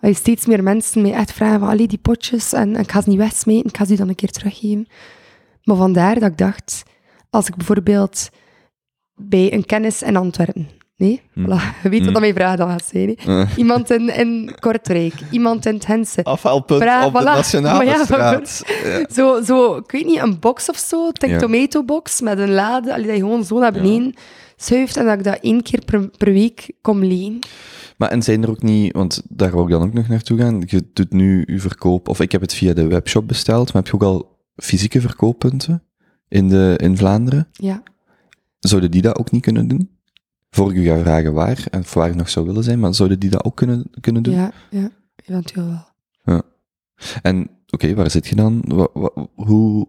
dat 0.00 0.10
je 0.10 0.16
steeds 0.16 0.46
meer 0.46 0.62
mensen 0.62 1.02
mij 1.02 1.12
echt 1.12 1.32
vragen 1.32 1.60
van, 1.60 1.68
allee, 1.68 1.88
die 1.88 1.98
potjes, 1.98 2.52
en, 2.52 2.74
en 2.74 2.82
ik 2.82 2.90
ga 2.90 3.00
ze 3.00 3.08
niet 3.08 3.18
wegsmeten, 3.18 3.68
ik 3.68 3.76
ga 3.76 3.84
ze 3.84 3.96
dan 3.96 4.08
een 4.08 4.14
keer 4.14 4.30
teruggeven. 4.30 4.86
Maar 5.62 5.76
vandaar 5.76 6.14
dat 6.14 6.30
ik 6.30 6.38
dacht, 6.38 6.82
als 7.30 7.48
ik 7.48 7.56
bijvoorbeeld 7.56 8.30
bij 9.14 9.52
een 9.52 9.64
kennis 9.64 10.02
in 10.02 10.16
Antwerpen, 10.16 10.68
nee, 10.98 11.20
Hm. 11.32 11.44
voilà, 11.44 11.82
je 11.82 11.88
weet 11.88 12.04
wat 12.04 12.12
dat 12.12 12.20
mijn 12.22 12.34
vraag 12.34 12.56
dan 12.56 12.68
gaat 12.68 12.84
zijn, 12.92 13.16
hè. 13.18 13.40
Eh. 13.40 13.50
iemand 13.56 13.90
in, 13.90 14.08
in 14.16 14.54
Kortrijk, 14.60 15.14
iemand 15.30 15.66
in 15.66 15.74
het 15.74 15.86
Hense, 15.86 16.24
Afhaalpunt 16.24 16.80
Bra- 16.80 17.06
op 17.06 17.12
de. 17.14 17.22
Nationale 17.22 17.84
ja, 17.84 18.04
Straat. 18.04 18.62
Ja. 18.84 19.06
zo, 19.14 19.42
zo, 19.42 19.76
ik 19.76 19.90
weet 19.90 20.06
niet, 20.06 20.18
een 20.18 20.38
box 20.38 20.68
of 20.68 20.76
zo, 20.76 21.10
Tink 21.12 21.32
Ja. 21.32 21.38
Tomato 21.38 21.84
box 21.84 22.20
met 22.20 22.38
een 22.38 22.50
lade, 22.52 22.92
allee, 22.92 23.06
dat 23.06 23.14
je 23.16 23.20
gewoon 23.22 23.44
zo 23.44 23.58
naar 23.58 23.72
beneden 23.72 24.14
schuift 24.56 24.96
en 24.96 25.04
dat 25.04 25.18
ik 25.18 25.24
dat 25.24 25.38
één 25.40 25.62
keer 25.62 25.82
per, 25.84 26.08
per 26.08 26.32
week 26.32 26.70
kom 26.82 27.04
lenen. 27.04 27.38
Maar 27.96 28.10
en 28.10 28.22
zijn 28.22 28.42
er 28.42 28.50
ook 28.50 28.62
niet, 28.62 28.92
want 28.92 29.22
daar 29.28 29.50
wou 29.50 29.64
ik 29.64 29.70
dan 29.70 29.82
ook 29.82 29.92
nog 29.92 30.08
naartoe 30.08 30.38
gaan. 30.38 30.62
Je 30.66 30.84
doet 30.92 31.12
nu 31.12 31.42
je 31.46 31.60
verkoop, 31.60 32.08
of 32.08 32.20
ik 32.20 32.32
heb 32.32 32.40
het 32.40 32.54
via 32.54 32.72
de 32.72 32.86
webshop 32.86 33.28
besteld, 33.28 33.72
maar 33.72 33.82
heb 33.82 33.86
je 33.86 33.92
ook 33.94 34.02
al 34.14 34.38
fysieke 34.56 35.00
verkooppunten 35.00 35.82
in, 36.28 36.48
de, 36.48 36.74
in 36.76 36.96
Vlaanderen? 36.96 37.48
Ja. 37.52 37.82
Zouden 38.58 38.90
die 38.90 39.02
dat 39.02 39.18
ook 39.18 39.30
niet 39.30 39.42
kunnen 39.42 39.68
doen? 39.68 39.90
Voor 40.50 40.70
ik 40.70 40.76
u 40.76 40.84
ga 40.84 40.98
vragen 40.98 41.32
waar, 41.32 41.66
en 41.70 41.80
of 41.80 41.94
waar 41.94 42.08
ik 42.08 42.14
nog 42.14 42.28
zou 42.28 42.46
willen 42.46 42.64
zijn, 42.64 42.78
maar 42.80 42.94
zouden 42.94 43.18
die 43.20 43.30
dat 43.30 43.44
ook 43.44 43.56
kunnen, 43.56 43.90
kunnen 44.00 44.22
doen? 44.22 44.34
Ja, 44.34 44.52
ja, 44.70 44.90
eventueel 45.24 45.66
wel. 45.66 45.86
En 47.22 47.50
oké, 47.70 47.94
waar 47.94 48.10
zit 48.10 48.26
je 48.26 48.34
dan? 48.34 48.62
Hoe, 49.34 49.88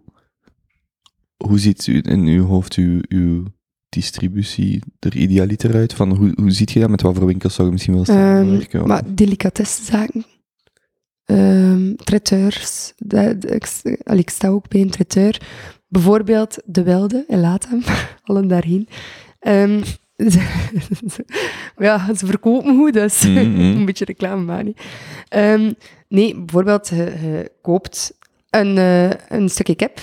hoe 1.38 1.60
ziet 1.60 1.88
u 1.88 2.01
in 2.05 2.26
uw 2.26 2.45
hoofd 2.45 2.74
uw, 2.76 2.99
uw 3.07 3.43
distributie 3.89 4.82
er 4.99 5.16
idealiter 5.16 5.74
uit? 5.76 5.93
Van 5.93 6.16
hoe, 6.16 6.32
hoe 6.36 6.51
ziet 6.51 6.72
je 6.72 6.80
dat? 6.80 6.89
Met 6.89 7.01
wat 7.01 7.16
voor 7.16 7.26
winkels 7.26 7.53
zou 7.53 7.68
je 7.68 7.74
misschien 7.74 7.93
wel 7.93 8.03
Ehm, 8.03 8.12
samenwerken? 8.18 8.88
maar 8.88 9.16
delicatessenzaken, 9.16 10.26
ehm 11.26 11.95
traiteurs, 11.95 12.93
dat, 12.97 13.51
ik, 13.51 13.66
s- 13.66 13.82
allee, 14.03 14.22
ik 14.22 14.30
sta 14.30 14.47
ook 14.47 14.68
bij 14.68 14.82
een 14.82 14.89
traiteur. 14.89 15.41
Bijvoorbeeld 15.88 16.57
De 16.66 16.84
Wilde 16.84 17.24
in 17.28 17.39
Latem, 17.39 17.82
allen 18.24 18.47
daarheen. 18.47 18.88
Ze- 19.39 19.84
ja, 21.78 22.13
ze 22.15 22.26
verkopen 22.26 22.78
goed, 22.78 22.93
dus 22.93 23.24
Mhm. 23.28 23.59
een 23.59 23.86
beetje 23.86 24.05
reclame. 24.05 24.74
Ehm, 25.28 25.72
nee, 26.07 26.36
bijvoorbeeld, 26.36 26.88
je, 26.88 26.95
je 26.95 27.51
koopt 27.61 28.17
een, 28.49 28.78
eh, 28.78 29.09
een 29.38 29.49
stukje 29.49 29.76
kip 29.76 29.99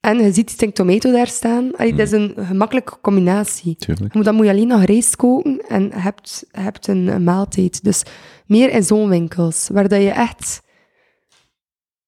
en 0.00 0.18
je 0.18 0.32
ziet 0.32 0.58
die 0.58 0.72
tomato 0.72 1.12
daar 1.12 1.26
staan. 1.26 1.76
Allee, 1.76 1.94
Dat 1.94 2.06
is 2.06 2.12
een 2.12 2.34
gemakkelijke 2.36 3.00
combinatie. 3.00 3.76
Tuurlijk. 3.76 4.24
Dan 4.24 4.34
moet 4.34 4.44
je 4.44 4.50
alleen 4.50 4.66
nog 4.66 4.84
rijst 4.84 5.16
koken 5.16 5.60
en 5.68 5.82
je 5.82 5.90
hebt, 5.94 6.44
hebt 6.50 6.86
een, 6.86 7.06
een 7.06 7.24
maaltijd. 7.24 7.84
Dus 7.84 8.02
meer 8.46 8.70
in 8.70 8.82
zo'n 8.82 9.08
winkels, 9.08 9.68
waar 9.72 9.88
dat 9.88 10.02
je 10.02 10.10
echt... 10.10 10.62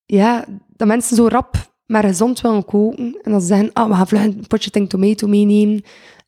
Ja, 0.06 0.44
dat 0.76 0.88
mensen 0.88 1.16
zo 1.16 1.28
rap 1.28 1.72
maar 1.86 2.04
gezond 2.04 2.40
willen 2.40 2.64
koken. 2.64 3.18
En 3.22 3.30
dan 3.30 3.40
ze 3.40 3.46
zeggen, 3.46 3.72
ah, 3.72 3.88
we 3.88 3.94
gaan 3.94 4.06
vlug 4.08 4.22
een 4.24 4.46
potje 4.46 4.86
tomato 4.86 5.26
meenemen. 5.26 5.82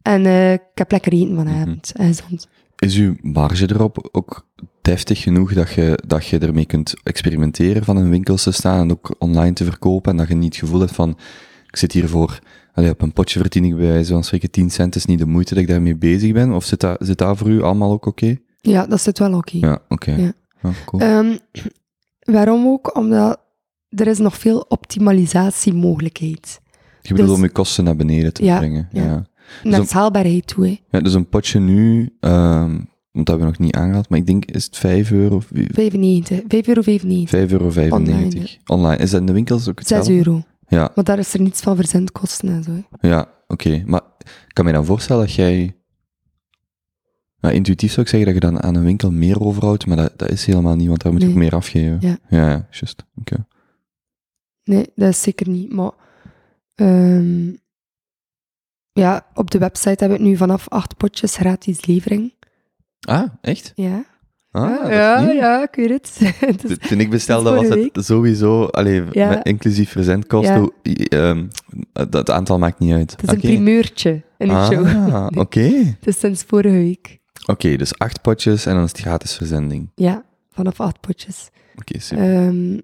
En 0.06 0.26
eh, 0.26 0.52
ik 0.52 0.60
heb 0.74 0.90
lekker 0.90 1.12
eten 1.12 1.36
vanavond. 1.36 1.92
En 1.96 2.06
gezond. 2.06 2.48
Is 2.76 2.96
uw 2.96 3.14
marge 3.20 3.70
erop 3.70 4.08
ook 4.12 4.46
deftig 4.82 5.22
genoeg 5.22 5.52
dat 5.52 5.70
je, 5.70 5.98
dat 6.06 6.26
je 6.26 6.38
ermee 6.38 6.66
kunt 6.66 6.94
experimenteren 7.02 7.84
van 7.84 7.98
in 7.98 8.10
winkels 8.10 8.42
te 8.42 8.50
staan 8.50 8.80
en 8.80 8.90
ook 8.90 9.14
online 9.18 9.52
te 9.52 9.64
verkopen 9.64 10.10
en 10.12 10.18
dat 10.18 10.28
je 10.28 10.34
niet 10.34 10.54
het 10.54 10.64
gevoel 10.64 10.80
hebt 10.80 10.94
van, 10.94 11.10
ik 11.66 11.76
zit 11.76 11.92
hier 11.92 12.08
voor, 12.08 12.38
allee, 12.72 12.90
op 12.90 13.02
een 13.02 13.12
potje 13.12 13.38
verdien 13.40 13.64
ik 13.64 13.76
bij 13.76 13.86
wijze 13.86 14.12
van 14.12 14.24
spreken 14.24 14.50
10 14.50 14.70
cent, 14.70 14.94
is 14.94 15.04
niet 15.04 15.18
de 15.18 15.26
moeite 15.26 15.54
dat 15.54 15.62
ik 15.62 15.68
daarmee 15.68 15.96
bezig 15.96 16.32
ben? 16.32 16.52
Of 16.52 16.64
zit 16.64 16.80
dat, 16.80 16.96
zit 17.00 17.18
dat 17.18 17.38
voor 17.38 17.48
u 17.48 17.62
allemaal 17.62 17.92
ook 17.92 18.06
oké? 18.06 18.36
Ja, 18.60 18.86
dat 18.86 19.00
zit 19.00 19.18
wel 19.18 19.34
oké. 19.34 19.56
Ja, 19.56 19.78
oké. 19.88 20.10
Ja. 20.10 20.32
Ja, 20.62 20.70
cool. 20.84 21.02
Ehm, 21.02 21.36
waarom 22.20 22.66
ook? 22.66 22.96
Omdat 22.96 23.40
er 23.88 24.06
is 24.06 24.18
nog 24.18 24.38
veel 24.38 24.60
optimalisatiemogelijkheid. 24.68 26.60
je 27.02 27.08
bedoelt 27.08 27.28
dus- 27.28 27.38
om 27.38 27.44
je 27.44 27.50
kosten 27.50 27.84
naar 27.84 27.96
beneden 27.96 28.32
te 28.32 28.44
Ja, 28.44 28.58
brengen. 28.58 28.88
Ja. 28.92 29.26
Ja. 29.62 29.70
Naar 29.70 29.86
schaalbaarheid 29.86 30.46
toe, 30.46 30.66
hè. 30.66 30.76
Ja, 30.90 31.00
dus 31.00 31.14
een 31.14 31.28
potje 31.28 31.60
nu, 31.60 32.16
ehm 32.20 32.78
want 33.12 33.28
dat 33.28 33.36
hebben 33.38 33.54
we 33.56 33.58
nog 33.58 33.66
niet 33.72 33.76
aangehaald, 33.82 34.08
maar 34.08 34.18
ik 34.18 34.26
denk, 34.26 34.44
is 34.44 34.64
het 34.64 34.76
5 34.76 35.10
euro? 35.12 35.36
of 35.36 35.46
wie- 35.50 35.68
95, 35.72 36.40
5,95 36.48 36.66
euro. 36.68 36.82
5,95 36.82 37.80
euro. 37.80 37.94
Online, 37.96 38.48
Online. 38.66 38.96
Is 39.02 39.10
dat 39.10 39.20
in 39.20 39.26
de 39.26 39.32
winkels 39.32 39.68
ook 39.68 39.80
6 39.80 39.88
hetzelfde? 39.88 40.12
euro. 40.16 40.42
Ja, 40.68 40.90
Want 40.94 41.06
daar 41.06 41.18
is 41.18 41.34
er 41.34 41.40
niets 41.40 41.60
van 41.60 41.76
verzendkosten 41.76 42.48
en 42.48 42.62
zo. 42.62 42.70
hè. 42.70 43.08
Ja, 43.08 43.28
oké. 43.46 43.82
Maar 43.86 44.00
ik 44.18 44.52
kan 44.54 44.64
me 44.64 44.72
dan 44.72 44.84
voorstellen 44.84 45.26
dat 45.26 45.34
jij... 45.34 45.76
Nou, 47.40 47.54
intuïtief 47.54 47.90
zou 47.92 48.02
ik 48.02 48.08
zeggen 48.12 48.32
dat 48.32 48.42
je 48.42 48.50
dan 48.50 48.62
aan 48.62 48.74
een 48.74 48.84
winkel 48.84 49.10
meer 49.12 49.40
overhoudt, 49.40 49.86
maar 49.86 49.96
dat, 49.96 50.12
dat 50.18 50.30
is 50.30 50.46
helemaal 50.46 50.76
niet, 50.76 50.88
want 50.88 51.02
daar 51.02 51.12
moet 51.12 51.20
je 51.20 51.26
Nee. 51.26 51.36
ook 51.36 51.42
meer 51.42 51.54
afgeven. 51.54 51.98
Ja. 52.00 52.18
ja, 52.28 52.50
ja, 52.50 52.66
juist. 52.70 53.04
Oké. 53.20 53.46
Nee, 54.64 54.86
dat 54.94 55.08
is 55.08 55.22
zeker 55.22 55.48
niet. 55.48 55.72
Maar 55.72 55.90
ehm, 56.74 57.52
ja, 58.96 59.26
op 59.34 59.50
de 59.50 59.58
website 59.58 60.04
heb 60.04 60.12
ik 60.12 60.20
nu 60.20 60.36
vanaf 60.36 60.68
acht 60.68 60.96
potjes 60.96 61.36
gratis 61.36 61.86
levering. 61.86 62.34
Ah, 63.00 63.22
echt? 63.40 63.72
Ja, 63.74 64.04
Ah, 64.50 64.90
ja, 64.90 64.90
ja, 64.90 65.20
nieuw. 65.20 65.32
ja, 65.32 65.62
ik 65.62 65.74
weet 65.74 65.88
het. 65.90 66.20
Is- 66.70 66.88
Toen 66.88 67.00
ik 67.00 67.10
bestelde 67.10 67.50
was 67.54 67.68
het 67.68 68.04
sowieso, 68.04 68.64
allee, 68.64 69.02
Ja. 69.12 69.28
met 69.28 69.44
inclusief 69.46 69.90
verzendkosten, 69.90 70.72
Ja. 70.82 71.06
ehm, 71.08 71.46
dat 71.92 72.12
het 72.12 72.30
aantal 72.30 72.58
maakt 72.58 72.78
niet 72.78 72.92
uit. 72.92 73.10
het 73.10 73.22
is 73.22 73.28
een 73.28 73.40
primeurtje 73.40 74.22
in 74.38 74.48
de 74.48 74.68
show. 74.72 74.86
Ah, 74.86 75.26
oké. 75.44 75.60
Het 75.60 76.06
is 76.06 76.18
sinds 76.18 76.42
vorige 76.46 76.74
week. 76.76 77.18
Oké, 77.46 77.76
dus 77.76 77.98
acht 77.98 78.20
potjes 78.22 78.66
en 78.66 78.74
dan 78.74 78.84
is 78.84 78.90
het 78.90 79.00
gratis 79.00 79.36
verzending. 79.36 79.90
Ja, 79.94 80.24
vanaf 80.50 80.80
acht 80.80 81.00
potjes. 81.00 81.48
Oké, 81.78 81.98
super. 82.00 82.34
Ehm, 82.46 82.78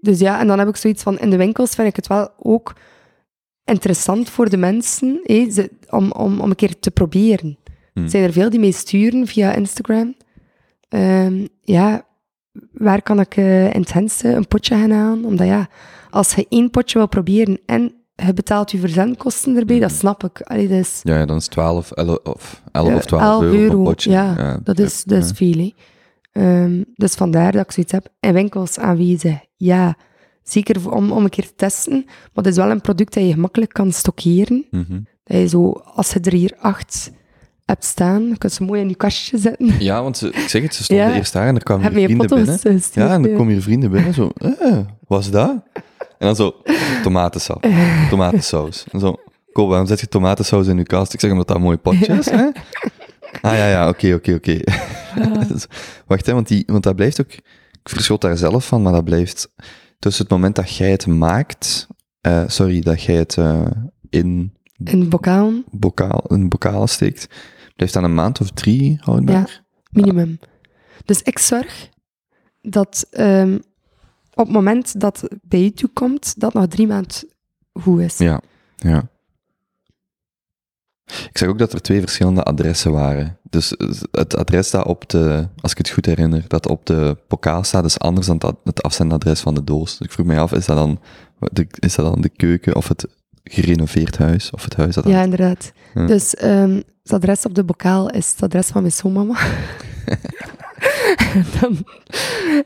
dus 0.00 0.18
ja, 0.18 0.40
en 0.40 0.46
dan 0.46 0.58
heb 0.58 0.68
ik 0.68 0.76
zoiets 0.76 1.02
van, 1.02 1.18
in 1.18 1.30
de 1.30 1.36
winkels 1.36 1.74
vind 1.74 1.88
ik 1.88 1.96
het 1.96 2.06
wel 2.06 2.30
ook 2.38 2.72
interessant 3.64 4.30
voor 4.30 4.48
de 4.48 4.56
mensen 4.56 5.20
hé, 5.22 5.50
ze, 5.50 5.70
om, 5.88 6.12
om, 6.12 6.40
om 6.40 6.50
een 6.50 6.56
keer 6.56 6.78
te 6.78 6.90
proberen. 6.90 7.58
Hmm. 7.94 8.08
Zijn 8.08 8.22
er 8.22 8.32
veel 8.32 8.50
die 8.50 8.60
mee 8.60 8.72
sturen 8.72 9.26
via 9.26 9.54
Instagram. 9.54 10.14
Ehm, 10.88 11.46
ja, 11.60 12.06
waar 12.72 13.02
kan 13.02 13.20
ik 13.20 13.36
eh, 13.36 13.74
in 13.74 13.80
het 13.80 13.92
Hense 13.92 14.28
een 14.28 14.48
potje 14.48 14.74
gaan 14.74 14.90
halen? 14.90 15.24
Omdat 15.24 15.46
ja, 15.46 15.68
als 16.10 16.34
je 16.34 16.46
één 16.48 16.70
potje 16.70 16.98
wil 16.98 17.08
proberen 17.08 17.60
en 17.66 17.94
je 18.14 18.34
betaalt 18.34 18.70
je 18.70 18.78
verzendkosten 18.78 19.56
erbij, 19.56 19.78
dat 19.78 19.92
snap 19.92 20.24
ik. 20.24 20.40
Allee, 20.40 20.68
dat 20.68 20.78
is, 20.78 21.00
Ja, 21.02 21.18
ja, 21.18 21.26
dan 21.26 21.36
is 21.36 21.46
12 21.46 21.90
11 21.90 22.18
of, 22.22 22.62
11 22.72 22.88
eh, 22.88 22.94
of 22.94 23.04
12 23.04 23.22
11 23.22 23.42
euro, 23.42 23.82
potje. 23.82 24.10
Ja, 24.10 24.60
dat 24.64 24.78
is, 24.78 25.04
dat 25.04 25.24
is 25.24 25.30
veel. 25.34 25.72
Ehm, 26.32 26.82
dus 26.94 27.14
vandaar 27.14 27.52
dat 27.52 27.64
ik 27.64 27.72
zoiets 27.72 27.92
heb. 27.92 28.08
En 28.20 28.34
winkels 28.34 28.78
aanwezig, 28.78 29.38
ja. 29.56 29.96
Zeker 30.42 30.90
om, 30.90 31.12
om 31.12 31.24
een 31.24 31.30
keer 31.30 31.46
te 31.46 31.54
testen. 31.56 32.02
Maar 32.06 32.44
het 32.44 32.46
is 32.46 32.56
wel 32.56 32.70
een 32.70 32.80
product 32.80 33.14
dat 33.14 33.22
je 33.24 33.32
gemakkelijk 33.32 33.72
kan 33.72 33.92
stockeren. 33.92 34.64
Mhm. 34.70 35.00
Dat 35.24 35.36
je 35.38 35.48
zo, 35.48 35.70
als 35.94 36.12
je 36.12 36.20
er 36.20 36.32
hier 36.32 36.52
acht 36.60 37.10
hebt 37.64 37.84
staan, 37.84 38.28
dan 38.28 38.38
kun 38.38 38.48
je 38.48 38.54
ze 38.54 38.62
mooi 38.64 38.80
in 38.80 38.88
je 38.88 38.94
kastje 38.96 39.38
zetten. 39.38 39.74
Ja, 39.78 40.02
want 40.02 40.16
ze, 40.16 40.26
ik 40.28 40.48
zeg 40.48 40.62
het, 40.62 40.74
ze 40.74 40.82
stonden 40.84 41.06
Ja. 41.08 41.14
eerst 41.14 41.32
daar 41.32 41.46
en 41.46 41.54
er 41.54 41.62
kwamen 41.62 41.84
je 42.00 42.04
vrienden 42.06 42.28
binnen. 42.28 42.46
gestuurd? 42.58 42.94
Ja, 42.94 43.12
en 43.14 43.22
dan 43.22 43.34
komen 43.34 43.52
hier 43.52 43.62
vrienden 43.62 43.90
binnen, 43.90 44.14
zo, 44.14 44.30
eh, 44.60 44.78
wat 45.06 45.20
is 45.20 45.30
dat? 45.30 45.50
En 46.18 46.28
dan 46.28 46.36
zo, 46.36 46.54
tomatensap, 47.02 47.66
tomatensaus. 48.10 48.84
En 48.92 49.00
zo, 49.00 49.16
Ko, 49.52 49.66
waarom 49.66 49.86
zet 49.86 50.00
je 50.00 50.08
tomatensaus 50.08 50.66
in 50.66 50.76
je 50.76 50.82
kast? 50.82 51.12
Ik 51.14 51.20
zeg, 51.20 51.30
omdat 51.30 51.46
dat 51.46 51.56
een 51.56 51.62
mooi 51.62 51.76
potje 51.76 52.06
is, 52.18 52.30
hè? 52.30 52.48
Ah, 53.40 53.56
ja, 53.56 53.68
ja, 53.68 53.88
oké, 53.88 54.14
oké, 54.14 54.34
oké. 54.34 54.60
Dus, 55.48 55.66
Wacht, 56.06 56.26
hè, 56.26 56.32
want, 56.32 56.48
die, 56.48 56.62
want 56.66 56.82
dat 56.82 56.96
blijft 56.96 57.20
ook... 57.20 57.32
Ik 57.32 57.88
verschot 57.88 58.20
daar 58.20 58.36
zelf 58.36 58.66
van, 58.66 58.82
maar 58.82 58.92
dat 58.92 59.04
blijft 59.04 59.48
tussen 60.02 60.22
het 60.22 60.32
moment 60.32 60.56
dat 60.56 60.76
jij 60.76 60.90
het 60.90 61.06
maakt... 61.06 61.86
eh, 62.20 62.44
sorry, 62.46 62.80
dat 62.80 63.02
jij 63.02 63.16
het 63.16 63.36
eh, 63.36 63.66
in 64.10 64.56
In 64.84 65.08
bokaal, 65.08 65.52
bokaal, 65.70 66.24
in 66.28 66.48
bokalen 66.48 66.88
steekt, 66.88 67.28
blijft 67.76 67.94
dan 67.94 68.04
een 68.04 68.14
maand 68.14 68.40
of 68.40 68.50
drie 68.50 68.98
houdbaar? 69.00 69.62
minimum. 69.90 70.38
Dus 71.04 71.22
ik 71.22 71.38
zorg 71.38 71.88
dat 72.60 73.06
ehm, 73.10 73.54
op 74.34 74.44
het 74.46 74.54
moment 74.54 75.00
dat 75.00 75.28
bij 75.42 75.60
je 75.62 75.72
toe 75.72 75.90
komt, 75.92 76.40
dat 76.40 76.52
nog 76.52 76.66
drie 76.66 76.86
maanden 76.86 77.28
goed 77.72 78.00
is. 78.00 78.18
Ja, 78.18 78.40
ja. 78.76 79.08
Ik 81.04 81.38
zag 81.38 81.48
ook 81.48 81.58
dat 81.58 81.72
er 81.72 81.82
twee 81.82 82.00
verschillende 82.00 82.42
adressen 82.42 82.92
waren. 82.92 83.38
Dus 83.52 83.76
eh, 83.76 83.88
het 84.12 84.36
adres 84.36 84.70
dat 84.70 84.86
op 84.86 85.08
de, 85.08 85.48
als 85.60 85.72
ik 85.72 85.78
het 85.78 85.90
goed 85.90 86.06
herinner, 86.06 86.44
dat 86.48 86.68
op 86.68 86.86
de 86.86 87.16
pokaal 87.28 87.64
staat, 87.64 87.84
is 87.84 87.98
anders 87.98 88.26
dan 88.26 88.36
het- 88.46 88.56
het 88.64 88.82
afzendadres 88.82 89.40
van 89.40 89.54
de 89.54 89.64
doos. 89.64 89.98
Dus 89.98 90.06
ik 90.06 90.12
vroeg 90.12 90.26
mij 90.26 90.40
af, 90.40 90.52
is 90.52 90.66
dat 90.66 90.76
dan 90.76 91.00
de, 91.38 91.66
is 91.78 91.94
dat 91.94 92.06
dan 92.12 92.20
de 92.20 92.28
keuken 92.28 92.76
of 92.76 92.88
het 92.88 93.06
gerenoveerd 93.44 94.18
huis? 94.18 94.50
Of 94.50 94.64
het 94.64 94.76
huis 94.76 94.94
dat. 94.94 95.06
Ja, 95.06 95.22
inderdaad. 95.22 95.72
Ja. 95.94 96.06
Dus 96.06 96.34
ehm, 96.34 96.80
het 97.02 97.12
adres 97.12 97.44
op 97.44 97.54
de 97.54 97.64
bokaal 97.64 98.10
is 98.10 98.30
het 98.30 98.42
adres 98.42 98.66
van 98.68 98.80
mijn 98.82 98.92
schoonmama. 98.94 99.38
en 101.34 101.44
dan, 101.60 101.84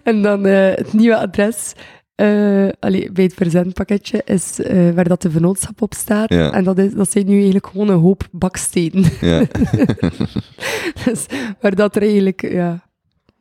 en 0.03 0.23
dan 0.23 0.47
eh, 0.47 0.75
het 0.77 0.93
nieuwe 0.93 1.17
adres 1.19 1.73
eh, 2.17 2.69
allee, 2.81 3.13
bij 3.13 3.25
het 3.25 3.35
verzendpakketje 3.35 4.23
is 4.25 4.61
eh, 4.61 4.91
waar 4.91 5.09
dat 5.09 5.23
de 5.23 5.31
vennootschap 5.31 5.83
op 5.83 5.95
staat. 5.95 6.33
Ja. 6.33 6.53
En 6.53 6.65
dat, 6.65 6.79
is, 6.79 6.93
dat 6.93 7.11
zijn 7.11 7.27
nu 7.27 7.35
eigenlijk 7.35 7.67
gewoon 7.67 7.89
een 7.89 8.01
hoop 8.01 8.29
bakstenen. 8.33 9.11
Ja. 9.21 9.39
dus 11.05 11.27
waar 11.61 11.75
dat 11.75 11.97
er 11.97 12.03
eigenlijk, 12.03 12.51
ja, 12.51 12.89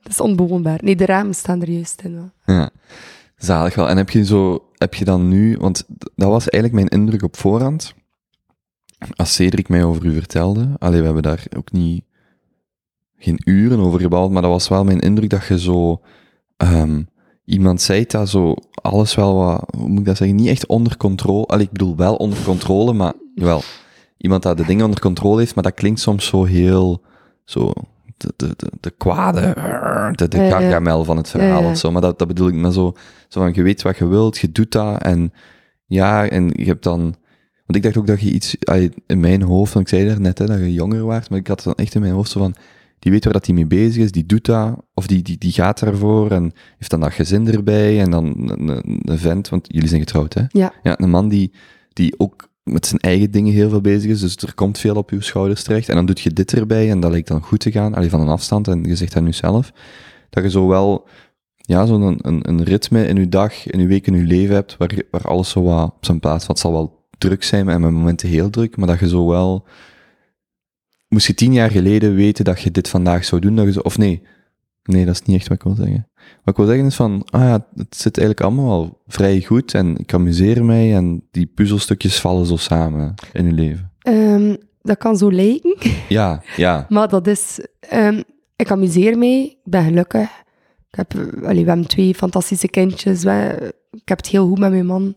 dat 0.01 0.11
is 0.11 0.19
onbewoonbaar. 0.19 0.79
Nee, 0.83 0.95
de 0.95 1.05
ramen 1.05 1.33
staan 1.33 1.61
er 1.61 1.69
juist 1.69 2.01
in. 2.01 2.15
wel. 2.15 2.31
Ja, 2.55 2.69
zalig 3.35 3.75
wel. 3.75 3.89
En 3.89 3.97
heb 3.97 4.09
je 4.09 4.25
zo, 4.25 4.69
heb 4.77 4.93
je 4.93 5.05
dan 5.05 5.27
nu, 5.27 5.57
want 5.57 5.85
dat 6.15 6.29
was 6.29 6.49
eigenlijk 6.49 6.73
mijn 6.73 7.01
indruk 7.01 7.23
op 7.23 7.37
voorhand, 7.37 7.93
als 9.15 9.33
Cedric 9.33 9.69
mij 9.69 9.83
over 9.83 10.05
u 10.05 10.13
vertelde, 10.13 10.69
allee, 10.77 10.99
we 10.99 11.05
hebben 11.05 11.23
daar 11.23 11.45
ook 11.57 11.71
niet, 11.71 12.03
geen 13.17 13.41
uren 13.45 13.79
over 13.79 13.99
gebabbeld, 13.99 14.31
maar 14.31 14.41
dat 14.41 14.51
was 14.51 14.67
wel 14.67 14.83
mijn 14.83 14.99
indruk 14.99 15.29
dat 15.29 15.45
je 15.45 15.59
zo, 15.59 16.01
ehm, 16.57 17.01
iemand 17.45 17.81
zei 17.81 18.05
dat 18.05 18.29
zo, 18.29 18.55
alles 18.71 19.15
wel 19.15 19.35
wat, 19.35 19.63
hoe 19.77 19.89
moet 19.89 19.99
ik 19.99 20.05
dat 20.05 20.17
zeggen, 20.17 20.37
niet 20.37 20.47
echt 20.47 20.65
onder 20.65 20.97
controle, 20.97 21.45
allee, 21.45 21.65
ik 21.65 21.71
bedoel 21.71 21.95
wel 21.95 22.15
onder 22.15 22.43
controle, 22.43 22.93
maar 22.93 23.13
wel, 23.35 23.61
iemand 24.17 24.43
dat 24.43 24.57
de 24.57 24.65
dingen 24.65 24.85
onder 24.85 24.99
controle 24.99 25.39
heeft, 25.39 25.55
maar 25.55 25.63
dat 25.63 25.73
klinkt 25.73 25.99
soms 25.99 26.25
zo 26.25 26.43
heel, 26.43 27.01
zo, 27.43 27.73
de, 28.17 28.33
de, 28.35 28.53
de, 28.55 28.71
de 28.79 28.89
kwade, 28.89 29.53
de, 30.15 30.27
de 30.27 30.37
gargamel 30.37 31.03
van 31.03 31.17
het 31.17 31.29
verhaal 31.29 31.59
Ja, 31.59 31.65
ja. 31.65 31.71
of 31.71 31.77
zo. 31.77 31.91
Maar 31.91 32.01
dat, 32.01 32.19
dat 32.19 32.27
bedoel 32.27 32.47
ik 32.47 32.53
maar 32.53 32.71
zo, 32.71 32.93
zo 33.27 33.39
van, 33.39 33.53
je 33.53 33.63
weet 33.63 33.81
wat 33.81 33.97
je 33.97 34.07
wilt, 34.07 34.37
je 34.37 34.51
doet 34.51 34.71
dat 34.71 35.01
en 35.01 35.33
ja, 35.85 36.29
en 36.29 36.49
je 36.53 36.65
hebt 36.65 36.83
dan... 36.83 37.15
Want 37.65 37.77
ik 37.77 37.83
dacht 37.83 37.97
ook 37.97 38.07
dat 38.07 38.21
je 38.21 38.31
iets 38.31 38.55
in 39.05 39.19
mijn 39.19 39.41
hoofd, 39.41 39.73
want 39.73 39.91
ik 39.91 39.95
zei 39.95 40.07
daar 40.07 40.21
net 40.21 40.37
hè, 40.37 40.45
dat 40.45 40.57
je 40.57 40.73
jonger 40.73 41.05
was, 41.05 41.29
maar 41.29 41.39
ik 41.39 41.47
had 41.47 41.63
dan 41.63 41.73
echt 41.73 41.95
in 41.95 42.01
mijn 42.01 42.13
hoofd 42.13 42.31
zo 42.31 42.39
van, 42.39 42.55
die 42.99 43.11
weet 43.11 43.23
waar 43.23 43.33
dat 43.33 43.45
hij 43.45 43.55
mee 43.55 43.65
bezig 43.65 44.03
is, 44.03 44.11
die 44.11 44.25
doet 44.25 44.45
dat, 44.45 44.75
of 44.93 45.07
die, 45.07 45.21
die, 45.21 45.37
die 45.37 45.51
gaat 45.51 45.79
daarvoor 45.79 46.31
en 46.31 46.53
heeft 46.77 46.91
dan 46.91 46.99
dat 46.99 47.13
gezin 47.13 47.47
erbij 47.47 47.99
en 47.99 48.11
dan 48.11 48.25
een, 48.25 48.67
een, 48.67 48.99
een 49.01 49.17
vent, 49.17 49.49
want 49.49 49.67
jullie 49.67 49.89
zijn 49.89 50.01
getrouwd 50.01 50.33
hè? 50.33 50.43
Ja. 50.49 50.73
Ja, 50.83 50.99
een 50.99 51.09
man 51.09 51.27
die, 51.29 51.51
die 51.93 52.19
ook 52.19 52.49
met 52.63 52.85
zijn 52.85 52.99
eigen 52.99 53.31
dingen 53.31 53.53
heel 53.53 53.69
veel 53.69 53.81
bezig 53.81 54.11
is, 54.11 54.19
dus 54.19 54.35
er 54.35 54.53
komt 54.53 54.77
veel 54.77 54.95
op 54.95 55.09
uw 55.09 55.21
schouders 55.21 55.63
terecht. 55.63 55.89
En 55.89 55.95
dan 55.95 56.05
doet 56.05 56.19
je 56.19 56.33
dit 56.33 56.53
erbij 56.53 56.89
en 56.89 56.99
dat 56.99 57.11
lijkt 57.11 57.27
dan 57.27 57.41
goed 57.41 57.59
te 57.59 57.71
gaan, 57.71 57.93
alleen 57.93 58.09
van 58.09 58.21
een 58.21 58.27
afstand, 58.27 58.67
en 58.67 58.83
je 58.83 58.95
zegt 58.95 59.13
dat 59.13 59.23
nu 59.23 59.33
zelf, 59.33 59.71
dat 60.29 60.43
je 60.43 60.49
zo 60.49 60.67
wel, 60.67 61.07
ja, 61.55 61.85
zo'n 61.85 62.01
een, 62.01 62.19
een, 62.21 62.49
een 62.49 62.63
ritme 62.63 63.07
in 63.07 63.17
uw 63.17 63.29
dag, 63.29 63.67
in 63.67 63.79
uw 63.79 63.87
week, 63.87 64.07
in 64.07 64.13
uw 64.13 64.25
leven 64.25 64.55
hebt, 64.55 64.77
waar, 64.77 64.91
waar 65.11 65.21
alles 65.21 65.49
zo 65.49 65.63
wat 65.63 65.91
op 65.95 66.05
zijn 66.05 66.19
plaats 66.19 66.45
valt. 66.45 66.57
Het 66.57 66.67
zal 66.67 66.71
wel 66.71 67.07
druk 67.17 67.43
zijn, 67.43 67.69
en 67.69 67.81
met 67.81 67.91
momenten 67.91 68.29
heel 68.29 68.49
druk, 68.49 68.77
maar 68.77 68.87
dat 68.87 68.99
je 68.99 69.07
zo 69.07 69.27
wel, 69.27 69.65
moest 71.15 71.27
je 71.27 71.33
tien 71.33 71.53
jaar 71.53 71.71
geleden 71.71 72.15
weten 72.15 72.45
dat 72.45 72.61
je 72.61 72.71
dit 72.71 72.89
vandaag 72.89 73.25
zou 73.25 73.41
doen, 73.41 73.55
dat 73.55 73.65
je 73.65 73.71
zo, 73.71 73.79
of 73.79 73.97
nee, 73.97 74.21
nee, 74.83 75.05
dat 75.05 75.13
is 75.13 75.21
niet 75.21 75.35
echt 75.37 75.47
wat 75.47 75.57
ik 75.57 75.63
wil 75.63 75.75
zeggen. 75.75 76.07
Wat 76.15 76.53
ik 76.53 76.55
wil 76.55 76.65
zeggen 76.65 76.85
is 76.85 76.95
van, 76.95 77.21
ah 77.29 77.41
ja, 77.41 77.67
het 77.75 77.95
zit 77.95 78.17
eigenlijk 78.17 78.47
allemaal 78.47 78.67
wel 78.79 79.01
vrij 79.07 79.41
goed 79.41 79.73
en 79.73 79.97
ik 79.97 80.13
amuseer 80.13 80.65
mij 80.65 80.95
en 80.95 81.23
die 81.31 81.45
puzzelstukjes 81.45 82.19
vallen 82.19 82.45
zo 82.45 82.55
samen 82.55 83.13
in 83.33 83.45
je 83.45 83.51
leven. 83.51 83.91
Ehm, 84.01 84.55
dat 84.81 84.97
kan 84.97 85.17
zo 85.17 85.31
lijken, 85.31 85.75
Ja, 86.09 86.41
ja, 86.57 86.85
maar 86.89 87.07
dat 87.09 87.27
is... 87.27 87.59
ehm, 87.79 88.21
ik 88.55 88.71
amuseer 88.71 89.17
mij, 89.17 89.43
ik 89.43 89.57
ben 89.71 89.83
gelukkig. 89.83 90.29
Ik 90.91 90.95
heb, 91.07 91.13
allee, 91.43 91.63
we 91.63 91.69
hebben 91.69 91.87
twee 91.87 92.15
fantastische 92.15 92.67
kindjes. 92.67 93.23
we- 93.23 93.73
ik 93.91 94.07
heb 94.07 94.17
het 94.17 94.27
heel 94.27 94.47
goed 94.47 94.59
met 94.59 94.71
mijn 94.71 94.85
man. 94.85 95.15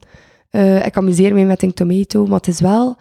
Eh, 0.51 0.87
ik 0.87 0.97
amuseer 0.97 1.35
mij 1.35 1.45
met 1.47 1.63
een 1.63 1.75
tomato, 1.75 2.27
maar 2.27 2.37
het 2.37 2.49
is 2.49 2.61
wel 2.61 2.97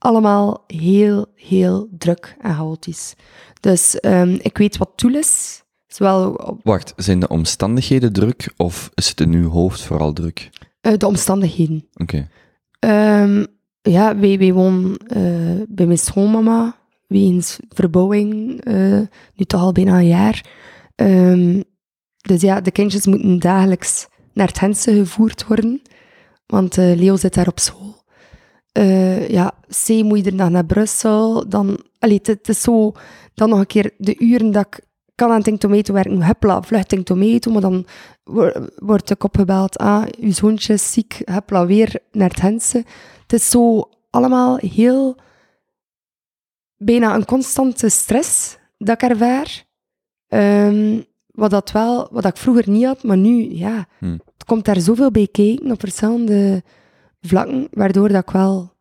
allemaal 0.00 0.64
heel, 0.66 1.26
heel 1.34 1.88
druk 1.98 2.36
en 2.40 2.54
chaotisch. 2.54 3.14
Dus 3.60 4.00
ehm, 4.00 4.38
ik 4.42 4.58
weet 4.58 4.76
wat 4.76 4.98
doel 4.98 5.14
is. 5.14 5.62
Zowel 5.86 6.32
op 6.32 6.60
Wacht, 6.62 6.92
zijn 6.96 7.20
de 7.20 7.28
omstandigheden 7.28 8.12
druk 8.12 8.52
of 8.56 8.90
is 8.94 9.08
het 9.08 9.20
in 9.20 9.32
uw 9.32 9.48
hoofd 9.48 9.82
vooral 9.82 10.12
druk? 10.12 10.50
eh, 10.80 10.96
de 10.96 11.06
omstandigheden. 11.06 11.88
Oké. 11.94 12.28
Ehm, 12.78 13.44
ja, 13.82 14.16
wij, 14.18 14.38
wij 14.38 14.52
wonen 14.52 14.96
eh, 14.96 15.66
bij 15.68 15.86
mijn 15.86 15.98
schoonmama, 15.98 16.76
wegens 17.06 17.58
verbouwing, 17.68 18.60
eh, 18.64 19.00
nu 19.34 19.44
toch 19.46 19.60
al 19.60 19.72
bijna 19.72 19.98
een 19.98 20.06
jaar. 20.06 20.44
Ehm, 20.94 21.62
dus 22.16 22.40
ja, 22.40 22.60
de 22.60 22.70
kindjes 22.70 23.06
moeten 23.06 23.38
dagelijks 23.38 24.08
naar 24.32 24.46
het 24.46 24.60
Hense 24.60 24.94
gevoerd 24.94 25.46
worden, 25.46 25.82
want 26.46 26.76
Leo 26.76 27.16
zit 27.16 27.34
daar 27.34 27.48
op 27.48 27.58
school. 27.58 27.99
Eh, 28.72 29.28
ja, 29.28 29.52
C 29.86 29.88
moet 29.88 30.38
dag 30.38 30.50
naar 30.50 30.64
Brussel, 30.64 31.48
dan... 31.48 31.78
Allee, 31.98 32.20
het, 32.22 32.48
is 32.48 32.60
zo... 32.60 32.92
Dan 33.34 33.48
nog 33.48 33.58
een 33.58 33.66
keer 33.66 33.94
de 33.98 34.16
uren 34.18 34.50
dat 34.50 34.66
ik 34.66 34.80
kan 35.14 35.30
aan 35.30 35.42
Think 35.42 35.60
Tomato 35.60 35.92
werken, 35.92 36.26
hupla, 36.26 36.62
vlucht 36.62 36.88
Think 36.88 37.06
Tomato, 37.06 37.50
maar 37.52 37.60
dan 37.60 37.86
wo- 38.24 38.66
wordt 38.76 39.10
ik 39.10 39.24
opgebeld, 39.24 39.78
ah, 39.78 40.04
uw 40.20 40.32
zoontje 40.32 40.72
is 40.72 40.92
ziek, 40.92 41.22
hupla, 41.24 41.66
weer 41.66 41.98
naar 42.12 42.28
het 42.28 42.40
Hense. 42.40 42.84
Het 43.22 43.32
is 43.32 43.50
zo 43.50 43.88
allemaal 44.10 44.56
heel... 44.56 45.16
Bijna 46.76 47.14
een 47.14 47.24
constante 47.24 47.88
stress 47.88 48.58
dat 48.78 49.02
ik 49.02 49.10
ervaar. 49.10 49.64
Ehm, 50.28 51.00
wat, 51.26 51.50
dat 51.50 51.72
wel, 51.72 52.08
wat 52.10 52.24
ik 52.24 52.36
vroeger 52.36 52.70
niet 52.70 52.84
had, 52.84 53.02
maar 53.02 53.16
nu, 53.16 53.54
ja. 53.54 53.86
Hmm. 53.98 54.20
Het 54.32 54.44
komt 54.44 54.64
daar 54.64 54.80
zoveel 54.80 55.10
bij 55.10 55.28
kijken 55.32 55.70
op 55.70 55.80
verschillende 55.80 56.62
vlakken, 57.20 57.68
waardoor 57.70 58.08
dat 58.08 58.22
ik 58.22 58.30
wel 58.30 58.72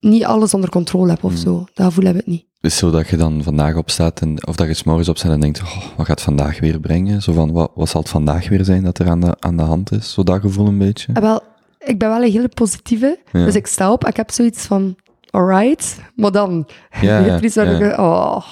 niet 0.00 0.24
alles 0.24 0.54
onder 0.54 0.70
controle 0.70 1.10
heb 1.10 1.24
of 1.24 1.32
Hmm. 1.32 1.40
zo. 1.40 1.66
Dat 1.74 1.86
gevoel 1.86 2.04
heb 2.04 2.16
ik 2.16 2.26
niet. 2.26 2.46
Is 2.60 2.70
het 2.70 2.72
zo 2.72 2.90
dat 2.90 3.08
je 3.08 3.16
dan 3.16 3.42
vandaag 3.42 3.76
opstaat 3.76 4.20
en, 4.20 4.46
of 4.46 4.56
dat 4.56 4.66
je 4.66 4.74
's 4.74 4.82
morgens 4.82 5.08
opstaat 5.08 5.32
en 5.32 5.40
denkt, 5.40 5.60
oh, 5.62 5.76
wat 5.96 6.06
gaat 6.06 6.22
vandaag 6.22 6.60
weer 6.60 6.80
brengen? 6.80 7.22
Zo 7.22 7.32
van, 7.32 7.52
wat, 7.52 7.70
wat 7.74 7.88
zal 7.88 8.00
het 8.00 8.10
vandaag 8.10 8.48
weer 8.48 8.64
zijn 8.64 8.82
dat 8.84 8.98
er 8.98 9.08
aan 9.08 9.20
de, 9.20 9.36
aan 9.38 9.56
de 9.56 9.62
hand 9.62 9.92
is? 9.92 10.12
Zo 10.12 10.22
dat 10.22 10.40
gevoel 10.40 10.66
een 10.66 10.78
beetje? 10.78 11.12
En 11.12 11.22
wel, 11.22 11.42
ik 11.78 11.98
ben 11.98 12.08
wel 12.08 12.22
een 12.22 12.30
hele 12.32 12.48
positieve, 12.48 13.18
Ja. 13.32 13.44
dus 13.44 13.54
ik 13.54 13.66
sta 13.66 13.92
op 13.92 14.02
en 14.04 14.10
ik 14.10 14.16
heb 14.16 14.30
zoiets 14.30 14.66
van, 14.66 14.96
alright. 15.30 15.96
Maar 16.14 16.32
dan, 16.32 16.66
Ja, 17.00 17.18
ja, 17.18 17.38
ja. 17.54 17.62
ik- 17.62 17.98
oh, 17.98 18.44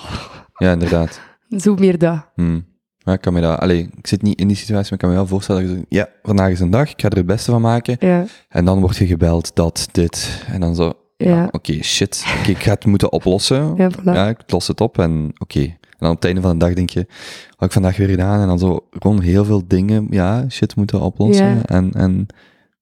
Ja, 0.57 0.73
inderdaad. 0.73 1.21
zo 1.59 1.75
meer 1.75 1.99
dat. 1.99 2.27
Hmm. 2.35 2.67
Ja, 3.07 3.13
ik 3.13 3.21
kan 3.21 3.33
me 3.33 3.41
dat... 3.41 3.59
Allee, 3.59 3.89
ik 3.97 4.07
zit 4.07 4.23
niet 4.23 4.39
in 4.41 4.49
die 4.49 4.57
situatie, 4.57 4.85
maar 4.85 4.93
ik 4.93 4.99
kan 4.99 5.09
me 5.09 5.15
wel 5.15 5.27
voorstellen 5.27 5.61
dat 5.63 5.71
je 5.71 5.77
zegt, 5.77 5.87
ja, 5.89 6.09
vandaag 6.23 6.51
is 6.51 6.61
een 6.61 6.71
dag, 6.71 6.91
ik 6.91 7.01
ga 7.01 7.09
er 7.09 7.17
het 7.17 7.27
beste 7.27 7.51
van 7.51 7.61
maken. 7.61 7.97
Ja, 8.01 8.25
En 8.49 8.65
dan 8.65 8.81
word 8.81 8.97
je 8.97 9.07
gebeld, 9.07 9.51
dat, 9.55 9.89
dit. 9.93 10.45
En 10.49 10.61
dan 10.61 10.75
zo, 10.75 10.93
ja, 11.17 11.29
Ja. 11.29 11.49
oké, 11.51 11.73
shit. 11.83 12.25
Ik 12.47 12.59
ga 12.59 12.71
het 12.71 12.85
moeten 12.87 13.13
oplossen. 13.13 13.75
Ja, 13.77 13.91
voilà. 13.91 14.05
Ja, 14.05 14.29
ik 14.29 14.39
los 14.47 14.67
het 14.69 14.81
op 14.81 14.99
en 14.99 15.33
oké. 15.39 15.61
En 15.61 15.77
dan 15.99 16.11
op 16.11 16.17
het 16.17 16.25
einde 16.25 16.41
van 16.41 16.59
de 16.59 16.65
dag 16.65 16.75
denk 16.75 16.91
je, 16.91 17.01
wat 17.01 17.57
heb 17.59 17.69
ik 17.69 17.73
vandaag 17.73 17.97
weer 17.97 18.09
gedaan? 18.09 18.41
En 18.41 18.47
dan 18.47 18.59
zo 18.59 18.87
gewoon 18.91 19.21
heel 19.21 19.45
veel 19.45 19.63
dingen, 19.67 20.07
ja, 20.11 20.49
shit 20.49 20.77
moeten 20.77 21.01
oplossen. 21.01 21.65
En, 21.65 21.93
en 21.93 22.27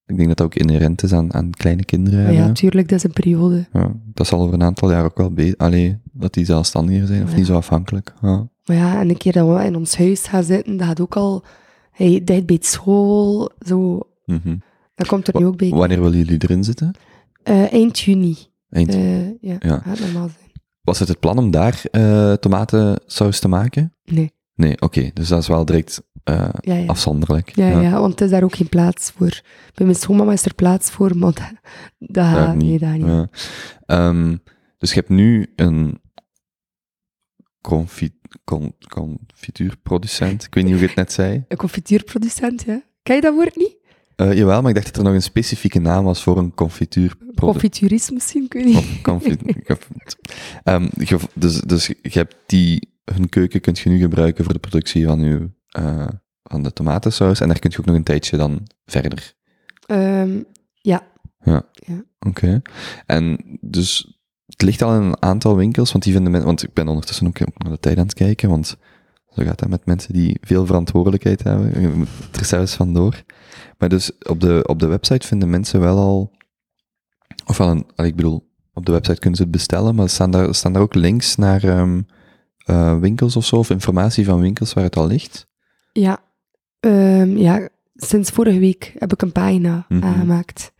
ik 0.06 0.16
denk 0.16 0.28
dat 0.28 0.36
dat 0.36 0.46
ook 0.46 0.54
inherent 0.54 1.02
is 1.02 1.12
aan, 1.12 1.34
aan 1.34 1.50
kleine 1.50 1.84
kinderen. 1.84 2.32
Ja, 2.32 2.52
tuurlijk, 2.52 2.88
dat 2.88 2.98
is 2.98 3.04
een 3.04 3.12
periode. 3.12 3.66
Ja, 3.72 3.92
dat 4.14 4.26
zal 4.26 4.40
over 4.40 4.54
een 4.54 4.62
aantal 4.62 4.90
jaar 4.90 5.04
ook 5.04 5.16
wel 5.16 5.30
beter. 5.32 5.56
Allee, 5.56 5.98
dat 6.12 6.32
die 6.34 6.44
zelfstandiger 6.44 7.06
zijn 7.06 7.22
of 7.22 7.36
niet 7.36 7.46
zo 7.46 7.54
afhankelijk. 7.56 8.12
Ja. 8.22 8.48
Maar 8.64 8.76
ja, 8.76 9.00
en 9.00 9.08
een 9.08 9.16
keer 9.16 9.32
dat 9.32 9.48
we 9.48 9.64
in 9.64 9.76
ons 9.76 9.96
huis 9.96 10.26
gaan 10.26 10.44
zitten, 10.44 10.76
dat 10.76 10.86
gaat 10.86 11.00
ook 11.00 11.16
al... 11.16 11.44
Hij 11.90 12.20
dicht 12.24 12.46
bij 12.46 12.54
het 12.54 12.66
school, 12.66 13.50
zo... 13.66 14.00
Mhm. 14.24 14.56
Dat 14.94 15.06
komt 15.06 15.28
er 15.28 15.40
nu 15.40 15.46
ook 15.46 15.56
bij. 15.56 15.68
Wanneer 15.68 16.02
willen 16.02 16.18
jullie 16.18 16.42
erin 16.42 16.64
zitten? 16.64 16.94
Eh, 17.42 17.72
eind 17.72 17.98
juni. 17.98 18.36
Eind. 18.70 18.94
Eh, 18.94 19.26
ja, 19.40 19.56
Ja. 19.58 19.78
gaat 19.78 20.00
normaal 20.00 20.28
zijn. 20.28 20.52
Was 20.80 20.98
het 20.98 21.08
het 21.08 21.20
plan 21.20 21.38
om 21.38 21.50
daar 21.50 21.82
eh 21.90 22.32
tomatensaus 22.32 23.40
te 23.40 23.48
maken? 23.48 23.94
Nee, 24.04 24.32
Nee, 24.54 24.80
oké. 24.80 25.10
dus 25.14 25.28
dat 25.28 25.40
is 25.40 25.48
wel 25.48 25.64
direct 25.64 26.02
ja, 26.24 26.52
ja. 26.60 26.86
afzonderlijk. 26.86 27.56
Ja, 27.56 27.80
ja. 27.80 28.00
want 28.00 28.10
het 28.10 28.20
is 28.20 28.30
daar 28.30 28.42
ook 28.42 28.54
geen 28.56 28.68
plaats 28.68 29.10
voor. 29.10 29.40
Bij 29.74 29.86
mijn 29.86 29.98
schoonmama 29.98 30.32
is 30.32 30.44
er 30.44 30.54
plaats 30.54 30.90
voor, 30.90 31.16
maar 31.16 31.32
dat, 31.40 31.52
dat 31.98 32.24
gaat 32.26 32.56
nee, 32.56 32.78
daar 32.78 32.98
niet. 32.98 33.28
Ehm, 33.86 34.36
dus 34.78 34.88
je 34.90 34.96
hebt 34.96 35.08
nu 35.08 35.52
een 35.56 36.00
confi 37.60 38.18
con 38.44 38.74
confituurproducent. 38.88 40.44
Ik 40.44 40.54
weet 40.54 40.64
niet 40.64 40.72
hoe 40.72 40.82
je 40.82 40.86
het 40.88 40.96
net 40.96 41.12
zei. 41.12 41.44
Een 41.48 41.56
confituurproducent, 41.56 42.62
ja. 42.66 42.82
Ken 43.02 43.14
je 43.14 43.20
dat 43.20 43.34
woord 43.34 43.56
niet? 43.56 43.76
Eh, 44.16 44.32
jawel, 44.36 44.60
maar 44.60 44.68
ik 44.70 44.74
dacht 44.76 44.86
dat 44.86 44.96
er 44.96 45.02
nog 45.04 45.12
een 45.14 45.22
specifieke 45.22 45.78
naam 45.80 46.04
was 46.04 46.22
voor 46.22 46.38
een 46.38 46.54
confituurproducent. 46.54 47.40
Confituurist 47.40 48.12
misschien, 48.12 48.44
ik 48.44 48.52
weet 48.52 48.64
niet. 48.64 49.02
Confi- 49.02 49.36
Ehm, 50.64 50.88
je- 50.98 51.18
dus, 51.34 51.60
dus 51.60 51.86
je 51.86 51.96
hebt 52.02 52.36
die, 52.46 52.88
hun 53.04 53.28
keuken 53.28 53.60
kunt 53.60 53.78
je 53.78 53.88
nu 53.90 53.98
gebruiken 53.98 54.44
voor 54.44 54.52
de 54.52 54.58
productie 54.58 55.06
van, 55.06 55.20
uw, 55.20 55.50
eh, 55.68 56.06
van 56.42 56.62
de 56.62 56.72
tomatensaus. 56.72 57.40
En 57.40 57.48
daar 57.48 57.58
kun 57.58 57.70
je 57.70 57.78
ook 57.78 57.84
nog 57.84 57.96
een 57.96 58.02
tijdje 58.04 58.36
dan 58.36 58.66
verder. 58.86 59.34
Ehm, 59.86 60.42
ja, 60.80 61.06
Oké. 62.26 62.62
En 63.06 63.38
dus 63.60 64.13
het 64.56 64.62
ligt 64.62 64.82
al 64.82 64.94
in 64.94 65.02
een 65.02 65.22
aantal 65.22 65.56
winkels, 65.56 65.92
want 65.92 66.04
die 66.04 66.12
vinden 66.12 66.32
men, 66.32 66.44
want 66.44 66.62
ik 66.62 66.72
ben 66.72 66.88
ondertussen 66.88 67.26
ook 67.26 67.38
naar 67.38 67.72
de 67.72 67.78
tijd 67.80 67.96
aan 67.98 68.04
het 68.04 68.14
kijken, 68.14 68.48
want 68.48 68.76
zo 69.30 69.44
gaat 69.44 69.58
dat 69.58 69.68
met 69.68 69.86
mensen 69.86 70.12
die 70.12 70.38
veel 70.40 70.66
verantwoordelijkheid 70.66 71.42
hebben. 71.42 71.80
Je 71.80 71.88
moet 71.88 72.08
er 72.32 72.44
zelfs 72.44 72.74
vandoor. 72.74 73.22
Maar 73.78 73.88
dus 73.88 74.10
op 74.28 74.40
de, 74.40 74.62
op 74.66 74.78
de 74.78 74.86
website 74.86 75.26
vinden 75.26 75.50
mensen 75.50 75.80
wel 75.80 75.98
al, 75.98 76.30
ofwel 77.46 77.68
een, 77.70 77.86
allee, 77.96 78.10
ik 78.10 78.16
bedoel, 78.16 78.48
op 78.72 78.86
de 78.86 78.92
website 78.92 79.18
kunnen 79.18 79.36
ze 79.36 79.42
het 79.42 79.52
bestellen, 79.52 79.94
maar 79.94 80.08
staan 80.08 80.30
daar, 80.30 80.54
staan 80.54 80.72
daar 80.72 80.82
ook 80.82 80.94
links 80.94 81.36
naar 81.36 81.64
ehm, 81.64 82.00
eh, 82.64 82.98
winkels 82.98 83.36
of 83.36 83.44
zo, 83.44 83.56
of 83.56 83.70
informatie 83.70 84.24
van 84.24 84.40
winkels 84.40 84.72
waar 84.72 84.84
het 84.84 84.96
al 84.96 85.06
ligt? 85.06 85.46
ja. 85.92 86.22
Ehm, 86.80 87.36
ja, 87.36 87.68
sinds 87.94 88.30
vorige 88.30 88.58
week 88.58 88.94
heb 88.98 89.12
ik 89.12 89.22
een 89.22 89.32
pagina 89.32 89.86
Mhm. 89.88 90.04
aangemaakt. 90.04 90.72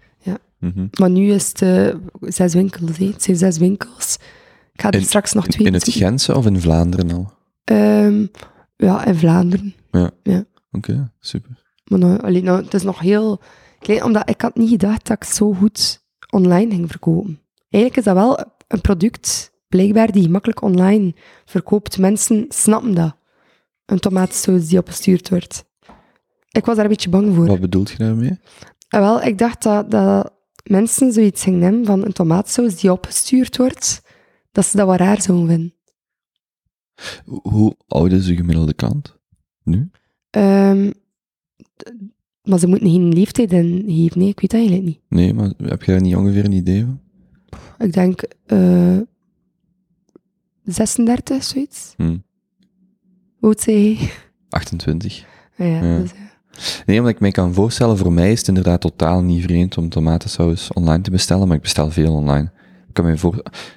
Mhm. 0.64 0.86
Maar 0.98 1.10
nu 1.10 1.30
is 1.32 1.48
het 1.48 1.62
eh, 1.62 1.94
zes 2.20 2.54
winkels, 2.54 2.98
hè. 2.98 3.06
het 3.06 3.22
zijn 3.22 3.36
zes 3.36 3.58
winkels. 3.58 4.16
Ik 4.72 4.80
ga 4.80 4.90
er 4.90 4.98
In- 4.98 5.04
straks 5.04 5.32
nog 5.32 5.46
twee 5.46 5.66
In 5.66 5.72
het 5.72 5.82
zoeken. 5.82 6.02
Gentse 6.02 6.36
of 6.36 6.46
in 6.46 6.60
Vlaanderen 6.60 7.10
al? 7.12 7.32
Ehm, 7.64 8.26
ja, 8.76 9.04
in 9.04 9.14
Vlaanderen. 9.14 9.74
Oké, 10.72 11.12
super. 11.20 11.62
Maar 11.84 11.98
nou, 11.98 12.20
allee, 12.20 12.42
nou, 12.42 12.62
het 12.64 12.74
is 12.74 12.82
nog 12.82 12.98
heel 12.98 13.40
klein, 13.78 14.02
omdat 14.04 14.28
ik 14.30 14.40
had 14.40 14.56
niet 14.56 14.68
gedacht 14.68 15.06
dat 15.06 15.16
ik 15.16 15.24
zo 15.24 15.52
goed 15.52 16.02
online 16.30 16.70
ging 16.74 16.90
verkopen. 16.90 17.40
Eigenlijk 17.70 17.96
is 17.96 18.04
dat 18.12 18.14
wel 18.14 18.38
een 18.68 18.80
product, 18.80 19.52
blijkbaar, 19.68 20.12
die 20.12 20.22
je 20.22 20.28
makkelijk 20.28 20.62
online 20.62 21.14
verkoopt. 21.44 21.98
Mensen 21.98 22.44
snappen 22.48 22.94
dat. 22.94 23.16
Een 23.86 23.98
tomatensaus 23.98 24.68
die 24.68 24.78
opgestuurd 24.78 25.28
wordt. 25.28 25.64
Ik 26.50 26.64
was 26.64 26.74
daar 26.76 26.84
een 26.84 26.90
beetje 26.90 27.08
bang 27.10 27.34
voor. 27.34 27.46
Wat 27.46 27.60
bedoelt 27.60 27.90
je 27.90 27.96
daarmee? 27.96 28.38
En 28.88 29.00
wel, 29.00 29.22
ik 29.22 29.38
dacht 29.38 29.62
dat, 29.62 29.90
dat 29.90 30.32
mensen 30.70 31.12
zoiets 31.12 31.42
gingen 31.42 31.84
van 31.84 32.04
een 32.04 32.12
tomatensaus 32.12 32.80
die 32.80 32.92
opgestuurd 32.92 33.56
wordt, 33.56 34.02
dat 34.52 34.66
ze 34.66 34.76
dat 34.76 34.86
wat 34.86 34.98
raar 34.98 35.22
zouden 35.22 35.48
vinden. 35.48 35.74
Hoe- 37.42 37.76
oud 37.88 38.12
is 38.12 38.26
de 38.26 38.36
gemiddelde 38.36 38.74
klant? 38.74 39.18
Nu? 39.62 39.90
Ehm, 40.30 40.90
d- 41.76 41.92
maar 42.42 42.58
ze 42.58 42.66
moeten 42.66 42.90
geen 42.90 43.12
leeftijd 43.12 43.52
in 43.52 43.82
geven, 43.86 44.18
nee, 44.18 44.28
ik 44.28 44.40
weet 44.40 44.50
dat 44.50 44.60
eigenlijk 44.60 44.84
niet. 44.84 45.00
Nee, 45.08 45.34
maar 45.34 45.52
heb 45.56 45.82
je 45.82 45.92
daar 45.92 46.00
niet 46.00 46.16
ongeveer 46.16 46.44
een 46.44 46.52
idee 46.52 46.84
van? 46.84 47.00
Ik 47.78 47.92
denk 47.92 48.22
eh 48.46 48.98
36, 50.64 51.44
zoiets. 51.44 51.94
Hm. 51.96 52.18
Hoe 53.38 53.48
oud 53.48 53.60
zei 53.60 53.78
je? 53.98 54.12
28. 54.48 55.24
Ah 55.58 55.66
ja, 55.66 55.82
Ja. 55.84 55.98
dus, 56.00 56.10
ja. 56.10 56.23
Nee, 56.86 56.98
omdat 56.98 57.12
ik 57.14 57.20
me 57.20 57.30
kan 57.30 57.54
voorstellen, 57.54 57.96
voor 57.98 58.12
mij 58.12 58.32
is 58.32 58.38
het 58.38 58.48
inderdaad 58.48 58.80
totaal 58.80 59.22
niet 59.22 59.42
vreemd 59.42 59.78
om 59.78 59.88
tomatensaus 59.88 60.72
online 60.72 61.02
te 61.02 61.10
bestellen, 61.10 61.46
maar 61.48 61.56
ik 61.56 61.62
bestel 61.62 61.90
veel 61.90 62.12
online. 62.12 62.52
Ik 62.88 62.94
kan 62.94 63.04
me 63.04 63.18
voor... 63.18 63.34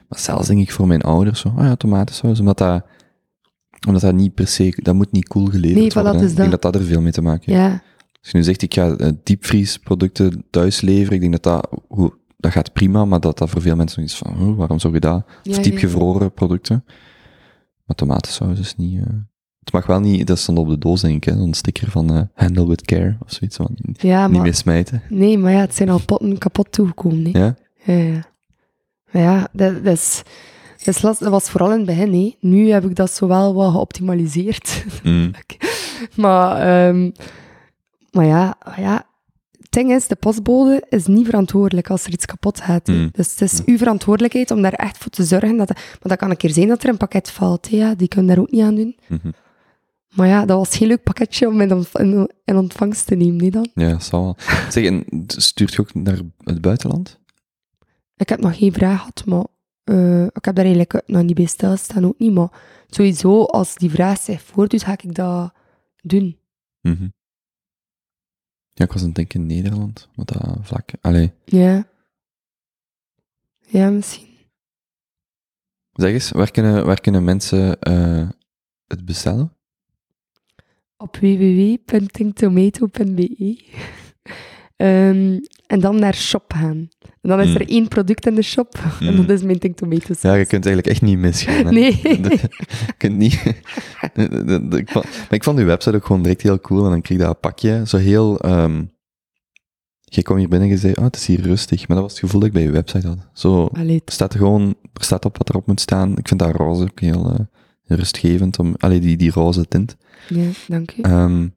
Maar 0.10 0.20
zelfs 0.20 0.48
denk 0.48 0.60
ik 0.60 0.72
voor 0.72 0.88
mijn 0.88 1.02
ouders 1.02 1.40
zo, 1.40 1.54
ah 1.58 1.64
ja, 1.66 1.76
tomatensaus, 1.76 2.40
omdat 2.40 2.58
dat... 2.58 2.86
Omdat 3.88 4.02
dat 4.02 4.14
niet 4.14 4.34
per 4.34 4.48
se... 4.48 4.74
Dat 4.84 4.96
moet 4.96 5.12
niet 5.12 5.28
cool 5.28 5.46
geleverd 5.46 5.80
Nee, 5.80 5.92
worden. 5.94 6.14
hè. 6.14 6.20
dus 6.22 6.30
Ik 6.32 6.38
denk 6.38 6.52
dat. 6.52 6.62
dat 6.62 6.72
dat 6.74 6.82
er 6.82 6.88
veel 6.88 7.02
mee 7.02 7.12
te 7.12 7.22
maken 7.22 7.54
heeft. 7.54 7.66
ja. 7.66 7.82
Als 8.22 8.32
je 8.32 8.38
nu 8.38 8.44
zegt, 8.44 8.62
ik 8.62 8.74
ga 8.74 8.96
eh, 8.96 9.10
diepvriesproducten 9.24 10.44
thuis 10.50 10.82
leveren, 10.82 11.14
ik 11.14 11.20
denk 11.22 11.32
dat 11.32 11.44
dat... 11.44 11.82
hoe- 11.88 12.18
Dat 12.38 12.52
gaat 12.52 12.74
prima, 12.74 13.06
maar 13.06 13.20
dat 13.20 13.38
dat 13.38 13.50
voor 13.50 13.62
veel 13.62 13.76
mensen 13.76 14.02
nog 14.02 14.10
is 14.10 14.18
van, 14.18 14.36
oh, 14.50 14.58
waarom 14.58 14.80
zou 14.80 14.94
je 14.94 15.00
dat? 15.00 15.24
Ja, 15.44 15.52
Of 15.52 15.56
ja. 15.58 15.62
diepgevroren 15.64 16.34
producten. 16.34 16.84
Maar 17.86 17.96
tomatensaus 17.96 18.60
is 18.60 18.76
niet... 18.76 19.00
eh, 19.00 19.06
Het 19.68 19.76
mag 19.76 19.86
wel 19.86 20.00
niet... 20.00 20.28
Dat 20.28 20.40
stond 20.40 20.58
op 20.58 20.68
de 20.70 20.78
doos, 20.78 21.02
denk 21.02 21.16
ik, 21.16 21.24
hè. 21.34 21.38
Zo'n 21.40 21.54
sticker 21.54 21.92
van 21.92 22.14
eh, 22.16 22.22
handle 22.34 22.68
with 22.68 22.82
care, 22.86 23.18
of 23.26 23.32
zoiets. 23.32 23.56
Van, 23.56 23.70
Ja, 23.98 24.24
niet 24.28 24.34
maar, 24.36 24.44
meer 24.44 24.54
smijten. 24.56 25.02
nee, 25.10 25.38
maar 25.38 25.52
ja, 25.52 25.60
het 25.60 25.76
zijn 25.76 25.90
al 25.90 26.00
potten 26.06 26.38
kapot 26.38 26.72
toegekomen. 26.72 27.24
hè. 27.32 27.40
Ja? 27.40 27.56
Ja, 27.84 27.94
ja. 27.94 28.24
Maar 29.12 29.22
ja, 29.22 29.48
dat, 29.52 29.84
dat, 29.84 29.94
is, 29.94 30.22
dat, 30.84 30.96
is 30.96 31.02
last, 31.02 31.20
dat 31.20 31.30
was 31.32 31.50
vooral 31.50 31.72
in 31.72 31.78
het 31.78 31.86
begin. 31.86 32.14
hè. 32.14 32.36
Nu 32.40 32.70
heb 32.70 32.84
ik 32.86 32.96
dat 32.96 33.12
zo 33.12 33.28
wel 33.28 33.54
wat 33.54 33.72
geoptimaliseerd. 33.72 34.86
Mm. 35.04 35.32
maar, 36.16 36.58
ehm, 36.88 37.12
maar 38.12 38.26
ja, 38.26 38.58
ja, 38.78 39.06
het 39.62 39.72
ding 39.72 39.92
is, 39.92 40.08
de 40.08 40.16
postbode 40.16 40.84
is 40.90 41.06
niet 41.08 41.26
verantwoordelijk 41.26 41.90
als 41.90 42.06
er 42.06 42.12
iets 42.12 42.26
kapot 42.26 42.62
gaat. 42.62 42.88
Mm. 42.88 43.10
Dus 43.12 43.32
het 43.32 43.42
is 43.42 43.62
uw 43.66 43.78
verantwoordelijkheid 43.78 44.52
om 44.52 44.62
daar 44.62 44.74
echt 44.74 44.98
voor 44.98 45.12
te 45.12 45.24
zorgen. 45.24 45.58
Dat, 45.58 45.70
maar 45.70 45.98
dat 46.02 46.18
kan 46.18 46.30
een 46.30 46.38
keer 46.38 46.50
zijn 46.54 46.68
dat 46.68 46.84
er 46.84 46.90
een 46.90 46.98
pakket 46.98 47.32
valt. 47.32 47.70
hè, 47.70 47.78
Ja, 47.78 47.96
die 47.96 48.08
kunnen 48.08 48.36
daar 48.36 48.44
ook 48.44 48.52
niet 48.52 48.62
aan 48.62 48.76
doen. 48.76 48.96
Mhm. 49.08 49.28
Maar 50.16 50.28
ja, 50.28 50.46
dat 50.46 50.58
was 50.58 50.78
geen 50.78 50.88
leuk 50.88 51.04
pakketje 51.04 51.48
om 51.48 51.62
in, 51.62 51.74
ontv- 51.74 51.96
in, 51.96 52.32
in 52.46 52.56
ontvangst 52.58 53.08
te 53.08 53.16
nemen. 53.16 53.36
Nee 53.36 53.52
dan. 53.52 53.70
Ja, 53.74 53.90
dat 53.90 54.04
zal 54.04 54.24
wel. 54.24 54.36
Zeg, 54.72 54.86
en 54.86 55.06
stuurt 55.28 55.74
je 55.74 55.80
ook 55.82 55.94
naar 55.94 56.20
het 56.44 56.62
buitenland? 56.62 57.20
Ik 58.16 58.30
heb 58.30 58.40
nog 58.40 58.58
geen 58.58 58.74
vraag 58.74 58.98
gehad, 58.98 59.26
maar 59.26 59.46
eh, 59.84 60.24
ik 60.26 60.46
heb 60.46 60.56
daar 60.56 60.66
eigenlijk 60.66 61.02
nog 61.06 61.24
niet 61.24 61.36
bij 61.36 61.46
stilstaan, 61.46 62.06
ook 62.06 62.20
niet. 62.20 62.34
Maar 62.34 62.50
sowieso, 62.88 63.44
als 63.44 63.76
die 63.76 63.90
vraag 63.90 64.20
zich 64.20 64.42
voordoet, 64.42 64.84
ga 64.84 64.92
ik 64.92 65.16
dat 65.16 65.54
doen. 66.02 66.38
Mhm. 66.82 67.08
Ja, 68.74 68.86
ik 68.86 68.92
was 68.92 69.02
aan 69.02 69.08
het 69.08 69.16
denken 69.16 69.40
in 69.42 69.46
Nederland, 69.48 70.10
met 70.16 70.28
dat 70.28 70.58
vlak. 70.62 70.90
Allee, 71.02 71.32
Ja. 71.46 71.88
Ja, 73.60 73.90
misschien. 73.90 74.28
zeg 75.94 76.12
eens, 76.12 76.32
waar 76.32 76.52
kunnen, 76.52 76.86
waar 76.86 77.02
kunnen 77.02 77.24
mensen 77.24 77.80
eh, 77.82 78.30
het 78.88 79.06
bestellen? 79.06 79.57
Op 80.98 81.18
www.thinktomato.be 81.18 83.58
Ehm, 84.78 85.40
En 85.68 85.80
dan 85.80 86.00
naar 86.00 86.14
shop 86.16 86.54
gaan. 86.54 86.90
En 87.22 87.30
dan 87.30 87.42
is 87.42 87.54
er 87.56 87.62
Mm. 87.62 87.68
één 87.68 87.88
product 87.88 88.26
in 88.28 88.36
de 88.36 88.42
shop, 88.42 88.80
en 89.00 89.16
dat 89.16 89.30
is 89.30 89.44
mijn 89.44 89.60
Think 89.60 89.76
Tomato 89.78 90.14
Ja, 90.22 90.34
je 90.34 90.46
kunt 90.46 90.66
eigenlijk 90.66 90.88
echt 90.96 91.02
niet 91.02 91.18
misgaan. 91.18 91.66
Hè? 91.66 91.72
Nee. 91.80 92.00
je 92.02 92.50
kunt 92.98 93.18
niet... 93.18 93.34
ik 94.70 94.90
vond, 94.90 95.06
maar 95.06 95.34
ik 95.34 95.44
vond 95.44 95.60
uw 95.60 95.66
website 95.66 95.96
ook 95.96 96.06
gewoon 96.06 96.22
direct 96.22 96.42
heel 96.42 96.60
cool, 96.60 96.84
en 96.84 96.90
dan 96.90 97.02
kreeg 97.02 97.18
je 97.18 97.24
dat 97.24 97.40
pakje, 97.40 97.82
zo 97.86 97.98
heel... 97.98 98.40
ehm 98.40 98.84
je 100.10 100.22
kwam 100.22 100.38
hier 100.38 100.48
binnen 100.50 100.68
en 100.68 100.74
je 100.74 100.80
zei, 100.80 100.94
oh, 100.94 101.04
het 101.04 101.16
is 101.16 101.28
hier 101.28 101.42
rustig. 101.42 101.88
Maar 101.88 101.98
dat 101.98 102.06
was 102.06 102.12
het 102.12 102.22
gevoel 102.22 102.40
dat 102.40 102.50
ik 102.50 102.56
bij 102.56 102.64
je 102.64 102.72
website 102.72 103.08
had. 103.08 103.18
Zo, 103.34 103.66
Allee, 103.66 104.02
Er 104.06 104.12
staat 104.12 104.34
er 104.34 104.40
gewoon, 104.40 104.76
er 104.94 105.04
staat 105.04 105.26
op 105.26 105.38
wat 105.38 105.50
erop 105.50 105.68
moet 105.68 105.82
staan. 105.82 106.18
Ik 106.18 106.28
vind 106.28 106.40
dat 106.40 106.56
roze 106.56 106.84
ook 106.84 107.00
heel, 107.00 107.30
eh, 107.30 107.36
heel 107.40 107.48
rustgevend, 107.88 108.60
om, 108.60 108.76
allee, 108.78 109.00
die, 109.00 109.18
die 109.18 109.32
roze 109.32 109.68
tint. 109.68 109.98
ja, 110.30 110.50
dank 110.68 110.92
u. 110.98 111.02
Ehm, 111.02 111.48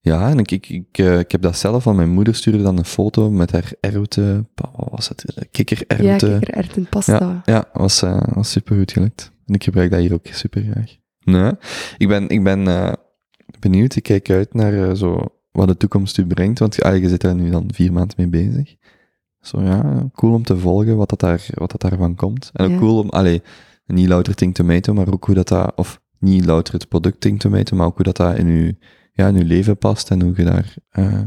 Ja, 0.00 0.30
en 0.30 0.38
ik, 0.38 0.50
ik, 0.50 0.68
ik, 0.68 0.98
eh, 0.98 1.18
ik 1.18 1.32
heb 1.32 1.42
dat 1.42 1.56
zelf 1.58 1.82
van 1.82 1.96
mijn 1.96 2.10
moeder 2.10 2.34
stuurde 2.34 2.62
dan 2.62 2.78
een 2.78 2.84
foto 2.84 3.30
met 3.30 3.52
haar 3.52 3.72
erwten, 3.80 4.48
wat 4.54 4.88
was 4.90 5.08
het, 5.08 5.24
Ja, 5.34 5.42
kikkererwten. 5.50 6.38
kikkererwten 6.38 6.86
pasta. 6.88 7.18
Ja, 7.18 7.42
ja 7.44 7.68
was, 7.72 8.02
eh, 8.02 8.22
was 8.34 8.50
super 8.50 8.76
goed 8.76 8.92
gelukt. 8.92 9.32
En 9.46 9.54
ik 9.54 9.64
gebruik 9.64 9.90
dat 9.90 10.00
hier 10.00 10.12
ook 10.12 10.26
super 10.26 10.62
graag. 10.70 10.96
Nee, 11.24 11.52
ik 11.98 12.08
ben, 12.08 12.28
ik 12.28 12.42
ben 12.44 12.66
eh, 12.68 12.92
benieuwd. 13.58 13.96
Ik 13.96 14.02
kijk 14.02 14.30
uit 14.30 14.54
naar 14.54 14.88
eh, 14.88 14.94
zo 14.94 15.24
wat 15.52 15.68
de 15.68 15.76
toekomst 15.76 16.18
u 16.18 16.26
brengt. 16.26 16.58
Want 16.58 16.82
ah, 16.82 16.96
je 16.98 17.08
zit 17.08 17.20
daar 17.20 17.34
nu 17.34 17.50
dan 17.50 17.70
vier 17.74 17.92
maanden 17.92 18.14
mee 18.16 18.28
bezig. 18.46 18.74
Zo 19.40 19.62
ja, 19.62 20.08
cool 20.14 20.34
om 20.34 20.42
te 20.42 20.58
volgen 20.58 20.96
wat 20.96 21.08
dat, 21.08 21.20
daar, 21.20 21.46
wat 21.54 21.70
dat 21.70 21.80
daarvan 21.80 22.14
komt. 22.14 22.50
En 22.52 22.64
ook 22.64 22.70
Ja. 22.70 22.78
cool 22.78 22.98
om, 22.98 23.08
allee, 23.08 23.42
niet 23.94 24.08
louter 24.08 24.52
Tomato, 24.52 24.94
maar 24.94 25.12
ook 25.12 25.24
hoe 25.24 25.34
dat 25.34 25.48
dat, 25.48 25.72
of 25.76 26.00
niet 26.18 26.44
louter 26.44 26.74
het 26.74 26.88
product 26.88 27.20
Think 27.20 27.40
Tomato, 27.40 27.76
maar 27.76 27.86
ook 27.86 27.96
hoe 27.96 28.04
dat 28.04 28.16
dat 28.16 28.36
in 28.36 28.46
uw, 28.46 28.72
ja, 29.12 29.28
in 29.28 29.36
uw 29.36 29.46
leven 29.46 29.78
past 29.78 30.10
en 30.10 30.22
hoe 30.22 30.32
je 30.36 30.44
daar, 30.44 30.74
eh, 30.88 31.22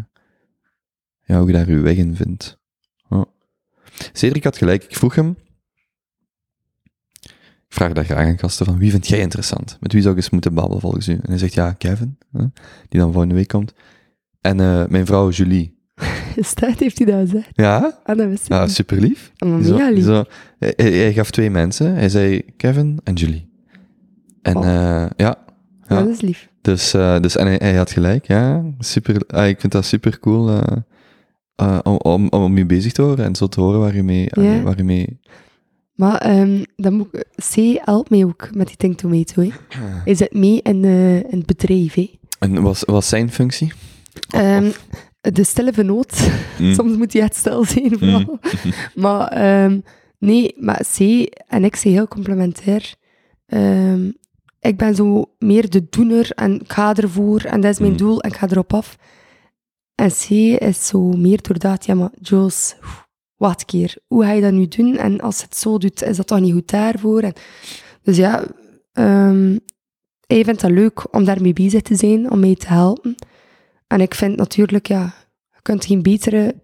ja, 1.21 1.37
hoe 1.37 1.47
je 1.47 1.53
daar 1.53 1.67
uw 1.67 1.81
weg 1.81 1.95
in 1.95 2.15
vindt. 2.15 2.59
Ja. 3.09 3.25
Cedric 4.13 4.43
had 4.43 4.57
gelijk, 4.57 4.83
ik 4.83 4.95
vroeg 4.95 5.15
hem, 5.15 5.37
ik 7.71 7.77
vraag 7.77 7.93
daar 7.93 8.05
graag 8.05 8.27
aan 8.27 8.39
gasten 8.39 8.65
van, 8.65 8.77
wie 8.77 8.91
vind 8.91 9.07
jij 9.07 9.19
interessant? 9.19 9.77
Met 9.79 9.93
wie 9.93 10.01
zou 10.01 10.13
ik 10.13 10.19
eens 10.21 10.29
moeten 10.29 10.53
babbelen 10.53 10.81
volgens 10.81 11.07
u? 11.07 11.13
En 11.13 11.29
hij 11.29 11.37
zegt, 11.37 11.53
ja, 11.53 11.73
Kevin, 11.73 12.17
die 12.89 12.99
dan 12.99 13.11
volgende 13.11 13.35
week 13.35 13.47
komt. 13.47 13.73
En 14.41 14.59
eh, 14.59 14.85
mijn 14.87 15.05
vrouw 15.05 15.29
Julie. 15.29 15.80
Is 16.35 16.53
dat, 16.55 16.79
heeft 16.79 16.97
hij 16.97 17.07
dat 17.07 17.19
gezegd? 17.29 17.49
Ja, 17.53 17.99
Ah, 18.03 18.17
dat 18.17 18.27
wist 18.27 18.43
ik 18.45 18.51
ja 18.51 18.61
niet. 18.63 18.71
super 18.71 18.99
lief. 18.99 19.31
Ah, 19.37 19.63
zo- 19.63 19.73
mega 19.75 19.89
lief. 19.89 20.03
zo- 20.03 20.23
hij, 20.59 20.73
hij- 20.75 20.91
hij 20.93 21.13
gaf 21.13 21.31
twee 21.31 21.49
mensen. 21.49 21.93
Hij 21.95 22.09
zei 22.09 22.41
Kevin 22.57 22.99
en 23.03 23.13
Julie. 23.13 23.49
En 24.41 24.57
Oh. 24.57 24.65
eh, 24.65 24.71
ja, 24.71 25.09
Ja, 25.17 25.37
ja. 25.87 25.99
dat 26.03 26.07
is 26.07 26.21
lief. 26.21 26.49
dus, 26.61 26.93
eh, 26.93 27.19
dus 27.19 27.35
en 27.35 27.45
hij, 27.45 27.55
hij 27.61 27.75
had 27.75 27.91
gelijk, 27.91 28.27
ja. 28.27 28.63
Super, 28.79 29.21
ah, 29.27 29.47
ik 29.47 29.59
vind 29.59 29.71
dat 29.71 29.85
super 29.85 30.19
cool 30.19 30.49
eh, 30.49 30.61
eh, 31.55 31.79
om, 31.83 31.97
om, 31.97 32.27
om 32.29 32.57
je 32.57 32.65
bezig 32.65 32.91
te 32.91 33.01
horen 33.01 33.25
en 33.25 33.35
zo 33.35 33.47
te 33.47 33.61
horen 33.61 33.79
waar 33.79 33.95
je 33.95 34.03
mee, 34.03 34.21
Ja. 34.21 34.29
allee, 34.31 34.61
waar 34.61 34.77
je 34.77 34.83
mee 34.83 35.19
Maar 35.95 36.17
ehm, 36.17 36.63
dan 36.75 36.93
moet 36.93 37.07
ik- 37.11 37.25
C 37.53 37.79
helpt 37.85 38.09
mij 38.09 38.23
ook 38.25 38.49
met 38.53 38.67
die 38.67 38.75
Think 38.77 38.97
Tomato. 38.97 39.41
Hè. 39.41 39.49
Hij 40.03 40.15
zit 40.15 40.33
mee 40.33 40.61
in, 40.61 40.83
eh, 40.85 41.15
in 41.17 41.37
het 41.37 41.45
bedrijf. 41.45 41.93
Hè. 41.93 42.19
En 42.39 42.61
was, 42.61 42.83
was 42.85 43.09
zijn 43.09 43.31
functie? 43.31 43.73
Ehm, 44.29 44.69
de 45.21 45.43
stille 45.43 45.73
vernoot. 45.73 46.29
Mm. 46.59 46.73
Soms 46.75 46.97
moet 46.97 47.13
hij 47.13 47.21
echt 47.21 47.35
stil 47.35 47.63
zijn, 47.65 47.97
vooral. 47.99 48.39
maar 48.95 49.27
ehm, 49.27 49.79
nee, 50.17 50.53
maar 50.59 50.81
C 50.97 50.99
en 51.47 51.63
ik 51.63 51.75
zijn 51.75 51.93
heel 51.93 52.07
complementair. 52.07 52.95
Ehm, 53.45 54.11
ik 54.59 54.77
ben 54.77 54.95
zo 54.95 55.25
meer 55.39 55.69
de 55.69 55.85
doener 55.89 56.31
en 56.35 56.61
ik 56.61 56.71
ga 56.71 56.93
ervoor 56.95 57.41
en 57.41 57.61
dat 57.61 57.71
is 57.71 57.79
mijn 57.79 57.91
Mm. 57.91 57.97
doel 57.97 58.21
en 58.21 58.29
ik 58.29 58.35
ga 58.37 58.49
erop 58.49 58.73
af. 58.73 58.97
En 59.95 60.09
C 60.09 60.29
is 60.61 60.87
zo 60.87 60.99
meer 60.99 61.41
doordaad, 61.41 61.85
ja 61.85 61.93
maar 61.93 62.09
Jules, 62.21 62.75
een 63.37 63.55
keer, 63.65 63.95
hoe 64.07 64.23
ga 64.23 64.31
je 64.31 64.41
dat 64.41 64.51
nu 64.51 64.67
doen? 64.67 64.97
En 64.97 65.21
als 65.21 65.37
je 65.37 65.43
het 65.43 65.57
zo 65.57 65.77
doet, 65.77 66.03
is 66.03 66.17
dat 66.17 66.27
toch 66.27 66.39
niet 66.39 66.53
goed 66.53 66.69
daarvoor? 66.69 67.21
En, 67.21 67.33
dus 68.03 68.17
ja, 68.17 68.43
ehm, 68.93 69.57
hij 70.27 70.43
vindt 70.43 70.61
dat 70.61 70.71
leuk 70.71 71.15
om 71.15 71.23
daarmee 71.23 71.53
bezig 71.53 71.81
te 71.81 71.95
zijn, 71.95 72.31
om 72.31 72.39
mij 72.39 72.55
te 72.55 72.67
helpen. 72.67 73.15
En 73.91 74.01
ik 74.01 74.15
vind 74.15 74.35
natuurlijk, 74.37 74.87
ja, 74.87 75.13
je 75.53 75.59
kunt 75.61 75.85
geen 75.85 76.01
betere 76.01 76.55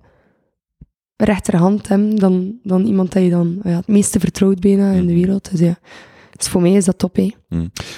rechterhand 1.16 1.88
hebben 1.88 2.16
dan, 2.16 2.60
dan 2.64 2.86
iemand 2.86 3.12
dat 3.12 3.24
je 3.24 3.30
dan 3.30 3.60
ja, 3.64 3.70
het 3.76 3.88
meeste 3.88 4.20
vertrouwt 4.20 4.60
bijna 4.60 4.92
in 4.92 5.06
de 5.08 5.14
Mhm. 5.14 5.22
wereld. 5.22 5.52
Dus 5.52 5.60
ja, 5.60 5.78
dus 6.38 6.48
voor 6.48 6.62
mij 6.62 6.72
is 6.74 6.86
dat 6.86 6.98
top, 6.98 7.16
hè. 7.16 7.30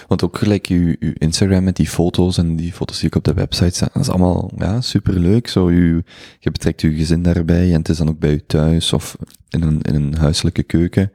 Want 0.08 0.24
ook 0.24 0.38
gelijk 0.38 0.68
uw, 0.68 0.96
uw 1.00 1.14
Instagram 1.18 1.64
met 1.64 1.76
die 1.76 1.88
foto's 1.88 2.38
en 2.38 2.56
die 2.56 2.74
foto's 2.74 3.00
die 3.00 3.06
ook 3.10 3.16
op 3.16 3.24
de 3.24 3.34
website 3.34 3.76
staan, 3.76 3.90
dat 3.94 4.02
is 4.02 4.10
allemaal 4.10 4.52
ja, 4.58 4.82
superleuk. 4.82 5.48
Zo, 5.48 5.70
u, 5.70 6.04
je 6.40 6.52
betrekt 6.52 6.82
uw 6.82 6.96
gezin 6.96 7.24
daarbij 7.24 7.68
en 7.74 7.78
het 7.80 7.90
is 7.90 7.98
dan 7.98 8.10
ook 8.10 8.20
bij 8.20 8.34
u 8.34 8.42
thuis 8.48 8.94
of 8.94 9.18
in 9.50 9.62
een, 9.62 9.82
in 9.82 9.96
een 9.96 10.16
huiselijke 10.18 10.64
keuken. 10.64 11.12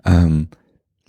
Ehm, 0.00 0.42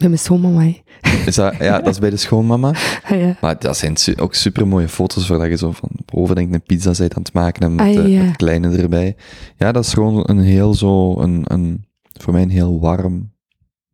Mijn 0.08 0.20
schoonmama, 0.20 0.62
hè. 0.62 0.82
is 1.26 1.36
dat, 1.36 1.56
ja, 1.58 1.78
dat 1.80 1.88
is 1.94 2.00
bij 2.00 2.10
de 2.10 2.18
schoonmama. 2.18 2.72
Ah, 3.10 3.20
ja. 3.20 3.38
Maar 3.42 3.60
dat 3.60 3.78
zijn 3.78 3.98
su- 3.98 4.14
ook 4.20 4.34
super 4.34 4.68
mooie 4.68 4.88
foto's 4.88 5.28
waar 5.28 5.40
dat 5.40 5.48
je 5.48 5.58
zo 5.58 5.72
van 5.72 5.90
boven 6.06 6.36
denk 6.36 6.48
ik, 6.48 6.54
een 6.54 6.64
pizza 6.64 6.92
bent 6.98 7.16
aan 7.16 7.22
het 7.22 7.34
maken 7.34 7.62
en 7.64 7.76
met, 7.76 7.98
Ah, 7.98 8.08
ja. 8.10 8.24
met 8.24 8.36
kleine 8.36 8.78
erbij. 8.78 9.16
Ja, 9.58 9.72
dat 9.72 9.86
is 9.86 9.94
gewoon 9.94 10.24
een 10.30 10.40
heel 10.40 10.74
zo, 10.74 11.20
een, 11.20 11.42
een, 11.48 11.86
voor 12.20 12.34
mij 12.34 12.42
een 12.42 12.50
heel 12.50 12.80
warm 12.80 13.32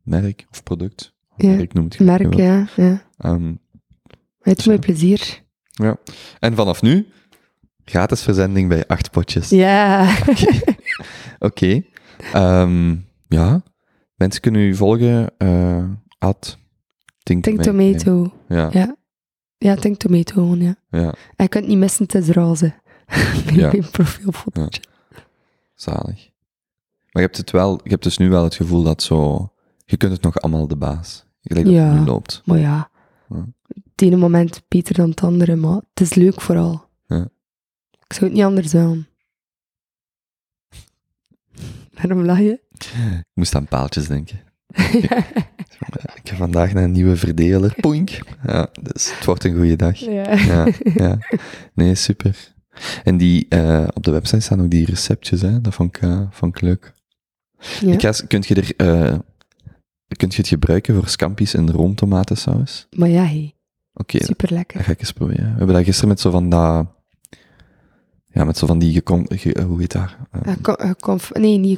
merk 0.04 0.46
of 0.52 0.64
product. 0.64 1.14
Ja, 1.36 1.50
Merk 1.50 1.74
noemt 1.74 1.96
je 1.96 2.04
het 2.04 2.22
Merk, 2.22 2.34
ja. 2.34 2.68
ja. 2.76 3.02
Ehm, 3.18 3.54
Het 4.42 4.58
doet 4.58 4.66
mij 4.66 4.80
plezier. 4.80 5.42
ja. 5.72 5.98
En 6.40 6.56
vanaf 6.56 6.82
nu, 6.82 7.08
gratis 7.86 8.22
verzending 8.22 8.70
bij 8.70 8.88
acht 8.88 9.12
potjes. 9.12 9.50
Ja. 9.50 10.08
Oké. 11.40 11.82
Ehm, 12.34 12.96
ja. 13.28 13.62
Mensen 14.20 14.42
kunnen 14.42 14.62
u 14.62 14.76
volgen. 14.76 15.38
eh 15.38 15.84
at 16.18 16.58
Think, 17.24 17.44
Think 17.44 17.62
Tomato. 17.62 17.98
Tomato. 17.98 18.34
Ja. 18.48 18.70
Ja. 18.72 18.96
Ja, 19.58 19.76
Think 19.76 19.98
Tomato 19.98 20.34
gewoon, 20.34 20.60
ja. 20.60 20.76
ja, 20.90 21.08
En 21.36 21.44
je 21.44 21.48
kunt 21.48 21.68
niet 21.68 21.78
missen, 21.78 22.04
het 22.04 22.16
is 22.16 22.30
roze. 22.30 22.74
Ja. 23.54 23.72
Mijn 23.72 23.90
profielfoto. 23.92 24.68
zalig. 25.76 26.30
Maar 27.12 27.22
je 27.24 27.28
hebt, 27.30 27.38
het 27.38 27.52
wel, 27.52 27.80
je 27.84 27.90
hebt 27.90 28.04
dus 28.04 28.18
nu 28.18 28.30
wel 28.30 28.44
het 28.44 28.56
gevoel 28.56 28.84
dat 28.84 29.02
zo... 29.04 29.50
Je 29.86 29.98
kunt 29.98 30.12
het 30.12 30.22
nog 30.22 30.38
allemaal 30.42 30.68
de 30.68 30.76
baas. 30.78 31.26
Gelijk 31.42 31.66
dat 31.66 31.76
Ja. 31.76 31.90
het 31.90 32.00
nu 32.00 32.06
loopt. 32.06 32.42
Maar 32.46 32.58
ja, 32.60 32.90
Ja. 33.30 33.46
het 33.92 34.02
ene 34.02 34.16
moment 34.16 34.62
beter 34.68 34.94
dan 34.96 35.10
het 35.10 35.22
andere, 35.24 35.56
maar 35.56 35.76
het 35.76 36.02
is 36.02 36.14
leuk 36.14 36.42
vooral. 36.42 36.86
Ja. 37.08 37.28
Ik 38.08 38.14
zou 38.14 38.26
het 38.26 38.34
niet 38.34 38.44
anders 38.44 38.72
doen. 38.72 39.08
Waarom 41.94 42.26
lach 42.26 42.40
je? 42.40 42.60
Ik 42.86 43.24
moest 43.34 43.56
aan 43.56 43.66
paaltjes 43.68 44.08
denken. 44.08 44.40
Ik 46.16 46.30
ga 46.30 46.36
vandaag 46.36 46.74
naar 46.74 46.84
een 46.84 46.92
nieuwe 46.92 47.16
verdeler. 47.16 47.74
Poink. 47.80 48.10
Ja, 48.48 48.68
dus 48.82 49.16
het 49.16 49.26
wordt 49.26 49.44
een 49.44 49.56
goede 49.56 49.76
dag. 49.76 49.98
ja. 50.00 50.34
Ja, 50.36 50.68
ja. 50.94 51.18
Nee, 51.74 51.96
super. 51.96 52.54
En 53.04 53.18
die, 53.18 53.46
eh, 53.50 53.88
op 53.94 54.04
de 54.04 54.12
website 54.12 54.40
staan 54.40 54.62
ook 54.62 54.70
die 54.70 54.86
receptjes, 54.86 55.42
hè. 55.42 55.62
Dat 55.62 55.74
vond 55.74 55.96
ik, 55.98 56.02
eh, 56.04 56.22
vond 56.30 56.56
ik 56.56 56.62
leuk. 56.62 56.94
Ja. 57.82 57.92
Ik 57.94 58.02
ga, 58.02 58.08
eens- 58.08 58.28
kunt 58.28 58.48
je 58.48 58.56
er, 58.56 58.74
eh, 58.76 59.18
kunt 60.18 60.32
je 60.34 60.40
het 60.40 60.48
gebruiken 60.48 60.96
voor 60.96 61.08
scampi's 61.08 61.54
en 61.54 61.72
roomtomatensaus? 61.72 62.88
Maar 62.96 63.10
ja, 63.10 63.24
hey, 63.24 63.54
Oké, 63.94 64.24
super 64.24 64.48
dat 64.48 64.58
lekker. 64.58 64.84
ga 64.84 64.92
ik 64.92 65.00
eens 65.00 65.12
proberen. 65.12 65.52
We 65.52 65.58
hebben 65.58 65.76
dat 65.76 65.84
gisteren 65.84 66.10
met 66.10 66.20
zo 66.20 66.32
van 66.32 66.50
dat, 66.50 66.88
ja, 68.40 68.46
met 68.46 68.58
zo 68.58 68.68
van 68.68 68.80
die, 68.80 68.94
gecon, 68.94 69.26
ge- 69.30 69.54
eh, 69.54 69.66
hoe 69.66 69.80
heet 69.80 69.92
dat? 69.92 70.16
Eh, 70.32 71.42
nee, 71.42 71.58
niet 71.58 71.78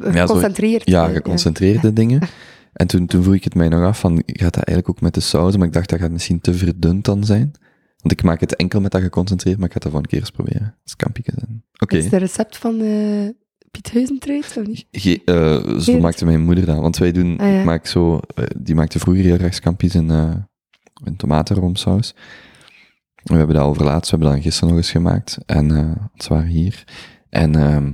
Geconcentreerd. 0.00 0.88
ja, 0.90 1.08
eh, 1.08 1.14
geconcentreerde 1.14 1.92
dingen. 1.92 2.20
En 2.72 2.86
toen, 2.86 3.06
toen 3.06 3.22
vroeg 3.22 3.34
ik 3.34 3.44
het 3.44 3.54
mij 3.54 3.68
nog 3.68 3.82
af 3.84 4.00
van, 4.00 4.22
gaat 4.26 4.54
dat 4.54 4.64
eigenlijk 4.64 4.88
ook 4.88 5.00
met 5.00 5.14
de 5.14 5.20
saus? 5.20 5.56
Maar 5.56 5.66
ik 5.66 5.72
dacht, 5.72 5.88
dat 5.90 5.98
gaat 6.00 6.10
misschien 6.10 6.40
te 6.40 6.54
verdund 6.54 7.04
dan 7.04 7.24
zijn. 7.24 7.50
Want 7.96 8.12
ik 8.12 8.22
maak 8.22 8.40
het 8.40 8.56
enkel 8.56 8.80
met 8.80 8.90
dat 8.92 9.02
geconcentreerd, 9.02 9.56
maar 9.58 9.66
ik 9.66 9.72
ga 9.72 9.78
het 9.78 9.82
dat 9.82 9.92
voor 9.92 10.00
een 10.00 10.08
keer 10.08 10.18
eens 10.20 10.30
proberen. 10.30 10.74
En... 11.48 11.64
Oké. 11.78 11.96
Is 11.96 12.04
het 12.04 12.12
een 12.12 12.18
recept 12.18 12.56
van 12.56 12.80
eh 12.80 13.28
Piet 13.70 13.92
Huizentruid, 13.92 14.54
of 14.58 14.66
niet? 14.66 14.86
Ge- 14.90 15.22
eh, 15.24 15.78
zo 15.78 15.98
maakte 16.00 16.24
mijn 16.24 16.40
moeder 16.44 16.66
dat. 16.66 16.76
Want 16.78 16.96
wij 16.96 17.12
doen, 17.12 17.38
Ah, 17.38 17.46
ja. 17.52 17.58
ik 17.58 17.64
maak 17.64 17.86
zo, 17.86 18.20
eh, 18.34 18.44
die 18.58 18.74
maakte 18.74 18.98
vroeger 18.98 19.24
heel 19.24 19.36
graag 19.38 19.54
scampi's 19.54 19.94
in, 19.94 20.10
eh 20.10 20.34
in 21.04 21.16
tomatenroomsaus. 21.16 22.14
We 23.26 23.34
hebben 23.36 23.56
dat 23.56 23.64
overlaatst, 23.64 24.10
we 24.10 24.16
hebben 24.16 24.34
dat 24.34 24.44
gisteren 24.44 24.68
nog 24.68 24.78
eens 24.78 24.90
gemaakt. 24.90 25.38
En, 25.46 25.76
eh 25.76 25.90
het 26.12 26.28
waren 26.28 26.46
hier. 26.46 26.84
En, 27.28 27.54
ehm 27.56 27.92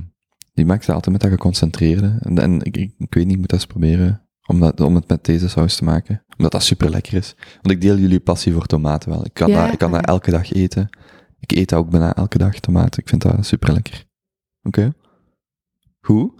die 0.55 0.65
maakte 0.67 0.87
dat 0.87 0.95
altijd 0.95 1.13
met 1.13 1.21
dat 1.23 1.31
geconcentreerde. 1.31 2.17
En, 2.21 2.39
en 2.39 2.61
ik, 2.63 2.77
ik, 2.77 2.93
ik 2.99 3.15
weet 3.15 3.25
niet, 3.25 3.33
ik 3.33 3.39
moet 3.39 3.49
dat 3.49 3.59
eens 3.59 3.67
proberen. 3.69 4.27
Om, 4.47 4.61
dat, 4.61 4.81
om 4.81 4.95
het 4.95 5.09
met 5.09 5.25
deze 5.25 5.49
saus 5.49 5.77
te 5.77 5.85
maken. 5.85 6.25
Omdat 6.37 6.53
dat 6.53 6.63
super 6.63 6.91
lekker 6.91 7.15
is. 7.15 7.35
Want 7.55 7.71
ik 7.71 7.81
deel 7.81 7.97
jullie 7.97 8.21
passie 8.21 8.53
voor 8.53 8.67
tomaten 8.67 9.11
wel. 9.11 9.25
Ik 9.25 9.35
kan, 9.35 9.49
Ja, 9.49 9.65
dat, 9.65 9.73
ik 9.73 9.79
kan 9.79 9.91
dat 9.91 10.01
ja. 10.01 10.07
elke 10.07 10.31
dag 10.31 10.53
eten. 10.53 10.89
Ik 11.41 11.53
eet 11.53 11.69
dat 11.69 11.79
ook 11.79 11.91
bijna 11.91 12.15
elke 12.15 12.39
dag, 12.39 12.55
tomaten. 12.55 13.03
Ik 13.03 13.09
vind 13.09 13.23
dat 13.23 13.47
super 13.47 13.73
lekker. 13.73 14.05
Oké. 14.63 14.93
Goed. 16.01 16.33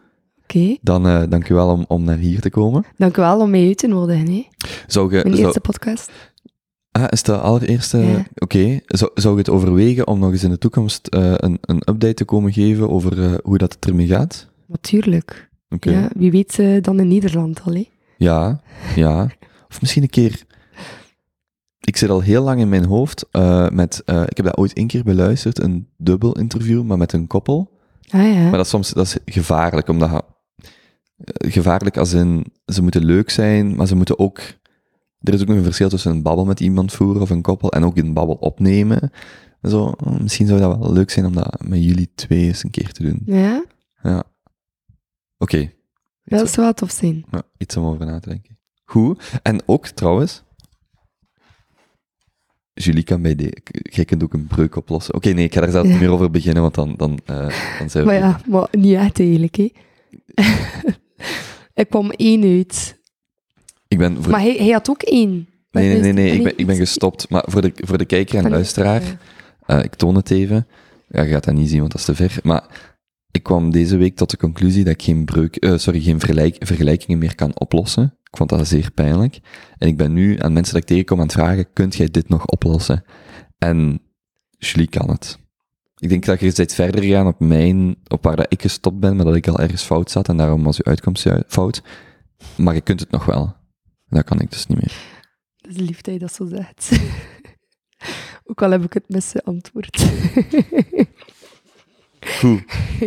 Oké, 0.43 0.77
Dan 0.81 1.07
uh, 1.07 1.23
dank 1.29 1.49
u 1.49 1.55
wel 1.55 1.69
om, 1.69 1.85
om 1.89 2.05
naar 2.05 2.17
hier 2.17 2.41
te 2.41 2.51
komen. 2.51 2.85
dank 2.97 3.17
u 3.17 3.21
wel 3.21 3.41
om 3.41 3.51
mij 3.51 3.67
uit 3.67 3.79
te 3.79 3.87
nodigen. 3.87 4.27
Hè. 4.27 4.47
Zou 4.87 5.07
je, 5.17 5.21
Mijn 5.23 5.35
zou, 5.35 5.45
eerste 5.45 5.61
podcast. 5.61 6.11
Ah, 6.93 7.05
is 7.09 7.23
de 7.23 7.39
allereerste? 7.39 7.99
Ja. 7.99 8.25
Oké. 8.35 8.81
Zou, 8.87 9.11
zou 9.15 9.35
je 9.35 9.39
het 9.41 9.51
overwegen 9.51 10.07
om 10.07 10.19
nog 10.19 10.33
eens 10.33 10.45
in 10.45 10.51
de 10.51 10.59
toekomst 10.59 11.09
uh, 11.15 11.35
een, 11.37 11.59
een 11.61 11.77
update 11.77 12.15
te 12.15 12.25
komen 12.25 12.53
geven 12.53 12.91
over 12.91 13.19
uh, 13.19 13.35
hoe 13.43 13.59
dat 13.59 13.73
het 13.73 13.87
ermee 13.87 14.07
gaat? 14.07 14.49
Natuurlijk. 14.67 15.51
Oké. 15.69 15.91
Ja, 15.91 16.11
wie 16.15 16.31
weet 16.31 16.59
uh, 16.59 16.83
dan 16.83 17.01
in 17.01 17.09
Nederland 17.09 17.61
al. 17.65 17.73
Hè. 17.73 17.89
Ja, 18.17 18.61
ja. 18.95 19.31
Of 19.69 19.81
misschien 19.81 20.03
een 20.03 20.11
keer. 20.11 20.43
Ik 21.81 21.97
zit 21.97 22.11
al 22.11 22.21
heel 22.21 22.43
lang 22.43 22.61
in 22.61 22.69
mijn 22.69 22.85
hoofd 22.85 23.27
met. 23.73 24.03
Ik 24.07 24.37
heb 24.37 24.45
dat 24.47 24.57
ooit 24.57 24.73
één 24.73 24.87
keer 24.87 25.05
beluisterd, 25.05 25.63
een 25.63 25.89
dubbel 25.97 26.39
interview, 26.39 26.83
maar 26.83 26.99
met 26.99 27.13
een 27.13 27.27
koppel. 27.27 27.71
Ah 28.11 28.33
ja. 28.35 28.43
Maar 28.43 28.51
dat 28.51 28.65
is 28.65 28.69
soms 28.69 28.93
dat 28.93 29.07
is 29.07 29.17
gevaarlijk, 29.35 29.89
omdat. 29.89 30.25
Gevaarlijk 31.25 31.97
als 31.97 32.13
in. 32.13 32.45
Ze 32.67 32.83
moeten 32.83 33.05
leuk 33.05 33.31
zijn, 33.31 33.77
maar 33.77 33.87
ze 33.87 33.97
moeten 33.97 34.19
ook. 34.19 34.41
Er 35.23 35.35
is 35.35 35.41
ook 35.41 35.47
nog 35.49 35.57
een 35.57 35.63
verschil 35.63 35.89
tussen 35.89 36.11
een 36.11 36.23
babbel 36.23 36.45
met 36.45 36.61
iemand 36.61 36.93
voeren 36.93 37.23
of 37.23 37.31
een 37.31 37.43
koppel 37.43 37.73
en 37.73 37.85
ook 37.85 37.97
een 37.97 38.13
babbel 38.13 38.35
opnemen. 38.35 39.11
Zo, 39.63 39.95
misschien 40.21 40.47
zou 40.47 40.61
dat 40.61 40.79
wel 40.79 40.93
leuk 40.93 41.11
zijn 41.11 41.27
om 41.27 41.33
dat 41.33 41.63
met 41.67 41.85
jullie 41.85 42.13
twee 42.15 42.47
eens 42.47 42.65
een 42.65 42.71
keer 42.71 42.93
te 42.93 43.03
doen. 43.03 43.23
Ja, 43.25 43.65
Ja. 44.03 44.25
Oké. 45.39 45.73
dat 46.25 46.51
zou 46.51 46.67
wel 46.67 46.75
tof 46.75 46.91
zijn. 46.91 47.25
Ja, 47.31 47.43
iets 47.59 47.77
om 47.77 47.85
over 47.85 48.07
na 48.07 48.19
te 48.19 48.29
denken. 48.29 48.59
Goed. 48.85 49.41
En 49.43 49.63
ook 49.67 49.87
trouwens, 49.87 50.43
Julie 52.75 53.03
kan 53.03 53.23
bij 53.23 53.35
de... 53.35 53.63
Jij 53.83 54.05
kunt 54.05 54.23
ook 54.23 54.33
een 54.33 54.47
breuk 54.47 54.77
oplossen. 54.77 55.15
Oké, 55.15 55.31
nee, 55.31 55.45
ik 55.45 55.55
ga 55.55 55.61
daar 55.61 55.71
zelf 55.71 55.87
niet 55.87 56.01
meer 56.01 56.11
over 56.11 56.31
beginnen, 56.31 56.63
want 56.63 56.75
dan, 56.75 56.95
dan, 56.97 57.19
eh, 57.25 57.79
dan 57.79 57.91
zijn 57.91 58.05
we... 58.05 58.11
Maar 58.11 58.19
ja, 58.19 58.41
maar 58.47 58.69
niet 58.71 58.95
echt 58.95 59.19
eigenlijk, 59.19 59.57
hè. 59.57 59.73
ik 61.75 61.89
kwam 61.91 62.11
één 62.11 62.43
uit. 62.43 63.01
Ik 63.93 63.99
ben... 63.99 64.23
Voor... 64.23 64.31
Maar 64.31 64.41
hij, 64.41 64.57
hij 64.57 64.71
had 64.71 64.91
ook 64.91 65.03
één. 65.03 65.49
Nee, 65.71 65.89
nee, 65.89 66.01
nee, 66.01 66.13
nee, 66.13 66.31
Ah, 66.31 66.37
ik 66.37 66.43
ben, 66.43 66.53
ik 66.57 66.67
ben 66.67 66.77
gestopt. 66.77 67.29
Maar 67.31 67.45
voor 67.47 67.61
de, 67.61 67.73
voor 67.75 67.99
de 67.99 68.05
kijker 68.05 68.45
en 68.45 68.51
luisteraar, 68.51 69.03
eh, 69.67 69.83
ik 69.83 69.95
toon 69.95 70.15
het 70.15 70.31
even. 70.31 70.67
Ja, 71.09 71.23
je 71.23 71.31
gaat 71.31 71.45
dat 71.45 71.55
niet 71.55 71.69
zien, 71.69 71.79
want 71.79 71.91
dat 71.91 72.01
is 72.01 72.07
te 72.07 72.15
ver. 72.15 72.39
Maar 72.43 72.65
ik 73.31 73.43
kwam 73.43 73.71
deze 73.71 73.97
week 73.97 74.17
tot 74.17 74.31
de 74.31 74.37
conclusie 74.37 74.85
dat 74.85 74.93
ik 74.93 75.03
geen, 75.03 75.25
breuk, 75.25 75.57
eh, 75.57 75.77
sorry, 75.77 76.01
geen 76.01 76.19
vergelijk, 76.19 76.57
vergelijkingen 76.59 77.19
meer 77.19 77.35
kan 77.35 77.59
oplossen. 77.59 78.05
Ik 78.05 78.37
vond 78.37 78.51
dat 78.51 78.69
zeer 78.69 78.91
pijnlijk. 78.91 79.41
En 79.79 79.89
ik 79.89 79.97
ben 79.97 80.13
nu 80.13 80.39
aan 80.39 80.53
mensen 80.53 80.73
dat 80.73 80.83
ik 80.83 80.89
tegenkom 80.89 81.19
aan 81.19 81.25
het 81.25 81.33
vragen, 81.33 81.73
kunt 81.73 81.95
jij 81.95 82.11
dit 82.11 82.29
nog 82.29 82.47
oplossen? 82.47 83.05
En 83.59 84.01
Julie 84.59 84.89
kan 84.89 85.11
het. 85.11 85.39
Ik 85.99 86.09
denk 86.09 86.25
dat 86.25 86.41
je 86.41 86.53
bent 86.57 86.75
verder 86.75 87.03
gegaan 87.03 87.27
op 87.27 87.41
mijn, 87.41 87.97
op 88.09 88.25
waar 88.25 88.37
dat 88.37 88.47
ik 88.49 88.63
gestopt 88.63 89.01
ben, 89.01 89.17
maar 89.17 89.25
dat 89.25 89.35
ik 89.35 89.49
al 89.49 89.59
ergens 89.59 89.83
fout 89.83 90.11
zat 90.11 90.29
en 90.29 90.37
daarom 90.37 90.63
was 90.63 90.83
uw 90.83 90.91
uitkomst 90.91 91.27
fout. 91.47 91.83
Maar 92.57 92.75
je 92.75 92.81
kunt 92.81 93.01
het 93.01 93.11
nog 93.11 93.25
wel. 93.25 93.61
Dat 94.13 94.25
kan 94.25 94.41
ik 94.41 94.51
dus 94.51 94.67
niet 94.67 94.79
meer. 94.79 94.95
Dat 95.57 95.71
is 95.71 95.77
lief 95.77 96.01
dat 96.01 96.15
je 96.15 96.21
dat 96.21 96.33
zo 96.33 96.47
zegt. 96.47 96.91
ook 98.47 98.63
al 98.63 98.71
heb 98.71 98.85
ik 98.85 98.93
het 98.93 99.09
misantwoord. 99.09 100.07
Goed. 102.39 102.63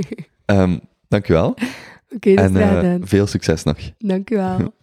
Ehm 0.45 0.77
dankjewel. 1.07 1.57
Oké, 2.09 2.33
dat 2.35 2.45
En 2.45 2.55
is 2.55 3.01
eh, 3.01 3.07
veel 3.07 3.27
succes 3.27 3.63
nog. 3.63 3.77
Dank 3.97 4.29
u 4.29 4.35
wel. 4.35 4.73